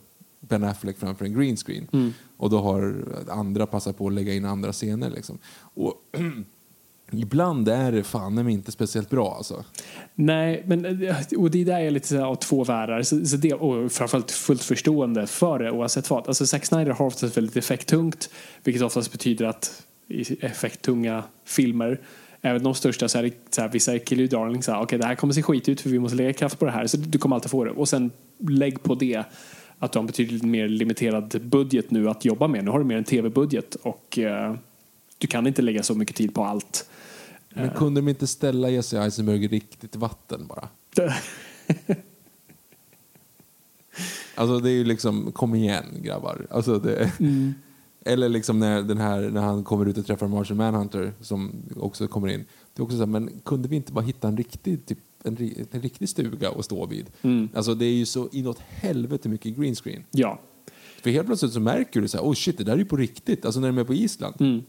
Ben 0.41 0.65
Affleck 0.65 0.99
framför 0.99 1.25
en 1.25 1.35
green 1.35 1.57
screen. 1.57 1.89
Mm. 1.93 2.13
Och 2.37 2.51
då 2.51 2.61
har 2.61 3.05
andra 3.29 3.67
passat 3.67 3.99
på 3.99 4.07
att 4.07 4.13
lägga 4.13 4.35
in 4.35 4.45
andra 4.45 4.73
scener. 4.73 5.11
Liksom. 5.11 5.39
Och 5.61 5.95
ibland 7.13 7.69
är 7.69 7.93
det 7.93 8.03
fan 8.03 8.49
inte 8.49 8.73
speciellt 8.73 9.11
bra 9.11 9.35
alltså. 9.37 9.65
Nej, 10.15 10.63
men 10.67 11.03
eh, 11.03 11.17
och 11.37 11.51
det 11.51 11.65
där 11.65 11.81
är 11.81 11.91
lite 11.91 12.09
så 12.09 12.25
av 12.25 12.35
två 12.35 12.65
världar. 12.65 13.03
Så, 13.03 13.27
så 13.27 13.37
det, 13.37 13.55
och 13.55 13.93
framförallt 13.93 14.31
fullt 14.31 14.63
förstående 14.63 15.27
för 15.27 15.59
det 15.59 15.71
oavsett 15.71 16.11
vad. 16.11 16.29
Alltså 16.29 16.47
Zack 16.47 16.67
Snyder 16.67 16.93
har 16.93 17.07
oftast 17.07 17.37
väldigt 17.37 17.57
effekttungt, 17.57 18.31
vilket 18.65 18.83
oftast 18.83 19.13
betyder 19.13 19.47
att 19.47 19.85
effekttunga 20.41 21.25
filmer 21.45 22.01
Även 22.43 22.63
de 22.63 22.75
största 22.75 23.09
så 23.09 23.19
är 23.19 23.23
det 23.23 23.33
så 23.51 23.61
här, 23.61 23.69
vissa 23.69 23.95
är 23.95 23.99
kill 23.99 24.21
you 24.21 24.29
darling. 24.29 24.63
Så 24.63 24.73
här, 24.73 24.83
Okej, 24.83 24.99
det 24.99 25.07
här 25.07 25.15
kommer 25.15 25.35
se 25.35 25.43
skit 25.43 25.69
ut 25.69 25.81
för 25.81 25.91
vi 25.91 25.99
måste 25.99 26.17
lägga 26.17 26.33
kraft 26.33 26.59
på 26.59 26.65
det 26.65 26.71
här. 26.71 26.87
Så 26.87 26.97
du 26.97 27.19
kommer 27.19 27.37
alltid 27.37 27.51
få 27.51 27.65
det. 27.65 27.71
Och 27.71 27.89
sen 27.89 28.11
lägg 28.39 28.83
på 28.83 28.95
det 28.95 29.25
att 29.79 29.93
du 29.93 29.99
har 29.99 30.03
en 30.03 30.07
betydligt 30.07 30.43
mer 30.43 30.69
limiterad 30.69 31.41
budget 31.43 31.91
nu 31.91 32.09
att 32.09 32.25
jobba 32.25 32.49
med. 32.49 32.65
Nu 32.65 32.71
har 32.71 32.79
du 32.79 32.85
mer 32.85 32.97
en 32.97 33.05
tv-budget 33.05 33.75
och 33.75 34.19
eh, 34.19 34.55
du 35.19 35.27
kan 35.27 35.47
inte 35.47 35.63
lägga 35.63 35.83
så 35.83 35.95
mycket 35.95 36.17
tid 36.17 36.35
på 36.35 36.45
allt. 36.45 36.89
Men 37.55 37.71
kunde 37.71 38.01
de 38.01 38.09
inte 38.09 38.27
ställa 38.27 38.71
Jesse 38.71 39.03
Eisenberg 39.03 39.45
i 39.45 39.49
riktigt 39.49 39.97
vatten 39.97 40.47
bara? 40.47 40.69
Alltså 44.35 44.59
det 44.59 44.71
är 44.71 44.75
ju 44.75 44.85
liksom, 44.85 45.33
kom 45.33 45.55
igen 45.55 45.85
grabbar. 46.03 46.47
Alltså 46.51 46.79
det, 46.79 47.13
Eller 48.05 48.29
liksom 48.29 48.59
när, 48.59 48.83
den 48.83 48.99
här, 48.99 49.21
när 49.31 49.41
han 49.41 49.65
kommer 49.65 49.87
ut 49.87 49.99
och 49.99 50.07
träffar 50.07 50.29
Martian 50.29 50.57
Manhunter 50.57 51.13
som 51.21 51.53
också 51.77 52.09
kommer 52.09 52.29
in. 52.29 52.45
Det 52.75 52.81
är 52.81 52.85
också 52.85 52.97
så 52.97 53.03
här, 53.03 53.07
men 53.07 53.31
kunde 53.45 53.69
vi 53.69 53.77
inte 53.77 53.93
bara 53.93 54.05
hitta 54.05 54.29
en 54.29 54.37
riktig, 54.37 54.87
typ, 54.87 54.99
en, 55.25 55.37
en 55.71 55.81
riktig 55.81 56.09
stuga 56.09 56.51
att 56.51 56.65
stå 56.65 56.87
vid? 56.87 57.07
Alltså 57.55 57.75
det 57.75 57.85
är 57.85 57.93
ju 57.95 58.07
så 58.07 58.29
inåt 58.33 58.59
helvete 58.59 59.29
mycket 59.29 59.57
green 59.57 59.75
screen. 59.75 60.05
Ja. 60.11 60.41
För 61.03 61.11
helt 61.11 61.27
plötsligt 61.27 61.53
så 61.53 61.61
märker 61.61 62.01
du 62.01 62.09
så 62.09 62.19
här, 62.19 62.25
oh 62.25 62.35
shit 62.35 62.59
det 62.59 62.65
där 62.65 62.73
är 62.73 62.79
ju 62.79 62.85
på 62.85 62.97
riktigt. 62.97 63.45
Alltså 63.45 63.61
när 63.61 63.69
de 63.69 63.79
är 63.79 63.85
på 63.85 63.95
Island. 63.95 64.35
Mm. 64.41 64.63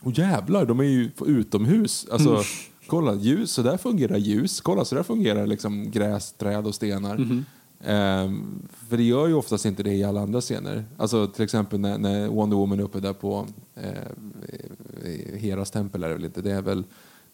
Och 0.00 0.18
jävlar, 0.18 0.66
de 0.66 0.80
är 0.80 0.84
ju 0.84 1.10
utomhus. 1.26 2.06
Alltså, 2.10 2.42
kolla, 2.86 3.14
ljus, 3.14 3.50
så 3.50 3.62
där 3.62 3.76
fungerar 3.76 4.16
ljus. 4.16 4.60
Kolla, 4.60 4.84
så 4.84 4.94
där 4.94 5.02
fungerar 5.02 5.46
liksom 5.46 5.90
gräs, 5.90 6.32
träd 6.32 6.66
och 6.66 6.74
stenar. 6.74 7.44
Ehm, 7.84 8.68
för 8.88 8.96
det 8.96 9.02
gör 9.02 9.26
ju 9.26 9.34
oftast 9.34 9.64
inte 9.64 9.82
det 9.82 9.94
i 9.94 10.04
alla 10.04 10.20
andra 10.20 10.40
scener. 10.40 10.84
Alltså 10.96 11.26
till 11.26 11.44
exempel 11.44 11.80
när, 11.80 11.98
när 11.98 12.28
Wonder 12.28 12.56
Woman 12.56 12.80
är 12.80 12.82
uppe 12.82 13.00
där 13.00 13.12
på 13.12 13.46
eh, 13.74 15.38
Heras 15.38 15.70
tempel 15.70 16.04
är 16.04 16.08
det 16.08 16.14
väl 16.14 16.24
inte. 16.24 16.42
Det 16.42 16.50
är 16.50 16.62
väl, 16.62 16.84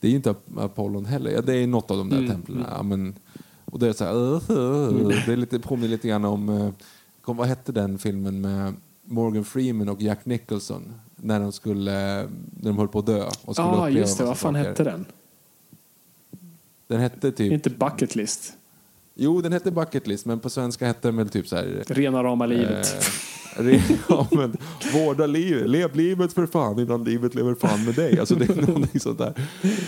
det 0.00 0.06
är 0.06 0.10
ju 0.10 0.16
inte 0.16 0.34
Apollon 0.56 1.04
heller. 1.04 1.30
Ja, 1.30 1.40
det 1.40 1.56
är 1.56 1.66
något 1.66 1.90
av 1.90 1.96
de 1.96 2.10
där 2.10 2.28
templen. 2.28 2.64
Ja, 2.70 2.82
men, 2.82 3.14
och 3.64 3.78
det 3.78 3.88
är 3.88 3.92
så 3.92 4.04
här, 4.04 4.14
uh, 4.14 4.50
uh, 4.50 5.08
det 5.26 5.32
är 5.32 5.36
lite, 5.36 5.58
påminner 5.58 5.88
lite 5.88 6.08
grann 6.08 6.24
om, 6.24 6.48
eh, 6.48 6.70
kom, 7.20 7.36
vad 7.36 7.48
hette 7.48 7.72
den 7.72 7.98
filmen 7.98 8.40
med 8.40 8.74
Morgan 9.04 9.44
Freeman 9.44 9.88
och 9.88 10.02
Jack 10.02 10.26
Nicholson? 10.26 10.94
När 11.16 11.40
de 11.40 11.52
skulle, 11.52 11.92
när 11.92 12.70
de 12.70 12.78
höll 12.78 12.88
på 12.88 12.98
att 12.98 13.06
dö. 13.06 13.24
Och 13.44 13.54
skulle 13.54 13.68
Ja, 13.68 13.80
ah, 13.80 13.88
just 13.88 14.18
det. 14.18 14.24
Vad 14.24 14.38
fan 14.38 14.54
saker. 14.54 14.68
hette 14.68 14.84
den? 14.84 15.04
Den 16.86 17.00
hette 17.00 17.32
typ, 17.32 17.52
Inte 17.52 17.70
Bucket 17.70 18.16
List. 18.16 18.56
Jo 19.16 19.40
den 19.40 19.52
hette 19.52 19.70
Bucket 19.70 20.06
List 20.06 20.26
men 20.26 20.40
på 20.40 20.50
svenska 20.50 20.86
hette 20.86 21.08
den 21.08 21.16
väl 21.16 21.28
typ 21.28 21.48
så 21.48 21.56
här 21.56 21.84
Rena 21.86 22.24
rama 22.24 22.46
livet. 22.46 22.96
Eh, 23.56 23.62
re- 23.62 23.98
ja, 24.08 24.28
men, 24.32 24.56
vårda 24.92 25.26
livet, 25.26 25.68
lev 25.70 25.96
livet 25.96 26.32
för 26.32 26.46
fan 26.46 26.78
innan 26.78 27.04
livet 27.04 27.34
lever 27.34 27.54
fan 27.54 27.84
med 27.84 27.94
dig. 27.94 28.18
Alltså 28.20 28.34
det 28.34 28.44
är 28.44 28.62
någonting 28.66 29.00
sånt 29.00 29.18
där. 29.18 29.34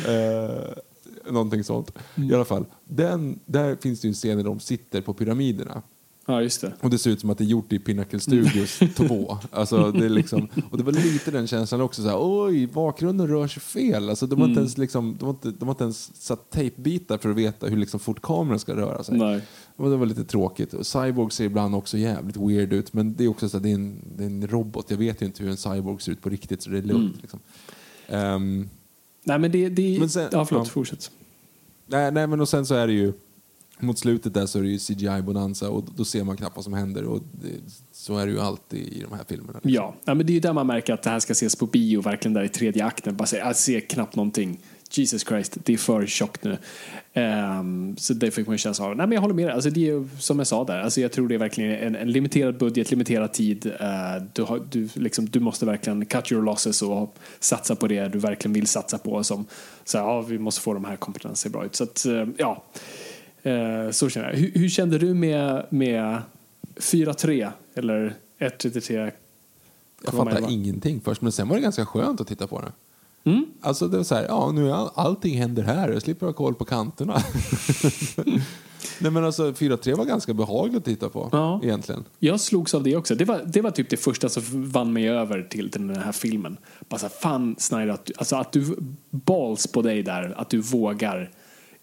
Eh, 0.08 1.32
någonting 1.32 1.64
sånt. 1.64 1.92
I 2.30 2.34
alla 2.34 2.44
fall, 2.44 2.64
den, 2.84 3.38
där 3.46 3.76
finns 3.80 4.00
det 4.00 4.06
ju 4.06 4.10
en 4.10 4.14
scen 4.14 4.36
där 4.36 4.44
de 4.44 4.60
sitter 4.60 5.00
på 5.00 5.14
pyramiderna. 5.14 5.82
Ja, 6.30 6.42
just 6.42 6.60
det. 6.60 6.72
Och 6.80 6.90
det 6.90 6.98
ser 6.98 7.10
ut 7.10 7.20
som 7.20 7.30
att 7.30 7.38
det 7.38 7.44
är 7.44 7.46
gjort 7.46 7.72
i 7.72 7.78
Pinnacle 7.78 8.20
Studios 8.20 8.78
2. 8.96 9.38
Alltså, 9.50 9.92
det 9.92 10.04
är 10.04 10.08
liksom, 10.08 10.48
och 10.70 10.78
det 10.78 10.84
var 10.84 10.92
lite 10.92 11.30
den 11.30 11.46
känslan 11.46 11.80
också. 11.80 12.02
Så 12.02 12.08
här, 12.08 12.16
Oj, 12.20 12.66
bakgrunden 12.66 13.26
rör 13.28 13.46
sig 13.48 13.62
fel. 13.62 14.08
Alltså, 14.10 14.26
de, 14.26 14.40
har 14.40 14.48
inte 14.48 14.60
ens 14.60 14.78
liksom, 14.78 15.16
de, 15.18 15.24
har 15.24 15.30
inte, 15.32 15.50
de 15.50 15.64
har 15.68 15.70
inte 15.74 15.84
ens 15.84 16.22
satt 16.22 16.50
tejpbitar 16.50 17.18
för 17.18 17.30
att 17.30 17.36
veta 17.36 17.66
hur 17.66 17.76
liksom 17.76 18.00
fort 18.00 18.22
kameran 18.22 18.58
ska 18.58 18.76
röra 18.76 19.04
sig. 19.04 19.18
Nej. 19.18 19.40
Och 19.76 19.90
det 19.90 19.96
var 19.96 20.06
lite 20.06 20.24
tråkigt. 20.24 20.74
Och 20.74 20.86
Cyborg 20.86 21.30
ser 21.32 21.44
ibland 21.44 21.74
också 21.74 21.98
jävligt 21.98 22.36
weird 22.36 22.72
ut. 22.72 22.92
Men 22.92 23.14
det 23.14 23.24
är 23.24 23.28
också 23.28 23.48
så 23.48 23.56
att 23.56 23.62
det 23.62 23.70
är, 23.70 23.74
en, 23.74 24.00
det 24.16 24.22
är 24.24 24.26
en 24.26 24.46
robot. 24.48 24.86
Jag 24.90 24.98
vet 24.98 25.22
ju 25.22 25.26
inte 25.26 25.42
hur 25.42 25.50
en 25.50 25.56
cyborg 25.56 26.00
ser 26.02 26.12
ut 26.12 26.22
på 26.22 26.28
riktigt 26.28 26.62
så 26.62 26.70
det 26.70 26.78
är 26.78 26.82
lugnt. 26.82 27.16
Liksom. 27.20 27.40
Ehm, 28.08 28.68
Nej, 29.24 29.38
men 29.38 29.50
det... 29.52 29.68
det 29.68 29.96
Men 30.00 30.08
sen- 30.10 30.28
ja, 30.32 30.44
förlåt. 30.44 30.66
ja. 30.66 30.70
Fortsätt. 30.72 31.10
nej, 31.86 32.12
nej, 32.12 32.26
men 32.26 32.40
och 32.40 32.48
sen 32.48 32.66
så 32.66 32.74
är 32.74 32.86
det 32.86 32.92
ju 32.92 33.12
mot 33.78 33.98
slutet 33.98 34.34
där 34.34 34.46
så 34.46 34.58
är 34.58 34.62
det 34.62 34.68
ju 34.68 34.78
CGI-bonanza 34.78 35.68
och 35.68 35.84
då 35.96 36.04
ser 36.04 36.24
man 36.24 36.36
knappt 36.36 36.56
vad 36.56 36.64
som 36.64 36.74
händer. 36.74 37.04
Och 37.04 37.20
det, 37.32 37.48
så 37.92 38.18
är 38.18 38.26
det 38.26 38.32
ju 38.32 38.40
alltid 38.40 38.80
i 38.80 39.04
de 39.10 39.16
här 39.16 39.24
filmerna. 39.28 39.52
Liksom. 39.52 39.70
Ja, 39.70 39.94
ja 40.04 40.14
men 40.14 40.26
det 40.26 40.32
är 40.32 40.34
ju 40.34 40.40
där 40.40 40.52
man 40.52 40.66
märker 40.66 40.94
att 40.94 41.02
det 41.02 41.10
här 41.10 41.20
ska 41.20 41.32
ses 41.32 41.56
på 41.56 41.66
bio, 41.66 42.00
verkligen 42.00 42.34
där 42.34 42.44
i 42.44 42.48
tredje 42.48 42.84
akten. 42.84 43.16
Bara 43.16 43.26
se, 43.26 43.40
ah, 43.40 43.46
jag 43.46 43.56
ser 43.56 43.80
knappt 43.80 44.16
någonting. 44.16 44.58
Jesus 44.90 45.24
Christ, 45.24 45.56
det 45.64 45.72
är 45.72 45.76
för 45.76 46.06
tjockt 46.06 46.44
nu. 46.44 46.58
Um, 47.14 47.96
så 47.96 48.14
det 48.14 48.30
fick 48.30 48.46
man 48.46 48.54
ju 48.54 48.58
känslan 48.58 48.90
av. 48.90 48.96
Nej 48.96 49.06
men 49.06 49.14
jag 49.14 49.20
håller 49.20 49.34
med 49.34 49.50
alltså 49.50 49.70
det 49.70 49.88
är 49.88 50.08
som 50.18 50.38
jag 50.38 50.46
sa 50.46 50.64
där, 50.64 50.80
alltså 50.80 51.00
jag 51.00 51.12
tror 51.12 51.28
det 51.28 51.34
är 51.34 51.38
verkligen 51.38 51.72
en, 51.72 51.96
en 51.96 52.12
limiterad 52.12 52.58
budget, 52.58 52.90
limiterad 52.90 53.32
tid. 53.32 53.66
Uh, 53.66 53.72
du, 54.32 54.42
har, 54.42 54.62
du, 54.70 54.88
liksom, 54.94 55.28
du 55.28 55.40
måste 55.40 55.66
verkligen 55.66 56.06
cut 56.06 56.32
your 56.32 56.42
losses 56.42 56.82
och 56.82 57.16
satsa 57.40 57.76
på 57.76 57.86
det 57.86 58.08
du 58.08 58.18
verkligen 58.18 58.52
vill 58.52 58.66
satsa 58.66 58.98
på. 58.98 59.24
Som, 59.24 59.46
så 59.84 59.98
här, 59.98 60.04
ja, 60.04 60.20
vi 60.20 60.38
måste 60.38 60.60
få 60.60 60.74
de 60.74 60.84
här 60.84 60.96
kompetenserna 60.96 61.52
bra 61.52 61.64
ut. 61.64 61.76
Så 61.76 61.84
att, 61.84 62.06
uh, 62.08 62.28
ja, 62.36 62.64
uh, 62.74 62.80
så 63.92 64.08
känner 64.08 64.30
jag. 64.30 64.36
Hur, 64.36 64.52
hur 64.54 64.68
kände 64.68 64.98
du 64.98 65.14
med, 65.14 65.66
med 65.70 66.18
4-3 66.76 67.50
eller 67.74 68.14
1-33? 68.38 69.12
Jag 70.04 70.14
fattar 70.14 70.52
ingenting 70.52 71.00
först, 71.00 71.22
men 71.22 71.32
sen 71.32 71.48
var 71.48 71.56
det 71.56 71.62
ganska 71.62 71.86
skönt 71.86 72.20
att 72.20 72.28
titta 72.28 72.46
på 72.46 72.60
det. 72.60 72.72
Mm. 73.30 73.46
Alltså 73.60 73.88
det 73.88 73.96
var 73.96 74.04
så 74.04 74.14
här, 74.14 74.24
ja 74.28 74.52
nu 74.52 74.68
är 74.68 74.74
all, 74.74 74.90
allting 74.94 75.38
händer 75.38 75.62
här, 75.62 75.88
jag 75.88 76.02
slipper 76.02 76.26
ha 76.26 76.32
koll 76.32 76.54
på 76.54 76.64
kanterna. 76.64 77.22
Nej 79.00 79.10
men 79.10 79.24
alltså 79.24 79.50
4-3 79.50 79.96
var 79.96 80.04
ganska 80.04 80.34
behagligt 80.34 80.76
att 80.76 80.84
titta 80.84 81.08
på 81.08 81.28
Ja. 81.32 81.60
egentligen. 81.62 82.04
Jag 82.18 82.40
slogs 82.40 82.74
av 82.74 82.82
det 82.82 82.96
också. 82.96 83.14
Det 83.14 83.24
var, 83.24 83.42
det 83.46 83.60
var 83.60 83.70
typ 83.70 83.90
det 83.90 83.96
första 83.96 84.28
som 84.28 84.70
vann 84.70 84.92
mig 84.92 85.08
över 85.08 85.42
till, 85.42 85.70
till 85.70 85.86
den 85.86 85.96
här 85.96 86.12
filmen. 86.12 86.56
Bara 86.88 86.98
så 86.98 87.06
här, 87.06 87.14
fan 87.20 87.56
Snyder, 87.58 87.88
att, 87.88 88.10
alltså 88.16 88.36
att 88.36 88.52
du 88.52 88.76
balls 89.10 89.66
på 89.66 89.82
dig 89.82 90.02
där, 90.02 90.34
att 90.36 90.50
du 90.50 90.60
vågar 90.60 91.30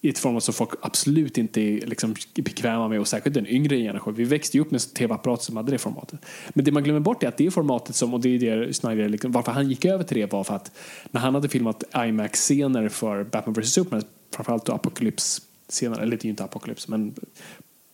i 0.05 0.09
ett 0.09 0.19
format 0.19 0.43
som 0.43 0.53
folk 0.53 0.69
absolut 0.81 1.37
inte 1.37 1.61
är 1.61 1.87
liksom 1.87 2.15
bekväma 2.35 2.87
med 2.87 2.99
och 2.99 3.07
särskilt 3.07 3.33
den 3.33 3.47
yngre 3.47 3.77
generationen. 3.77 4.17
Vi 4.17 4.23
växte 4.23 4.57
ju 4.57 4.61
upp 4.61 4.71
med 4.71 4.93
tv-apparater 4.93 5.43
som 5.43 5.57
hade 5.57 5.71
det 5.71 5.77
formatet. 5.77 6.19
Men 6.49 6.65
det 6.65 6.71
man 6.71 6.83
glömmer 6.83 6.99
bort 6.99 7.23
är 7.23 7.27
att 7.27 7.37
det 7.37 7.51
formatet 7.51 7.95
som, 7.95 8.13
och 8.13 8.19
det 8.19 8.29
är 8.29 8.57
det 8.57 8.73
Snyder, 8.73 9.09
liksom, 9.09 9.31
varför 9.31 9.51
han 9.51 9.69
gick 9.69 9.85
över 9.85 10.03
till 10.03 10.17
det 10.17 10.31
var 10.31 10.43
för 10.43 10.55
att 10.55 10.71
när 11.11 11.21
han 11.21 11.35
hade 11.35 11.49
filmat 11.49 11.83
IMAX-scener 11.95 12.89
för 12.89 13.23
Batman 13.23 13.53
vs 13.53 13.73
Superman, 13.73 14.03
framförallt 14.35 14.65
då 14.65 14.73
Apocalypse-scener, 14.73 15.99
eller 15.99 16.11
det 16.17 16.21
är 16.21 16.25
ju 16.25 16.29
inte 16.29 16.43
Apocalypse, 16.43 16.91
men 16.91 17.13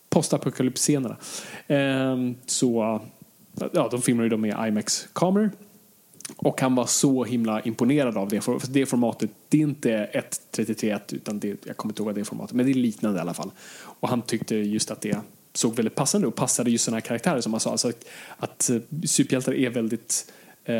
postapokalypsscenerna. 0.08 1.16
Ehm, 1.66 2.34
så, 2.46 3.00
ja, 3.72 3.88
de 3.90 4.02
filmade 4.02 4.26
ju 4.26 4.30
dem 4.30 4.40
med 4.40 4.68
IMAX-kameror. 4.68 5.50
Och 6.36 6.60
han 6.60 6.74
var 6.74 6.86
så 6.86 7.24
himla 7.24 7.60
imponerad 7.60 8.16
av 8.16 8.28
det, 8.28 8.40
för 8.40 8.60
det 8.68 8.86
formatet. 8.86 9.30
Det 9.48 9.58
är 9.58 9.62
inte 9.62 10.10
1.33 10.52 11.00
utan 11.14 11.38
det, 11.38 11.66
jag 11.66 11.76
kommer 11.76 11.92
inte 11.92 12.02
ihåg 12.02 12.14
det 12.14 12.24
formatet, 12.24 12.56
men 12.56 12.66
det 12.66 12.72
är 12.72 12.74
liknande 12.74 13.18
i 13.18 13.20
alla 13.20 13.34
fall. 13.34 13.50
Och 13.82 14.08
han 14.08 14.22
tyckte 14.22 14.56
just 14.56 14.90
att 14.90 15.00
det 15.00 15.18
såg 15.54 15.74
väldigt 15.74 15.94
passande 15.94 16.26
och 16.26 16.34
passade 16.34 16.70
just 16.70 16.84
sådana 16.84 16.96
här 16.96 17.00
karaktärer 17.00 17.40
som 17.40 17.52
han 17.52 17.60
sa. 17.60 17.70
Alltså 17.70 17.88
att, 17.88 18.04
att 18.38 18.70
eh, 18.70 18.78
superhjältar 19.06 19.54
är 19.54 19.70
väldigt, 19.70 20.32
eh, 20.64 20.74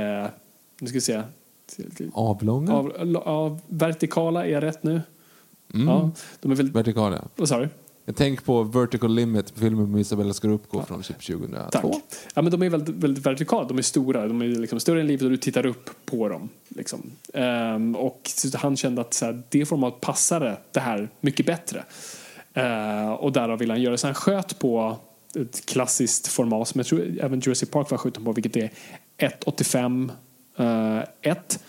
nu 0.81 0.87
ska 0.87 0.95
vi 0.95 1.01
se, 1.01 1.23
Avlånga? 2.13 2.73
av, 2.73 3.17
av, 3.25 3.61
vertikala, 3.69 4.47
är 4.47 4.51
jag 4.51 4.63
rätt 4.63 4.83
nu? 4.83 5.01
Mm. 5.75 5.89
Ja, 5.89 6.11
de 6.41 6.53
är 6.53 6.57
väldigt, 6.57 6.77
Vertikala. 6.77 7.25
vad 7.37 7.49
sa 7.49 7.59
du? 7.59 7.69
Jag 8.05 8.17
tänker 8.17 8.45
på 8.45 8.63
Vertical 8.63 9.15
Limit, 9.15 9.53
filmen 9.57 9.91
med 9.91 10.01
Isabella 10.01 10.33
Scorupco 10.33 10.83
från 10.83 11.03
typ 11.03 11.27
2002. 11.27 11.71
Tack. 11.71 12.03
Ja, 12.35 12.43
men 12.43 12.53
de 12.53 12.63
är 12.63 12.69
väldigt, 12.69 12.95
väldigt 12.95 13.27
vertikala, 13.27 13.69
de 13.69 13.79
är 13.79 13.83
stora, 13.83 14.29
de 14.29 14.43
är 14.43 14.47
liksom 14.47 14.81
större 14.81 15.01
än 15.01 15.07
livet 15.07 15.23
och 15.23 15.31
du 15.31 15.37
tittar 15.37 15.67
upp 15.67 15.91
på 16.05 16.29
dem. 16.29 16.49
Liksom. 16.69 17.11
Ehm, 17.35 17.97
och 17.97 18.31
han 18.55 18.77
kände 18.77 19.01
att 19.01 19.15
så 19.15 19.25
här, 19.25 19.43
det 19.49 19.67
format 19.67 20.01
passade 20.01 20.57
det 20.73 20.81
här 20.81 21.09
mycket 21.21 21.47
bättre. 21.47 21.85
Ehm, 22.55 23.13
och 23.13 23.33
därav 23.33 23.59
ville 23.59 23.73
han 23.73 23.83
göra 23.83 23.97
så 23.97 24.07
han 24.07 24.15
sköt 24.15 24.59
på 24.59 24.97
ett 25.35 25.67
klassiskt 25.67 26.29
format 26.29 26.69
som 26.69 26.79
jag 26.79 26.87
tror 26.87 27.19
även 27.21 27.41
Jurassic 27.41 27.71
Park 27.71 27.91
var 27.91 27.99
skjuten 27.99 28.25
på, 28.25 28.33
vilket 28.33 28.57
är 28.57 28.71
1.85 29.19 30.11
uh, 30.61 31.05
1. 31.23 31.65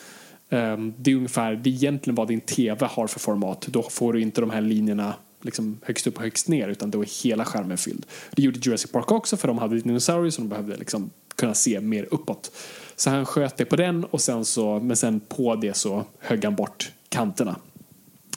Ehm, 0.49 0.93
det 0.97 1.11
är 1.11 1.15
ungefär, 1.15 1.55
det 1.55 1.69
är 1.69 1.73
egentligen 1.73 2.15
vad 2.15 2.27
din 2.27 2.41
TV 2.41 2.85
har 2.85 3.07
för 3.07 3.19
format. 3.19 3.61
Då 3.61 3.83
får 3.83 4.13
du 4.13 4.21
inte 4.21 4.41
de 4.41 4.49
här 4.49 4.61
linjerna 4.61 5.13
liksom 5.43 5.79
högst 5.83 6.07
upp 6.07 6.15
och 6.15 6.23
högst 6.23 6.47
ner 6.47 6.67
utan 6.67 6.91
då 6.91 7.01
är 7.01 7.23
hela 7.23 7.45
skärmen 7.45 7.77
fylld. 7.77 8.05
Det 8.31 8.41
gjorde 8.41 8.59
Jurassic 8.61 8.91
Park 8.91 9.11
också 9.11 9.37
för 9.37 9.47
de 9.47 9.57
hade 9.57 9.79
dinosaurier 9.79 10.31
som 10.31 10.43
de 10.43 10.49
behövde 10.49 10.77
liksom 10.77 11.09
kunna 11.35 11.53
se 11.53 11.81
mer 11.81 12.07
uppåt. 12.11 12.51
Så 12.95 13.09
han 13.09 13.25
sköt 13.25 13.57
det 13.57 13.65
på 13.65 13.75
den 13.75 14.05
och 14.05 14.21
sen 14.21 14.45
så, 14.45 14.79
men 14.79 14.97
sen 14.97 15.19
på 15.19 15.55
det 15.55 15.73
så 15.73 16.05
högg 16.19 16.45
han 16.45 16.55
bort 16.55 16.91
kanterna. 17.09 17.55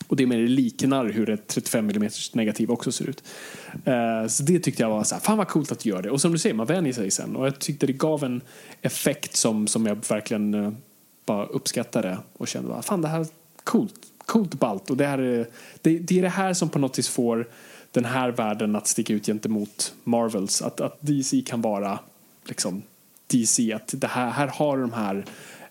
Och 0.08 0.16
det 0.16 0.26
mer 0.26 0.38
liknar 0.38 1.04
hur 1.04 1.30
ett 1.30 1.46
35 1.46 1.90
mm 1.90 2.10
negativ 2.32 2.70
också 2.70 2.92
ser 2.92 3.08
ut. 3.08 3.22
Eh, 3.84 4.26
så 4.28 4.42
det 4.42 4.58
tyckte 4.58 4.82
jag 4.82 4.90
var 4.90 5.04
så 5.04 5.14
här, 5.14 5.22
fan 5.22 5.38
vad 5.38 5.48
coolt 5.48 5.72
att 5.72 5.78
du 5.78 5.88
gör 5.88 6.02
det. 6.02 6.10
Och 6.10 6.20
som 6.20 6.32
du 6.32 6.38
säger, 6.38 6.54
man 6.54 6.66
vänjer 6.66 6.92
sig 6.92 7.10
sen. 7.10 7.36
Och 7.36 7.46
jag 7.46 7.58
tyckte 7.58 7.86
det 7.86 7.92
gav 7.92 8.24
en 8.24 8.40
effekt 8.82 9.36
som, 9.36 9.66
som 9.66 9.86
jag 9.86 10.08
verkligen 10.08 10.54
eh, 10.54 10.72
bara 11.26 11.46
uppskattade 11.46 12.18
och 12.32 12.48
kände 12.48 12.68
bara, 12.68 12.82
fan 12.82 13.02
det 13.02 13.08
här 13.08 13.20
är 13.20 13.26
coolt, 13.64 13.94
coolt 14.26 14.54
ballt. 14.54 14.90
Och 14.90 14.96
det, 14.96 15.06
här 15.06 15.18
är, 15.18 15.46
det, 15.82 15.98
det 15.98 16.18
är 16.18 16.22
det 16.22 16.28
här 16.28 16.54
som 16.54 16.68
på 16.68 16.78
något 16.78 16.98
vis 16.98 17.08
får 17.08 17.48
den 17.90 18.04
här 18.04 18.30
världen 18.30 18.76
att 18.76 18.86
sticka 18.86 19.12
ut 19.12 19.26
gentemot 19.26 19.94
Marvels. 20.04 20.62
Att, 20.62 20.80
att 20.80 20.96
DC 21.00 21.42
kan 21.46 21.62
vara 21.62 21.98
liksom 22.44 22.82
DC, 23.26 23.72
att 23.72 23.94
det 23.96 24.06
här, 24.06 24.30
här 24.30 24.46
har 24.46 24.78
de 24.78 24.92
här 24.92 25.24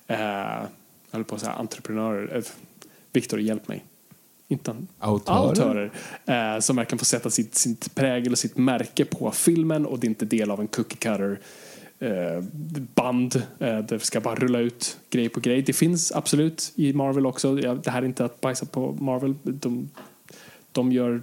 eh, 0.08 0.68
jag 1.12 1.28
på 1.28 1.36
att 1.36 1.42
säga 1.42 1.54
entreprenörer. 1.54 2.38
Eh, 2.38 2.44
Viktor, 3.14 3.40
hjälp 3.40 3.68
mig. 3.68 3.84
Inte 4.48 4.76
Autörer. 5.00 5.92
eh, 6.26 6.60
som 6.60 6.76
verkligen 6.76 7.00
får 7.00 7.06
sätta 7.06 7.30
sitt, 7.30 7.56
sitt 7.56 7.96
prägel 7.96 8.32
och 8.32 8.38
sitt 8.38 8.58
märke 8.58 9.06
på 9.06 9.32
filmen 9.32 9.86
och 9.86 10.00
det 10.00 10.08
är 10.08 10.10
inte 10.10 10.26
del 10.26 10.52
av 10.52 10.60
en 10.60 10.68
cookie 10.68 10.98
cutter 10.98 11.40
Eh, 12.06 12.44
band 12.96 13.44
eh, 13.60 13.78
det 13.78 14.00
ska 14.00 14.22
bara 14.22 14.36
rulla 14.36 14.60
ut 14.60 14.98
grej 15.10 15.30
på 15.30 15.40
grej. 15.40 15.62
Det 15.62 15.74
finns 15.74 16.12
absolut 16.12 16.74
i 16.76 16.94
Marvel 16.94 17.26
också. 17.26 17.56
Det 17.56 17.90
här 17.90 18.02
är 18.02 18.06
inte 18.06 18.26
att 18.26 18.42
bajsa 18.42 18.66
på 18.66 18.92
Marvel. 18.92 19.36
De, 19.44 19.90
de 20.72 20.92
gör 20.92 21.22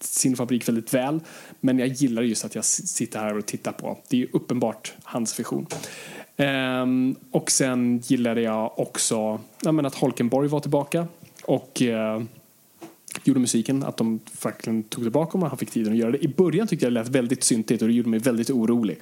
sin 0.00 0.36
fabrik 0.36 0.68
väldigt 0.68 0.94
väl. 0.94 1.20
Men 1.60 1.78
jag 1.78 1.88
gillar 1.88 2.22
just 2.22 2.44
att 2.44 2.54
jag 2.54 2.64
sitter 2.64 3.18
här 3.18 3.38
och 3.38 3.46
tittar 3.46 3.72
på. 3.72 3.98
Det 4.08 4.16
är 4.16 4.20
ju 4.20 4.28
uppenbart 4.32 4.92
hans 5.02 5.40
vision. 5.40 5.66
Ehm, 6.36 7.16
och 7.30 7.50
sen 7.50 8.02
gillade 8.04 8.40
jag 8.40 8.78
också 8.78 9.40
jag 9.62 9.74
men 9.74 9.86
att 9.86 9.94
Holkenborg 9.94 10.48
var 10.48 10.60
tillbaka. 10.60 11.06
Och 11.42 11.82
eh, 11.82 12.22
gjorde 13.24 13.40
musiken, 13.40 13.82
att 13.82 13.96
de 13.96 14.20
verkligen 14.42 14.82
tog 14.82 15.04
tillbaka 15.04 15.38
och 15.38 15.48
han 15.48 15.58
fick 15.58 15.70
tiden 15.70 15.92
att 15.92 15.98
göra 15.98 16.10
det. 16.10 16.24
I 16.24 16.28
början 16.28 16.66
tyckte 16.66 16.86
jag 16.86 16.92
det 16.92 17.00
lät 17.00 17.08
väldigt 17.08 17.44
syntigt 17.44 17.82
och 17.82 17.88
det 17.88 17.94
gjorde 17.94 18.08
mig 18.08 18.20
väldigt 18.20 18.50
orolig. 18.50 18.98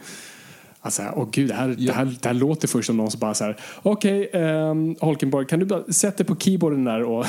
Alltså, 0.88 1.02
åh 1.16 1.28
gud, 1.32 1.48
det 1.48 1.54
här, 1.54 1.68
det, 1.68 1.92
här, 1.92 2.04
det 2.04 2.28
här 2.28 2.34
låter 2.34 2.68
först 2.68 2.86
som 2.86 2.96
någon 2.96 3.10
som 3.10 3.20
bara 3.20 3.34
så 3.34 3.44
här, 3.44 3.60
okej, 3.82 4.28
okay, 4.28 4.94
Holkenborg, 5.00 5.46
kan 5.46 5.58
du 5.58 5.66
bara 5.66 5.92
sätta 5.92 6.24
på 6.24 6.36
keyboarden 6.36 6.84
där 6.84 7.02
och 7.02 7.26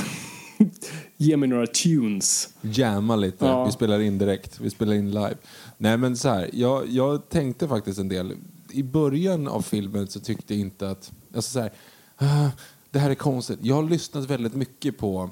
ge 1.18 1.38
mig 1.38 1.50
några 1.50 1.68
tunes? 1.68 2.50
Jamma 2.62 3.16
lite. 3.16 3.46
Ja. 3.46 3.66
Vi 3.66 3.72
spelar 3.72 4.00
in 4.00 4.18
direkt. 4.18 4.60
Vi 4.60 4.70
spelar 4.70 4.94
in 4.94 5.12
live. 5.12 5.36
Nej 5.78 5.98
men 5.98 6.18
så 6.18 6.30
här, 6.30 6.50
jag, 6.54 6.88
jag 6.88 7.30
tänkte 7.30 7.68
faktiskt 7.68 8.00
en 8.00 8.10
del. 8.10 8.34
I 8.72 8.84
början 8.84 9.48
av 9.48 9.62
filmen 9.62 10.08
så 10.08 10.20
tyckte 10.20 10.54
jag 10.54 10.62
inte 10.62 10.90
att... 10.90 11.12
Alltså 11.36 11.52
så 11.52 11.60
här, 11.60 11.72
ah, 12.18 12.50
det 12.92 13.00
här 13.00 13.10
är 13.10 13.16
konstigt. 13.16 13.60
Jag 13.62 13.76
har 13.76 13.84
lyssnat 13.84 14.30
väldigt 14.30 14.56
mycket 14.56 14.98
på 14.98 15.30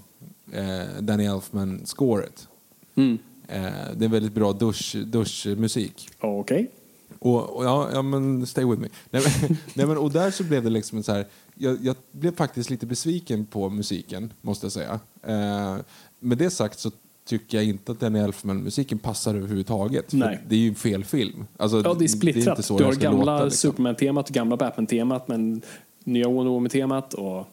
eh, 0.51 1.01
Danny 1.01 1.25
Elfman-scoret. 1.27 2.47
Mm. 2.95 3.17
Eh, 3.47 3.61
det 3.95 4.05
är 4.05 4.09
väldigt 4.09 4.33
bra 4.33 4.53
dusch, 4.53 4.95
duschmusik. 5.05 6.09
Okej. 6.19 6.71
Och, 7.19 7.55
och 7.57 7.65
ja, 7.65 7.89
ja, 7.93 8.01
men 8.01 8.45
stay 8.45 8.65
with 8.65 8.81
me. 8.81 8.87
Nej, 9.09 9.23
men, 9.25 9.57
nej, 9.73 9.85
men, 9.85 9.97
och 9.97 10.11
där 10.11 10.31
så 10.31 10.43
blev 10.43 10.63
det 10.63 10.69
liksom 10.69 11.03
så 11.03 11.11
här, 11.11 11.25
jag, 11.55 11.77
jag 11.81 11.95
blev 12.11 12.35
faktiskt 12.35 12.69
lite 12.69 12.85
besviken 12.85 13.45
på 13.45 13.69
musiken, 13.69 14.33
måste 14.41 14.65
jag 14.65 14.71
säga. 14.71 14.99
Eh, 15.23 15.77
med 16.19 16.37
det 16.37 16.49
sagt 16.49 16.79
så 16.79 16.91
tycker 17.27 17.57
jag 17.57 17.65
inte 17.65 17.91
att 17.91 17.99
Danny 17.99 18.19
Elfman-musiken 18.19 18.99
passar 18.99 19.35
överhuvudtaget. 19.35 20.13
Nej. 20.13 20.39
Det 20.49 20.55
är 20.55 20.59
ju 20.59 20.69
en 20.69 20.75
fel 20.75 21.03
film. 21.03 21.45
Alltså, 21.57 21.81
Ja, 21.85 21.93
det 21.93 22.05
är 22.05 22.07
splittrat. 22.07 22.47
inte 22.47 22.63
så 22.63 22.77
du 22.77 22.83
det 22.83 22.89
har 22.89 22.95
gamla 22.95 23.43
liksom. 23.43 23.71
Superman-temat 23.71 24.29
och 24.29 24.35
gamla 24.35 24.57
Batman-temat 24.57 25.27
men 25.27 25.61
nya 26.03 26.27
Wonder 26.27 26.51
Woman-temat 26.51 27.13
och... 27.13 27.47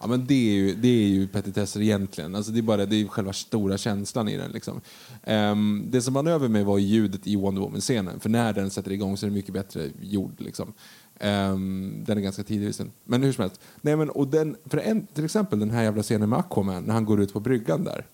Ja, 0.00 0.06
men 0.06 0.26
det 0.26 0.34
är 0.34 0.54
ju, 0.54 0.74
det 0.74 0.88
är 0.88 1.08
ju 1.08 1.28
petitesser 1.28 1.80
egentligen. 1.80 2.34
Alltså 2.34 2.52
det 2.52 2.58
är 2.60 2.62
bara 2.62 2.86
det 2.86 2.96
är 2.96 3.06
själva 3.06 3.32
stora 3.32 3.78
känslan 3.78 4.28
i 4.28 4.36
den. 4.36 4.50
Liksom. 4.50 4.80
Ehm, 5.24 5.86
det 5.90 6.02
som 6.02 6.14
vann 6.14 6.26
över 6.26 6.48
mig 6.48 6.64
var 6.64 6.78
ljudet 6.78 7.26
i 7.26 7.36
Wonder 7.36 7.62
Woman-scenen. 7.62 8.20
För 8.20 8.28
när 8.28 8.52
den 8.52 8.70
sätter 8.70 8.92
igång 8.92 9.16
så 9.16 9.26
är 9.26 9.30
det 9.30 9.36
mycket 9.36 9.54
bättre 9.54 9.90
ljud. 10.02 10.34
Liksom. 10.38 10.72
Ehm, 11.20 12.04
den 12.06 12.18
är 12.18 12.22
ganska 12.22 12.42
tidig. 12.42 12.74
Men 13.04 13.22
hur 13.22 13.32
som 13.32 13.42
helst. 13.42 13.60
Nej, 13.80 13.96
men, 13.96 14.10
och 14.10 14.28
den, 14.28 14.56
för 14.64 14.78
en, 14.78 15.06
till 15.06 15.24
exempel 15.24 15.58
den 15.58 15.70
här 15.70 15.82
jävla 15.82 16.02
scenen 16.02 16.28
med 16.28 16.38
Aquaman 16.38 16.82
när 16.82 16.94
han 16.94 17.04
går 17.04 17.20
ut 17.20 17.32
på 17.32 17.40
bryggan 17.40 17.84
där. 17.84 18.06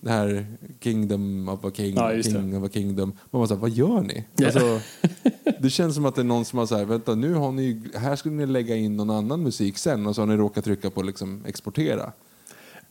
Det 0.00 0.10
här 0.10 0.46
Kingdom 0.80 1.48
of 1.48 1.64
a 1.64 1.70
King, 1.74 1.90
Mm. 1.92 2.04
Ja, 2.04 2.12
just 2.12 2.32
det. 2.32 2.36
King 2.38 2.56
of 2.56 2.64
a 2.64 2.68
Kingdom. 2.72 3.12
Man 3.30 3.48
såhär, 3.48 3.60
vad 3.60 3.70
gör 3.70 4.00
ni? 4.00 4.24
Ja. 4.36 4.46
Alltså, 4.46 4.80
det 5.58 5.70
känns 5.70 5.94
som 5.94 6.04
att 6.06 6.14
det 6.14 6.22
är 6.22 6.24
någon 6.24 6.44
som 6.44 6.58
har 6.58 6.66
såhär, 6.66 6.84
vänta 6.84 7.14
nu 7.14 7.34
har 7.34 7.52
ni, 7.52 7.80
här 7.94 8.16
skulle 8.16 8.34
ni 8.34 8.46
lägga 8.46 8.76
in 8.76 8.96
någon 8.96 9.10
annan 9.10 9.42
musik 9.42 9.78
sen 9.78 10.06
och 10.06 10.14
så 10.14 10.22
har 10.22 10.26
ni 10.26 10.36
råkat 10.36 10.64
trycka 10.64 10.90
på 10.90 11.02
liksom 11.02 11.44
exportera. 11.46 12.12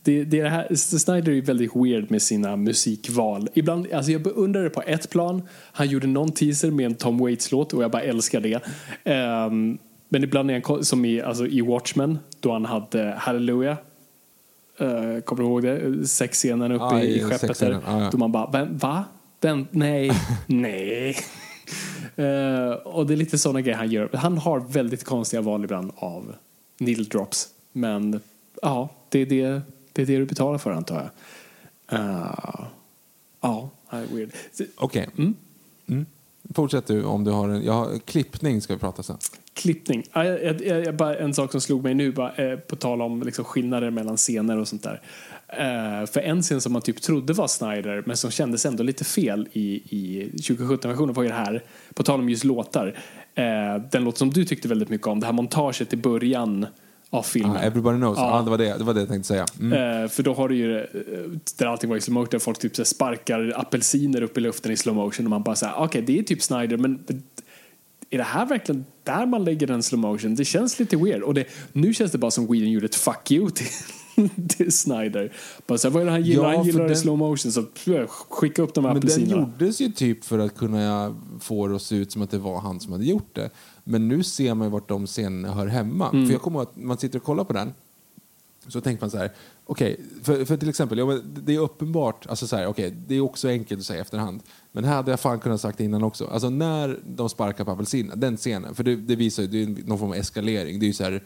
Det, 0.04 0.24
det 0.24 0.40
är 0.40 0.44
det 0.44 0.50
här, 0.50 0.76
Snyder 0.76 1.32
är 1.32 1.42
väldigt 1.42 1.76
weird 1.76 2.12
med 2.12 2.22
sina 2.22 2.56
musikval. 2.56 3.50
Ibland, 3.54 3.88
alltså 3.94 4.12
jag 4.12 4.22
beundrar 4.22 4.64
det 4.64 4.70
på 4.70 4.82
ett 4.82 5.10
plan. 5.10 5.42
Han 5.74 5.88
gjorde 5.90 6.08
någon 6.08 6.32
teaser 6.32 6.72
med 6.72 6.86
en 6.86 6.96
Tom 6.96 7.18
Waits-låt 7.18 7.74
och 7.74 7.84
jag 7.84 7.92
bara 7.92 8.02
älskar 8.02 8.40
det. 8.42 8.60
Ehm, 9.04 9.78
men 10.10 10.24
ibland 10.24 10.52
är 10.52 10.62
han 10.68 10.84
som 10.84 11.06
i, 11.06 11.22
alltså 11.22 11.48
i 11.48 11.62
Watchmen 11.62 12.20
då 12.40 12.52
han 12.54 12.66
hade 12.66 13.16
Hallelujah. 13.18 13.78
Uh, 14.82 15.20
kommer 15.22 15.44
du 15.44 15.50
ihåg 15.50 15.64
det? 15.64 16.08
Sexscenen 16.08 16.72
uppe 16.72 16.84
Ja, 16.86 17.02
i, 17.02 17.18
i 17.18 17.24
skeppet 17.24 17.60
där. 17.60 17.72
ja, 17.72 18.02
ja. 18.02 18.10
Då 18.12 18.18
man 18.18 18.32
bara, 18.32 18.50
"Vem- 18.52 18.78
va? 18.78 19.04
Den, 19.40 19.68
nej, 19.72 20.12
nej. 20.48 21.16
Eh, 22.16 22.72
och 22.72 23.08
det 23.08 23.14
är 23.14 23.18
lite 23.18 23.38
sådana 23.38 23.62
grejer 23.62 23.78
han 23.78 23.92
gör. 23.92 24.10
Han 24.14 24.38
har 24.38 24.60
väldigt 24.60 25.04
konstiga 25.04 25.42
val 25.42 25.64
ibland 25.64 25.92
av 25.96 26.36
needle 26.78 27.04
drops. 27.04 27.50
Men 27.72 28.20
ja, 28.62 28.90
det 29.10 29.20
är 29.20 29.26
det, 29.26 29.62
det, 29.94 30.02
är 30.02 30.06
det 30.06 30.18
du 30.18 30.26
betalar 30.26 30.58
för 30.58 30.72
antar 30.72 30.96
jag. 30.96 32.00
Eh, 32.00 32.66
ja, 33.42 33.70
weird. 33.90 34.32
Okej. 34.76 35.10
Mm. 35.18 35.36
Fortsätt 36.56 36.88
du 36.88 37.04
om 37.04 37.24
du 37.24 37.32
har 37.32 37.50
en... 37.50 37.64
Jag 37.64 37.74
har, 37.74 38.00
klippning 38.00 38.62
ska 38.62 38.74
vi 38.74 38.80
prata 38.80 39.04
sen. 39.04 39.18
Klippning. 39.54 40.04
Ja, 40.14 40.26
jag, 40.26 40.62
jag, 40.62 40.86
jag, 40.86 40.96
bara, 40.96 41.16
en 41.16 41.34
sak 41.34 41.52
som 41.52 41.62
slog 41.62 41.84
mig 41.84 41.94
nu, 41.94 42.12
bara, 42.12 42.36
eh, 42.36 42.60
på 42.60 42.76
tal 42.76 43.02
om 43.02 43.24
liksom, 43.24 43.46
skillnader 43.46 43.90
mellan 43.90 44.18
scener 44.18 44.58
och 44.58 44.68
sånt 44.68 44.84
där. 44.84 45.02
Eh, 45.58 46.06
för 46.06 46.20
en 46.20 46.42
scen 46.42 46.62
som 46.62 46.74
man 46.74 46.82
typ 46.82 47.02
trodde 47.02 47.34
var 47.34 47.48
Snyder, 47.48 48.04
men 48.06 48.18
som 48.18 48.32
kändes 48.32 48.66
ändå 48.66 48.84
lite 48.84 49.04
fel 49.04 49.48
i, 49.52 49.62
i 49.76 50.32
2017-versionen 50.36 51.14
var 51.14 51.24
ju 51.24 51.30
det 51.30 51.36
här, 51.36 51.64
på 51.94 52.04
tal 52.04 52.20
om 52.20 52.30
just 52.30 52.44
låtar. 52.44 53.00
Eh, 53.36 53.44
den 53.92 54.04
låt 54.04 54.18
som 54.18 54.30
du 54.30 54.46
tyckte 54.46 54.68
väldigt 54.68 54.90
mycket 54.90 55.08
om, 55.08 55.20
det 55.20 55.26
här 55.26 55.34
montaget 55.34 55.94
i 55.94 55.98
början 55.98 56.66
av 57.10 57.24
filmen. 57.24 57.58
Ah, 57.58 57.60
everybody 57.60 57.98
knows. 57.98 58.18
Ja. 58.18 58.38
Ja. 58.38 58.42
det, 58.42 58.50
var 58.50 58.58
det, 58.58 58.78
det 58.78 58.84
var 58.84 58.94
det 58.94 59.00
jag 59.00 59.10
tänkte 59.10 59.28
säga. 59.28 59.46
Mm. 59.60 60.04
Eh, 60.04 60.10
för 60.10 60.24
då 60.24 60.34
har 60.34 60.50
du 60.50 60.56
ju 60.56 60.78
eh, 60.78 60.86
där 61.58 61.66
allting 61.66 61.90
var 61.90 61.98
i 61.98 62.02
slow 62.02 62.14
motion, 62.14 62.28
där 62.32 62.40
folk 62.40 62.60
typ 62.60 62.76
så 62.76 62.86
sparkar 62.86 63.54
apelsiner 63.56 64.22
upp 64.22 64.38
i 64.38 64.42
luften 64.42 64.72
i 64.72 64.78
slow 64.78 64.96
motion 64.96 65.26
och 65.26 65.30
man 65.30 65.44
bara 65.44 65.56
säger 65.56 65.74
okej 65.78 66.02
det 66.02 66.20
är 66.20 66.24
typ 66.24 66.42
Snyder 66.42 66.78
men 66.78 67.04
är 68.10 68.18
det 68.18 68.24
här 68.24 68.46
verkligen 68.46 68.86
där 69.04 69.26
man 69.26 69.44
lägger 69.44 69.68
den 69.68 69.84
slow 69.84 70.00
motion? 70.00 70.36
Det 70.36 70.46
känns 70.46 70.80
lite 70.80 70.98
weird 70.98 71.22
och 71.22 71.34
det, 71.34 71.46
nu 71.72 71.94
känns 71.94 72.12
det 72.12 72.18
bara 72.18 72.32
som 72.32 72.48
Whedon 72.48 72.72
gjorde 72.72 72.86
ett 72.86 72.96
fuck 72.96 73.32
you 73.32 73.50
till, 73.50 73.68
till 74.50 74.72
Snyder. 74.72 75.34
Bara 75.68 75.78
så 75.78 75.88
här, 75.88 75.94
vad 75.94 76.02
är 76.02 76.06
det 76.06 76.12
han 76.12 76.24
gillar? 76.24 76.52
Ja, 76.52 76.58
han 76.58 76.66
gillar 76.66 76.88
den- 76.88 76.98
slow 76.98 77.18
motion 77.18 77.52
så 77.52 77.66
skicka 78.30 78.62
upp 78.62 78.74
de 78.74 78.86
här 78.86 78.94
Men 78.94 79.02
den 79.02 79.10
apelsinerna. 79.10 79.42
gjordes 79.42 79.82
ju 79.82 79.92
typ 79.92 80.24
för 80.24 80.40
att 80.40 80.56
kunna 80.56 81.16
få 81.40 81.68
det 81.68 81.76
att 81.76 81.82
se 81.82 81.96
ut 81.96 82.12
som 82.12 82.22
att 82.22 82.32
det 82.32 82.38
var 82.38 82.60
han 82.60 82.80
som 82.80 82.92
hade 82.92 83.06
gjort 83.06 83.36
det. 83.36 83.50
Men 83.84 84.08
nu 84.08 84.24
ser 84.24 84.54
man 84.54 84.68
ju 84.68 84.72
vart 84.72 84.90
de 84.90 85.08
scenerna 85.08 85.54
hör 85.54 85.68
hemma. 85.68 86.10
Mm. 86.10 86.26
För 86.26 86.34
jag 86.34 86.42
kommer 86.42 86.62
att 86.62 86.76
man 86.76 86.98
sitter 86.98 87.20
och 87.20 87.26
kollar 87.26 87.44
på 87.44 87.54
den 87.54 87.74
så 88.68 88.82
tänker 88.82 89.04
man 89.04 89.12
så 89.12 89.18
här, 89.18 89.32
okej, 89.66 90.00
för, 90.24 90.46
för 90.46 90.58
till 90.58 90.70
exempel, 90.70 90.98
ja, 90.98 91.20
det 91.44 91.56
är 91.56 91.60
uppenbart, 91.60 92.26
alltså 92.28 92.48
så 92.48 92.56
här, 92.56 92.68
okej, 92.68 92.94
det 93.08 93.16
är 93.16 93.22
också 93.22 93.48
enkelt 93.48 93.80
att 93.80 93.86
säga 93.86 94.02
efterhand, 94.02 94.42
men 94.72 94.84
här 94.84 94.96
hade 94.96 95.12
jag 95.12 95.20
fan 95.20 95.40
kunnat 95.40 95.62
sagt 95.62 95.80
innan 95.80 96.04
också. 96.04 96.26
Alltså 96.28 96.50
när 96.50 97.00
de 97.06 97.30
sparkar 97.30 97.64
på 97.64 97.72
apelsinen, 97.72 98.20
den 98.20 98.38
scenen, 98.38 98.76
för 98.76 98.84
det, 98.84 98.96
det 98.96 99.16
visar 99.16 99.44
ju, 99.44 99.50
det 99.50 99.64
är 99.82 99.88
någon 99.88 100.00
form 100.00 100.10
av 100.10 100.16
eskalering, 100.16 100.80
det 100.80 100.86
är 100.86 100.88
ju 100.88 100.94
så 100.94 101.04
här, 101.04 101.24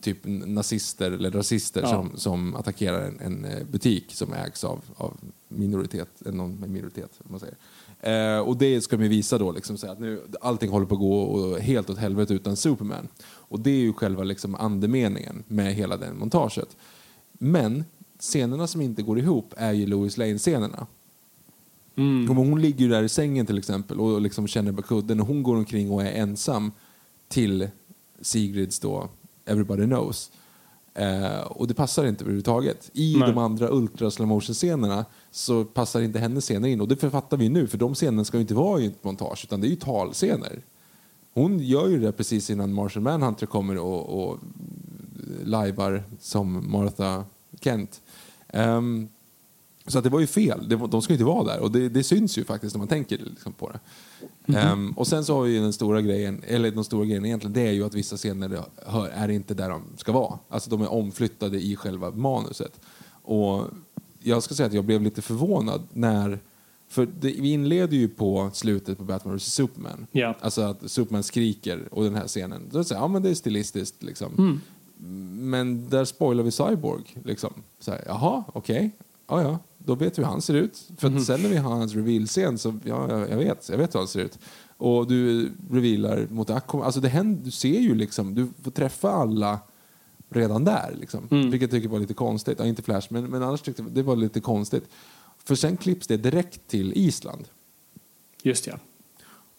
typ 0.00 0.18
nazister 0.24 1.10
eller 1.10 1.30
rasister 1.30 1.80
Ja. 1.82 1.88
som, 1.88 2.12
som 2.16 2.56
attackerar 2.56 3.02
en, 3.02 3.20
en 3.20 3.44
eh, 3.44 3.66
butik 3.66 4.04
som 4.14 4.32
ägs 4.32 4.64
av, 4.64 4.84
av 4.96 5.16
minoritet, 5.48 6.08
någon 6.18 6.56
med 6.56 6.70
minoritet, 6.70 7.20
man 7.22 7.40
säger. 7.40 7.56
Eh, 8.00 8.40
och 8.40 8.56
det 8.56 8.80
ska 8.80 8.96
vi 8.96 9.08
visa 9.08 9.38
då, 9.38 9.52
liksom, 9.52 9.76
så 9.76 9.90
att 9.90 10.00
nu, 10.00 10.22
allting 10.40 10.70
håller 10.70 10.86
på 10.86 10.94
att 10.94 11.00
gå 11.00 11.20
och 11.22 11.58
helt 11.58 11.90
åt 11.90 11.98
helvete 11.98 12.34
utan 12.34 12.56
Superman. 12.56 13.08
Och 13.26 13.60
det 13.60 13.70
är 13.70 13.80
ju 13.80 13.92
själva 13.92 14.22
liksom, 14.22 14.54
andemeningen 14.54 15.44
med 15.48 15.74
hela 15.74 15.96
den 15.96 16.18
montaget. 16.18 16.76
Men 17.32 17.84
scenerna 18.20 18.66
som 18.66 18.80
inte 18.80 19.02
går 19.02 19.18
ihop 19.18 19.54
är 19.56 19.72
ju 19.72 19.86
Louis 19.86 20.16
Lane-scenerna. 20.16 20.86
Mm. 21.96 22.36
Hon 22.36 22.60
ligger 22.60 22.84
ju 22.84 22.88
där 22.90 23.02
i 23.02 23.08
sängen 23.08 23.46
till 23.46 23.58
exempel 23.58 24.00
och 24.00 24.20
liksom 24.20 24.46
känner 24.46 24.72
på 24.72 24.82
kudden 24.82 25.20
och 25.20 25.26
hon 25.26 25.42
går 25.42 25.56
omkring 25.56 25.90
och 25.90 26.02
är 26.02 26.12
ensam 26.12 26.72
till 27.28 27.68
Sigrids 28.20 28.78
då 28.80 29.08
Everybody 29.48 29.84
Knows. 29.84 30.30
Eh, 30.94 31.40
och 31.40 31.68
det 31.68 31.74
passar 31.74 32.06
inte 32.06 32.24
överhuvudtaget. 32.24 32.90
I 32.92 33.16
Nej. 33.18 33.28
de 33.28 33.38
andra 33.38 33.68
ultra 33.70 34.10
slow 34.10 34.40
scenerna 34.40 35.04
så 35.30 35.64
passar 35.64 36.00
inte 36.00 36.18
hennes 36.18 36.44
scener 36.44 36.68
in 36.68 36.80
och 36.80 36.88
det 36.88 36.96
författar 36.96 37.36
vi 37.36 37.48
nu 37.48 37.66
för 37.66 37.78
de 37.78 37.94
scenerna 37.94 38.24
ska 38.24 38.36
ju 38.36 38.40
inte 38.40 38.54
vara 38.54 38.80
i 38.80 38.86
ett 38.86 39.04
montage 39.04 39.44
utan 39.44 39.60
det 39.60 39.66
är 39.66 39.70
ju 39.70 39.76
talscener. 39.76 40.62
Hon 41.34 41.58
gör 41.58 41.88
ju 41.88 41.98
det 41.98 42.12
precis 42.12 42.50
innan 42.50 42.72
Martian 42.72 43.02
Manhunter 43.02 43.46
kommer 43.46 43.78
och, 43.78 44.24
och 44.24 44.38
lajvar 45.44 46.02
som 46.20 46.70
Martha 46.70 47.24
Kent. 47.60 48.00
Ehm, 48.48 49.08
så 49.86 49.98
att 49.98 50.04
det 50.04 50.10
var 50.10 50.20
ju 50.20 50.26
fel. 50.26 50.68
Det 50.68 50.76
de 50.76 51.02
ska 51.02 51.12
inte 51.12 51.24
vara 51.24 51.44
där. 51.44 51.60
Och 51.60 51.70
det, 51.70 51.88
det 51.88 52.04
syns 52.04 52.38
ju 52.38 52.44
faktiskt 52.44 52.74
när 52.74 52.78
man 52.78 52.88
tänker 52.88 53.18
liksom 53.18 53.52
på 53.52 53.70
det. 53.70 53.80
Ehm, 54.46 54.90
och 54.90 55.06
sen 55.06 55.24
så 55.24 55.34
har 55.34 55.42
vi 55.42 55.52
ju 55.52 55.60
den 55.60 55.72
stora 55.72 56.00
grejen, 56.02 56.42
eller 56.46 56.70
den 56.70 56.84
stora 56.84 57.04
grejen 57.04 57.24
egentligen, 57.24 57.52
det 57.52 57.68
är 57.68 57.72
ju 57.72 57.84
att 57.84 57.94
vissa 57.94 58.16
scener 58.16 58.62
hör, 58.86 59.08
är 59.08 59.28
inte 59.28 59.54
där 59.54 59.68
de 59.68 59.82
ska 59.96 60.12
vara. 60.12 60.38
Alltså 60.48 60.70
de 60.70 60.82
är 60.82 60.92
omflyttade 60.92 61.60
i 61.60 61.76
själva 61.76 62.10
manuset. 62.10 62.80
Och 63.22 63.64
jag 64.22 64.42
ska 64.42 64.54
säga 64.54 64.66
att 64.66 64.72
jag 64.72 64.84
blev 64.84 65.02
lite 65.02 65.22
förvånad 65.22 65.82
när 65.92 66.38
för 66.88 67.06
det, 67.20 67.28
vi 67.28 67.52
inleder 67.52 67.96
ju 67.96 68.08
på 68.08 68.50
slutet 68.52 68.98
på 68.98 69.04
Batman 69.04 69.36
vs 69.36 69.52
Superman. 69.52 70.06
Ja. 70.12 70.34
Alltså 70.40 70.62
att 70.62 70.90
Superman 70.90 71.22
skriker 71.22 71.88
och 71.90 72.04
den 72.04 72.14
här 72.14 72.26
scenen. 72.26 72.62
Då 72.70 72.84
säger 72.84 73.00
ja 73.00 73.08
men 73.08 73.22
det 73.22 73.30
är 73.30 73.34
stilistiskt 73.34 74.02
liksom. 74.02 74.60
Men 75.40 75.88
där 75.88 76.04
spoilar 76.04 76.42
vi 76.42 76.50
Cyborg. 76.50 77.16
Liksom. 77.24 77.52
Så 77.80 77.90
här, 77.90 78.02
Jaha, 78.06 78.44
okej. 78.52 78.90
Ja, 79.28 79.42
ja. 79.42 79.58
Då 79.88 79.94
vet 79.94 80.18
vi 80.18 80.22
hur 80.22 80.30
han 80.30 80.42
ser 80.42 80.54
ut. 80.54 80.88
För 80.96 81.08
att 81.08 81.24
sen 81.24 81.42
när 81.42 81.48
vi 81.48 81.56
har 81.56 81.70
hans 81.70 81.94
reveal-scen 81.94 82.58
så, 82.58 82.74
ja, 82.84 83.10
jag 83.10 83.30
jag 83.30 83.36
vet, 83.36 83.68
jag 83.68 83.78
vet 83.78 83.94
hur 83.94 83.98
han 83.98 84.08
ser 84.08 84.20
ut. 84.20 84.38
Och 84.76 85.06
du 85.06 85.50
revealar 85.70 86.26
mot 86.30 86.50
Aquaman. 86.50 86.86
Alltså 86.86 87.00
det 87.00 87.08
händer, 87.08 87.44
du 87.44 87.50
ser 87.50 87.80
ju 87.80 87.94
liksom, 87.94 88.34
du 88.34 88.48
får 88.62 88.70
träffa 88.70 89.10
alla 89.10 89.58
redan 90.28 90.64
där. 90.64 90.96
Liksom. 91.00 91.26
Vilket 91.30 91.60
jag 91.60 91.70
tycker 91.70 91.88
var 91.88 91.98
lite 91.98 92.14
konstigt. 92.14 92.58
Ja, 92.58 92.66
inte 92.66 92.82
Flash, 92.82 93.06
men, 93.10 93.24
men 93.24 93.42
annars 93.42 93.62
tyckte 93.62 93.82
jag 93.82 93.90
det 93.92 94.02
var 94.02 94.16
lite 94.16 94.40
konstigt. 94.40 94.84
För 95.44 95.54
sen 95.54 95.76
klipps 95.76 96.06
det 96.06 96.16
direkt 96.16 96.68
till 96.68 96.92
Island. 96.96 97.48
Just 98.42 98.66
ja. 98.66 98.74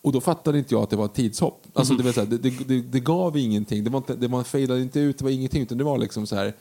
Och 0.02 0.12
då 0.12 0.22
fattade 0.22 0.58
inte 0.58 0.74
jag 0.74 0.84
att 0.84 0.90
det 0.90 0.96
var 0.96 1.06
ett 1.06 1.14
tidshopp. 1.14 1.68
Alltså, 1.74 1.94
det, 1.94 2.04
var 2.04 2.12
så 2.12 2.20
här, 2.20 2.28
det, 2.28 2.68
det, 2.68 2.82
det, 2.82 3.00
gav 3.00 3.38
ingenting. 3.38 3.84
Det 3.84 3.90
var 3.90 3.98
inte, 3.98 4.16
det 4.16 4.28
var 4.28 4.44
fejdade 4.44 4.82
inte 4.82 5.00
ut, 5.00 5.18
det 5.18 5.24
var 5.24 5.32
ingenting. 5.32 5.62
Utan 5.62 5.78
det 5.78 5.84
var 5.84 5.98
liksom 5.98 6.28
så 6.28 6.36
här, 6.36 6.54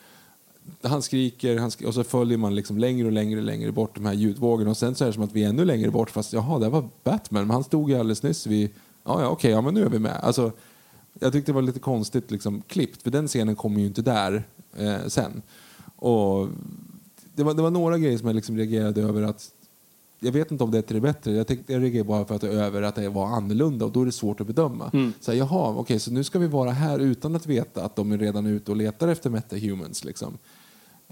han 0.83 1.03
skriker 1.03 1.59
han 1.59 1.71
sk 1.71 1.83
och 1.83 1.95
så 1.95 2.05
följer 2.05 2.39
man 2.39 2.55
liksom 2.55 2.79
längre 2.79 3.07
och 3.07 3.13
längre 3.13 3.41
längre 3.41 3.73
bort 3.73 3.95
de 3.95 4.07
här 4.07 4.15
ljudvågorna. 4.15 4.71
Och 4.71 4.77
sen 4.77 4.95
så 4.95 5.05
är 5.05 5.07
det 5.07 5.13
som 5.13 5.23
att 5.23 5.33
vi 5.33 5.45
är 5.45 5.49
ännu 5.49 5.65
längre 5.65 5.91
bort. 5.91 6.11
Fast 6.11 6.33
jaha, 6.33 6.59
det 6.59 6.69
var 6.69 6.89
Batman. 7.05 7.47
Men 7.47 7.51
han 7.51 7.65
stod 7.65 7.91
ju 7.91 7.97
alldeles 7.99 8.23
nyss 8.23 8.47
vid... 8.47 8.71
Ja, 9.05 9.23
ja 9.23 9.29
okej, 9.29 9.51
ja, 9.51 9.61
men 9.61 9.75
nu 9.75 9.85
är 9.85 9.89
vi 9.89 9.99
med. 9.99 10.17
Alltså, 10.23 10.53
jag 11.21 11.33
tyckte 11.33 11.53
det 11.53 11.55
var 11.55 11.63
lite 11.63 11.81
konstigt 11.81 12.31
liksom, 12.31 12.63
klippt. 12.67 13.03
För 13.03 13.11
den 13.11 13.29
scenen 13.29 13.57
kommer 13.57 13.81
ju 13.81 13.87
inte 13.87 14.03
där 14.03 14.45
eh, 14.77 15.07
sen. 15.07 15.43
Och 15.97 16.49
det 17.35 17.43
var, 17.43 17.55
det 17.55 17.63
var 17.63 17.71
några 17.71 17.99
grejer 17.99 18.19
som 18.19 18.27
jag 18.27 18.37
liksom 18.37 18.57
reagerade 18.57 19.03
över 19.03 19.23
att 19.23 19.51
jag 20.21 20.33
vet 20.33 20.51
inte 20.51 20.65
om 20.65 20.71
det 20.71 20.79
är 20.79 20.83
till 20.83 20.95
det 20.95 21.01
bättre. 21.01 21.33
Jag, 21.33 21.47
tänkte, 21.47 21.73
jag 21.73 21.83
reagerade 21.83 22.09
bara 22.09 22.25
för 22.25 22.35
att 22.35 22.41
det 22.41 22.49
över 22.49 22.83
att 22.83 22.95
det 22.95 23.09
var 23.09 23.27
annorlunda 23.27 23.85
och 23.85 23.93
då 23.93 24.03
är 24.03 24.07
det 24.07 24.13
svårt 24.13 24.41
att 24.41 24.47
bedöma. 24.47 24.91
Så 25.21 25.31
här, 25.33 25.39
jaha, 25.39 25.75
okej, 25.77 25.99
så 25.99 26.11
nu 26.11 26.25
ska 26.25 26.39
vi 26.39 26.47
vara 26.47 26.71
här 26.71 26.99
utan 26.99 27.37
att 27.37 27.47
veta 27.47 27.85
att 27.85 27.97
de 27.97 28.13
är 28.13 28.19
redan 28.19 28.47
ute 28.47 28.71
och 28.71 28.77
letar 28.77 29.09
efter 29.09 29.31
metahumans. 29.31 30.05
Liksom. 30.05 30.39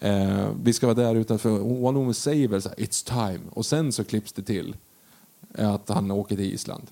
Eh, 0.01 0.49
vi 0.63 0.73
ska 0.73 0.87
vara 0.87 0.95
där 0.95 1.15
utanför. 1.15 1.51
One 1.63 1.99
Woman 1.99 2.15
säger 2.15 2.49
väl 2.49 2.63
så 2.63 2.69
här, 2.69 2.77
it's 2.77 3.07
time. 3.09 3.41
Och 3.51 3.67
sen 3.67 3.93
så 3.93 4.05
klipps 4.05 4.33
det 4.33 4.43
till 4.43 4.77
eh, 5.55 5.71
att 5.71 5.89
han 5.89 6.11
åker 6.11 6.37
till 6.37 6.53
Island. 6.55 6.87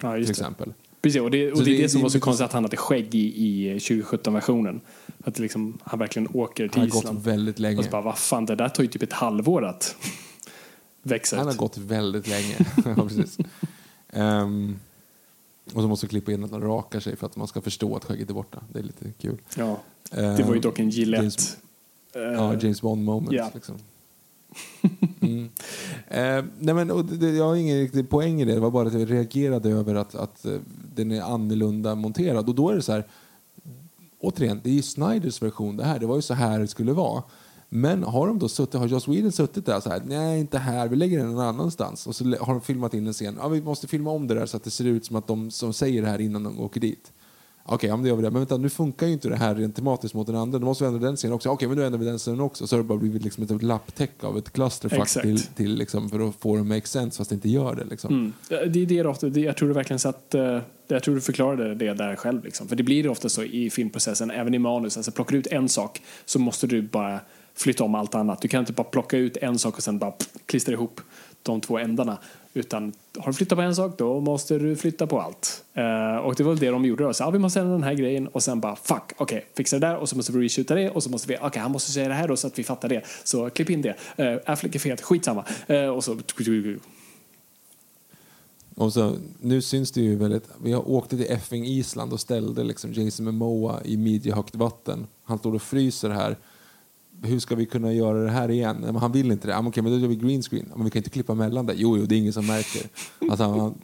ja 0.00 0.14
till 0.14 0.24
det. 0.24 0.30
exempel. 0.30 0.72
Precis, 1.02 1.20
och 1.20 1.30
det, 1.30 1.52
och 1.52 1.64
det 1.64 1.76
är 1.78 1.82
det- 1.82 1.88
som 1.88 2.02
var 2.02 2.08
så 2.08 2.20
konstigt 2.20 2.44
att 2.44 2.52
han 2.52 2.64
hade 2.64 2.76
skägg 2.76 3.14
i, 3.14 3.18
i 3.70 3.78
2017-versionen. 3.78 4.80
Att 5.24 5.34
det 5.34 5.42
liksom, 5.42 5.78
han 5.84 5.98
verkligen 5.98 6.28
åker 6.34 6.68
till 6.68 6.80
Han 6.80 6.88
har 6.90 6.94
gått 6.94 7.02
Island. 7.04 7.24
väldigt 7.24 7.58
länge. 7.58 7.78
Och 7.78 7.84
så 7.84 7.90
bara, 7.90 8.02
vad 8.02 8.18
fan, 8.18 8.46
det 8.46 8.54
där 8.54 8.68
tar 8.68 8.82
ju 8.82 8.88
typ 8.88 9.02
ett 9.02 9.12
halvår 9.12 9.64
att 9.64 9.96
växa 11.02 11.36
Han 11.36 11.46
har 11.46 11.54
gått 11.54 11.78
väldigt 11.78 12.28
länge. 12.28 12.56
ja, 12.84 12.94
precis. 13.08 13.38
Ehm, 14.12 14.78
och 15.74 15.82
så 15.82 15.88
måste 15.88 16.06
klippa 16.08 16.32
in 16.32 16.44
att 16.44 16.50
han 16.50 16.60
rakar 16.62 17.00
sig 17.00 17.16
för 17.16 17.26
att 17.26 17.36
man 17.36 17.48
ska 17.48 17.60
förstå 17.60 17.96
att 17.96 18.04
skägget 18.04 18.30
är 18.30 18.34
borta. 18.34 18.62
Det 18.72 18.78
är 18.78 18.82
lite 18.82 19.04
kul. 19.20 19.38
Ja, 19.56 19.80
det 20.10 20.44
var 20.46 20.54
ju 20.54 20.60
dock 20.60 20.78
en 20.78 20.90
Gillette. 20.90 21.42
Eh, 22.14 22.22
Ja, 22.22 22.54
James 22.54 22.82
Bond 22.82 23.04
moment. 23.04 23.32
ja. 23.32 23.50
Liksom. 23.54 23.74
Mm. 25.20 25.48
Eh, 26.08 26.44
nej 26.58 26.74
men, 26.74 27.06
det, 27.18 27.30
jag 27.30 27.44
har 27.44 27.56
ingen 27.56 27.78
riktig 27.78 28.08
poäng 28.08 28.40
i 28.40 28.44
det. 28.44 28.54
Det 28.54 28.60
var 28.60 28.70
bara 28.70 28.88
att 28.88 28.92
jag 28.94 29.10
reagerade 29.10 29.70
över 29.70 29.94
att, 29.94 30.14
att 30.14 30.44
eh, 30.44 30.58
den 30.94 31.12
är 31.12 31.22
annorlunda 31.22 31.94
monterad. 31.94 32.48
Och 32.48 32.54
då 32.54 32.70
är 32.70 32.76
det 32.76 32.82
så 32.82 32.92
här, 32.92 33.06
återigen, 34.20 34.60
det 34.64 34.70
är 34.70 34.74
ju 34.74 34.82
Snyders 34.82 35.42
version 35.42 35.76
det 35.76 35.84
här. 35.84 35.98
Det 35.98 36.06
var 36.06 36.16
ju 36.16 36.22
så 36.22 36.34
här 36.34 36.58
det 36.58 36.66
skulle 36.68 36.92
vara. 36.92 37.22
Men 37.68 38.02
har 38.02 38.26
de 38.26 38.38
då 38.38 38.48
suttit, 38.48 38.74
har 38.74 38.86
Joss 38.86 39.08
Whedon 39.08 39.32
suttit 39.32 39.66
där 39.66 39.80
så 39.80 39.90
här, 39.90 40.02
nej 40.06 40.40
inte 40.40 40.58
här, 40.58 40.88
vi 40.88 40.96
lägger 40.96 41.18
den 41.18 41.32
någon 41.32 41.44
annanstans. 41.46 42.06
Och 42.06 42.16
så 42.16 42.24
har 42.24 42.52
de 42.52 42.60
filmat 42.60 42.94
in 42.94 43.06
en 43.06 43.12
scen, 43.12 43.36
ja 43.40 43.48
vi 43.48 43.62
måste 43.62 43.86
filma 43.86 44.10
om 44.10 44.26
det 44.26 44.34
där 44.34 44.46
så 44.46 44.56
att 44.56 44.64
det 44.64 44.70
ser 44.70 44.84
ut 44.84 45.04
som 45.04 45.16
att 45.16 45.26
de 45.26 45.50
som 45.50 45.72
säger 45.72 46.02
det 46.02 46.08
här 46.08 46.20
innan 46.20 46.42
de 46.42 46.60
åker 46.60 46.80
dit. 46.80 47.12
Okej, 47.64 47.88
ja, 47.88 47.96
men 47.96 48.02
då 48.02 48.08
gör 48.08 48.16
vi 48.16 48.22
det. 48.22 48.30
Men 48.30 48.40
vänta, 48.40 48.56
nu 48.56 48.70
funkar 48.70 49.06
ju 49.06 49.12
inte 49.12 49.28
det 49.28 49.36
här 49.36 49.54
rent 49.54 49.76
tematiskt 49.76 50.14
mot 50.14 50.26
den 50.26 50.36
andra. 50.36 50.58
Då 50.58 50.64
måste 50.64 50.84
vi 50.84 50.88
ändra 50.88 51.06
den 51.06 51.16
scenen 51.16 51.34
också. 51.34 51.48
Okej, 51.48 51.68
men 51.68 51.76
då 51.76 51.82
ändrar 51.82 51.98
vi 51.98 52.06
den 52.06 52.18
scenen 52.18 52.40
också. 52.40 52.66
Så 52.66 52.76
har 52.76 52.82
det 52.82 52.88
bara 52.88 52.98
blivit 52.98 53.22
liksom 53.22 53.44
ett 53.44 53.62
lapptäcke 53.62 54.26
av 54.26 54.38
ett 54.38 54.52
clusterfuck 54.52 55.08
till, 55.08 55.42
till 55.42 55.74
liksom, 55.74 56.10
för 56.10 56.28
att 56.28 56.34
få 56.34 56.56
det 56.56 56.62
make 56.62 56.86
sense 56.86 57.18
fast 57.18 57.30
det 57.30 57.34
inte 57.34 57.48
gör 57.48 57.74
det. 57.74 57.84
Liksom. 57.84 58.14
Mm. 58.14 58.32
Det 58.72 58.82
är 58.82 58.86
det 58.86 59.04
ofta, 59.04 59.28
det, 59.28 59.40
jag 59.40 59.56
tror 59.56 59.68
du 59.68 59.74
verkligen 59.74 59.98
satt, 59.98 60.34
eh, 60.34 60.58
jag 60.88 61.02
tror 61.02 61.14
du 61.14 61.20
förklarade 61.20 61.74
det 61.74 61.94
där 61.94 62.16
själv. 62.16 62.44
Liksom. 62.44 62.68
För 62.68 62.76
det 62.76 62.82
blir 62.82 63.08
ofta 63.08 63.28
så 63.28 63.42
i 63.42 63.70
filmprocessen, 63.70 64.30
även 64.30 64.54
i 64.54 64.58
manus, 64.58 64.96
alltså 64.96 65.12
plockar 65.12 65.32
du 65.32 65.38
ut 65.38 65.46
en 65.46 65.68
sak 65.68 66.02
så 66.24 66.38
måste 66.38 66.66
du 66.66 66.82
bara 66.82 67.20
flytta 67.54 67.84
om 67.84 67.94
allt 67.94 68.14
annat. 68.14 68.42
Du 68.42 68.48
kan 68.48 68.60
inte 68.60 68.72
bara 68.72 68.84
plocka 68.84 69.16
ut 69.16 69.36
en 69.36 69.58
sak 69.58 69.76
och 69.76 69.82
sen 69.82 69.98
bara 69.98 70.10
pff, 70.10 70.28
klistra 70.46 70.72
ihop 70.72 71.00
de 71.42 71.60
två 71.60 71.78
ändarna. 71.78 72.18
Utan 72.54 72.92
har 73.18 73.26
du 73.26 73.32
flyttat 73.32 73.58
på 73.58 73.62
en 73.62 73.76
sak, 73.76 73.98
då 73.98 74.20
måste 74.20 74.58
du 74.58 74.76
flytta 74.76 75.06
på 75.06 75.20
allt. 75.20 75.64
Eh, 75.74 76.16
och 76.16 76.34
det 76.34 76.42
var 76.42 76.52
väl 76.52 76.58
det 76.58 76.70
de 76.70 76.84
gjorde 76.84 77.04
då. 77.04 77.14
Så, 77.14 77.24
ah, 77.24 77.30
vi 77.30 77.38
måste 77.38 77.60
ändra 77.60 77.72
den 77.72 77.82
här 77.82 77.94
grejen 77.94 78.26
och 78.26 78.42
sen 78.42 78.60
bara 78.60 78.76
fuck, 78.76 79.12
okej, 79.16 79.38
okay, 79.38 79.40
fixa 79.56 79.78
det 79.78 79.86
där 79.86 79.96
och 79.96 80.08
så 80.08 80.16
måste 80.16 80.32
vi 80.32 80.44
reshoota 80.44 80.74
det 80.74 80.90
och 80.90 81.02
så 81.02 81.10
måste 81.10 81.28
vi, 81.28 81.36
okej, 81.36 81.46
okay, 81.46 81.62
han 81.62 81.72
måste 81.72 81.90
säga 81.92 82.08
det 82.08 82.14
här 82.14 82.28
då 82.28 82.36
så 82.36 82.46
att 82.46 82.58
vi 82.58 82.64
fattar 82.64 82.88
det. 82.88 83.02
Så 83.24 83.50
klipp 83.50 83.70
in 83.70 83.82
det. 83.82 83.96
Eh, 84.16 84.38
Affleck 84.46 84.74
är 84.74 84.78
fet, 84.78 85.00
skitsamma. 85.00 85.44
Eh, 85.66 85.86
och 85.86 86.04
så... 86.04 86.16
Och 88.74 88.92
så, 88.92 89.16
nu 89.40 89.62
syns 89.62 89.92
det 89.92 90.00
ju 90.00 90.16
väldigt... 90.16 90.48
Vi 90.62 90.74
åkte 90.74 91.16
till 91.16 91.32
effing 91.32 91.66
Island 91.66 92.12
och 92.12 92.20
ställde 92.20 92.64
liksom 92.64 92.92
Jason 92.92 93.24
Momoa 93.26 93.80
i 93.84 93.96
midjehögt 93.96 94.54
vatten. 94.54 95.06
Han 95.24 95.38
står 95.38 95.54
och 95.54 95.62
fryser 95.62 96.10
här 96.10 96.36
hur 97.22 97.38
ska 97.38 97.54
vi 97.54 97.66
kunna 97.66 97.92
göra 97.92 98.18
det 98.18 98.30
här 98.30 98.50
igen? 98.50 98.76
Men 98.80 98.96
han 98.96 99.12
vill 99.12 99.32
inte 99.32 99.46
det. 99.46 99.56
Ah, 99.56 99.66
okej, 99.66 99.82
men 99.82 99.92
då 99.92 99.98
gör 99.98 100.08
vi 100.08 100.16
green 100.16 100.42
screen. 100.42 100.66
Men 100.74 100.84
vi 100.84 100.90
kan 100.90 101.00
inte 101.00 101.10
klippa 101.10 101.34
mellan 101.34 101.66
det. 101.66 101.74
Jo, 101.76 101.98
jo, 101.98 102.04
det 102.04 102.14
är 102.14 102.18
ingen 102.18 102.32
som 102.32 102.46
märker. 102.46 102.82
Alltså, 103.30 103.44
han, 103.44 103.74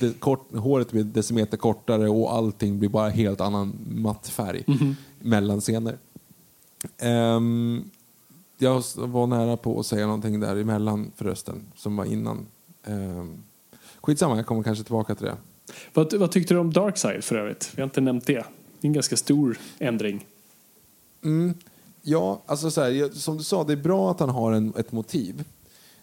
det, 0.00 0.20
kort, 0.20 0.56
håret 0.56 0.92
blir 0.92 1.04
decimeter 1.04 1.56
kortare 1.56 2.08
och 2.08 2.32
allting 2.32 2.78
blir 2.78 2.88
bara 2.88 3.08
helt 3.08 3.40
annan 3.40 3.78
matt 3.88 4.28
färg 4.28 4.64
mm 4.66 4.78
-hmm. 4.78 4.94
mellan 5.18 5.60
scener. 5.60 5.98
Um, 7.02 7.90
jag 8.58 8.82
var 8.96 9.26
nära 9.26 9.56
på 9.56 9.80
att 9.80 9.86
säga 9.86 10.06
någonting 10.06 10.40
där 10.40 10.56
emellan 10.56 11.12
förresten, 11.16 11.62
som 11.76 11.96
var 11.96 12.04
innan. 12.04 12.46
Um, 12.86 13.42
skitsamma, 14.00 14.36
jag 14.36 14.46
kommer 14.46 14.62
kanske 14.62 14.84
tillbaka 14.84 15.14
till 15.14 15.26
det. 15.26 15.36
Vad, 15.94 16.14
vad 16.14 16.30
tyckte 16.30 16.54
du 16.54 16.60
om 16.60 16.72
Darkside 16.72 17.24
för 17.24 17.36
övrigt? 17.36 17.72
Vi 17.74 17.82
har 17.82 17.86
inte 17.86 18.00
nämnt 18.00 18.26
det. 18.26 18.44
Det 18.80 18.86
är 18.86 18.88
en 18.88 18.92
ganska 18.92 19.16
stor 19.16 19.58
ändring. 19.78 20.26
Mm. 21.24 21.54
Ja, 22.02 22.42
alltså 22.46 22.70
så 22.70 22.80
här, 22.80 23.10
som 23.14 23.36
du 23.36 23.44
sa, 23.44 23.64
det 23.64 23.72
är 23.72 23.76
bra 23.76 24.10
att 24.10 24.20
han 24.20 24.28
har 24.28 24.52
en, 24.52 24.72
ett 24.76 24.92
motiv. 24.92 25.44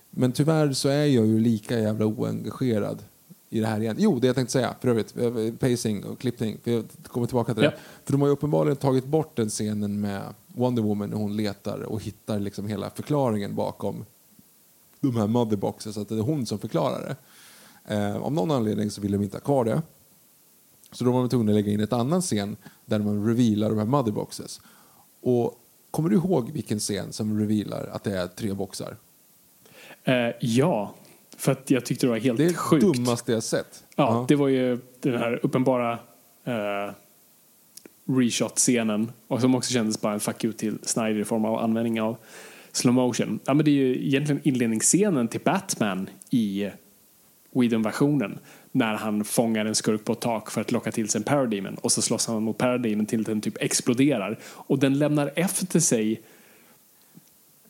Men 0.09 0.31
tyvärr 0.31 0.73
så 0.73 0.89
är 0.89 1.05
jag 1.05 1.26
ju 1.26 1.39
lika 1.39 1.80
jävla 1.80 2.05
oengagerad 2.05 3.03
i 3.49 3.59
det 3.59 3.67
här 3.67 3.80
igen. 3.81 3.95
Jo, 3.99 4.19
det 4.19 4.27
jag 4.27 4.35
tänkte 4.35 4.51
säga 4.51 4.76
för 4.81 4.88
övrigt, 4.88 5.17
eh, 5.17 5.53
pacing 5.59 6.03
och 6.03 6.19
klippning. 6.19 6.57
För 6.63 6.71
jag 6.71 6.85
kommer 7.07 7.27
tillbaka 7.27 7.53
till 7.53 7.63
det. 7.63 7.69
Ja. 7.76 7.81
För 8.03 8.11
de 8.11 8.21
har 8.21 8.27
ju 8.27 8.34
uppenbarligen 8.34 8.77
tagit 8.77 9.05
bort 9.05 9.35
den 9.35 9.49
scenen 9.49 10.01
med 10.01 10.21
Wonder 10.47 10.81
Woman 10.81 11.09
när 11.09 11.17
hon 11.17 11.38
letar 11.38 11.84
och 11.84 12.01
hittar 12.01 12.39
liksom 12.39 12.67
hela 12.67 12.89
förklaringen 12.89 13.55
bakom 13.55 14.05
de 14.99 15.15
här 15.15 15.27
motherboxes, 15.27 15.95
så 15.95 16.01
att 16.01 16.09
det 16.09 16.15
är 16.15 16.21
hon 16.21 16.45
som 16.45 16.59
förklarar 16.59 16.99
det. 17.07 17.15
Eh, 17.95 18.15
om 18.15 18.35
någon 18.35 18.51
anledning 18.51 18.91
så 18.91 19.01
vill 19.01 19.11
de 19.11 19.21
inte 19.21 19.38
ha 19.38 19.41
kvar 19.41 19.65
det. 19.65 19.81
Så 20.91 21.03
då 21.03 21.11
var 21.11 21.19
de 21.19 21.30
tvungna 21.30 21.51
att 21.51 21.55
lägga 21.55 21.71
in 21.71 21.80
ett 21.80 21.93
annan 21.93 22.21
scen 22.21 22.57
där 22.85 22.99
man 22.99 23.27
revealar 23.27 23.69
de 23.69 23.77
här 23.77 23.85
motherboxes. 23.85 24.61
Och 25.21 25.55
Kommer 25.91 26.10
du 26.10 26.16
ihåg 26.16 26.52
vilken 26.52 26.80
scen 26.80 27.14
som 27.14 27.40
revealar 27.40 27.90
att 27.91 28.03
det 28.03 28.18
är 28.18 28.28
tre 28.28 28.53
boxar? 28.53 28.98
Uh, 30.07 30.36
ja, 30.40 30.95
för 31.38 31.52
att 31.52 31.72
jag 31.72 31.86
tyckte 31.86 32.06
det 32.06 32.10
var 32.10 32.20
helt 32.20 32.57
sjukt. 32.57 32.82
Det 32.82 32.88
är 32.88 32.91
det 32.91 32.98
dummaste 32.98 33.32
jag 33.32 33.44
sett. 33.44 33.84
Ja, 33.95 34.10
-huh. 34.10 34.28
det 34.28 34.36
var 34.36 34.48
ju 34.48 34.80
den 34.99 35.18
här 35.18 35.40
uppenbara 35.44 35.94
uh, 36.48 36.94
reshot-scenen 38.06 39.11
och 39.28 39.41
som 39.41 39.56
också 39.56 39.74
kändes 39.74 40.02
bara 40.02 40.14
en 40.14 40.20
fuck 40.20 40.44
you 40.44 40.53
till 40.53 40.78
Snyder 40.84 41.20
i 41.20 41.24
form 41.26 41.45
av 41.45 41.60
användning 41.60 42.02
av 42.02 42.18
slow 42.72 42.94
motion. 42.94 43.40
Ja, 43.45 43.53
men 43.53 43.66
det 43.66 43.72
är 43.72 43.76
ju 43.76 44.07
egentligen 44.07 44.41
inledningsscenen 44.44 45.28
till 45.28 45.41
Batman 45.41 46.10
i 46.30 46.70
Whedon-versionen 47.52 48.40
när 48.71 48.95
han 48.95 49.23
fångar 49.23 49.65
en 49.65 49.75
skurk 49.75 50.05
på 50.05 50.13
ett 50.13 50.19
tak 50.19 50.51
för 50.51 50.61
att 50.61 50.71
locka 50.71 50.91
till 50.91 51.09
sig 51.09 51.19
en 51.19 51.23
Parademon 51.23 51.75
och 51.75 51.91
så 51.91 52.01
slåss 52.01 52.27
han 52.27 52.43
mot 52.43 52.57
Parademon 52.57 53.05
till 53.05 53.23
den 53.23 53.41
typ 53.41 53.57
exploderar 53.61 54.39
och 54.43 54.79
den 54.79 54.99
lämnar 54.99 55.31
efter 55.35 55.79
sig 55.79 56.21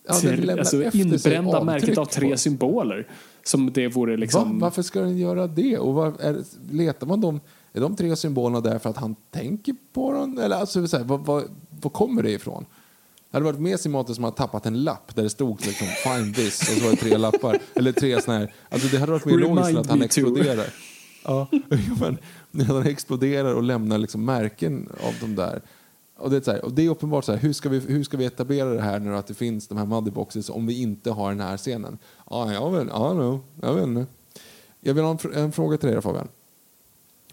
ja, 0.07 0.13
till, 0.13 0.49
alltså, 0.49 0.83
inbrända 0.83 1.63
märket 1.63 1.97
av 1.97 2.05
tre 2.05 2.37
symboler. 2.37 3.07
Som 3.43 3.73
det 3.73 3.87
vore 3.87 4.17
liksom... 4.17 4.59
Va? 4.59 4.65
Varför 4.65 4.81
ska 4.81 4.99
den 4.99 5.17
göra 5.17 5.47
det? 5.47 5.77
Och 5.77 5.93
var, 5.93 6.13
är, 6.19 6.43
letar 6.71 7.07
man 7.07 7.21
dem? 7.21 7.39
Är 7.73 7.81
de 7.81 7.95
tre 7.95 8.15
symbolerna 8.15 8.61
där 8.61 8.79
för 8.79 8.89
att 8.89 8.97
han 8.97 9.15
tänker 9.31 9.75
på 9.93 10.13
dem? 10.13 10.37
Eller 10.37 10.55
alltså, 10.55 10.87
så 10.87 10.97
här, 10.97 11.03
vad, 11.03 11.25
vad, 11.25 11.43
vad 11.81 11.93
kommer 11.93 12.23
det 12.23 12.31
ifrån? 12.31 12.65
Det 13.31 13.37
hade 13.37 13.45
varit 13.45 13.59
mer 13.59 13.77
symboliskt 13.77 14.15
som 14.15 14.25
att 14.25 14.37
tappat 14.37 14.65
en 14.65 14.83
lapp 14.83 15.15
där 15.15 15.23
det 15.23 15.29
stod 15.29 15.65
liksom 15.65 15.87
find 15.87 16.35
this 16.35 16.61
och 16.61 16.67
så 16.77 16.83
var 16.83 16.91
det 16.91 16.97
tre 16.97 17.17
lappar. 17.17 17.59
Eller 17.73 17.91
tre 17.91 18.21
såna 18.21 18.37
här. 18.37 18.53
Alltså 18.69 18.87
det 18.87 18.97
hade 18.97 19.11
varit 19.11 19.25
mer 19.25 19.37
logiskt 19.37 19.77
att 19.77 19.87
han 19.87 20.01
exploderar. 20.01 20.65
Ja, 21.23 21.47
men 21.99 22.17
när 22.51 22.65
han 22.65 22.87
exploderar 22.87 23.55
och 23.55 23.63
lämnar 23.63 23.97
liksom 23.97 24.25
märken 24.25 24.89
av 25.03 25.13
de 25.21 25.35
där. 25.35 25.61
Och 26.17 26.29
det, 26.29 26.37
är 26.37 26.41
så 26.41 26.51
här, 26.51 26.65
och 26.65 26.73
det 26.73 26.85
är 26.85 26.89
uppenbart 26.89 27.25
så 27.25 27.31
här, 27.31 27.39
hur 27.39 27.53
ska, 27.53 27.69
vi, 27.69 27.79
hur 27.79 28.03
ska 28.03 28.17
vi 28.17 28.25
etablera 28.25 28.69
det 28.69 28.81
här 28.81 28.99
nu 28.99 29.15
att 29.15 29.27
det 29.27 29.33
finns 29.33 29.67
de 29.67 29.77
här 29.77 29.85
motherboxes 29.85 30.49
om 30.49 30.67
vi 30.67 30.81
inte 30.81 31.11
har 31.11 31.29
den 31.29 31.39
här 31.39 31.57
scenen? 31.57 31.97
Ja, 32.29 32.53
jag 32.53 32.71
vet, 32.71 32.87
ja, 32.87 33.13
no, 33.13 33.41
jag 33.61 33.73
vet 33.73 33.83
inte. 33.83 34.05
Jag 34.81 34.93
vill 34.93 35.03
ha 35.03 35.17
en, 35.23 35.33
en 35.33 35.51
fråga 35.51 35.77
till 35.77 35.89
dig 35.89 36.01
Fabian. 36.01 36.27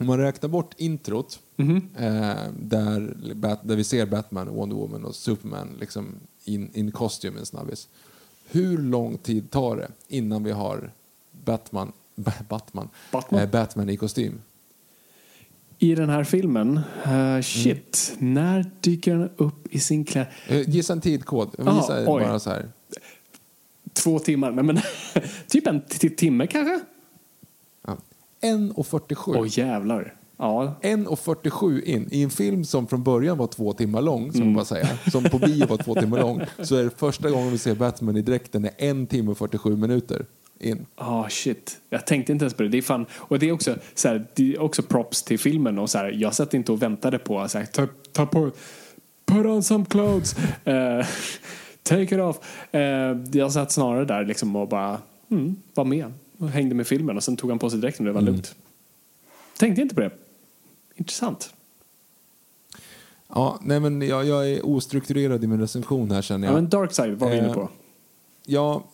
Om 0.01 0.07
man 0.07 0.19
räknar 0.19 0.49
bort 0.49 0.75
introt 0.77 1.39
mm 1.57 1.81
-hmm. 1.81 2.43
eh, 2.45 2.53
där, 2.61 3.17
där 3.63 3.77
vi 3.77 3.85
ser 3.85 4.07
Batman, 4.07 4.49
Wonder 4.49 4.77
Woman 4.77 5.05
och 5.05 5.15
Superman 5.15 5.69
liksom 5.81 6.15
in, 6.45 6.71
in 6.73 6.93
costume 6.93 7.39
en 7.39 7.47
snabbis. 7.47 7.89
Hur 8.49 8.79
lång 8.79 9.19
tid 9.19 9.51
tar 9.51 9.77
det 9.77 9.89
innan 10.09 10.45
vi 10.45 10.51
har 10.51 10.93
Batman 11.45 11.93
Batman. 12.17 12.89
Batman? 13.13 13.41
Eh, 13.41 13.51
Batman 13.51 13.89
i 13.89 13.97
kostym. 13.97 14.41
I 15.79 15.95
den 15.95 16.09
här 16.09 16.25
filmen, 16.25 16.81
uh, 17.07 17.41
shit, 17.43 18.17
mm. 18.19 18.35
när 18.35 18.71
dyker 18.81 19.15
han 19.15 19.31
upp 19.37 19.75
i 19.75 19.81
sin 19.81 20.05
kläder? 20.05 20.33
Uh, 20.51 20.71
gissa 20.71 20.93
en 20.93 21.01
tidkod. 21.01 21.51
Gissa 21.59 21.71
Aha, 21.71 22.07
bara 22.07 22.39
så 22.39 22.51
här. 22.51 22.69
Två 23.93 24.19
timmar, 24.19 24.51
nej 24.51 24.65
men 24.65 24.81
typ 25.49 25.67
en 25.67 25.83
timme 26.17 26.47
kanske? 26.47 26.81
Ja. 27.87 27.97
1.47. 28.43 29.15
Åh 29.27 29.43
oh, 29.43 29.59
jävlar. 29.59 30.15
Ja. 30.37 30.77
1.47 30.83 31.83
in 31.83 32.09
i 32.11 32.23
en 32.23 32.31
film 32.31 32.65
som 32.65 32.87
från 32.87 33.03
början 33.03 33.39
var 33.39 33.47
två 33.47 33.73
timmar 33.73 34.03
lång, 34.03 34.33
som, 34.33 34.43
mm. 34.43 34.65
säga, 34.65 34.89
som 35.11 35.25
på 35.25 35.39
bio 35.39 35.67
var 35.67 35.77
två 35.77 35.95
timmar 35.95 36.21
lång, 36.21 36.43
så 36.59 36.77
är 36.77 36.85
det 36.85 36.91
första 36.91 37.31
gången 37.31 37.51
vi 37.51 37.59
ser 37.59 37.75
Batman 37.75 38.17
i 38.17 38.23
dräkten 38.23 38.65
är 38.65 38.71
en 38.77 39.07
timme 39.07 39.31
och 39.31 39.39
47 39.39 39.77
minuter 39.77 40.27
in. 40.61 40.87
Ah 40.95 41.21
oh, 41.21 41.29
shit. 41.29 41.81
Jag 41.91 42.07
tänkte 42.07 42.33
inte 42.33 42.45
ens 42.45 42.55
på 42.55 42.63
det. 42.63 42.69
Det 42.69 42.79
är 42.79 42.83
fan, 42.83 43.07
och 43.13 43.39
det 43.39 43.49
är 43.49 43.53
också, 43.53 43.77
så 43.95 44.09
här, 44.09 44.27
det 44.35 44.55
är 44.55 44.61
också 44.61 44.83
props 44.83 45.23
till 45.23 45.39
filmen 45.39 45.79
och 45.79 45.91
så 45.91 45.99
här, 45.99 46.11
jag 46.11 46.35
satt 46.35 46.55
inte 46.55 46.73
och 46.73 46.83
väntade 46.83 47.19
på 47.19 47.49
så 47.49 47.59
här, 47.59 47.67
ta, 47.67 47.87
ta 48.13 48.27
på, 48.27 48.51
put 49.27 49.47
on 49.47 49.63
some 49.63 49.85
clothes, 49.85 50.37
uh, 50.39 51.07
take 51.83 52.03
it 52.03 52.21
off. 52.21 52.39
Uh, 52.75 52.81
jag 53.33 53.53
satt 53.53 53.73
snarare 53.73 54.05
där 54.05 54.25
liksom 54.25 54.57
och 54.57 54.69
bara 54.69 54.99
mm, 55.31 55.57
var 55.75 55.85
med 55.85 56.13
och 56.39 56.49
hängde 56.49 56.75
med 56.75 56.87
filmen 56.87 57.17
och 57.17 57.25
sen 57.25 57.37
tog 57.37 57.51
han 57.51 57.59
på 57.59 57.71
sig 57.71 57.81
dräkten 57.81 58.07
och 58.07 58.09
det 58.09 58.15
var 58.15 58.23
mm. 58.23 58.33
lugnt. 58.33 58.55
Tänkte 59.59 59.83
inte 59.83 59.95
på 59.95 60.01
det. 60.01 60.11
Intressant. 60.95 61.55
Ja, 63.29 63.59
nej 63.63 63.81
men 63.81 64.03
jag, 64.03 64.25
jag 64.25 64.51
är 64.51 64.67
ostrukturerad 64.67 65.45
i 65.45 65.47
min 65.47 65.61
recension 65.61 66.11
här 66.11 66.23
känner 66.23 66.47
jag. 66.47 66.53
Ja, 66.53 66.61
men 66.61 66.69
Darkside 66.69 67.19
var 67.19 67.31
vi 67.31 67.39
inne 67.39 67.55
på. 67.55 67.61
Eh, 67.61 67.69
ja, 68.47 68.85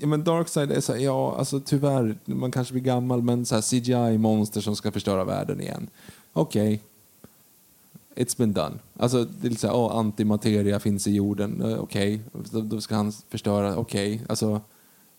Ja, 0.00 0.06
men 0.06 0.24
Darkside 0.24 0.72
är 0.72 0.80
så 0.80 0.92
här, 0.92 1.00
ja, 1.00 1.36
alltså 1.38 1.60
tyvärr, 1.60 2.18
man 2.24 2.50
kanske 2.50 2.72
blir 2.72 2.82
gammal, 2.82 3.22
men 3.22 3.46
så 3.46 3.54
här 3.54 3.62
CGI-monster 3.62 4.60
som 4.60 4.76
ska 4.76 4.92
förstöra 4.92 5.24
världen 5.24 5.60
igen. 5.60 5.90
Okej. 6.32 6.74
Okay. 6.74 8.24
It's 8.24 8.38
been 8.38 8.52
done. 8.52 8.74
Alltså, 8.96 9.24
det 9.24 9.48
är 9.48 9.54
så 9.54 9.66
här, 9.66 9.74
oh, 9.74 9.96
antimateria 9.96 10.80
finns 10.80 11.06
i 11.06 11.14
jorden. 11.14 11.62
Uh, 11.62 11.78
Okej, 11.78 12.20
okay. 12.32 12.44
då, 12.52 12.60
då, 12.60 12.80
ska 12.80 12.94
han 12.94 13.12
förstöra. 13.28 13.76
Okej, 13.76 14.14
okay. 14.14 14.26
alltså. 14.28 14.60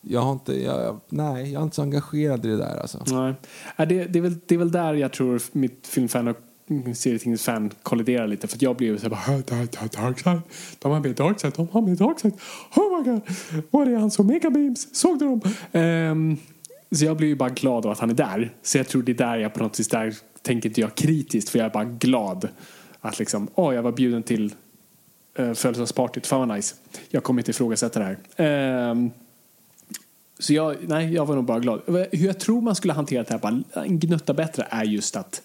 Jag 0.02 0.22
har 0.22 0.32
inte, 0.32 0.64
jag, 0.64 1.00
nej, 1.10 1.52
jag 1.52 1.60
är 1.60 1.64
inte 1.64 1.76
så 1.76 1.82
engagerad 1.82 2.46
i 2.46 2.50
det 2.50 2.58
där. 2.58 2.78
Alltså. 2.82 3.04
Nej. 3.08 3.34
Äh, 3.78 3.88
det, 3.88 4.06
det, 4.06 4.20
är 4.20 4.24
väl, 4.24 4.38
det 4.46 4.56
är 4.56 4.60
väl 4.60 4.72
där 4.72 4.94
jag 4.94 5.14
tror 5.14 5.42
mitt 5.52 5.88
filmfan 5.88 6.36
serietidningsfan 6.96 7.72
kolliderar 7.84 8.28
lite 8.28 8.48
för 8.48 8.58
jag 8.62 8.76
blev 8.76 8.98
så 8.98 9.04
här 9.04 9.10
bara 9.10 9.88
Darkside, 9.88 10.42
de 10.80 10.92
har 10.92 11.00
med 11.00 11.16
Darkside, 11.16 11.54
de 11.56 11.68
har 11.72 11.82
med 11.82 11.98
Darkside, 11.98 12.34
oh 12.76 12.98
my 12.98 13.12
god, 13.12 13.22
var 13.72 13.86
är 13.86 13.96
hans 13.96 14.20
Omega 14.20 14.50
Beams, 14.50 14.96
såg 14.96 15.20
du 15.20 15.26
dem? 15.26 15.42
Um, 15.72 16.38
så 16.92 17.06
jag 17.06 17.18
blir 17.18 17.28
ju 17.28 17.36
bara 17.36 17.50
glad 17.50 17.86
av 17.86 17.92
att 17.92 18.00
han 18.00 18.10
är 18.10 18.14
där. 18.14 18.54
Så 18.62 18.78
jag 18.78 18.88
tror 18.88 19.04
det 19.04 19.12
är 19.12 19.14
där 19.14 19.38
jag 19.38 19.54
på 19.54 19.64
något 19.64 19.80
vis, 19.80 19.88
där 19.88 20.16
tänker 20.42 20.70
inte 20.70 20.82
jag 20.82 20.96
kritiskt 20.96 21.50
för 21.50 21.60
jag 21.60 21.66
är 21.66 21.70
bara 21.70 21.86
glad 21.86 22.48
att 23.02 23.20
liksom, 23.20 23.48
åh 23.56 23.70
oh, 23.70 23.76
jag 23.76 23.84
var 23.84 23.92
bjuden 23.92 24.24
till 24.24 24.54
uh, 25.40 25.54
födelsedagspartyt, 25.54 26.28
fan 26.28 26.48
vad 26.48 26.58
nice. 26.58 26.76
Jag 27.10 27.24
kommer 27.24 27.42
inte 27.42 27.52
ifrågasätta 27.52 28.00
det 28.00 28.18
här. 28.36 28.92
Um, 28.92 29.12
så 30.40 30.54
jag, 30.54 30.76
nej, 30.82 31.14
jag 31.14 31.26
var 31.26 31.36
nog 31.36 31.46
bara 31.46 31.60
glad. 31.60 31.82
Hur 32.12 32.26
jag 32.26 32.40
tror 32.40 32.62
man 32.62 32.76
skulle 32.76 32.94
hantera 32.94 33.24
det 33.24 33.32
här 33.32 33.40
bara 33.40 33.86
en 33.86 34.00
gnutta 34.00 34.34
bättre 34.34 34.68
är 34.70 34.84
just 34.84 35.16
att 35.16 35.42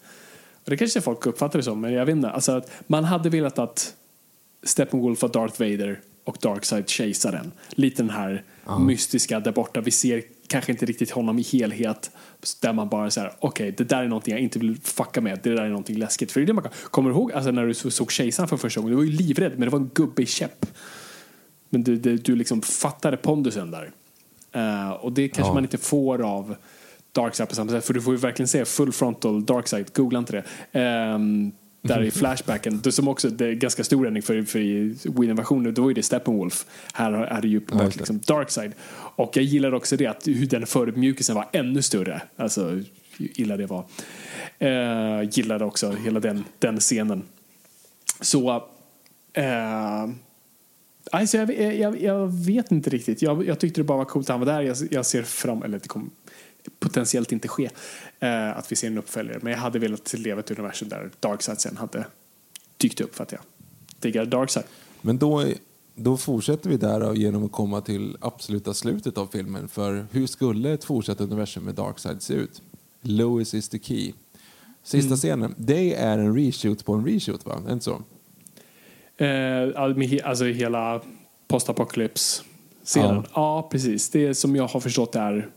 och 0.64 0.70
det 0.70 0.76
kanske 0.76 1.00
folk 1.00 1.26
uppfattar 1.26 1.58
det 1.58 1.62
som, 1.62 1.80
men 1.80 1.92
jag 1.92 2.06
vet 2.06 2.12
inte. 2.12 2.30
Alltså 2.30 2.52
att 2.52 2.70
man 2.86 3.04
hade 3.04 3.30
velat 3.30 3.58
att 3.58 3.94
Steppenwolf 4.62 5.22
var 5.22 5.28
Darth 5.28 5.60
Vader 5.60 6.00
och 6.24 6.36
Darkseid 6.40 6.88
kejsaren. 6.88 7.52
Lite 7.70 8.02
den 8.02 8.10
här 8.10 8.42
uh. 8.68 8.78
mystiska 8.80 9.40
där 9.40 9.52
borta. 9.52 9.80
Vi 9.80 9.90
ser 9.90 10.22
kanske 10.46 10.72
inte 10.72 10.86
riktigt 10.86 11.10
honom 11.10 11.38
i 11.38 11.42
helhet. 11.42 12.10
Där 12.60 12.72
man 12.72 12.88
bara 12.88 13.10
säger 13.10 13.32
okej, 13.38 13.48
okay, 13.48 13.70
det 13.70 13.84
där 13.84 14.02
är 14.02 14.08
någonting 14.08 14.32
jag 14.32 14.40
inte 14.40 14.58
vill 14.58 14.80
fucka 14.80 15.20
med. 15.20 15.40
Det 15.42 15.50
där 15.50 15.62
är 15.62 15.68
någonting 15.68 15.98
läskigt. 15.98 16.32
För 16.32 16.40
det 16.40 16.44
är 16.44 16.46
det 16.46 16.52
man 16.52 16.62
kan, 16.62 16.72
kommer 16.90 17.10
du 17.10 17.16
ihåg 17.16 17.32
alltså, 17.32 17.50
när 17.50 17.66
du 17.66 17.74
såg 17.74 18.12
kejsaren 18.12 18.48
för 18.48 18.56
första 18.56 18.80
gången? 18.80 18.90
Du 18.90 18.96
var 18.96 19.04
ju 19.04 19.10
livrädd, 19.10 19.52
men 19.52 19.60
det 19.60 19.70
var 19.70 19.78
en 19.78 19.90
gubbe 19.94 20.22
i 20.22 20.26
käpp. 20.26 20.66
Men 21.68 21.84
du, 21.84 21.96
du, 21.96 22.16
du 22.16 22.36
liksom 22.36 22.62
fattade 22.62 23.16
pondusen 23.16 23.70
där. 23.70 23.90
Eh, 24.52 24.90
och 24.90 25.12
det 25.12 25.28
kanske 25.28 25.50
Ja. 25.50 25.54
man 25.54 25.64
inte 25.64 25.78
får 25.78 26.22
av 26.22 26.56
Darkseid 27.14 27.48
på 27.48 27.54
samma 27.54 27.70
sätt. 27.70 27.84
För 27.84 27.94
du 27.94 28.00
får 28.00 28.14
ju 28.14 28.20
verkligen 28.20 28.48
se 28.48 28.64
full 28.64 28.92
frontal 28.92 29.44
Darkseid. 29.44 29.90
Googla 29.94 30.18
inte 30.18 30.32
det. 30.32 30.44
Ehm, 30.80 31.52
där 31.82 32.02
i 32.02 32.10
Flashbacken, 32.20 32.80
det 32.84 32.92
som 32.92 33.08
också 33.08 33.28
det 33.28 33.46
är 33.46 33.52
ganska 33.52 33.84
stor 33.84 34.06
ändring 34.06 34.22
för, 34.22 34.42
för 34.42 34.58
i 34.58 34.96
Wii-invasionen, 35.04 35.74
då 35.74 35.82
var 35.82 35.88
ju 35.90 35.94
det 35.94 36.02
Steppenwolf. 36.02 36.66
Här 36.92 37.12
är 37.12 37.40
det 37.40 37.48
ju 37.48 37.60
Ja, 37.72 37.82
just 37.82 37.94
det. 37.96 38.00
liksom 38.00 38.20
Darkseid. 38.20 38.72
Och 39.16 39.36
jag 39.36 39.44
gillar 39.44 39.74
också 39.74 39.96
det 39.96 40.06
att 40.06 40.26
hur 40.26 40.46
den 40.46 40.66
förödmjukelsen 40.66 41.34
var 41.36 41.48
ännu 41.52 41.82
större. 41.82 42.22
Alltså 42.36 42.64
hur 42.68 42.84
illa 43.18 43.56
det 43.56 43.66
var. 43.66 43.84
Uh, 44.62 45.28
gillade 45.30 45.64
också 45.64 45.90
hela 45.90 46.20
den, 46.20 46.44
den 46.58 46.80
scenen. 46.80 47.22
Så... 48.20 48.50
eh, 49.32 50.08
alltså 51.12 51.36
jag, 51.36 51.76
jag, 51.76 52.02
jag 52.02 52.44
vet 52.46 52.72
inte 52.72 52.90
riktigt. 52.90 53.22
Jag, 53.22 53.46
jag 53.46 53.58
tyckte 53.58 53.80
det 53.80 53.84
bara 53.84 53.98
var 53.98 54.04
coolt 54.04 54.26
att 54.26 54.30
han 54.30 54.40
var 54.40 54.46
där. 54.46 54.62
Jag, 54.62 54.76
jag 54.90 55.06
ser 55.06 55.22
fram... 55.22 55.62
Eller 55.62 55.78
det 55.78 55.88
kommer 55.88 56.08
potentiellt 56.78 57.32
inte 57.32 57.48
ske 57.48 57.70
eh, 58.20 58.56
att 58.58 58.72
vi 58.72 58.76
ser 58.76 58.86
en 58.86 58.98
uppföljare. 58.98 59.38
Men 59.42 59.52
jag 59.52 59.58
hade 59.58 59.78
velat 59.78 60.12
leva 60.12 60.40
ett 60.40 60.50
universum 60.50 60.88
där 60.88 61.10
Darkseid 61.20 61.60
sen 61.60 61.76
hade 61.76 62.06
dykt 62.76 63.00
upp 63.00 63.14
för 63.14 63.22
att 63.22 63.32
jag 63.32 63.40
diggar 64.00 64.26
Darkseid. 64.26 64.64
Men 65.00 65.18
då, 65.18 65.44
då 65.94 66.16
fortsätter 66.16 66.70
vi 66.70 66.76
där 66.76 67.00
då 67.00 67.14
genom 67.14 67.44
att 67.44 67.52
komma 67.52 67.80
till 67.80 68.16
absoluta 68.20 68.74
slutet 68.74 69.18
av 69.18 69.26
filmen. 69.26 69.68
För 69.68 70.06
hur 70.10 70.26
skulle 70.26 70.72
ett 70.72 70.84
fortsatt 70.84 71.20
universum 71.20 71.64
med 71.64 71.74
Darkseid 71.74 72.22
se 72.22 72.34
ut? 72.34 72.62
Lois 73.00 73.54
is 73.54 73.68
the 73.68 73.78
key. 73.78 74.12
Sista 74.82 75.16
scenen, 75.16 75.54
det 75.58 75.94
är 75.94 76.18
en 76.18 76.36
reshoot 76.36 76.84
på 76.84 76.92
en 76.92 77.06
reshoot 77.06 77.46
va? 77.46 77.62
Inte 77.70 77.84
så? 77.84 78.02
Eh, 79.24 80.28
alltså 80.28 80.44
hela 80.44 81.00
postapocalypse-scenen. 81.48 83.14
Ja. 83.14 83.24
Ja. 83.34 83.68
precis. 83.70 84.10
Det 84.10 84.34
som 84.34 84.56
jag 84.56 84.68
har 84.68 84.80
förstått 84.80 85.14
är 85.14 85.50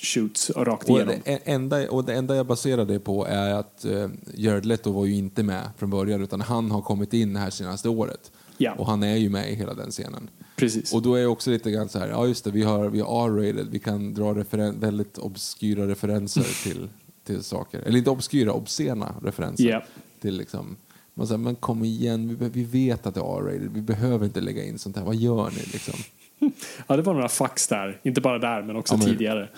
reshoots 0.00 0.50
rakt 0.50 0.90
Och 0.90 0.96
igenom. 0.96 1.14
det, 1.24 1.38
enda, 1.44 1.90
och 1.90 2.04
det 2.04 2.14
enda 2.14 2.36
jag 2.36 2.46
baserar 2.46 2.84
det 2.84 2.98
på 3.00 3.26
är 3.26 3.54
att 3.54 3.84
uh, 3.88 4.08
Jared 4.34 4.66
Leto 4.66 4.92
var 4.92 5.04
ju 5.06 5.14
inte 5.14 5.42
med 5.42 5.70
från 5.76 5.90
början 5.90 6.22
utan 6.22 6.40
han 6.40 6.70
har 6.70 6.82
kommit 6.82 7.12
in 7.14 7.32
det 7.34 7.40
här 7.40 7.50
senaste 7.50 7.88
året. 7.88 8.32
Ja. 8.58 8.72
Och 8.78 8.86
han 8.86 9.02
är 9.02 9.16
ju 9.16 9.28
med 9.30 9.52
i 9.52 9.54
hela 9.54 9.74
den 9.74 9.90
scenen. 9.90 10.30
Precis. 10.56 10.92
Och 10.94 11.02
då 11.02 11.14
är 11.14 11.20
jag 11.22 11.32
också 11.32 11.50
lite 11.50 11.70
grann 11.70 11.88
så 11.88 11.98
här, 11.98 12.08
ja 12.08 12.26
just 12.26 12.44
det, 12.44 12.50
vi 12.50 12.62
har, 12.62 12.88
vi 12.88 13.00
R-rated, 13.00 13.66
vi 13.70 13.78
kan 13.78 14.14
dra 14.14 14.32
referen- 14.34 14.80
väldigt 14.80 15.18
obskyra 15.18 15.88
referenser 15.88 16.46
till, 16.62 16.88
till 17.24 17.42
saker. 17.42 17.80
Eller 17.86 17.98
inte 17.98 18.10
obskyra, 18.10 18.52
obscena 18.52 19.14
referenser. 19.22 19.64
Ja. 19.64 19.82
Till 20.20 20.36
liksom, 20.36 20.76
man 21.14 21.26
säger, 21.26 21.38
men 21.38 21.54
kom 21.56 21.84
igen, 21.84 22.36
vi, 22.40 22.48
vi 22.48 22.64
vet 22.64 23.06
att 23.06 23.14
det 23.14 23.20
är 23.20 23.38
R-rated, 23.38 23.70
vi 23.72 23.80
behöver 23.82 24.24
inte 24.26 24.40
lägga 24.40 24.64
in 24.64 24.78
sånt 24.78 24.96
här, 24.96 25.04
vad 25.04 25.16
gör 25.16 25.50
ni 25.50 25.62
liksom? 25.72 25.94
Ja, 26.86 26.96
det 26.96 27.02
var 27.02 27.14
några 27.14 27.28
fax 27.28 27.68
där. 27.68 28.00
Inte 28.02 28.20
bara 28.20 28.38
där, 28.38 28.62
men 28.62 28.76
också 28.76 28.94
Ja, 28.94 28.98
men- 28.98 29.06
tidigare. 29.06 29.48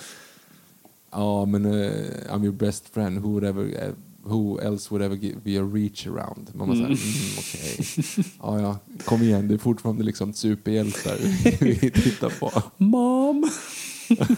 Ja, 1.11 1.45
men 1.45 1.65
eh, 1.65 2.31
I'm 2.31 2.45
your 2.45 2.53
best 2.53 2.95
friend, 2.95 3.19
who, 3.19 3.29
would 3.29 3.45
ever, 3.45 3.65
eh, 3.65 3.93
who 4.23 4.61
else 4.61 4.91
would 4.91 5.03
ever 5.03 5.17
give, 5.17 5.45
be 5.45 5.57
a 5.57 5.63
reach 5.63 6.07
around? 6.07 6.55
Man 6.55 6.71
mm. 6.71 6.85
mm, 6.85 6.95
okej. 7.39 7.87
Ja, 8.43 8.61
ja, 8.61 8.79
kom 9.05 9.23
igen, 9.23 9.49
det 9.49 9.55
är 9.55 9.59
fortfarande 9.59 10.05
liksom 10.05 10.33
superhjältar 10.33 11.17
vi 11.61 11.91
tittar 11.91 12.31
på. 12.31 12.63
Mom! 12.77 13.51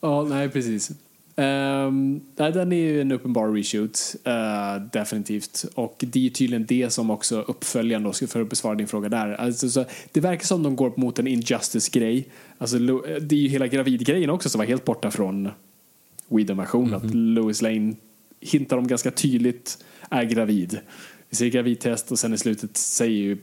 ja, 0.00 0.24
nej 0.24 0.48
precis. 0.48 0.90
Um, 1.38 2.20
den 2.36 2.72
är 2.72 2.76
ju 2.76 3.00
en 3.00 3.12
uppenbar 3.12 3.48
reshoot, 3.48 4.16
eh, 4.24 4.82
definitivt. 4.92 5.64
Och 5.74 5.96
det 5.98 6.26
är 6.26 6.30
tydligen 6.30 6.66
det 6.66 6.90
som 6.90 7.10
också 7.10 7.40
uppföljaren 7.40 8.02
då, 8.02 8.12
för 8.12 8.40
att 8.40 8.50
besvara 8.50 8.74
din 8.74 8.86
fråga 8.86 9.08
där. 9.08 9.34
Alltså, 9.34 9.68
så, 9.68 9.84
det 10.12 10.20
verkar 10.20 10.44
som 10.44 10.62
de 10.62 10.76
går 10.76 10.92
mot 10.96 11.18
en 11.18 11.26
injustice-grej. 11.26 12.28
Alltså, 12.58 12.78
det 12.78 13.34
är 13.34 13.40
ju 13.40 13.48
hela 13.48 13.66
gravidgrejen 13.66 14.30
också 14.30 14.48
som 14.48 14.58
var 14.58 14.66
helt 14.66 14.84
borta 14.84 15.10
från 15.10 15.48
Whedon-versionen. 16.28 16.94
Att 16.94 17.14
Lois 17.14 17.62
Lane 17.62 17.94
hintar 18.40 18.76
om 18.76 18.86
ganska 18.86 19.10
tydligt 19.10 19.84
är 20.10 20.24
gravid. 20.24 20.80
Vi 21.28 21.36
ser 21.36 21.46
gravidtest 21.46 22.12
och 22.12 22.18
sen 22.18 22.34
i 22.34 22.38
slutet 22.38 22.76
säger 22.76 23.18
ju 23.18 23.38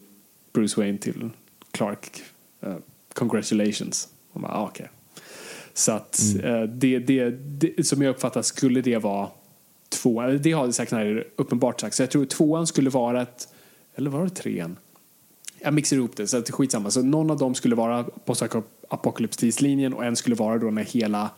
Bruce 0.54 0.82
Wayne 0.82 0.98
till 0.98 1.30
Clark 1.72 2.24
eh, 2.62 2.76
congratulations. 3.14 4.08
Och 4.32 4.42
man, 4.42 4.52
ah, 4.52 4.68
okej. 4.68 4.90
Så 5.74 5.92
att 5.92 6.22
eh, 6.44 6.62
det, 6.62 7.00
det, 7.00 7.30
det, 7.30 7.88
som 7.88 8.02
jag 8.02 8.10
uppfattar 8.10 8.42
skulle 8.42 8.82
det 8.82 8.98
vara 8.98 9.30
två, 9.90 10.22
eller 10.22 10.38
det 10.38 10.52
har 10.52 10.72
Zack 10.72 10.90
Snyder 10.90 11.28
uppenbart 11.36 11.82
sagt. 11.82 11.96
Så 11.96 12.04
jag 12.04 12.12
tror 12.12 12.26
tvåan 12.26 12.68
skulle 12.68 12.90
vara 12.90 13.22
ett, 13.22 13.48
eller 13.96 14.10
var 14.10 14.24
det 14.24 14.30
trean? 14.30 14.78
Jag 15.60 15.74
mixar 15.74 15.98
ihop 15.98 16.16
det, 16.16 16.28
så 16.28 16.38
att 16.38 16.52
skitsamma. 16.52 16.92
Så 16.92 17.02
någon 17.02 17.32
av 17.32 17.38
dem 17.38 17.56
skulle 17.56 17.76
vara 17.76 18.04
på 18.04 18.36
apokalypstidslinjen 18.90 19.94
och 19.94 20.06
en 20.06 20.16
skulle 20.16 20.36
vara 20.36 20.58
då 20.58 20.72
när 20.72 20.84
hela 20.84 21.30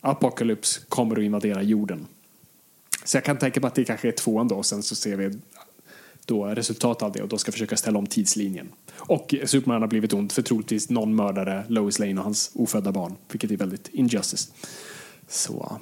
Apocalypse 0.00 0.80
kommer 0.88 1.16
att 1.16 1.22
invadera 1.22 1.62
jorden. 1.62 2.06
Så 3.04 3.16
jag 3.16 3.24
kan 3.24 3.38
tänka 3.38 3.60
mig 3.60 3.68
att 3.68 3.74
det 3.74 3.84
kanske 3.84 4.08
är 4.08 4.12
tvåan 4.12 4.48
då 4.48 4.54
och 4.56 4.66
sen 4.66 4.82
så 4.82 4.94
ser 4.94 5.16
vi 5.16 5.38
då 6.24 6.44
resultat 6.46 7.02
av 7.02 7.12
det 7.12 7.22
och 7.22 7.28
då 7.28 7.38
ska 7.38 7.52
försöka 7.52 7.76
ställa 7.76 7.98
om 7.98 8.06
tidslinjen. 8.06 8.68
Och 8.96 9.34
Superman 9.44 9.80
har 9.80 9.88
blivit 9.88 10.12
ond 10.12 10.32
för 10.32 10.42
troligtvis 10.42 10.90
någon 10.90 11.14
mördare 11.14 11.64
Lois 11.68 11.98
Lane 11.98 12.14
och 12.18 12.24
hans 12.24 12.50
ofödda 12.54 12.92
barn, 12.92 13.16
vilket 13.32 13.50
är 13.50 13.56
väldigt 13.56 13.88
injustice. 13.88 14.52
Så 15.28 15.78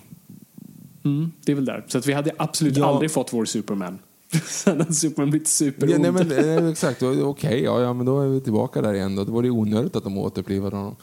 mm, 1.05 1.33
det 1.45 1.53
är 1.53 1.57
väl 1.57 1.65
där. 1.65 1.85
Så 1.89 1.99
att 1.99 2.07
vi 2.07 2.13
hade 2.13 2.33
absolut 2.39 2.77
Ja. 2.77 2.87
aldrig 2.87 3.11
fått 3.11 3.33
vår 3.33 3.45
Superman. 3.45 3.99
Sen 4.49 4.79
hade 4.79 4.95
Superman 4.95 5.31
blivit 5.31 5.49
superond. 5.49 5.93
Ja, 5.93 5.99
nej, 5.99 6.13
men, 6.13 6.33
eh, 6.65 6.71
exakt, 6.71 7.03
okej, 7.03 7.63
ja, 7.63 7.81
ja, 7.83 7.93
men 7.93 8.07
då 8.07 8.21
är 8.21 8.29
vi 8.29 8.41
tillbaka 8.41 8.83
där 8.83 8.95
igen. 8.95 9.17
Då. 9.17 9.25
Det 9.25 9.33
var 9.33 9.43
det 9.43 9.51
onödigt 9.51 9.97
att 9.97 10.05
de 10.05 10.19
återupplivade 10.19 10.77
honom. 10.77 10.97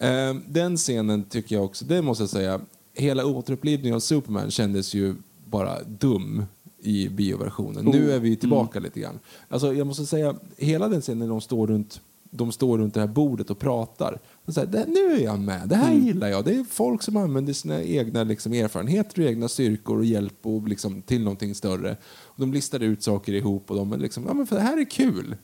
Eh, 0.00 0.34
den 0.48 0.76
scenen 0.76 1.24
tycker 1.24 1.54
jag 1.54 1.64
också, 1.64 1.84
det 1.84 2.02
måste 2.02 2.22
jag 2.22 2.30
säga, 2.30 2.60
hela 2.94 3.26
återupplivningen 3.26 3.94
av 3.94 4.00
Superman 4.00 4.50
kändes 4.50 4.94
ju 4.94 5.14
bara 5.46 5.82
dum 5.82 6.44
i 6.78 7.08
bioversionen. 7.08 7.84
Nu 7.84 8.12
är 8.12 8.18
vi 8.18 8.36
tillbaka 8.36 8.80
lite 8.80 9.00
grann. 9.00 9.18
Alltså, 9.48 9.74
jag 9.74 9.86
måste 9.86 10.06
säga, 10.06 10.34
hela 10.56 10.88
den 10.88 11.00
scenen 11.00 11.28
de 11.28 11.40
står 11.40 11.66
runt 11.66 12.00
de 12.36 12.52
står 12.52 12.78
runt 12.78 12.94
det 12.94 13.00
här 13.00 13.06
bordet 13.06 13.50
och 13.50 13.58
pratar. 13.58 14.18
Och 14.44 14.54
så 14.54 14.60
här, 14.60 14.66
det, 14.66 14.84
nu 14.88 15.14
är 15.14 15.24
jag 15.24 15.38
med, 15.40 15.68
det 15.68 15.76
här 15.76 15.94
gillar 15.94 16.28
jag. 16.28 16.44
Det 16.44 16.54
är 16.54 16.64
folk 16.64 17.02
som 17.02 17.16
använder 17.16 17.52
sina 17.52 17.82
egna 17.82 18.24
liksom, 18.24 18.52
erfarenheter 18.52 19.22
och 19.22 19.28
egna 19.28 19.48
styrkor 19.48 19.98
och 19.98 20.04
hjälp 20.04 20.46
och, 20.46 20.68
liksom, 20.68 21.02
till 21.02 21.22
någonting 21.22 21.54
större. 21.54 21.96
Och 22.24 22.40
de 22.40 22.52
listar 22.52 22.80
ut 22.80 23.02
saker 23.02 23.32
ihop 23.32 23.70
och 23.70 23.76
de 23.76 23.92
är 23.92 23.96
liksom, 23.96 24.24
ja 24.26 24.34
men 24.34 24.46
för 24.46 24.56
det 24.56 24.62
här 24.62 24.80
är 24.80 24.90
kul. 24.90 25.36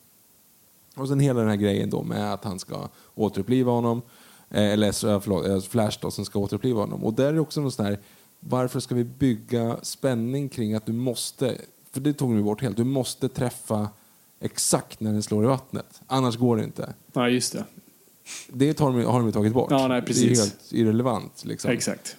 Och 0.96 1.08
sen 1.08 1.20
hela 1.20 1.40
den 1.40 1.48
här 1.48 1.56
grejen 1.56 1.90
då 1.90 2.02
med 2.02 2.32
att 2.32 2.44
han 2.44 2.58
ska 2.58 2.88
återuppliva 3.14 3.72
honom. 3.72 4.02
Eh, 4.50 4.64
eller 4.72 4.92
så- 4.92 5.20
förlåt, 5.20 5.46
eh, 5.46 5.60
Flash 5.60 5.98
då 6.02 6.10
som 6.10 6.24
ska 6.24 6.38
återuppliva 6.38 6.80
honom. 6.80 7.04
Och 7.04 7.14
där 7.14 7.34
är 7.34 7.38
också 7.38 7.60
någon 7.60 7.72
sån 7.72 7.86
här, 7.86 7.98
varför 8.40 8.80
ska 8.80 8.94
vi 8.94 9.04
bygga 9.04 9.76
spänning 9.82 10.48
kring 10.48 10.74
att 10.74 10.86
du 10.86 10.92
måste, 10.92 11.54
för 11.92 12.00
det 12.00 12.12
tog 12.12 12.34
vi 12.34 12.42
bort 12.42 12.62
helt, 12.62 12.76
du 12.76 12.84
måste 12.84 13.28
träffa 13.28 13.88
exakt 14.40 15.00
när 15.00 15.12
den 15.12 15.22
slår 15.22 15.44
i 15.44 15.46
vattnet. 15.46 16.00
Annars 16.06 16.36
går 16.36 16.56
det 16.56 16.64
inte. 16.64 16.94
Ja, 17.12 17.28
just 17.28 17.52
det. 17.52 17.64
Det 18.52 18.78
de, 18.78 19.04
har 19.04 19.18
de 19.18 19.26
ju 19.26 19.32
tagit 19.32 19.52
bort. 19.52 19.70
Ja, 19.70 19.88
nej, 19.88 20.02
Det 20.06 20.12
är 20.12 20.28
helt 20.28 20.58
irrelevant. 20.70 21.44
Liksom. 21.44 21.70
Exakt. 21.70 22.16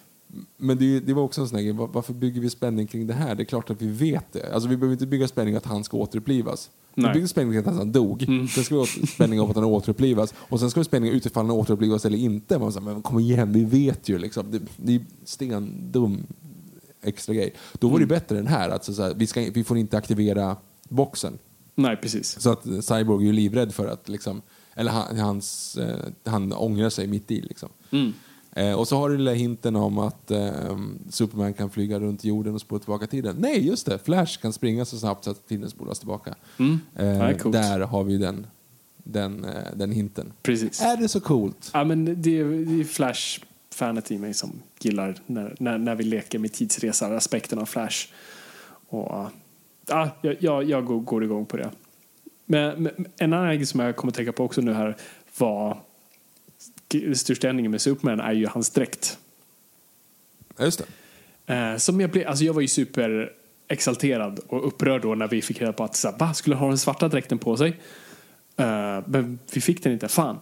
Men 0.56 0.78
det, 0.78 1.00
det 1.00 1.14
var 1.14 1.22
också 1.22 1.40
en 1.40 1.48
sån 1.48 1.56
här 1.56 1.62
grej, 1.64 1.72
var- 1.72 1.86
varför 1.88 2.12
bygger 2.12 2.40
vi 2.40 2.50
spänning 2.50 2.86
kring 2.86 3.06
det 3.06 3.14
här? 3.14 3.34
Det 3.34 3.42
är 3.42 3.44
klart 3.44 3.70
att 3.70 3.82
vi 3.82 3.86
vet 3.88 4.32
det. 4.32 4.52
Alltså 4.54 4.68
vi 4.68 4.76
behöver 4.76 4.92
inte 4.92 5.06
bygga 5.06 5.28
spänning 5.28 5.54
att 5.54 5.64
han 5.66 5.84
ska 5.84 5.96
återupplivas. 5.96 6.70
Vi 6.94 7.02
Nej. 7.02 7.08
Mm. 7.08 7.14
bygger 7.14 7.26
spänning 7.26 7.52
kring 7.52 7.72
att 7.72 7.76
han 7.78 7.92
dog. 7.92 8.24
Sen 8.54 8.64
ska 8.64 8.74
vi 8.74 8.78
ha 8.80 8.86
spänning 8.86 9.40
av 9.40 9.50
att 9.50 9.56
han 9.56 9.64
återupplivas. 9.64 10.34
Och 10.36 10.60
sen 10.60 10.70
ska 10.70 10.80
vi 10.80 10.82
ha 10.82 10.84
spänning 10.84 11.10
utifall 11.12 11.46
han 11.46 11.56
återupplivas 11.56 12.04
eller 12.04 12.18
inte. 12.18 12.58
Man 12.58 12.72
säger, 12.72 12.84
men 12.86 13.02
kom 13.02 13.18
igen, 13.18 13.52
vi 13.52 13.64
vet 13.64 14.08
ju 14.08 14.18
liksom. 14.18 14.50
Det, 14.50 14.60
det 14.76 14.94
är 14.94 15.00
stendum 15.24 16.26
extra 17.02 17.34
grej. 17.34 17.54
Då 17.72 17.88
var 17.88 17.98
det 17.98 18.04
Mm. 18.04 18.08
bättre 18.08 18.38
än 18.38 18.46
här. 18.46 18.68
Alltså, 18.70 18.94
så 18.94 19.02
här 19.02 19.14
vi, 19.16 19.26
ska, 19.26 19.40
vi 19.54 19.64
får 19.64 19.78
inte 19.78 19.96
aktivera 19.98 20.56
boxen. 20.88 21.38
Nej, 21.74 21.96
precis. 21.96 22.40
Så 22.40 22.52
att 22.52 22.62
Cyborg 22.64 23.24
är 23.24 23.26
ju 23.26 23.32
livrädd 23.32 23.74
för 23.74 23.86
att 23.86 24.08
liksom, 24.08 24.42
eller 24.74 24.90
han, 24.90 25.18
hans, 25.18 25.76
eh, 25.76 25.96
han 26.24 26.52
ångrar 26.52 26.90
sig 26.90 27.06
mitt 27.06 27.30
i 27.30 27.40
liksom. 27.40 27.68
Eh, 28.56 28.72
och 28.72 28.88
så 28.88 28.96
har 28.96 29.10
du 29.10 29.16
lilla 29.16 29.32
hinten 29.32 29.76
om 29.76 29.98
att 29.98 30.30
eh, 30.30 30.78
Superman 31.10 31.54
kan 31.54 31.70
flyga 31.70 32.00
runt 32.00 32.24
jorden 32.24 32.54
och 32.54 32.60
spola 32.60 32.78
tillbaka 32.78 33.06
tiden. 33.06 33.36
Nej, 33.38 33.66
just 33.66 33.86
det! 33.86 33.98
Flash 33.98 34.40
kan 34.40 34.52
springa 34.52 34.84
så 34.84 34.98
snabbt 34.98 35.24
så 35.24 35.30
att 35.30 35.48
tiden 35.48 35.70
spolas 35.70 35.98
tillbaka. 35.98 36.34
Eh, 36.58 36.76
det 36.94 37.04
är 37.04 37.38
coolt. 37.38 37.52
där 37.52 37.80
har 37.80 38.04
vi 38.04 38.18
den, 38.18 38.46
den, 38.96 39.44
eh, 39.44 39.50
den 39.76 39.92
hinten. 39.92 40.32
Precis. 40.42 40.80
Är 40.80 40.96
det 40.96 41.08
så 41.08 41.20
coolt? 41.20 41.70
Ja, 41.74 41.84
men 41.84 42.04
det 42.04 42.40
är, 42.40 42.44
det 42.44 42.80
är 42.80 42.84
Flash-fanet 42.84 44.12
i 44.12 44.18
mig 44.18 44.34
som 44.34 44.62
gillar 44.80 45.16
när, 45.26 45.56
när, 45.58 45.78
när 45.78 45.94
vi 45.94 46.04
leker 46.04 46.38
med 46.38 46.52
tidsresar-aspekten 46.52 47.58
av 47.58 47.66
Flash. 47.66 48.08
Och, 48.88 49.26
ja, 49.86 50.10
jag, 50.20 50.36
jag, 50.40 50.64
jag 50.64 50.84
går, 50.84 51.00
går 51.00 51.24
igång 51.24 51.46
på 51.46 51.56
det. 51.56 51.70
Men, 52.44 52.82
men 52.82 53.06
en 53.18 53.32
annan 53.32 53.56
grej 53.56 53.66
som 53.66 53.80
jag 53.80 53.96
kommer 53.96 54.10
att 54.10 54.16
tänka 54.16 54.32
på 54.32 54.44
också 54.44 54.60
nu 54.60 54.72
här 54.72 54.96
var 55.38 55.76
största 57.14 57.48
ändringen 57.48 57.70
med 57.70 57.80
Superman 57.80 58.20
är 58.20 58.32
ju 58.32 58.46
hans 58.46 58.70
dräkt. 58.70 59.18
Ja, 60.56 60.64
just 60.64 60.84
det. 61.46 61.54
Eh, 61.54 61.76
som 61.76 62.00
jag, 62.00 62.10
blev, 62.10 62.28
alltså 62.28 62.44
jag 62.44 62.54
var 62.54 62.60
ju 62.60 62.68
super 62.68 63.32
exalterad 63.68 64.40
och 64.48 64.66
upprörd 64.66 65.02
då 65.02 65.14
när 65.14 65.28
vi 65.28 65.42
fick 65.42 65.60
reda 65.60 65.72
på 65.72 65.84
att 65.84 65.96
så 65.96 66.10
här, 66.10 66.18
va, 66.18 66.34
skulle 66.34 66.56
ha 66.56 66.68
den 66.68 66.78
svarta 66.78 67.08
dräkten 67.08 67.38
på 67.38 67.56
sig? 67.56 67.68
Eh, 68.56 69.00
men 69.06 69.38
vi 69.52 69.60
fick 69.60 69.82
den 69.82 69.92
inte, 69.92 70.08
fan. 70.08 70.38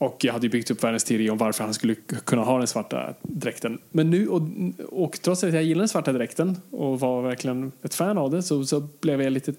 Och 0.00 0.24
jag 0.24 0.32
hade 0.32 0.46
ju 0.46 0.50
byggt 0.50 0.70
upp 0.70 0.84
världens 0.84 1.04
teori 1.04 1.30
om 1.30 1.38
varför 1.38 1.64
han 1.64 1.74
skulle 1.74 1.94
kunna 2.24 2.42
ha 2.42 2.58
den 2.58 2.66
svarta 2.66 3.14
dräkten. 3.22 3.78
Men 3.90 4.10
nu, 4.10 4.28
och, 4.28 4.42
och 4.88 5.20
trots 5.22 5.44
att 5.44 5.54
jag 5.54 5.62
gillar 5.62 5.78
den 5.78 5.88
svarta 5.88 6.12
dräkten 6.12 6.56
och 6.70 7.00
var 7.00 7.22
verkligen 7.22 7.72
ett 7.82 7.94
fan 7.94 8.18
av 8.18 8.30
det 8.30 8.42
så, 8.42 8.64
så 8.64 8.80
blev 9.00 9.22
jag 9.22 9.32
lite 9.32 9.54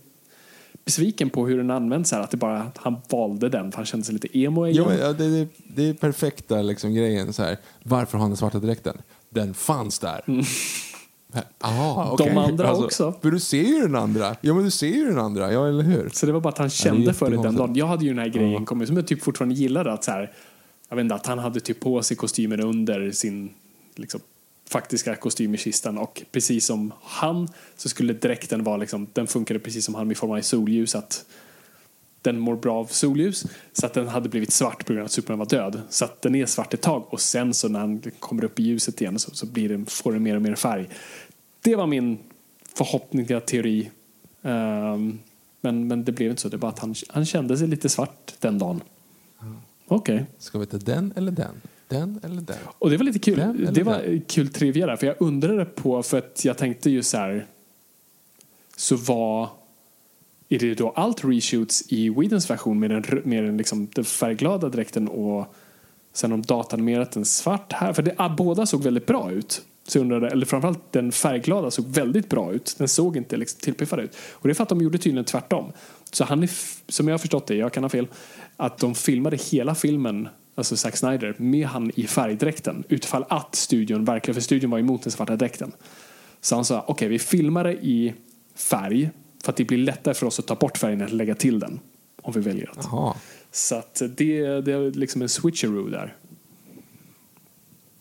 besviken 0.86 1.30
på 1.30 1.48
hur 1.48 1.58
den 1.58 1.72
används 1.72 2.12
här. 2.12 2.20
Att 2.20 2.32
det 2.32 2.38
bara, 2.38 2.62
att 2.62 2.78
han 2.78 3.02
valde 3.10 3.50
den 3.50 3.72
för 3.72 3.78
han 3.78 3.86
kände 3.86 4.06
sig 4.06 4.14
lite 4.14 4.38
emo 4.38 4.68
igen. 4.68 4.86
Jo, 4.88 4.94
ja, 5.00 5.14
det, 5.14 5.40
det, 5.40 5.48
det 5.76 5.90
är 5.90 5.94
perfekta 5.94 6.62
liksom, 6.62 6.94
grejen. 6.94 7.34
Så 7.34 7.44
här. 7.44 7.58
Varför 7.84 8.18
har 8.18 8.20
han 8.20 8.30
den 8.30 8.38
svarta 8.38 8.60
dräkten? 8.60 8.98
Den 9.30 9.54
fanns 9.54 10.00
där. 10.00 10.22
Aha, 11.62 12.18
Mm. 12.20 12.34
De 12.36 12.38
andra 12.42 12.76
också. 12.76 13.14
För 13.22 13.32
du 13.32 13.40
ser 13.40 13.64
ju 13.64 13.82
den 13.82 13.96
andra. 13.96 14.36
Ja, 14.42 14.54
men 14.54 14.64
du 14.64 14.72
ser 14.72 14.88
ju 14.88 15.06
den 15.06 15.20
andra. 15.20 15.54
Ja, 15.54 15.68
eller 15.68 15.84
hur? 15.84 16.10
Så 16.14 16.26
det 16.26 16.32
var 16.32 16.40
bara 16.40 16.50
att 16.50 16.58
han 16.58 16.70
kände 16.70 17.14
för 17.14 17.30
det 17.30 17.42
den 17.44 17.56
dagen. 17.56 17.76
Jag 17.76 17.88
hade 17.88 18.04
ju 18.04 18.10
den 18.10 18.20
här 18.20 18.28
grejen 18.30 18.52
Ja. 18.52 18.66
kommit 18.66 18.88
som 18.88 18.98
jag 18.98 19.08
typ 19.08 19.24
fortfarande 19.24 19.56
gillade 19.56 19.94
att 19.94 20.04
så 20.04 20.12
här, 20.12 20.32
jag 20.90 20.96
vet 20.96 21.04
inte, 21.04 21.16
att 21.16 21.26
han 21.26 21.40
hade 21.40 21.60
typ 21.60 21.80
på 21.80 22.04
sig 22.04 22.18
kostymen 22.18 22.60
under 22.62 23.12
sin 23.12 23.50
liksom, 23.96 24.20
faktiska 24.70 25.16
kostym 25.16 25.56
i 25.56 25.58
kistan 25.58 25.98
och 25.98 26.22
precis 26.32 26.66
som 26.66 26.92
han 27.04 27.48
så 27.78 27.90
skulle 27.90 28.14
dräkten 28.14 28.64
vara 28.64 28.78
liksom, 28.78 29.08
den 29.14 29.28
funkade 29.28 29.60
precis 29.60 29.86
som 29.86 29.96
han 29.96 30.12
i 30.12 30.16
form 30.16 30.32
av 30.32 30.42
solljus 30.42 30.96
att 30.96 31.26
den 32.22 32.40
mår 32.40 32.56
bra 32.56 32.76
av 32.76 32.86
solljus 32.86 33.46
så 33.74 33.86
att 33.86 33.94
den 33.94 34.08
hade 34.08 34.30
blivit 34.30 34.52
svart 34.52 34.86
på 34.86 34.94
grund 34.94 35.00
av 35.00 35.06
att 35.06 35.12
Superman 35.12 35.40
var 35.40 35.46
död. 35.46 35.82
Så 35.90 36.06
att 36.06 36.22
den 36.22 36.36
är 36.36 36.46
svart 36.46 36.74
ett 36.74 36.82
tag 36.82 37.06
och 37.10 37.22
sen 37.22 37.54
så 37.54 37.70
när 37.70 37.80
han 37.80 38.02
kommer 38.20 38.44
upp 38.44 38.60
i 38.60 38.64
ljuset 38.64 39.02
igen 39.02 39.20
så, 39.20 39.32
så 39.32 39.46
blir 39.46 39.70
den, 39.70 39.86
får 39.86 40.12
den 40.14 40.24
mer 40.24 40.36
och 40.36 40.42
mer 40.42 40.56
färg. 40.56 40.90
Det 41.62 41.76
var 41.76 41.88
min 41.88 42.18
förhoppningsfulla 42.74 43.40
teori. 43.40 43.90
Ehm, 44.42 45.20
men, 45.62 45.88
men 45.88 46.04
det 46.06 46.12
blev 46.12 46.30
inte 46.30 46.42
så. 46.42 46.50
Det 46.50 46.58
bara 46.58 46.72
att 46.72 46.80
han, 46.80 46.96
han 47.10 47.26
kände 47.26 47.58
sig 47.58 47.68
lite 47.68 47.90
svart 47.90 48.34
den 48.40 48.60
dagen. 48.60 48.82
Okej. 49.88 50.26
Ska 50.38 50.60
vi 50.60 50.66
ta 50.66 50.78
den 50.78 51.14
eller 51.16 51.32
den? 51.32 51.62
Den 51.88 52.20
eller 52.24 52.42
den? 52.42 52.58
Och 52.68 52.90
det 52.90 52.98
var 52.98 53.04
lite 53.04 53.20
kul. 53.20 53.38
Den 53.38 53.74
Det 53.74 53.84
var 53.84 54.00
den? 54.00 54.22
kul 54.22 54.48
trivia 54.50 54.86
där. 54.86 54.96
För 54.96 55.08
jag 55.08 55.16
undrade 55.20 55.66
på, 55.66 56.04
för 56.04 56.18
att 56.18 56.46
jag 56.46 56.58
tänkte 56.58 56.90
ju 56.90 57.04
så 57.04 57.18
här. 57.18 57.46
Så 58.76 58.96
var, 58.96 59.50
är 60.56 60.60
det 60.60 60.74
då 60.74 60.90
allt 60.90 61.26
reshoots 61.26 61.84
i 61.88 62.10
Widens 62.10 62.50
version 62.50 62.80
med 62.80 62.90
den, 62.90 63.04
med 63.24 63.44
den, 63.44 63.58
liksom, 63.58 63.88
den 63.94 64.06
färgglada 64.06 64.70
dräkten 64.70 65.08
och 65.08 65.56
sen 66.14 66.32
om 66.32 66.42
datanimerat 66.42 67.12
den 67.12 67.26
svart 67.26 67.74
här? 67.74 67.94
För 67.94 68.04
det, 68.04 68.14
ah, 68.18 68.30
båda 68.30 68.66
såg 68.66 68.84
väldigt 68.84 69.06
bra 69.06 69.32
ut. 69.32 69.62
Så 69.88 69.98
jag 69.98 70.04
undrade, 70.04 70.30
eller 70.30 70.46
framförallt 70.46 70.92
den 70.92 71.12
färgglada 71.12 71.72
såg 71.72 71.86
väldigt 71.86 72.30
bra 72.30 72.54
ut. 72.54 72.76
Den 72.78 72.88
såg 72.88 73.18
inte 73.18 73.38
liksom 73.38 73.60
tillpiffad 73.60 74.00
ut. 74.00 74.18
Och 74.32 74.48
det 74.48 74.52
är 74.52 74.54
för 74.54 74.64
att 74.64 74.70
de 74.70 74.82
gjorde 74.82 74.98
tydligen 74.98 75.26
tvärtom. 75.26 75.72
Så 76.12 76.24
han 76.24 76.44
är, 76.44 76.50
som 76.92 77.08
jag 77.08 77.14
har 77.14 77.20
förstått 77.20 77.48
det, 77.48 77.56
jag 77.56 77.74
kan 77.74 77.84
ha 77.84 77.90
fel, 77.90 78.08
att 78.58 78.78
de 78.78 78.96
filmade 78.96 79.38
hela 79.52 79.76
filmen, 79.76 80.30
alltså 80.56 80.78
Zack 80.78 80.98
Snyder, 80.98 81.36
med 81.38 81.68
han 81.68 81.92
i 81.96 82.08
färgdräkten. 82.08 82.84
Utifall 82.90 83.26
att 83.30 83.56
studion, 83.56 84.06
verkligen, 84.06 84.36
för 84.36 84.42
studion 84.42 84.72
var 84.72 84.80
emot 84.80 85.04
den 85.04 85.12
svarta 85.12 85.36
dräkten. 85.36 85.72
Så 86.42 86.56
han 86.56 86.66
sa, 86.66 86.86
okej 86.88 87.08
vi 87.08 87.20
filmar 87.20 87.64
det 87.64 87.74
i 87.74 88.14
färg 88.56 89.10
för 89.44 89.52
att 89.52 89.56
det 89.56 89.66
blir 89.66 89.78
lättare 89.78 90.14
för 90.14 90.26
oss 90.26 90.40
att 90.40 90.48
ta 90.48 90.56
bort 90.56 90.78
färgen 90.78 91.02
än 91.02 91.08
att 91.08 91.14
lägga 91.14 91.36
till 91.36 91.60
den. 91.60 91.80
Om 92.22 92.34
vi 92.34 92.40
väljer 92.40 92.72
att. 92.72 92.88
Jaha. 92.92 93.16
Så 93.52 93.76
att 93.76 94.02
det, 94.18 94.62
det 94.62 94.72
är 94.72 94.92
liksom 94.92 95.22
en 95.22 95.30
switcheroo 95.30 95.90
där. 95.90 96.16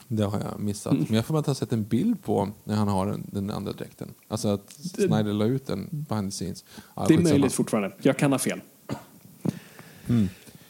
Det 0.09 0.23
har 0.23 0.41
jag 0.41 0.61
missat. 0.61 0.93
Mm. 0.93 1.05
Men 1.09 1.17
jag 1.17 1.27
får 1.27 1.35
bara 1.35 1.43
ha 1.47 1.55
sett 1.55 1.73
en 1.73 1.85
bild 1.85 2.23
på 2.23 2.49
när 2.65 2.75
han 2.75 2.89
har 2.89 3.07
den, 3.07 3.27
den 3.33 3.51
andra 3.51 3.73
dräkten. 3.73 4.15
Alltså 4.29 4.49
att 4.49 4.73
Snyder 4.73 5.33
la 5.33 5.45
ut 5.45 5.67
den 5.67 5.89
behind 5.91 6.31
the 6.31 6.35
scenes. 6.35 6.65
Ja, 6.97 7.05
Det 7.09 7.15
är 7.15 7.19
möjligt 7.19 7.53
fortfarande. 7.53 7.93
Jag 8.03 8.19
kan 8.19 8.33
ha 8.33 8.39
fel. 8.39 8.61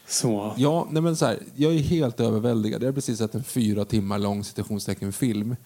Så. 0.06 0.54
Ja, 0.56 0.88
nej 0.90 1.02
men 1.02 1.16
så 1.16 1.26
här, 1.26 1.38
jag 1.54 1.74
är 1.74 1.78
helt 1.78 2.20
överväldigad. 2.20 2.82
Jag 2.82 2.88
har 2.88 2.92
precis 2.92 3.18
sett 3.18 3.34
en 3.34 3.44
fyra 3.44 3.84
timmar 3.84 4.18
lång 4.18 4.44
citationstecken 4.44 5.12
film 5.12 5.56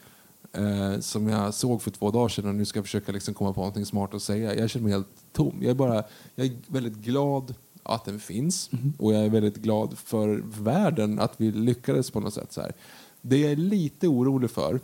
eh, 0.55 1.01
som 1.01 1.29
jag 1.29 1.55
såg 1.55 1.83
för 1.83 1.91
två 1.91 2.11
dagar 2.11 2.29
sedan 2.29 2.49
och 2.49 2.55
nu 2.55 2.65
ska 2.65 2.79
jag 2.79 2.85
försöka 2.85 3.13
liksom 3.13 3.35
komma 3.35 3.53
på 3.53 3.61
någonting 3.61 3.87
smart 3.87 4.15
att 4.15 4.23
säga. 4.23 4.55
Jag 4.55 4.71
känner 4.71 4.85
mig 4.85 4.93
helt 4.93 5.09
tom. 5.33 5.59
Jag 5.61 5.71
är, 5.71 5.75
bara, 5.75 6.05
jag 6.35 6.47
är 6.47 6.53
väldigt 6.67 6.97
glad 6.97 7.55
att 7.83 8.05
den 8.05 8.21
finns 8.21 8.71
och 8.99 9.15
jag 9.15 9.25
är 9.25 9.31
väldigt 9.31 9.57
glad 9.57 9.99
för 9.99 10.43
världen 10.63 11.19
att 11.19 11.33
vi 11.37 11.53
lyckades 11.53 12.11
på 12.11 12.21
något 12.21 12.35
sätt. 12.35 12.53
Så 12.53 12.61
här. 12.61 12.73
Det 13.21 13.39
jag 13.39 13.53
är 13.53 13.57
lite 13.57 14.09
orolig 14.09 14.51
för 14.51 14.81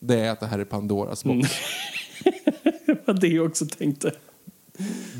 det 0.00 0.20
är 0.20 0.30
att 0.30 0.40
det 0.40 0.46
här 0.46 0.58
är 0.58 0.64
Pandoras 0.64 1.24
box. 1.24 1.48
Det 2.86 3.06
var 3.06 3.14
det 3.14 3.28
jag 3.28 3.46
också 3.46 3.66
tänkte. 3.66 4.12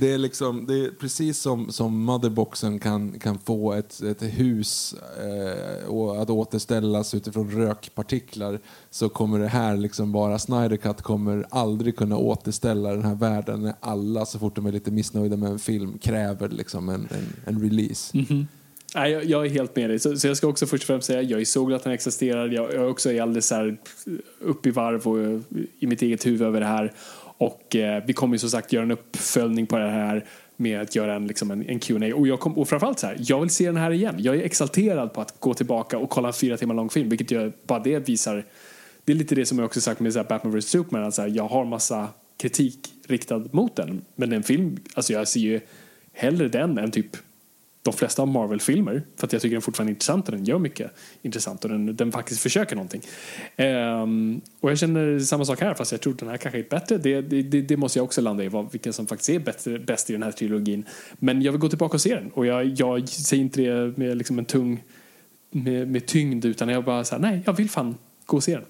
Det 0.01 0.13
är, 0.13 0.19
liksom, 0.19 0.67
det 0.67 0.75
är 0.75 0.91
precis 0.91 1.39
som, 1.39 1.73
som 1.73 2.05
motherboxen 2.05 2.79
kan, 2.79 3.19
kan 3.19 3.39
få 3.39 3.73
ett, 3.73 4.03
ett 4.03 4.23
hus 4.23 4.95
eh, 5.19 5.89
och 5.89 6.23
att 6.23 6.31
återställas 6.31 7.15
utifrån 7.15 7.51
rökpartiklar 7.51 8.61
så 8.91 9.09
kommer 9.09 9.39
det 9.39 9.49
här 9.49 9.77
liksom 9.77 10.13
bara, 10.13 10.39
Snyder 10.39 10.77
Cut 10.77 11.03
kommer 11.03 11.47
aldrig 11.51 11.97
kunna 11.97 12.17
återställa 12.17 12.91
den 12.91 13.05
här 13.05 13.15
världen 13.15 13.63
när 13.63 13.75
alla 13.81 14.27
så 14.27 14.39
fort 14.39 14.57
de 14.57 14.67
är 14.67 14.73
lite 14.73 14.91
missnöjda 14.91 15.37
med 15.37 15.51
en 15.51 15.59
film 15.59 15.99
kräver 15.99 16.49
liksom 16.49 16.89
en, 16.89 17.09
en, 17.11 17.27
en 17.45 17.63
release. 17.63 18.19
Mm-hmm. 18.19 18.47
Nej, 18.95 19.13
jag, 19.13 19.25
jag 19.25 19.47
är 19.47 19.51
helt 19.51 19.77
med 19.77 19.91
dig. 19.91 19.99
Så, 19.99 20.17
så 20.17 20.27
jag 20.27 20.37
ska 20.37 20.47
också 20.47 20.67
först 20.67 20.83
och 20.83 20.87
främst 20.87 21.07
säga 21.07 21.23
jag 21.23 21.41
är 21.41 21.45
så 21.45 21.65
glad 21.65 21.77
att 21.77 21.85
den 21.85 21.93
existerar. 21.93 22.49
Jag, 22.49 22.75
jag 22.75 22.91
också 22.91 23.13
är 23.13 23.23
alldeles 23.23 23.47
så 23.47 23.55
här 23.55 23.77
upp 24.41 24.67
i 24.67 24.71
varv 24.71 25.07
och 25.07 25.41
i 25.79 25.87
mitt 25.87 26.03
eget 26.03 26.27
huvud 26.27 26.43
över 26.43 26.61
det 26.61 26.67
här. 26.67 26.93
Och 27.45 27.77
eh, 27.77 28.03
vi 28.07 28.13
kommer 28.13 28.35
ju 28.35 28.39
som 28.39 28.51
sagt 28.51 28.73
göra 28.73 28.83
en 28.83 28.91
uppföljning 28.91 29.67
på 29.67 29.79
det 29.79 29.91
här 29.91 30.25
med 30.57 30.81
att 30.81 30.97
göra 30.97 31.15
en, 31.15 31.27
liksom 31.27 31.51
en, 31.51 31.69
en 31.69 31.79
Q&A 31.79 32.15
och, 32.15 32.29
jag 32.29 32.41
kom, 32.41 32.59
och 32.59 32.69
framförallt 32.69 32.99
så 32.99 33.07
här, 33.07 33.17
jag 33.21 33.41
vill 33.41 33.51
se 33.51 33.67
den 33.67 33.77
här 33.77 33.91
igen. 33.91 34.15
Jag 34.19 34.37
är 34.37 34.43
exalterad 34.43 35.13
på 35.13 35.21
att 35.21 35.41
gå 35.41 35.55
tillbaka 35.55 35.99
och 35.99 36.11
kolla 36.11 36.29
en 36.29 36.35
fyra 36.35 36.57
timmar 36.57 36.75
lång 36.75 36.91
film, 36.91 37.09
vilket 37.09 37.31
jag, 37.31 37.53
bara 37.67 37.79
det 37.79 38.09
visar 38.09 38.45
det 39.05 39.13
är 39.13 39.17
lite 39.17 39.35
det 39.35 39.47
som 39.47 39.59
jag 39.59 39.67
också 39.67 39.81
sagt 39.81 40.01
med 40.01 40.13
så 40.13 40.19
här 40.19 40.27
Batman 40.27 40.59
vs. 40.59 40.65
Superman, 40.65 41.05
att 41.05 41.15
så 41.15 41.23
här, 41.23 41.29
jag 41.29 41.49
har 41.49 41.65
massa 41.65 42.09
kritik 42.37 42.93
riktad 43.07 43.45
mot 43.51 43.77
den, 43.77 44.05
men 44.15 44.33
en 44.33 44.43
film, 44.43 44.77
alltså 44.95 45.13
jag 45.13 45.29
ser 45.29 45.41
ju 45.41 45.61
hellre 46.13 46.49
den 46.49 46.79
än 46.79 46.91
typ 46.91 47.17
de 47.85 47.93
flesta 47.93 48.23
av 48.23 48.29
Marvel-filmer 48.29 49.03
för 49.17 49.27
att 49.27 49.33
jag 49.33 49.43
tycker 49.43 49.55
den 49.55 49.63
fortfarande 49.63 49.91
är 49.91 49.95
intressant 49.95 50.29
och 50.29 50.35
den 50.35 50.45
gör 50.45 50.59
mycket 50.59 50.91
intressant 51.23 51.65
och 51.65 51.71
den, 51.71 51.97
den 51.97 52.13
faktiskt 52.13 52.41
försöker 52.41 52.77
någonting. 52.77 53.03
Ehm, 53.57 54.41
och 54.61 54.71
jag 54.71 54.79
känner 54.79 55.19
samma 55.19 55.45
sak 55.45 55.61
här 55.61 55.75
fast 55.75 55.93
jag 55.93 56.01
tror 56.01 56.15
den 56.15 56.29
här 56.29 56.37
kanske 56.37 56.59
är 56.59 56.69
bättre. 56.71 56.99
Det, 56.99 57.21
det, 57.21 57.63
det, 57.63 57.77
måste 57.77 57.99
jag 57.99 58.05
också 58.05 58.21
landa 58.21 58.45
i, 58.45 58.49
vad, 58.49 58.73
vilken 58.73 58.93
som 58.93 59.07
faktiskt 59.07 59.31
är 59.31 59.39
bättre, 59.39 59.79
bäst 59.79 60.11
i 60.11 60.13
den 60.13 60.23
här 60.23 60.33
trilogin. 60.33 60.85
Men 61.13 61.43
jag 61.43 61.53
vill 61.53 61.61
gå 61.61 61.69
tillbaka 61.69 61.95
och 61.95 62.01
se 62.01 62.15
den 62.15 62.31
och 62.31 62.47
jag, 62.47 62.65
jag 62.67 63.09
säger 63.09 63.43
inte 63.43 63.61
det 63.61 63.99
med 63.99 64.17
liksom 64.17 64.39
en 64.39 64.45
tung 64.45 64.83
med, 65.51 65.89
med 65.89 66.07
tyngd 66.07 66.45
utan 66.45 66.69
jag 66.69 66.85
bara 66.85 67.05
så 67.05 67.15
här, 67.15 67.23
nej 67.23 67.43
jag 67.47 67.53
vill 67.53 67.71
fan 67.71 67.95
gå 68.27 68.37
och 68.37 68.45
se 68.45 68.55
den. 68.55 68.65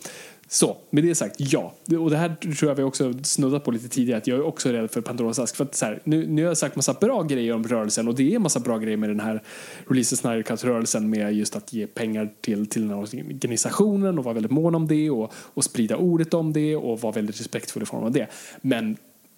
Så, 0.49 0.77
med 0.91 1.05
det 1.05 1.15
sagt, 1.15 1.37
ja. 1.39 1.75
Och 2.01 2.11
det 2.11 2.17
här 2.17 2.35
tror 2.59 2.71
jag 2.71 2.77
vi 2.77 2.83
också 2.83 3.15
snuddat 3.23 3.65
på 3.65 3.71
lite 3.71 3.89
tidigare, 3.89 4.19
att 4.19 4.27
jag 4.27 4.39
är 4.39 4.43
också 4.43 4.69
rädd 4.69 4.91
för 4.91 5.01
Pandoras 5.01 5.39
ask. 5.39 5.57
För 5.57 5.65
att 5.65 5.75
så 5.75 5.85
här, 5.85 6.01
nu, 6.05 6.27
nu 6.27 6.43
har 6.43 6.49
jag 6.49 6.59
sagt 6.59 6.77
massa 6.77 6.93
bra 6.93 7.23
grejer 7.23 7.55
om 7.55 7.65
rörelsen 7.65 8.09
och 8.09 8.15
det 8.15 8.35
är 8.35 8.39
massa 8.39 8.61
bra 8.61 8.79
grejer 8.79 8.97
med 8.97 9.11
den 9.11 9.21
här 9.21 9.43
Release 9.89 10.17
Snyder 10.17 10.43
Cut-rörelsen 10.43 11.11
med 11.11 11.35
just 11.35 11.57
att 11.57 11.73
ge 11.73 11.87
pengar 11.87 12.31
till, 12.41 12.67
till 12.67 12.83
den 12.83 12.91
här 12.91 12.99
organisationen 12.99 14.19
och 14.19 14.25
vara 14.25 14.35
väldigt 14.35 14.53
mån 14.53 14.75
om 14.75 14.89
det 14.89 15.11
och, 15.11 15.33
och 15.35 15.65
sprida 15.65 15.97
ordet 15.97 16.35
om 16.35 16.53
det 16.53 16.77
och 16.77 17.01
vara 17.01 17.13
väldigt 17.13 17.41
respektfull 17.41 17.83
i 17.83 17.87
form 17.87 18.05
av 18.05 18.13
det. 18.13 18.27
Men 18.61 18.97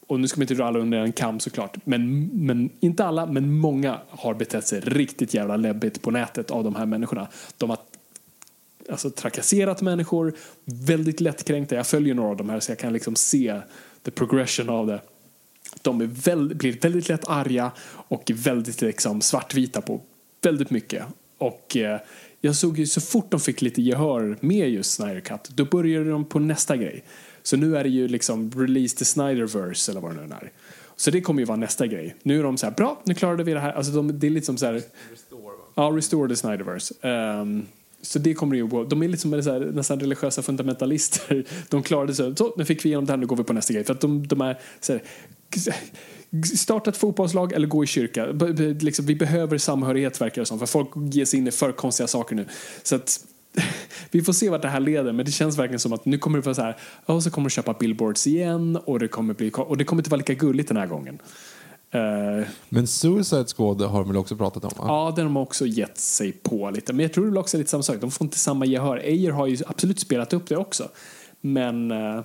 och 0.09 0.21
nu 0.21 0.29
ska 0.29 0.39
man 0.39 0.43
inte 0.43 0.55
dra 0.55 0.65
alla 0.65 0.79
under 0.79 0.99
en 0.99 1.13
kam 1.13 1.41
såklart, 1.41 1.77
men, 1.85 2.27
men 2.27 2.71
inte 2.81 3.05
alla, 3.05 3.27
men 3.27 3.59
många 3.59 3.99
har 4.09 4.35
betett 4.35 4.67
sig 4.67 4.81
riktigt 4.81 5.35
jävla 5.35 5.57
läbbigt 5.57 6.03
på 6.03 6.11
nätet 6.11 6.51
av 6.51 6.65
de 6.65 6.75
här 6.75 6.87
människorna. 6.87 7.29
De 7.57 7.71
har 7.71 7.79
alltså, 8.91 9.11
trakasserat 9.11 9.83
människor, 9.83 10.35
väldigt 10.65 11.21
lättkränkta. 11.21 11.75
Jag 11.75 11.87
följer 11.87 12.15
några 12.15 12.31
av 12.31 12.37
de 12.37 12.49
här 12.49 12.61
så 12.61 12.71
jag 12.71 12.79
kan 12.79 12.93
liksom 12.93 13.17
se 13.17 13.61
the 14.03 14.11
progression 14.11 14.69
av 14.69 14.87
det. 14.87 15.01
De 15.83 16.01
är 16.01 16.07
väl, 16.07 16.55
blir 16.55 16.81
väldigt 16.81 17.09
lätt 17.09 17.29
arga 17.29 17.71
och 17.89 18.31
väldigt 18.35 18.83
liksom, 18.83 19.21
svartvita 19.21 19.81
på 19.81 20.01
väldigt 20.43 20.71
mycket. 20.71 21.05
Och 21.39 21.77
eh, 21.77 22.01
jag 22.41 22.57
såg 22.57 22.79
ju 22.79 22.87
så 22.87 23.01
fort 23.01 23.31
de 23.31 23.41
fick 23.41 23.63
lite 23.63 23.83
gehör 23.83 24.37
med 24.41 24.71
just 24.71 24.93
Snyder 24.93 25.21
Cut, 25.21 25.49
då 25.49 25.65
började 25.65 26.11
de 26.11 26.25
på 26.25 26.39
nästa 26.39 26.77
grej. 26.77 27.05
Så 27.43 27.57
nu 27.57 27.77
är 27.77 27.83
det 27.83 27.91
ju 27.91 28.09
liksom 28.09 28.51
release 28.51 28.97
the 28.97 29.05
Snyderverse 29.05 29.93
eller 29.93 30.01
vad 30.01 30.17
det 30.17 30.27
nu 30.27 30.35
är. 30.35 30.53
Så 30.97 31.11
det 31.11 31.21
kommer 31.21 31.41
ju 31.41 31.47
vara 31.47 31.57
nästa 31.57 31.87
grej. 31.87 32.17
Nu 32.23 32.39
är 32.39 32.43
de 32.43 32.57
så 32.57 32.67
här, 32.67 32.75
bra, 32.75 33.03
nu 33.05 33.15
klarade 33.15 33.45
vi 33.45 33.53
det 33.53 33.61
här. 33.61 33.73
Alltså 33.73 33.93
de, 33.93 34.19
det 34.19 34.27
är 34.27 34.31
lite 34.31 34.47
som 34.47 34.57
så 34.57 34.67
här... 34.67 34.83
Ja, 35.75 35.83
restore 35.83 36.29
the 36.29 36.37
Snyderverse. 36.37 36.95
Ehm, 37.01 37.67
så 38.03 38.19
det 38.19 38.35
kommer 38.35 38.57
ju 38.57 38.67
gå. 38.67 38.85
De 38.85 39.03
är 39.03 39.09
liksom 39.09 39.43
så 39.43 39.53
här, 39.53 39.61
nästan 39.61 40.01
religiösa 40.01 40.43
fundamentalister. 40.43 41.45
De 41.69 41.83
klarade 41.83 42.15
sig. 42.15 42.37
så 42.37 42.55
nu 42.57 42.65
fick 42.65 42.85
vi 42.85 42.89
igenom 42.89 43.07
det 43.07 43.13
här, 43.13 43.17
nu 43.17 43.27
går 43.27 43.37
vi 43.37 43.45
på 43.45 43.53
nästa 43.53 43.73
grej. 43.73 43.85
För 43.85 43.95
att 43.95 44.01
de, 44.01 44.27
de 44.27 44.41
är 44.41 44.59
så 44.81 44.93
här, 44.93 45.03
starta 46.57 46.91
ett 46.91 46.97
fotbollslag 46.97 47.53
eller 47.53 47.67
gå 47.67 47.85
i 47.85 47.87
kyrka. 47.87 48.33
B- 48.33 48.47
liksom, 48.81 49.07
vi 49.07 49.15
behöver 49.15 49.59
samhörighet 49.59 50.21
verkar 50.21 50.43
det 50.43 50.47
som. 50.47 50.59
För 50.59 50.67
folk 50.67 50.89
ger 50.97 51.25
sig 51.25 51.39
in 51.39 51.49
i 51.49 51.51
för 51.51 51.73
konstiga 51.73 52.07
saker 52.07 52.37
nu. 52.37 52.47
Så 52.83 52.97
att 52.97 53.21
vi 54.11 54.23
får 54.23 54.33
se 54.33 54.49
vart 54.49 54.63
det 54.63 54.69
här 54.69 54.81
leder. 54.81 55.13
Men 55.13 55.27
det 55.27 55.33
känns 55.33 55.59
verkligen 55.59 55.81
som 55.81 55.93
att 55.93 56.05
nu 56.05 56.19
kommer 56.19 56.39
det 56.39 56.45
vara 56.45 56.55
så 56.55 56.63
här. 56.63 56.77
Ja, 57.07 57.21
så 57.21 57.31
kommer 57.31 57.49
de 57.49 57.51
köpa 57.51 57.73
billboards 57.73 58.27
igen 58.27 58.77
och 58.77 58.99
det 58.99 59.09
kommer 59.09 59.35
bli 59.35 59.51
och 59.55 59.77
det 59.77 59.85
kommer 59.85 60.01
inte 60.01 60.11
vara 60.11 60.19
lika 60.19 60.35
gulligt 60.35 60.69
den 60.69 60.77
här 60.77 60.87
gången. 60.87 61.19
Eh, 61.91 62.47
Men 62.69 62.87
Suicide 62.87 63.45
Squad 63.57 63.83
har 63.83 63.99
de 63.99 64.09
väl 64.09 64.17
också 64.17 64.37
pratat 64.37 64.65
om? 64.65 64.73
Va? 64.77 64.85
Ja, 64.89 65.13
den 65.17 65.27
har 65.27 65.35
de 65.35 65.37
också 65.37 65.67
gett 65.67 65.99
sig 65.99 66.33
på 66.33 66.71
lite. 66.71 66.93
Men 66.93 67.03
jag 67.03 67.13
tror 67.13 67.27
det 67.31 67.37
är 67.37 67.41
också 67.41 67.59
lite 67.59 67.71
samma 67.71 67.83
sak. 67.83 68.01
De 68.01 68.11
får 68.11 68.25
inte 68.25 68.39
samma 68.39 68.67
gehör. 68.67 68.97
Ayer 68.97 69.31
har 69.31 69.47
ju 69.47 69.59
absolut 69.67 70.01
spelat 70.01 70.33
upp 70.33 70.49
det 70.49 70.57
också. 70.57 70.89
Men, 71.41 71.91
eh, 71.91 72.21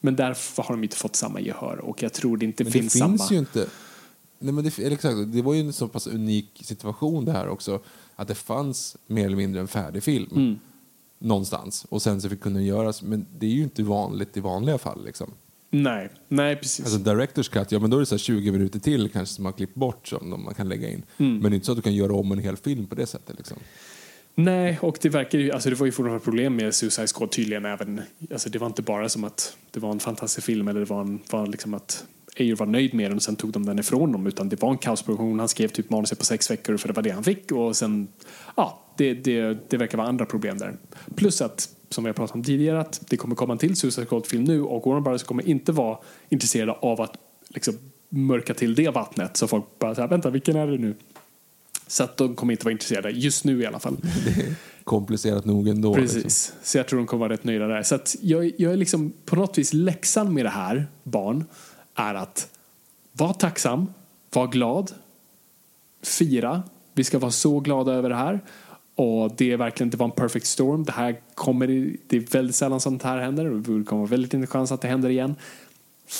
men 0.00 0.16
därför 0.16 0.62
har 0.62 0.74
de 0.74 0.82
inte 0.84 0.96
fått 0.96 1.16
samma 1.16 1.40
gehör. 1.40 1.78
Och 1.78 2.02
jag 2.02 2.12
tror 2.12 2.36
det 2.36 2.44
inte 2.44 2.64
Men 2.64 2.72
finns, 2.72 2.92
det 2.92 2.98
finns 2.98 3.20
samma... 3.20 3.32
ju 3.32 3.38
inte... 3.38 3.66
Nej, 4.38 4.52
men 4.52 4.64
det, 4.64 4.78
exakt, 4.78 5.16
det 5.26 5.42
var 5.42 5.54
ju 5.54 5.60
en 5.60 5.72
så 5.72 5.88
pass 5.88 6.06
unik 6.06 6.62
situation 6.64 7.24
det 7.24 7.32
här 7.32 7.48
också. 7.48 7.80
Att 8.16 8.28
det 8.28 8.34
fanns 8.34 8.96
mer 9.06 9.26
eller 9.26 9.36
mindre 9.36 9.60
en 9.60 9.68
färdig 9.68 10.02
film. 10.02 10.30
Mm. 10.36 10.58
Någonstans. 11.18 11.86
Och 11.88 12.02
sen 12.02 12.20
så 12.20 12.28
fick 12.28 12.40
kunna 12.40 12.62
göras. 12.62 13.02
Men 13.02 13.26
det 13.38 13.46
är 13.46 13.50
ju 13.50 13.62
inte 13.62 13.82
vanligt 13.82 14.36
i 14.36 14.40
vanliga 14.40 14.78
fall. 14.78 15.04
Liksom. 15.04 15.30
Nej, 15.82 16.08
nej 16.28 16.56
precis. 16.56 16.84
Alltså 16.84 16.98
director's 17.10 17.52
cut, 17.52 17.72
ja 17.72 17.78
men 17.78 17.90
då 17.90 17.96
är 17.96 18.00
det 18.00 18.06
så 18.06 18.14
här 18.14 18.18
20 18.18 18.52
minuter 18.52 18.78
till 18.78 19.10
kanske 19.12 19.34
som 19.34 19.44
man 19.44 19.52
klippt 19.52 19.74
bort 19.74 20.08
som 20.08 20.44
man 20.44 20.54
kan 20.54 20.68
lägga 20.68 20.88
in. 20.88 21.02
Mm. 21.16 21.32
Men 21.32 21.42
det 21.42 21.48
är 21.48 21.54
inte 21.54 21.66
så 21.66 21.72
att 21.72 21.78
du 21.78 21.82
kan 21.82 21.94
göra 21.94 22.14
om 22.14 22.32
en 22.32 22.38
hel 22.38 22.56
film 22.56 22.86
på 22.86 22.94
det 22.94 23.06
sättet. 23.06 23.36
Liksom. 23.36 23.56
Nej, 24.34 24.78
och 24.82 24.98
det 25.00 25.08
verkar 25.08 25.38
ju, 25.38 25.52
alltså 25.52 25.70
det 25.70 25.76
var 25.76 25.86
ju 25.86 25.92
fortfarande 25.92 26.24
problem 26.24 26.56
med 26.56 26.74
Suicide 26.74 27.06
Squad 27.06 27.30
tydligen 27.30 27.64
även, 27.64 28.00
alltså 28.32 28.50
det 28.50 28.58
var 28.58 28.66
inte 28.66 28.82
bara 28.82 29.08
som 29.08 29.24
att 29.24 29.56
det 29.70 29.80
var 29.80 29.90
en 29.90 30.00
fantastisk 30.00 30.46
film 30.46 30.68
eller 30.68 30.80
det 30.80 30.86
var, 30.86 31.00
en, 31.00 31.20
var 31.30 31.46
liksom 31.46 31.74
att 31.74 32.04
Ayer 32.38 32.56
var 32.56 32.66
nöjd 32.66 32.94
med 32.94 33.10
den 33.10 33.16
och 33.16 33.22
sen 33.22 33.36
tog 33.36 33.52
de 33.52 33.66
den 33.66 33.78
ifrån 33.78 34.12
dem 34.12 34.26
utan 34.26 34.48
det 34.48 34.62
var 34.62 34.70
en 34.70 34.78
kaosproduktion, 34.78 35.38
han 35.38 35.48
skrev 35.48 35.68
typ 35.68 35.90
manuset 35.90 36.18
på 36.18 36.24
sex 36.24 36.50
veckor 36.50 36.76
för 36.76 36.88
det 36.88 36.94
var 36.94 37.02
det 37.02 37.10
han 37.10 37.24
fick 37.24 37.52
och 37.52 37.76
sen, 37.76 38.08
ja, 38.56 38.80
det, 38.96 39.14
det, 39.14 39.70
det 39.70 39.76
verkar 39.76 39.98
vara 39.98 40.08
andra 40.08 40.26
problem 40.26 40.58
där. 40.58 40.76
Plus 41.16 41.40
att, 41.40 41.68
som 41.94 42.04
vi 42.04 42.08
har 42.08 42.14
pratat 42.14 42.34
om 42.34 42.42
tidigare, 42.42 42.80
att 42.80 43.00
det 43.08 43.16
kommer 43.16 43.34
komma 43.34 43.52
en 43.52 43.58
till 43.58 43.76
Suicide 43.76 44.06
Squad-film 44.06 44.44
nu 44.44 44.62
och 44.62 44.86
Warner 44.86 45.00
Brothers 45.00 45.22
kommer 45.22 45.48
inte 45.48 45.72
vara 45.72 45.98
intresserade 46.28 46.72
av 46.72 47.00
att 47.00 47.16
liksom 47.48 47.74
mörka 48.08 48.54
till 48.54 48.74
det 48.74 48.88
vattnet 48.88 49.36
så 49.36 49.48
folk 49.48 49.64
bara 49.78 49.94
såhär, 49.94 50.08
vänta 50.08 50.30
vilken 50.30 50.56
är 50.56 50.66
det 50.66 50.78
nu? 50.78 50.94
Så 51.86 52.04
att 52.04 52.16
de 52.16 52.34
kommer 52.34 52.52
inte 52.52 52.64
vara 52.64 52.72
intresserade, 52.72 53.10
just 53.10 53.44
nu 53.44 53.62
i 53.62 53.66
alla 53.66 53.78
fall. 53.78 53.96
Komplicerat 54.84 55.44
nog 55.44 55.68
ändå. 55.68 55.94
Precis, 55.94 56.24
Liksom. 56.24 56.56
så 56.62 56.78
jag 56.78 56.88
tror 56.88 56.98
de 56.98 57.06
kommer 57.06 57.20
vara 57.20 57.32
rätt 57.32 57.44
nöjda 57.44 57.66
där. 57.66 57.82
Så 57.82 57.94
att 57.94 58.16
jag, 58.20 58.52
jag 58.58 58.72
är 58.72 58.76
liksom 58.76 59.12
på 59.24 59.36
något 59.36 59.58
vis 59.58 59.72
läxan 59.72 60.34
med 60.34 60.44
det 60.44 60.50
här, 60.50 60.86
barn, 61.02 61.44
är 61.94 62.14
att 62.14 62.48
var 63.12 63.32
tacksam, 63.32 63.86
var 64.32 64.46
glad, 64.46 64.92
fira. 66.02 66.62
Vi 66.94 67.04
ska 67.04 67.18
vara 67.18 67.30
så 67.30 67.60
glada 67.60 67.92
över 67.92 68.08
det 68.08 68.16
här. 68.16 68.40
Och 68.94 69.32
det 69.36 69.52
är 69.52 69.56
verkligen, 69.56 69.90
det 69.90 69.96
var 69.96 70.06
en 70.06 70.12
perfect 70.12 70.46
storm. 70.46 70.84
Det 70.84 70.92
här 70.92 71.16
kommer, 71.34 71.66
det 72.06 72.16
är 72.16 72.20
väldigt 72.20 72.56
sällan 72.56 72.80
sånt 72.80 73.02
här 73.02 73.18
händer 73.18 73.50
och 73.50 73.60
det 73.60 73.84
kommer 73.84 74.02
vara 74.02 74.10
väldigt 74.10 74.32
liten 74.32 74.46
chans 74.46 74.72
att 74.72 74.80
det 74.80 74.88
händer 74.88 75.08
igen. 75.08 75.34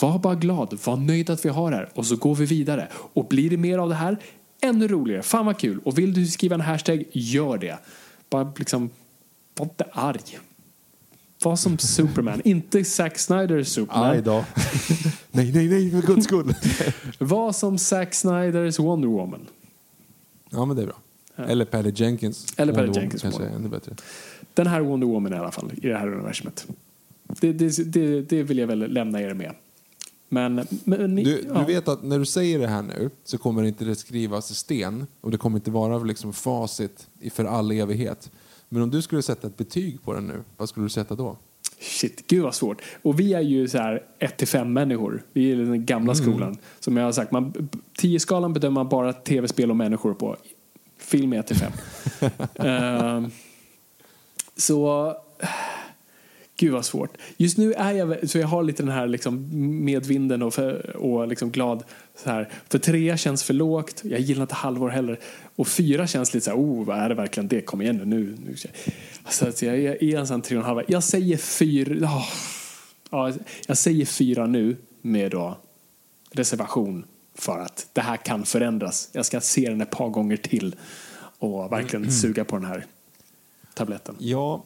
Var 0.03 0.19
bara 0.19 0.35
glad, 0.35 0.79
var 0.85 0.97
nöjd 0.97 1.31
att 1.31 1.45
vi 1.45 1.49
har 1.49 1.71
det 1.71 1.77
här 1.77 1.89
och 1.95 2.07
så 2.07 2.17
går 2.17 2.35
vi 2.35 2.45
vidare. 2.47 2.89
Och 2.93 3.27
blir 3.29 3.51
det 3.51 3.57
mer 3.57 3.79
av 3.79 3.89
det 3.89 3.95
här, 3.95 4.19
ännu 4.61 4.89
roligare. 4.89 5.23
Fan 5.23 5.47
vad 5.47 5.59
kul. 5.59 5.81
Och 5.85 5.99
vill 5.99 6.15
du 6.15 6.27
skriva 6.27 6.55
en 6.55 6.61
hashtag, 6.61 7.05
gör 7.13 7.59
det. 7.59 7.79
Bara 8.31 8.53
liksom, 8.57 8.91
var 9.59 9.67
inte 9.67 9.85
arg. 9.93 10.39
Var 11.43 11.57
som 11.57 11.79
Superman, 11.79 12.41
inte 12.45 12.85
Zack 12.85 13.19
Snyders 13.19 13.69
Superman. 13.69 14.11
Aj 14.11 14.23
då. 14.23 14.45
nej, 15.31 15.53
nej, 15.53 15.69
nej, 15.69 15.91
för 15.91 16.07
guds 16.07 16.25
skull. 16.25 16.55
Var 17.19 17.53
som 17.53 17.79
Zack 17.79 18.15
Snyders 18.15 18.79
Wonder 18.79 19.09
Woman. 19.09 19.47
ja, 20.51 20.65
men 20.65 20.77
det 20.77 20.83
är 20.83 20.87
bra. 20.87 20.97
Eller 21.37 21.65
Patty 21.65 21.91
Jenkins. 21.95 22.47
Eller 22.57 22.73
Wonder 22.73 22.87
Woman 22.87 23.01
Jenkins 23.03 23.23
Kanske 23.23 23.45
ännu 23.45 23.69
bättre. 23.69 23.93
Den 24.55 24.67
här 24.67 24.81
Wonder 24.81 25.07
Woman 25.07 25.33
i 25.33 25.37
alla 25.37 25.51
fall, 25.51 25.73
i 25.83 25.89
det 25.89 25.97
här 25.97 26.09
universumet. 26.13 26.67
Det, 27.41 27.53
det, 27.53 27.93
det, 27.93 28.21
det 28.21 28.43
vill 28.43 28.59
jag 28.59 28.67
väl 28.67 28.79
lämna 28.93 29.21
er 29.21 29.35
med. 29.35 29.55
Men, 30.29 30.67
men 30.85 31.15
ni- 31.15 31.25
Du, 31.25 31.43
du 31.43 31.49
ja. 31.55 31.65
vet 31.67 31.89
att 31.89 32.03
när 32.03 32.19
du 32.19 32.25
säger 32.27 32.59
det 32.59 32.67
här 32.67 32.83
nu 32.83 33.11
så 33.25 33.39
kommer 33.39 33.63
det 33.63 33.69
inte 33.69 33.85
det 33.85 33.95
skrivas 33.97 34.51
i 34.51 34.55
sten 34.55 35.07
och 35.21 35.31
det 35.31 35.39
kommer 35.39 35.57
inte 35.59 35.71
vara 35.71 35.99
liksom 35.99 36.33
facit 36.33 37.07
för 37.33 37.45
all 37.45 37.71
evighet. 37.73 38.31
Men 38.69 38.83
om 38.83 38.91
du 38.91 39.03
skulle 39.03 39.23
sätta 39.23 39.47
ett 39.47 39.57
betyg 39.57 40.03
på 40.03 40.13
den 40.15 40.27
nu, 40.27 40.43
vad 40.57 40.69
skulle 40.69 40.87
du 40.87 40.91
sätta 40.91 41.15
då? 41.15 41.37
Shit, 41.81 42.27
gud 42.27 42.43
vad 42.43 42.55
svårt. 42.55 42.83
Och 43.03 43.21
vi 43.21 43.33
är 43.35 43.41
ju 43.41 43.69
så 43.69 43.79
här 43.79 44.03
1-5 44.21 44.65
människor. 44.65 45.23
Vi 45.33 45.53
är 45.53 45.57
den 45.57 45.87
gamla 45.87 46.13
Mm. 46.13 46.25
skolan. 46.25 46.57
Som 46.81 46.97
jag 46.97 47.05
har 47.05 47.13
sagt, 47.13 47.31
man, 47.33 47.69
10-skalan 47.99 48.53
bedömer 48.53 48.75
man 48.75 48.89
bara 48.89 49.13
tv-spel 49.13 49.71
och 49.71 49.77
människor 49.77 50.15
på. 50.15 50.37
Film 51.05 51.33
är 51.33 51.43
1-5. 51.43 51.73
Ehm, 53.17 53.31
så... 54.57 55.15
Gud 56.57 56.73
vad 56.73 56.85
svårt. 56.85 57.17
Just 57.37 57.59
nu 57.59 57.73
är 57.73 57.93
jag 57.93 58.31
så 58.31 58.39
jag 58.39 58.49
har 58.49 58.63
lite 58.63 58.83
den 58.83 58.93
här 58.93 59.07
liksom 59.07 59.49
medvinden 59.85 60.43
och, 60.43 60.55
för, 60.55 60.97
och 60.97 61.29
liksom 61.29 61.51
glad 61.51 61.85
så 62.17 62.31
här. 62.31 62.49
För 62.69 62.79
trea 62.79 63.17
känns 63.17 63.43
för 63.43 63.55
lågt. 63.55 64.01
Jag 64.05 64.21
gillar 64.21 64.43
inte 64.43 64.55
halvår 64.55 64.89
heller. 64.89 65.21
Och 65.57 65.69
fyra 65.69 66.07
känns 66.07 66.35
lite 66.35 66.45
så 66.45 66.51
här, 66.51 66.59
oh, 66.59 66.85
vad 66.85 66.99
är 66.99 67.09
det 67.09 67.15
verkligen 67.15 67.49
det? 67.49 67.61
Kom 67.61 67.83
igen 67.83 67.97
nu. 67.97 68.05
nu, 68.05 68.37
nu. 68.47 68.55
Alltså, 69.25 69.67
jag 69.67 69.77
är 69.79 70.19
en 70.19 70.27
sån 70.27 70.43
tre 70.43 70.57
och 70.57 70.63
en 70.63 70.67
halv. 70.67 70.83
Jag 70.89 71.03
säger 71.03 71.37
fyra. 71.37 72.09
ah. 72.09 72.29
ja, 73.11 73.33
jag 73.67 73.79
säger 73.79 74.07
fyra 74.07 74.47
nu 74.47 74.77
med 75.03 75.31
då 75.31 75.59
reservation 76.31 77.05
för 77.35 77.59
att 77.59 77.87
det 77.93 78.01
här 78.01 78.17
kan 78.17 78.45
förändras. 78.45 79.09
Jag 79.13 79.27
ska 79.27 79.41
se 79.41 79.71
den 79.71 79.81
ett 79.81 79.91
par 79.91 80.09
gånger 80.09 80.37
till 80.37 80.77
och 81.39 81.73
verkligen 81.73 82.13
suga 82.13 82.45
på 82.45 82.57
den 82.57 82.65
här 82.65 82.87
tabletten. 83.75 84.17
Ja, 84.19 84.65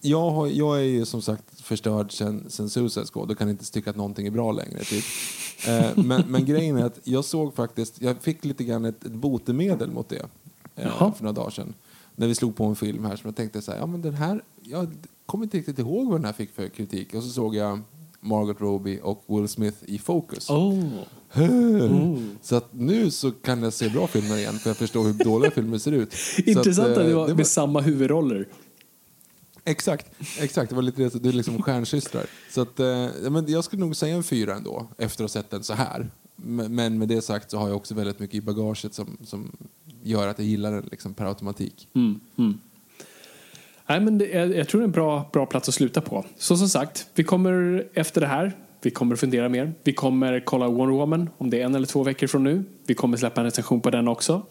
jag, 0.00 0.30
har, 0.30 0.46
jag 0.46 0.78
är 0.78 0.84
ju 0.84 1.04
som 1.04 1.22
sagt 1.22 1.60
förstörd 1.60 2.12
sen, 2.12 2.44
sen 2.48 2.70
Suicide 2.70 3.06
Squad 3.06 3.30
och 3.30 3.38
kan 3.38 3.50
inte 3.50 3.72
tycka 3.72 3.90
att 3.90 3.96
någonting 3.96 4.26
är 4.26 4.30
bra 4.30 4.52
längre. 4.52 4.78
Typ. 4.84 5.04
Eh, 5.66 6.04
men, 6.04 6.22
men 6.26 6.44
grejen 6.44 6.76
är 6.76 6.84
att 6.84 6.98
jag 7.04 7.24
såg 7.24 7.54
faktiskt, 7.54 8.00
jag 8.00 8.22
fick 8.22 8.44
lite 8.44 8.64
grann 8.64 8.84
ett, 8.84 9.04
ett 9.04 9.12
botemedel 9.12 9.90
mot 9.90 10.08
det 10.08 10.26
eh, 10.76 11.14
för 11.14 11.24
några 11.24 11.32
dagar 11.32 11.50
sedan. 11.50 11.74
När 12.16 12.26
vi 12.26 12.34
slog 12.34 12.56
på 12.56 12.64
en 12.64 12.76
film 12.76 13.04
här 13.04 13.16
som 13.16 13.28
jag 13.28 13.36
tänkte 13.36 13.62
så 13.62 13.72
här, 13.72 13.78
ja 13.78 13.86
men 13.86 14.02
den 14.02 14.14
här, 14.14 14.42
jag 14.62 14.92
kommer 15.26 15.44
inte 15.44 15.58
riktigt 15.58 15.78
ihåg 15.78 16.06
vad 16.06 16.20
den 16.20 16.24
här 16.24 16.32
fick 16.32 16.54
för 16.54 16.68
kritik. 16.68 17.14
Och 17.14 17.22
så 17.22 17.28
såg 17.28 17.54
jag 17.54 17.80
Margot 18.20 18.60
Robbie 18.60 19.00
och 19.00 19.24
Will 19.26 19.48
Smith 19.48 19.76
i 19.86 19.98
Focus. 19.98 20.50
Oh. 20.50 20.84
Så 22.42 22.56
att 22.56 22.68
nu 22.72 23.10
så 23.10 23.30
kan 23.30 23.62
jag 23.62 23.72
se 23.72 23.88
bra 23.88 24.06
filmer 24.06 24.36
igen 24.36 24.58
för 24.58 24.70
jag 24.70 24.76
förstår 24.76 25.04
hur 25.04 25.24
dåliga 25.24 25.50
filmer 25.50 25.78
ser 25.78 25.92
ut. 25.92 26.14
Intressant 26.46 26.88
att, 26.88 26.98
eh, 26.98 27.04
det 27.04 27.14
var 27.14 27.34
med 27.34 27.46
samma 27.46 27.80
huvudroller. 27.80 28.48
Exakt, 29.64 30.06
exakt. 30.40 30.68
Det 30.68 30.74
var 30.74 30.82
lite 30.82 31.18
det 31.18 31.28
är 31.28 31.32
liksom 31.32 31.62
stjärnsystrar. 31.62 32.26
Så 32.50 32.60
att, 32.60 32.80
eh, 32.80 33.08
men 33.30 33.46
jag 33.48 33.64
skulle 33.64 33.80
nog 33.80 33.96
säga 33.96 34.16
en 34.16 34.22
fyra 34.22 34.54
ändå, 34.54 34.86
efter 34.98 35.24
att 35.24 35.30
ha 35.30 35.40
sett 35.40 35.50
den 35.50 35.64
så 35.64 35.74
här. 35.74 36.10
Men 36.36 36.98
med 36.98 37.08
det 37.08 37.22
sagt 37.22 37.50
så 37.50 37.58
har 37.58 37.68
jag 37.68 37.76
också 37.76 37.94
väldigt 37.94 38.18
mycket 38.18 38.34
i 38.34 38.40
bagaget 38.40 38.94
som, 38.94 39.16
som 39.24 39.56
gör 40.02 40.28
att 40.28 40.38
jag 40.38 40.48
gillar 40.48 40.72
den 40.72 40.88
liksom 40.90 41.14
per 41.14 41.26
automatik. 41.26 41.88
Nej, 43.88 44.00
men 44.00 44.18
det, 44.18 44.26
jag, 44.28 44.56
jag 44.56 44.68
tror 44.68 44.80
det 44.80 44.82
är 44.82 44.86
en 44.86 44.92
bra, 44.92 45.30
bra 45.32 45.46
plats 45.46 45.68
att 45.68 45.74
sluta 45.74 46.00
på. 46.00 46.24
Så 46.36 46.56
som 46.56 46.68
sagt, 46.68 47.06
vi 47.14 47.24
kommer 47.24 47.86
efter 47.94 48.20
det 48.20 48.26
här, 48.26 48.56
vi 48.82 48.90
kommer 48.90 49.16
fundera 49.16 49.48
mer. 49.48 49.72
Vi 49.84 49.92
kommer 49.92 50.42
kolla 50.44 50.68
Wonder 50.68 50.94
Woman 50.94 51.30
om 51.38 51.50
det 51.50 51.60
är 51.60 51.64
en 51.64 51.74
eller 51.74 51.86
två 51.86 52.02
veckor 52.02 52.26
från 52.26 52.44
nu. 52.44 52.64
Vi 52.86 52.94
kommer 52.94 53.16
släppa 53.16 53.40
en 53.40 53.44
recension 53.44 53.80
på 53.80 53.90
den 53.90 54.08
också. 54.08 54.42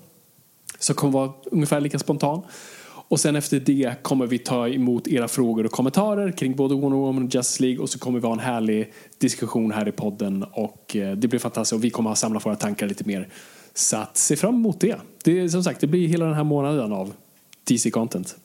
Så 0.80 0.94
kommer 0.94 1.14
vara 1.14 1.32
ungefär 1.52 1.82
lika 1.82 2.00
spontan. 2.00 2.42
Och 3.10 3.20
sen 3.20 3.36
efter 3.36 3.60
det 3.60 4.04
kommer 4.04 4.28
vi 4.28 4.40
ta 4.40 4.68
emot 4.68 5.08
era 5.08 5.28
frågor 5.28 5.66
och 5.66 5.72
kommentarer 5.72 6.32
kring 6.32 6.56
både 6.56 6.76
Wonder 6.76 6.98
Woman 6.98 7.24
och 7.24 7.36
Justice 7.36 7.64
League 7.64 7.82
och 7.82 7.90
så 7.90 8.00
kommer 8.00 8.20
vi 8.20 8.28
ha 8.28 8.34
en 8.34 8.40
härlig 8.40 8.94
diskussion 9.18 9.72
här 9.72 9.88
i 9.88 9.92
podden 9.92 10.44
och 10.44 10.96
eh, 10.96 11.18
det 11.18 11.28
blir 11.28 11.40
fantastiskt 11.40 11.74
och 11.74 11.84
vi 11.84 11.90
kommer 11.90 12.10
ha 12.10 12.16
samlat 12.16 12.46
våra 12.46 12.56
tankar 12.56 12.88
lite 12.88 13.04
mer. 13.08 13.30
Så 13.74 13.98
att 13.98 14.18
se 14.18 14.36
fram 14.36 14.56
emot 14.56 14.80
det. 14.80 14.98
Det 15.24 15.40
är 15.40 15.48
som 15.48 15.64
sagt, 15.64 15.82
det 15.82 15.88
blir 15.88 16.08
hela 16.08 16.26
den 16.26 16.34
här 16.34 16.44
månaden 16.44 16.94
av 16.94 17.14
DC-content. 17.70 18.36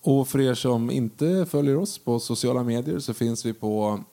Och 0.00 0.28
för 0.28 0.40
er 0.40 0.54
som 0.54 0.90
inte 0.90 1.46
följer 1.50 1.76
oss 1.76 1.98
på 1.98 2.20
sociala 2.20 2.62
medier 2.62 2.98
så 2.98 3.14
finns 3.14 3.46
vi 3.46 3.52
på 3.52 4.04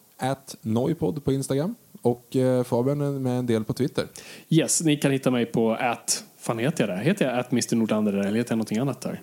@noipod 0.61 1.23
på 1.25 1.33
Instagram 1.33 1.75
och 2.01 2.35
eh, 2.35 2.63
Fabian 2.63 3.21
med 3.23 3.39
en 3.39 3.45
del 3.45 3.63
på 3.63 3.73
Twitter. 3.73 4.07
Yes, 4.49 4.81
ni 4.81 4.97
kan 4.97 5.11
hitta 5.11 5.31
mig 5.31 5.45
på 5.45 5.73
at, 5.73 6.23
fan 6.39 6.59
heter 6.59 6.87
jag 6.87 6.97
det? 6.97 7.03
Heter 7.03 7.25
jag 7.25 7.39
at 7.39 7.51
Mr 7.51 7.75
Nordlander 7.75 8.13
eller 8.13 8.37
heter 8.37 8.51
jag 8.51 8.57
någonting 8.57 8.77
annat 8.77 9.01
där? 9.01 9.21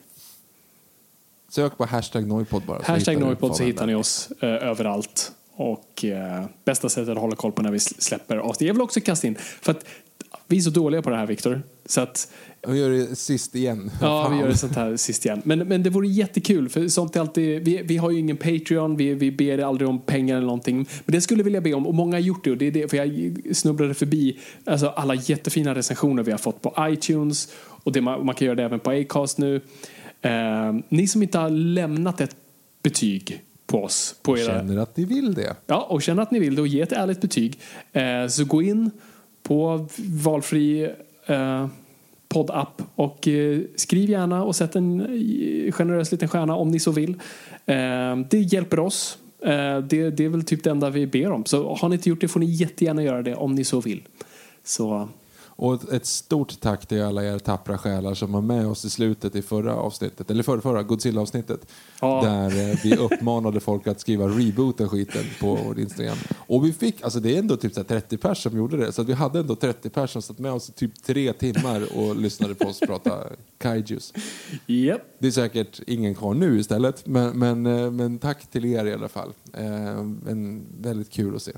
Sök 1.50 1.78
på 1.78 1.84
hashtag 1.84 2.26
noipod 2.26 2.62
bara. 2.62 2.82
Hashtag 2.82 3.20
Noipod 3.20 3.56
så 3.56 3.62
hittar 3.62 3.80
där. 3.80 3.86
ni 3.86 3.94
oss 3.94 4.30
eh, 4.40 4.48
överallt. 4.48 5.32
Och 5.54 6.04
eh, 6.04 6.44
bästa 6.64 6.88
sättet 6.88 7.08
att 7.08 7.18
hålla 7.18 7.36
koll 7.36 7.52
på 7.52 7.62
när 7.62 7.70
vi 7.70 7.78
sl- 7.78 8.00
släpper 8.00 8.36
avsnitt. 8.36 8.66
Jag 8.66 8.74
vill 8.74 8.82
också 8.82 9.00
kasta 9.00 9.26
in, 9.26 9.34
för 9.34 9.72
att 9.72 9.84
vi 10.48 10.56
är 10.56 10.60
så 10.60 10.70
dåliga 10.70 11.02
på 11.02 11.10
det 11.10 11.16
här 11.16 11.26
Viktor. 11.26 11.62
Så 11.86 12.00
att 12.00 12.32
Vi 12.68 12.78
gör 12.78 12.90
det 12.90 13.16
sist 13.16 13.54
igen. 13.54 13.90
Ja, 14.00 14.22
vi 14.22 14.28
Fan. 14.28 14.40
gör 14.40 14.48
det 14.48 14.56
sånt 14.56 14.76
här 14.76 14.96
sist 14.96 15.24
igen. 15.24 15.42
Men, 15.44 15.58
men 15.58 15.82
det 15.82 15.90
vore 15.90 16.08
jättekul, 16.08 16.68
för 16.68 16.88
sånt 16.88 17.16
är 17.16 17.20
alltid, 17.20 17.64
vi, 17.64 17.82
vi 17.82 17.96
har 17.96 18.10
ju 18.10 18.18
ingen 18.18 18.36
Patreon, 18.36 18.96
vi, 18.96 19.14
vi 19.14 19.32
ber 19.32 19.58
aldrig 19.58 19.88
om 19.88 20.00
pengar 20.00 20.36
eller 20.36 20.46
någonting. 20.46 20.76
Men 20.76 21.12
det 21.12 21.20
skulle 21.20 21.40
jag 21.40 21.44
vilja 21.44 21.60
be 21.60 21.74
om, 21.74 21.86
och 21.86 21.94
många 21.94 22.16
har 22.16 22.20
gjort 22.20 22.44
det, 22.44 22.50
och 22.50 22.56
det 22.56 22.66
är 22.66 22.70
det, 22.70 22.90
för 22.90 22.96
jag 22.96 23.36
snubblade 23.52 23.94
förbi 23.94 24.38
alltså 24.64 24.88
alla 24.88 25.14
jättefina 25.14 25.74
recensioner 25.74 26.22
vi 26.22 26.30
har 26.30 26.38
fått 26.38 26.62
på 26.62 26.74
iTunes, 26.78 27.48
och 27.84 27.92
det, 27.92 28.00
man, 28.00 28.26
man 28.26 28.34
kan 28.34 28.46
göra 28.46 28.56
det 28.56 28.64
även 28.64 28.80
på 28.80 28.90
Acast 28.90 29.38
nu. 29.38 29.60
Eh, 30.22 30.74
ni 30.88 31.06
som 31.06 31.22
inte 31.22 31.38
har 31.38 31.50
lämnat 31.50 32.20
ett 32.20 32.36
betyg 32.82 33.42
på 33.66 33.84
oss, 33.84 34.14
på 34.22 34.38
era... 34.38 34.46
Känner 34.46 34.76
att 34.76 34.96
ni 34.96 35.04
vill 35.04 35.34
det. 35.34 35.56
Ja, 35.66 35.86
och 35.90 36.02
känner 36.02 36.22
att 36.22 36.30
ni 36.30 36.38
vill 36.38 36.54
det 36.54 36.60
och 36.60 36.68
ge 36.68 36.80
ett 36.80 36.92
ärligt 36.92 37.20
betyg, 37.20 37.58
eh, 37.92 38.26
så 38.28 38.44
gå 38.44 38.62
in 38.62 38.90
på 39.48 39.86
valfri 39.98 40.90
eh, 41.26 41.66
poddapp. 42.28 42.82
Och 42.94 43.28
eh, 43.28 43.60
skriv 43.76 44.10
gärna 44.10 44.44
och 44.44 44.56
sätt 44.56 44.76
en 44.76 45.00
eh, 45.00 45.72
generös 45.72 46.12
liten 46.12 46.28
stjärna 46.28 46.56
om 46.56 46.70
ni 46.70 46.78
så 46.78 46.90
vill. 46.90 47.14
Eh, 47.66 48.16
det 48.30 48.38
hjälper 48.38 48.78
oss. 48.78 49.18
Eh, 49.42 49.78
det, 49.78 50.10
det 50.10 50.24
är 50.24 50.28
väl 50.28 50.44
typ 50.44 50.64
det 50.64 50.70
enda 50.70 50.90
vi 50.90 51.06
ber 51.06 51.30
om. 51.30 51.44
Så 51.44 51.74
har 51.74 51.88
ni 51.88 51.94
inte 51.94 52.08
gjort 52.08 52.20
det 52.20 52.28
får 52.28 52.40
ni 52.40 52.46
jättegärna 52.46 53.02
göra 53.02 53.22
det 53.22 53.34
om 53.34 53.54
ni 53.54 53.64
så 53.64 53.80
vill. 53.80 54.02
Så 54.64 55.08
och 55.60 55.93
ett 55.93 56.06
stort 56.06 56.60
tack 56.60 56.86
till 56.86 57.02
alla 57.02 57.24
er 57.24 57.39
tappra 57.39 57.78
själar 57.78 58.14
som 58.14 58.32
var 58.32 58.40
med 58.40 58.66
oss 58.66 58.85
i 58.85 58.90
slutet 58.90 59.36
i 59.36 59.43
förra 59.43 59.74
avsnittet, 59.74 60.30
eller 60.30 60.43
förra, 60.43 60.60
förra 60.60 60.82
Godzilla-avsnittet. 60.82 61.66
Ja. 62.01 62.22
Där 62.24 62.70
eh, 62.70 62.76
vi 62.85 62.97
uppmanade 62.97 63.60
folk 63.60 63.86
att 63.86 64.01
skriva 64.01 64.26
reboota 64.26 64.89
skiten 64.89 65.24
på 65.40 65.59
vår 65.66 65.80
Instagram. 65.80 66.16
Och 66.36 66.64
vi 66.64 66.72
fick, 66.72 67.02
alltså 67.02 67.20
det 67.20 67.35
är 67.35 67.39
ändå 67.39 67.56
typ 67.56 67.74
så 67.74 67.80
här 67.80 67.85
30 67.85 68.16
pers 68.16 68.43
som 68.43 68.56
gjorde 68.56 68.76
det. 68.76 68.93
Så 68.93 69.02
att 69.02 69.09
vi 69.09 69.12
hade 69.12 69.39
ändå 69.39 69.56
30 69.56 69.90
pers 69.90 70.10
som 70.10 70.22
satt 70.22 70.39
med 70.39 70.52
oss 70.52 70.68
i 70.68 70.72
typ 70.72 71.02
tre 71.02 71.32
timmar 71.32 71.98
och 71.98 72.16
lyssnade 72.16 72.55
på 72.55 72.68
oss 72.68 72.80
prata 72.80 73.24
kaijus. 73.59 74.12
Japp. 74.66 75.02
Det 75.18 75.26
är 75.26 75.30
säkert 75.30 75.80
ingen 75.86 76.14
kvar 76.14 76.35
nu 76.35 76.59
istället, 76.59 77.06
men, 77.06 77.39
men, 77.39 77.66
eh, 77.66 77.90
men 77.90 78.18
tack 78.18 78.51
till 78.51 78.64
er 78.64 78.85
i 78.85 78.94
alla 78.94 79.09
fall. 79.09 79.32
Eh, 79.52 79.98
en, 80.28 80.66
väldigt 80.80 81.10
kul 81.10 81.36
att 81.36 81.43
se. 81.43 81.52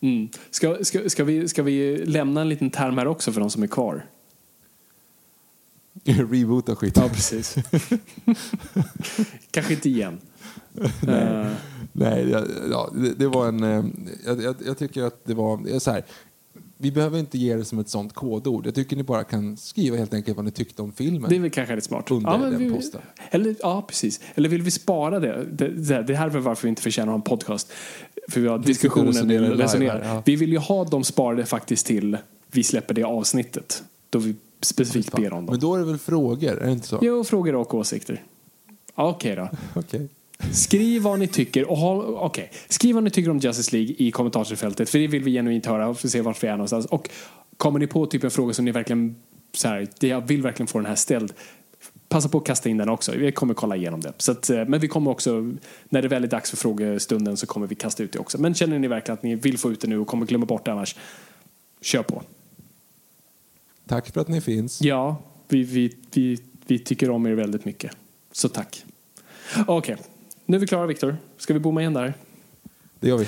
Mm. 0.00 0.28
Ska, 0.50 0.84
ska, 0.84 1.10
ska, 1.10 1.24
vi, 1.24 1.48
ska 1.48 1.62
vi 1.62 1.96
lämna 2.06 2.40
en 2.40 2.48
liten 2.48 2.70
term 2.70 2.98
här 2.98 3.06
också 3.06 3.32
för 3.32 3.40
de 3.40 3.50
som 3.50 3.62
är 3.62 3.66
kvar? 3.66 4.06
Reboota 6.04 6.76
skiten. 6.76 7.02
Ja, 7.02 7.08
precis. 7.08 7.56
Kanske 9.50 9.72
inte 9.74 9.88
igen. 9.88 10.18
Eh, 11.08 11.46
Nej, 11.92 12.28
ja, 12.30 12.42
ja, 12.70 12.90
det, 12.94 13.14
det 13.14 13.26
var 13.28 13.48
en... 13.48 13.62
eh, 13.62 13.84
Jag, 14.26 14.42
jag, 14.42 14.56
jag 14.66 14.78
tycker 14.78 15.02
att 15.02 15.24
det 15.24 15.34
var... 15.34 15.78
Så 15.78 15.90
här, 15.90 16.04
vi 16.78 16.92
behöver 16.92 17.18
inte 17.18 17.38
ge 17.38 17.54
det 17.56 17.64
som 17.64 17.78
ett 17.78 17.88
sånt 17.88 18.12
kodord. 18.12 18.66
Jag 18.66 18.74
tycker 18.74 18.96
ni 18.96 19.02
bara 19.02 19.24
kan 19.24 19.56
skriva 19.56 19.96
helt 19.96 20.14
enkelt 20.14 20.36
vad 20.36 20.44
ni 20.44 20.50
tyckte 20.50 20.82
om 20.82 20.92
filmen. 20.92 21.30
det 21.30 21.36
är 21.36 21.40
väl 21.40 21.50
kanske 21.50 21.76
rätt 21.76 21.84
smart. 21.84 22.10
Under 22.10 22.38
men 22.38 22.50
den 22.50 22.58
vi, 22.58 22.70
posten. 22.70 23.00
Eller, 23.30 23.56
ja, 23.60 23.82
precis. 23.88 24.20
Eller 24.34 24.48
vill 24.48 24.62
vi 24.62 24.70
spara 24.70 25.20
det? 25.20 25.44
Det, 25.52 25.68
det, 25.68 26.02
det 26.02 26.14
här 26.14 26.26
är 26.26 26.38
varför 26.38 26.62
vi 26.62 26.68
inte 26.68 26.82
förtjänar 26.82 27.14
en 27.14 27.22
podcast. 27.22 27.72
För 28.28 28.40
vi 28.40 28.48
har 28.48 28.58
diskussionen, 28.58 29.12
resonerar 29.12 29.56
resonerar. 29.56 30.04
ja. 30.04 30.22
Vi 30.26 30.36
vill 30.36 30.52
ju 30.52 30.58
ha 30.58 30.84
dem 30.84 31.04
sparade 31.04 31.46
faktiskt 31.46 31.86
till 31.86 32.16
vi 32.52 32.62
släpper 32.62 32.94
det 32.94 33.02
avsnittet. 33.02 33.82
Då 34.10 34.18
vi 34.18 34.34
specifikt 34.60 35.12
ber 35.16 35.32
om 35.32 35.46
dem. 35.46 35.52
Men 35.52 35.60
då 35.60 35.74
är 35.74 35.78
det 35.78 35.84
väl 35.84 35.98
frågor, 35.98 36.50
är 36.62 36.66
det 36.66 36.72
inte 36.72 36.86
så? 36.86 36.98
Jo, 37.02 37.24
frågor 37.24 37.54
och 37.54 37.74
åsikter. 37.74 38.22
Ja, 38.94 39.08
Okej 39.08 39.36
då. 39.36 39.48
Okej. 39.80 40.08
Skriv 40.52 41.02
vad 41.02 41.18
ni 41.18 41.26
tycker 41.26 41.70
och 41.70 41.76
ha, 41.76 42.02
okej. 42.02 42.50
Skriv 42.68 42.94
vad 42.94 43.04
ni 43.04 43.10
tycker 43.10 43.30
om 43.30 43.38
Justice 43.38 43.76
League 43.76 43.94
i 43.98 44.10
kommentarsfältet 44.10 44.90
för 44.90 44.98
det 44.98 45.06
vill 45.06 45.22
vi 45.22 45.32
genuint 45.32 45.66
höra 45.66 45.88
och 45.88 45.98
se 45.98 46.20
vart 46.20 46.42
vi 46.44 46.48
är 46.48 46.52
någonstans. 46.52 46.86
Och 46.86 47.10
kommer 47.56 47.78
ni 47.78 47.86
på 47.86 48.06
typ 48.06 48.24
en 48.24 48.30
fråga 48.30 48.54
som 48.54 48.64
ni 48.64 48.70
verkligen 48.70 49.16
så 49.52 49.68
här, 49.68 49.88
jag 50.00 50.20
vill 50.26 50.42
verkligen 50.42 50.66
få 50.66 50.78
den 50.78 50.86
här 50.86 50.94
ställd. 50.94 51.32
Passa 52.08 52.28
på 52.28 52.38
att 52.38 52.46
kasta 52.46 52.68
in 52.68 52.76
den 52.76 52.88
också. 52.88 53.12
Vi 53.12 53.32
kommer 53.32 53.54
kolla 53.54 53.76
igenom 53.76 54.00
det. 54.00 54.12
Så 54.18 54.32
att, 54.32 54.50
eh, 54.50 54.64
men 54.64 54.80
vi 54.80 54.88
kommer 54.88 55.10
också, 55.10 55.54
när 55.88 56.02
det 56.02 56.08
väl 56.08 56.24
är 56.24 56.28
dags 56.28 56.50
för 56.50 56.56
frågestunden 56.56 57.36
så 57.36 57.46
kommer 57.46 57.66
vi 57.66 57.74
kasta 57.74 58.02
ut 58.02 58.12
det 58.12 58.18
också. 58.18 58.40
Men 58.40 58.54
känner 58.54 58.78
ni 58.78 58.88
verkligen 58.88 59.14
att 59.14 59.22
ni 59.22 59.34
vill 59.34 59.58
få 59.58 59.72
ut 59.72 59.80
det 59.80 59.88
nu 59.88 59.98
och 59.98 60.06
kommer 60.06 60.26
glömma 60.26 60.46
bort 60.46 60.64
det 60.64 60.72
annars, 60.72 60.96
kör 61.80 62.02
på. 62.02 62.22
Tack 63.86 64.12
för 64.12 64.20
att 64.20 64.28
ni 64.28 64.40
finns. 64.40 64.82
Ja, 64.82 65.16
vi, 65.48 65.62
vi, 65.62 65.96
vi, 66.14 66.38
vi 66.66 66.78
tycker 66.78 67.10
om 67.10 67.26
er 67.26 67.32
väldigt 67.32 67.64
mycket. 67.64 67.96
Så 68.32 68.48
tack. 68.48 68.84
Okej, 69.66 69.96
nu 70.46 70.56
är 70.56 70.60
vi 70.60 70.66
klara 70.66 70.86
Viktor. 70.86 71.16
Ska 71.36 71.54
vi 71.54 71.60
bomma 71.60 71.80
igen 71.80 71.94
där? 71.94 72.14
Det 73.00 73.08
gör 73.08 73.18
vi. 73.18 73.26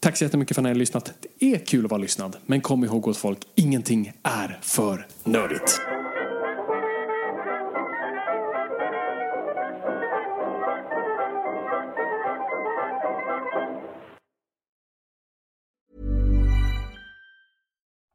Tack 0.00 0.16
så 0.16 0.24
jättemycket 0.24 0.54
för 0.54 0.62
att 0.62 0.64
ni 0.64 0.70
har 0.70 0.74
lyssnat. 0.74 1.12
Det 1.38 1.54
är 1.54 1.58
kul 1.58 1.84
att 1.84 1.90
vara 1.90 2.00
lyssnad, 2.00 2.36
men 2.46 2.60
kom 2.60 2.84
ihåg 2.84 3.02
gott 3.02 3.16
folk, 3.16 3.38
ingenting 3.54 4.12
är 4.22 4.58
för 4.62 5.06
nördigt. 5.24 5.80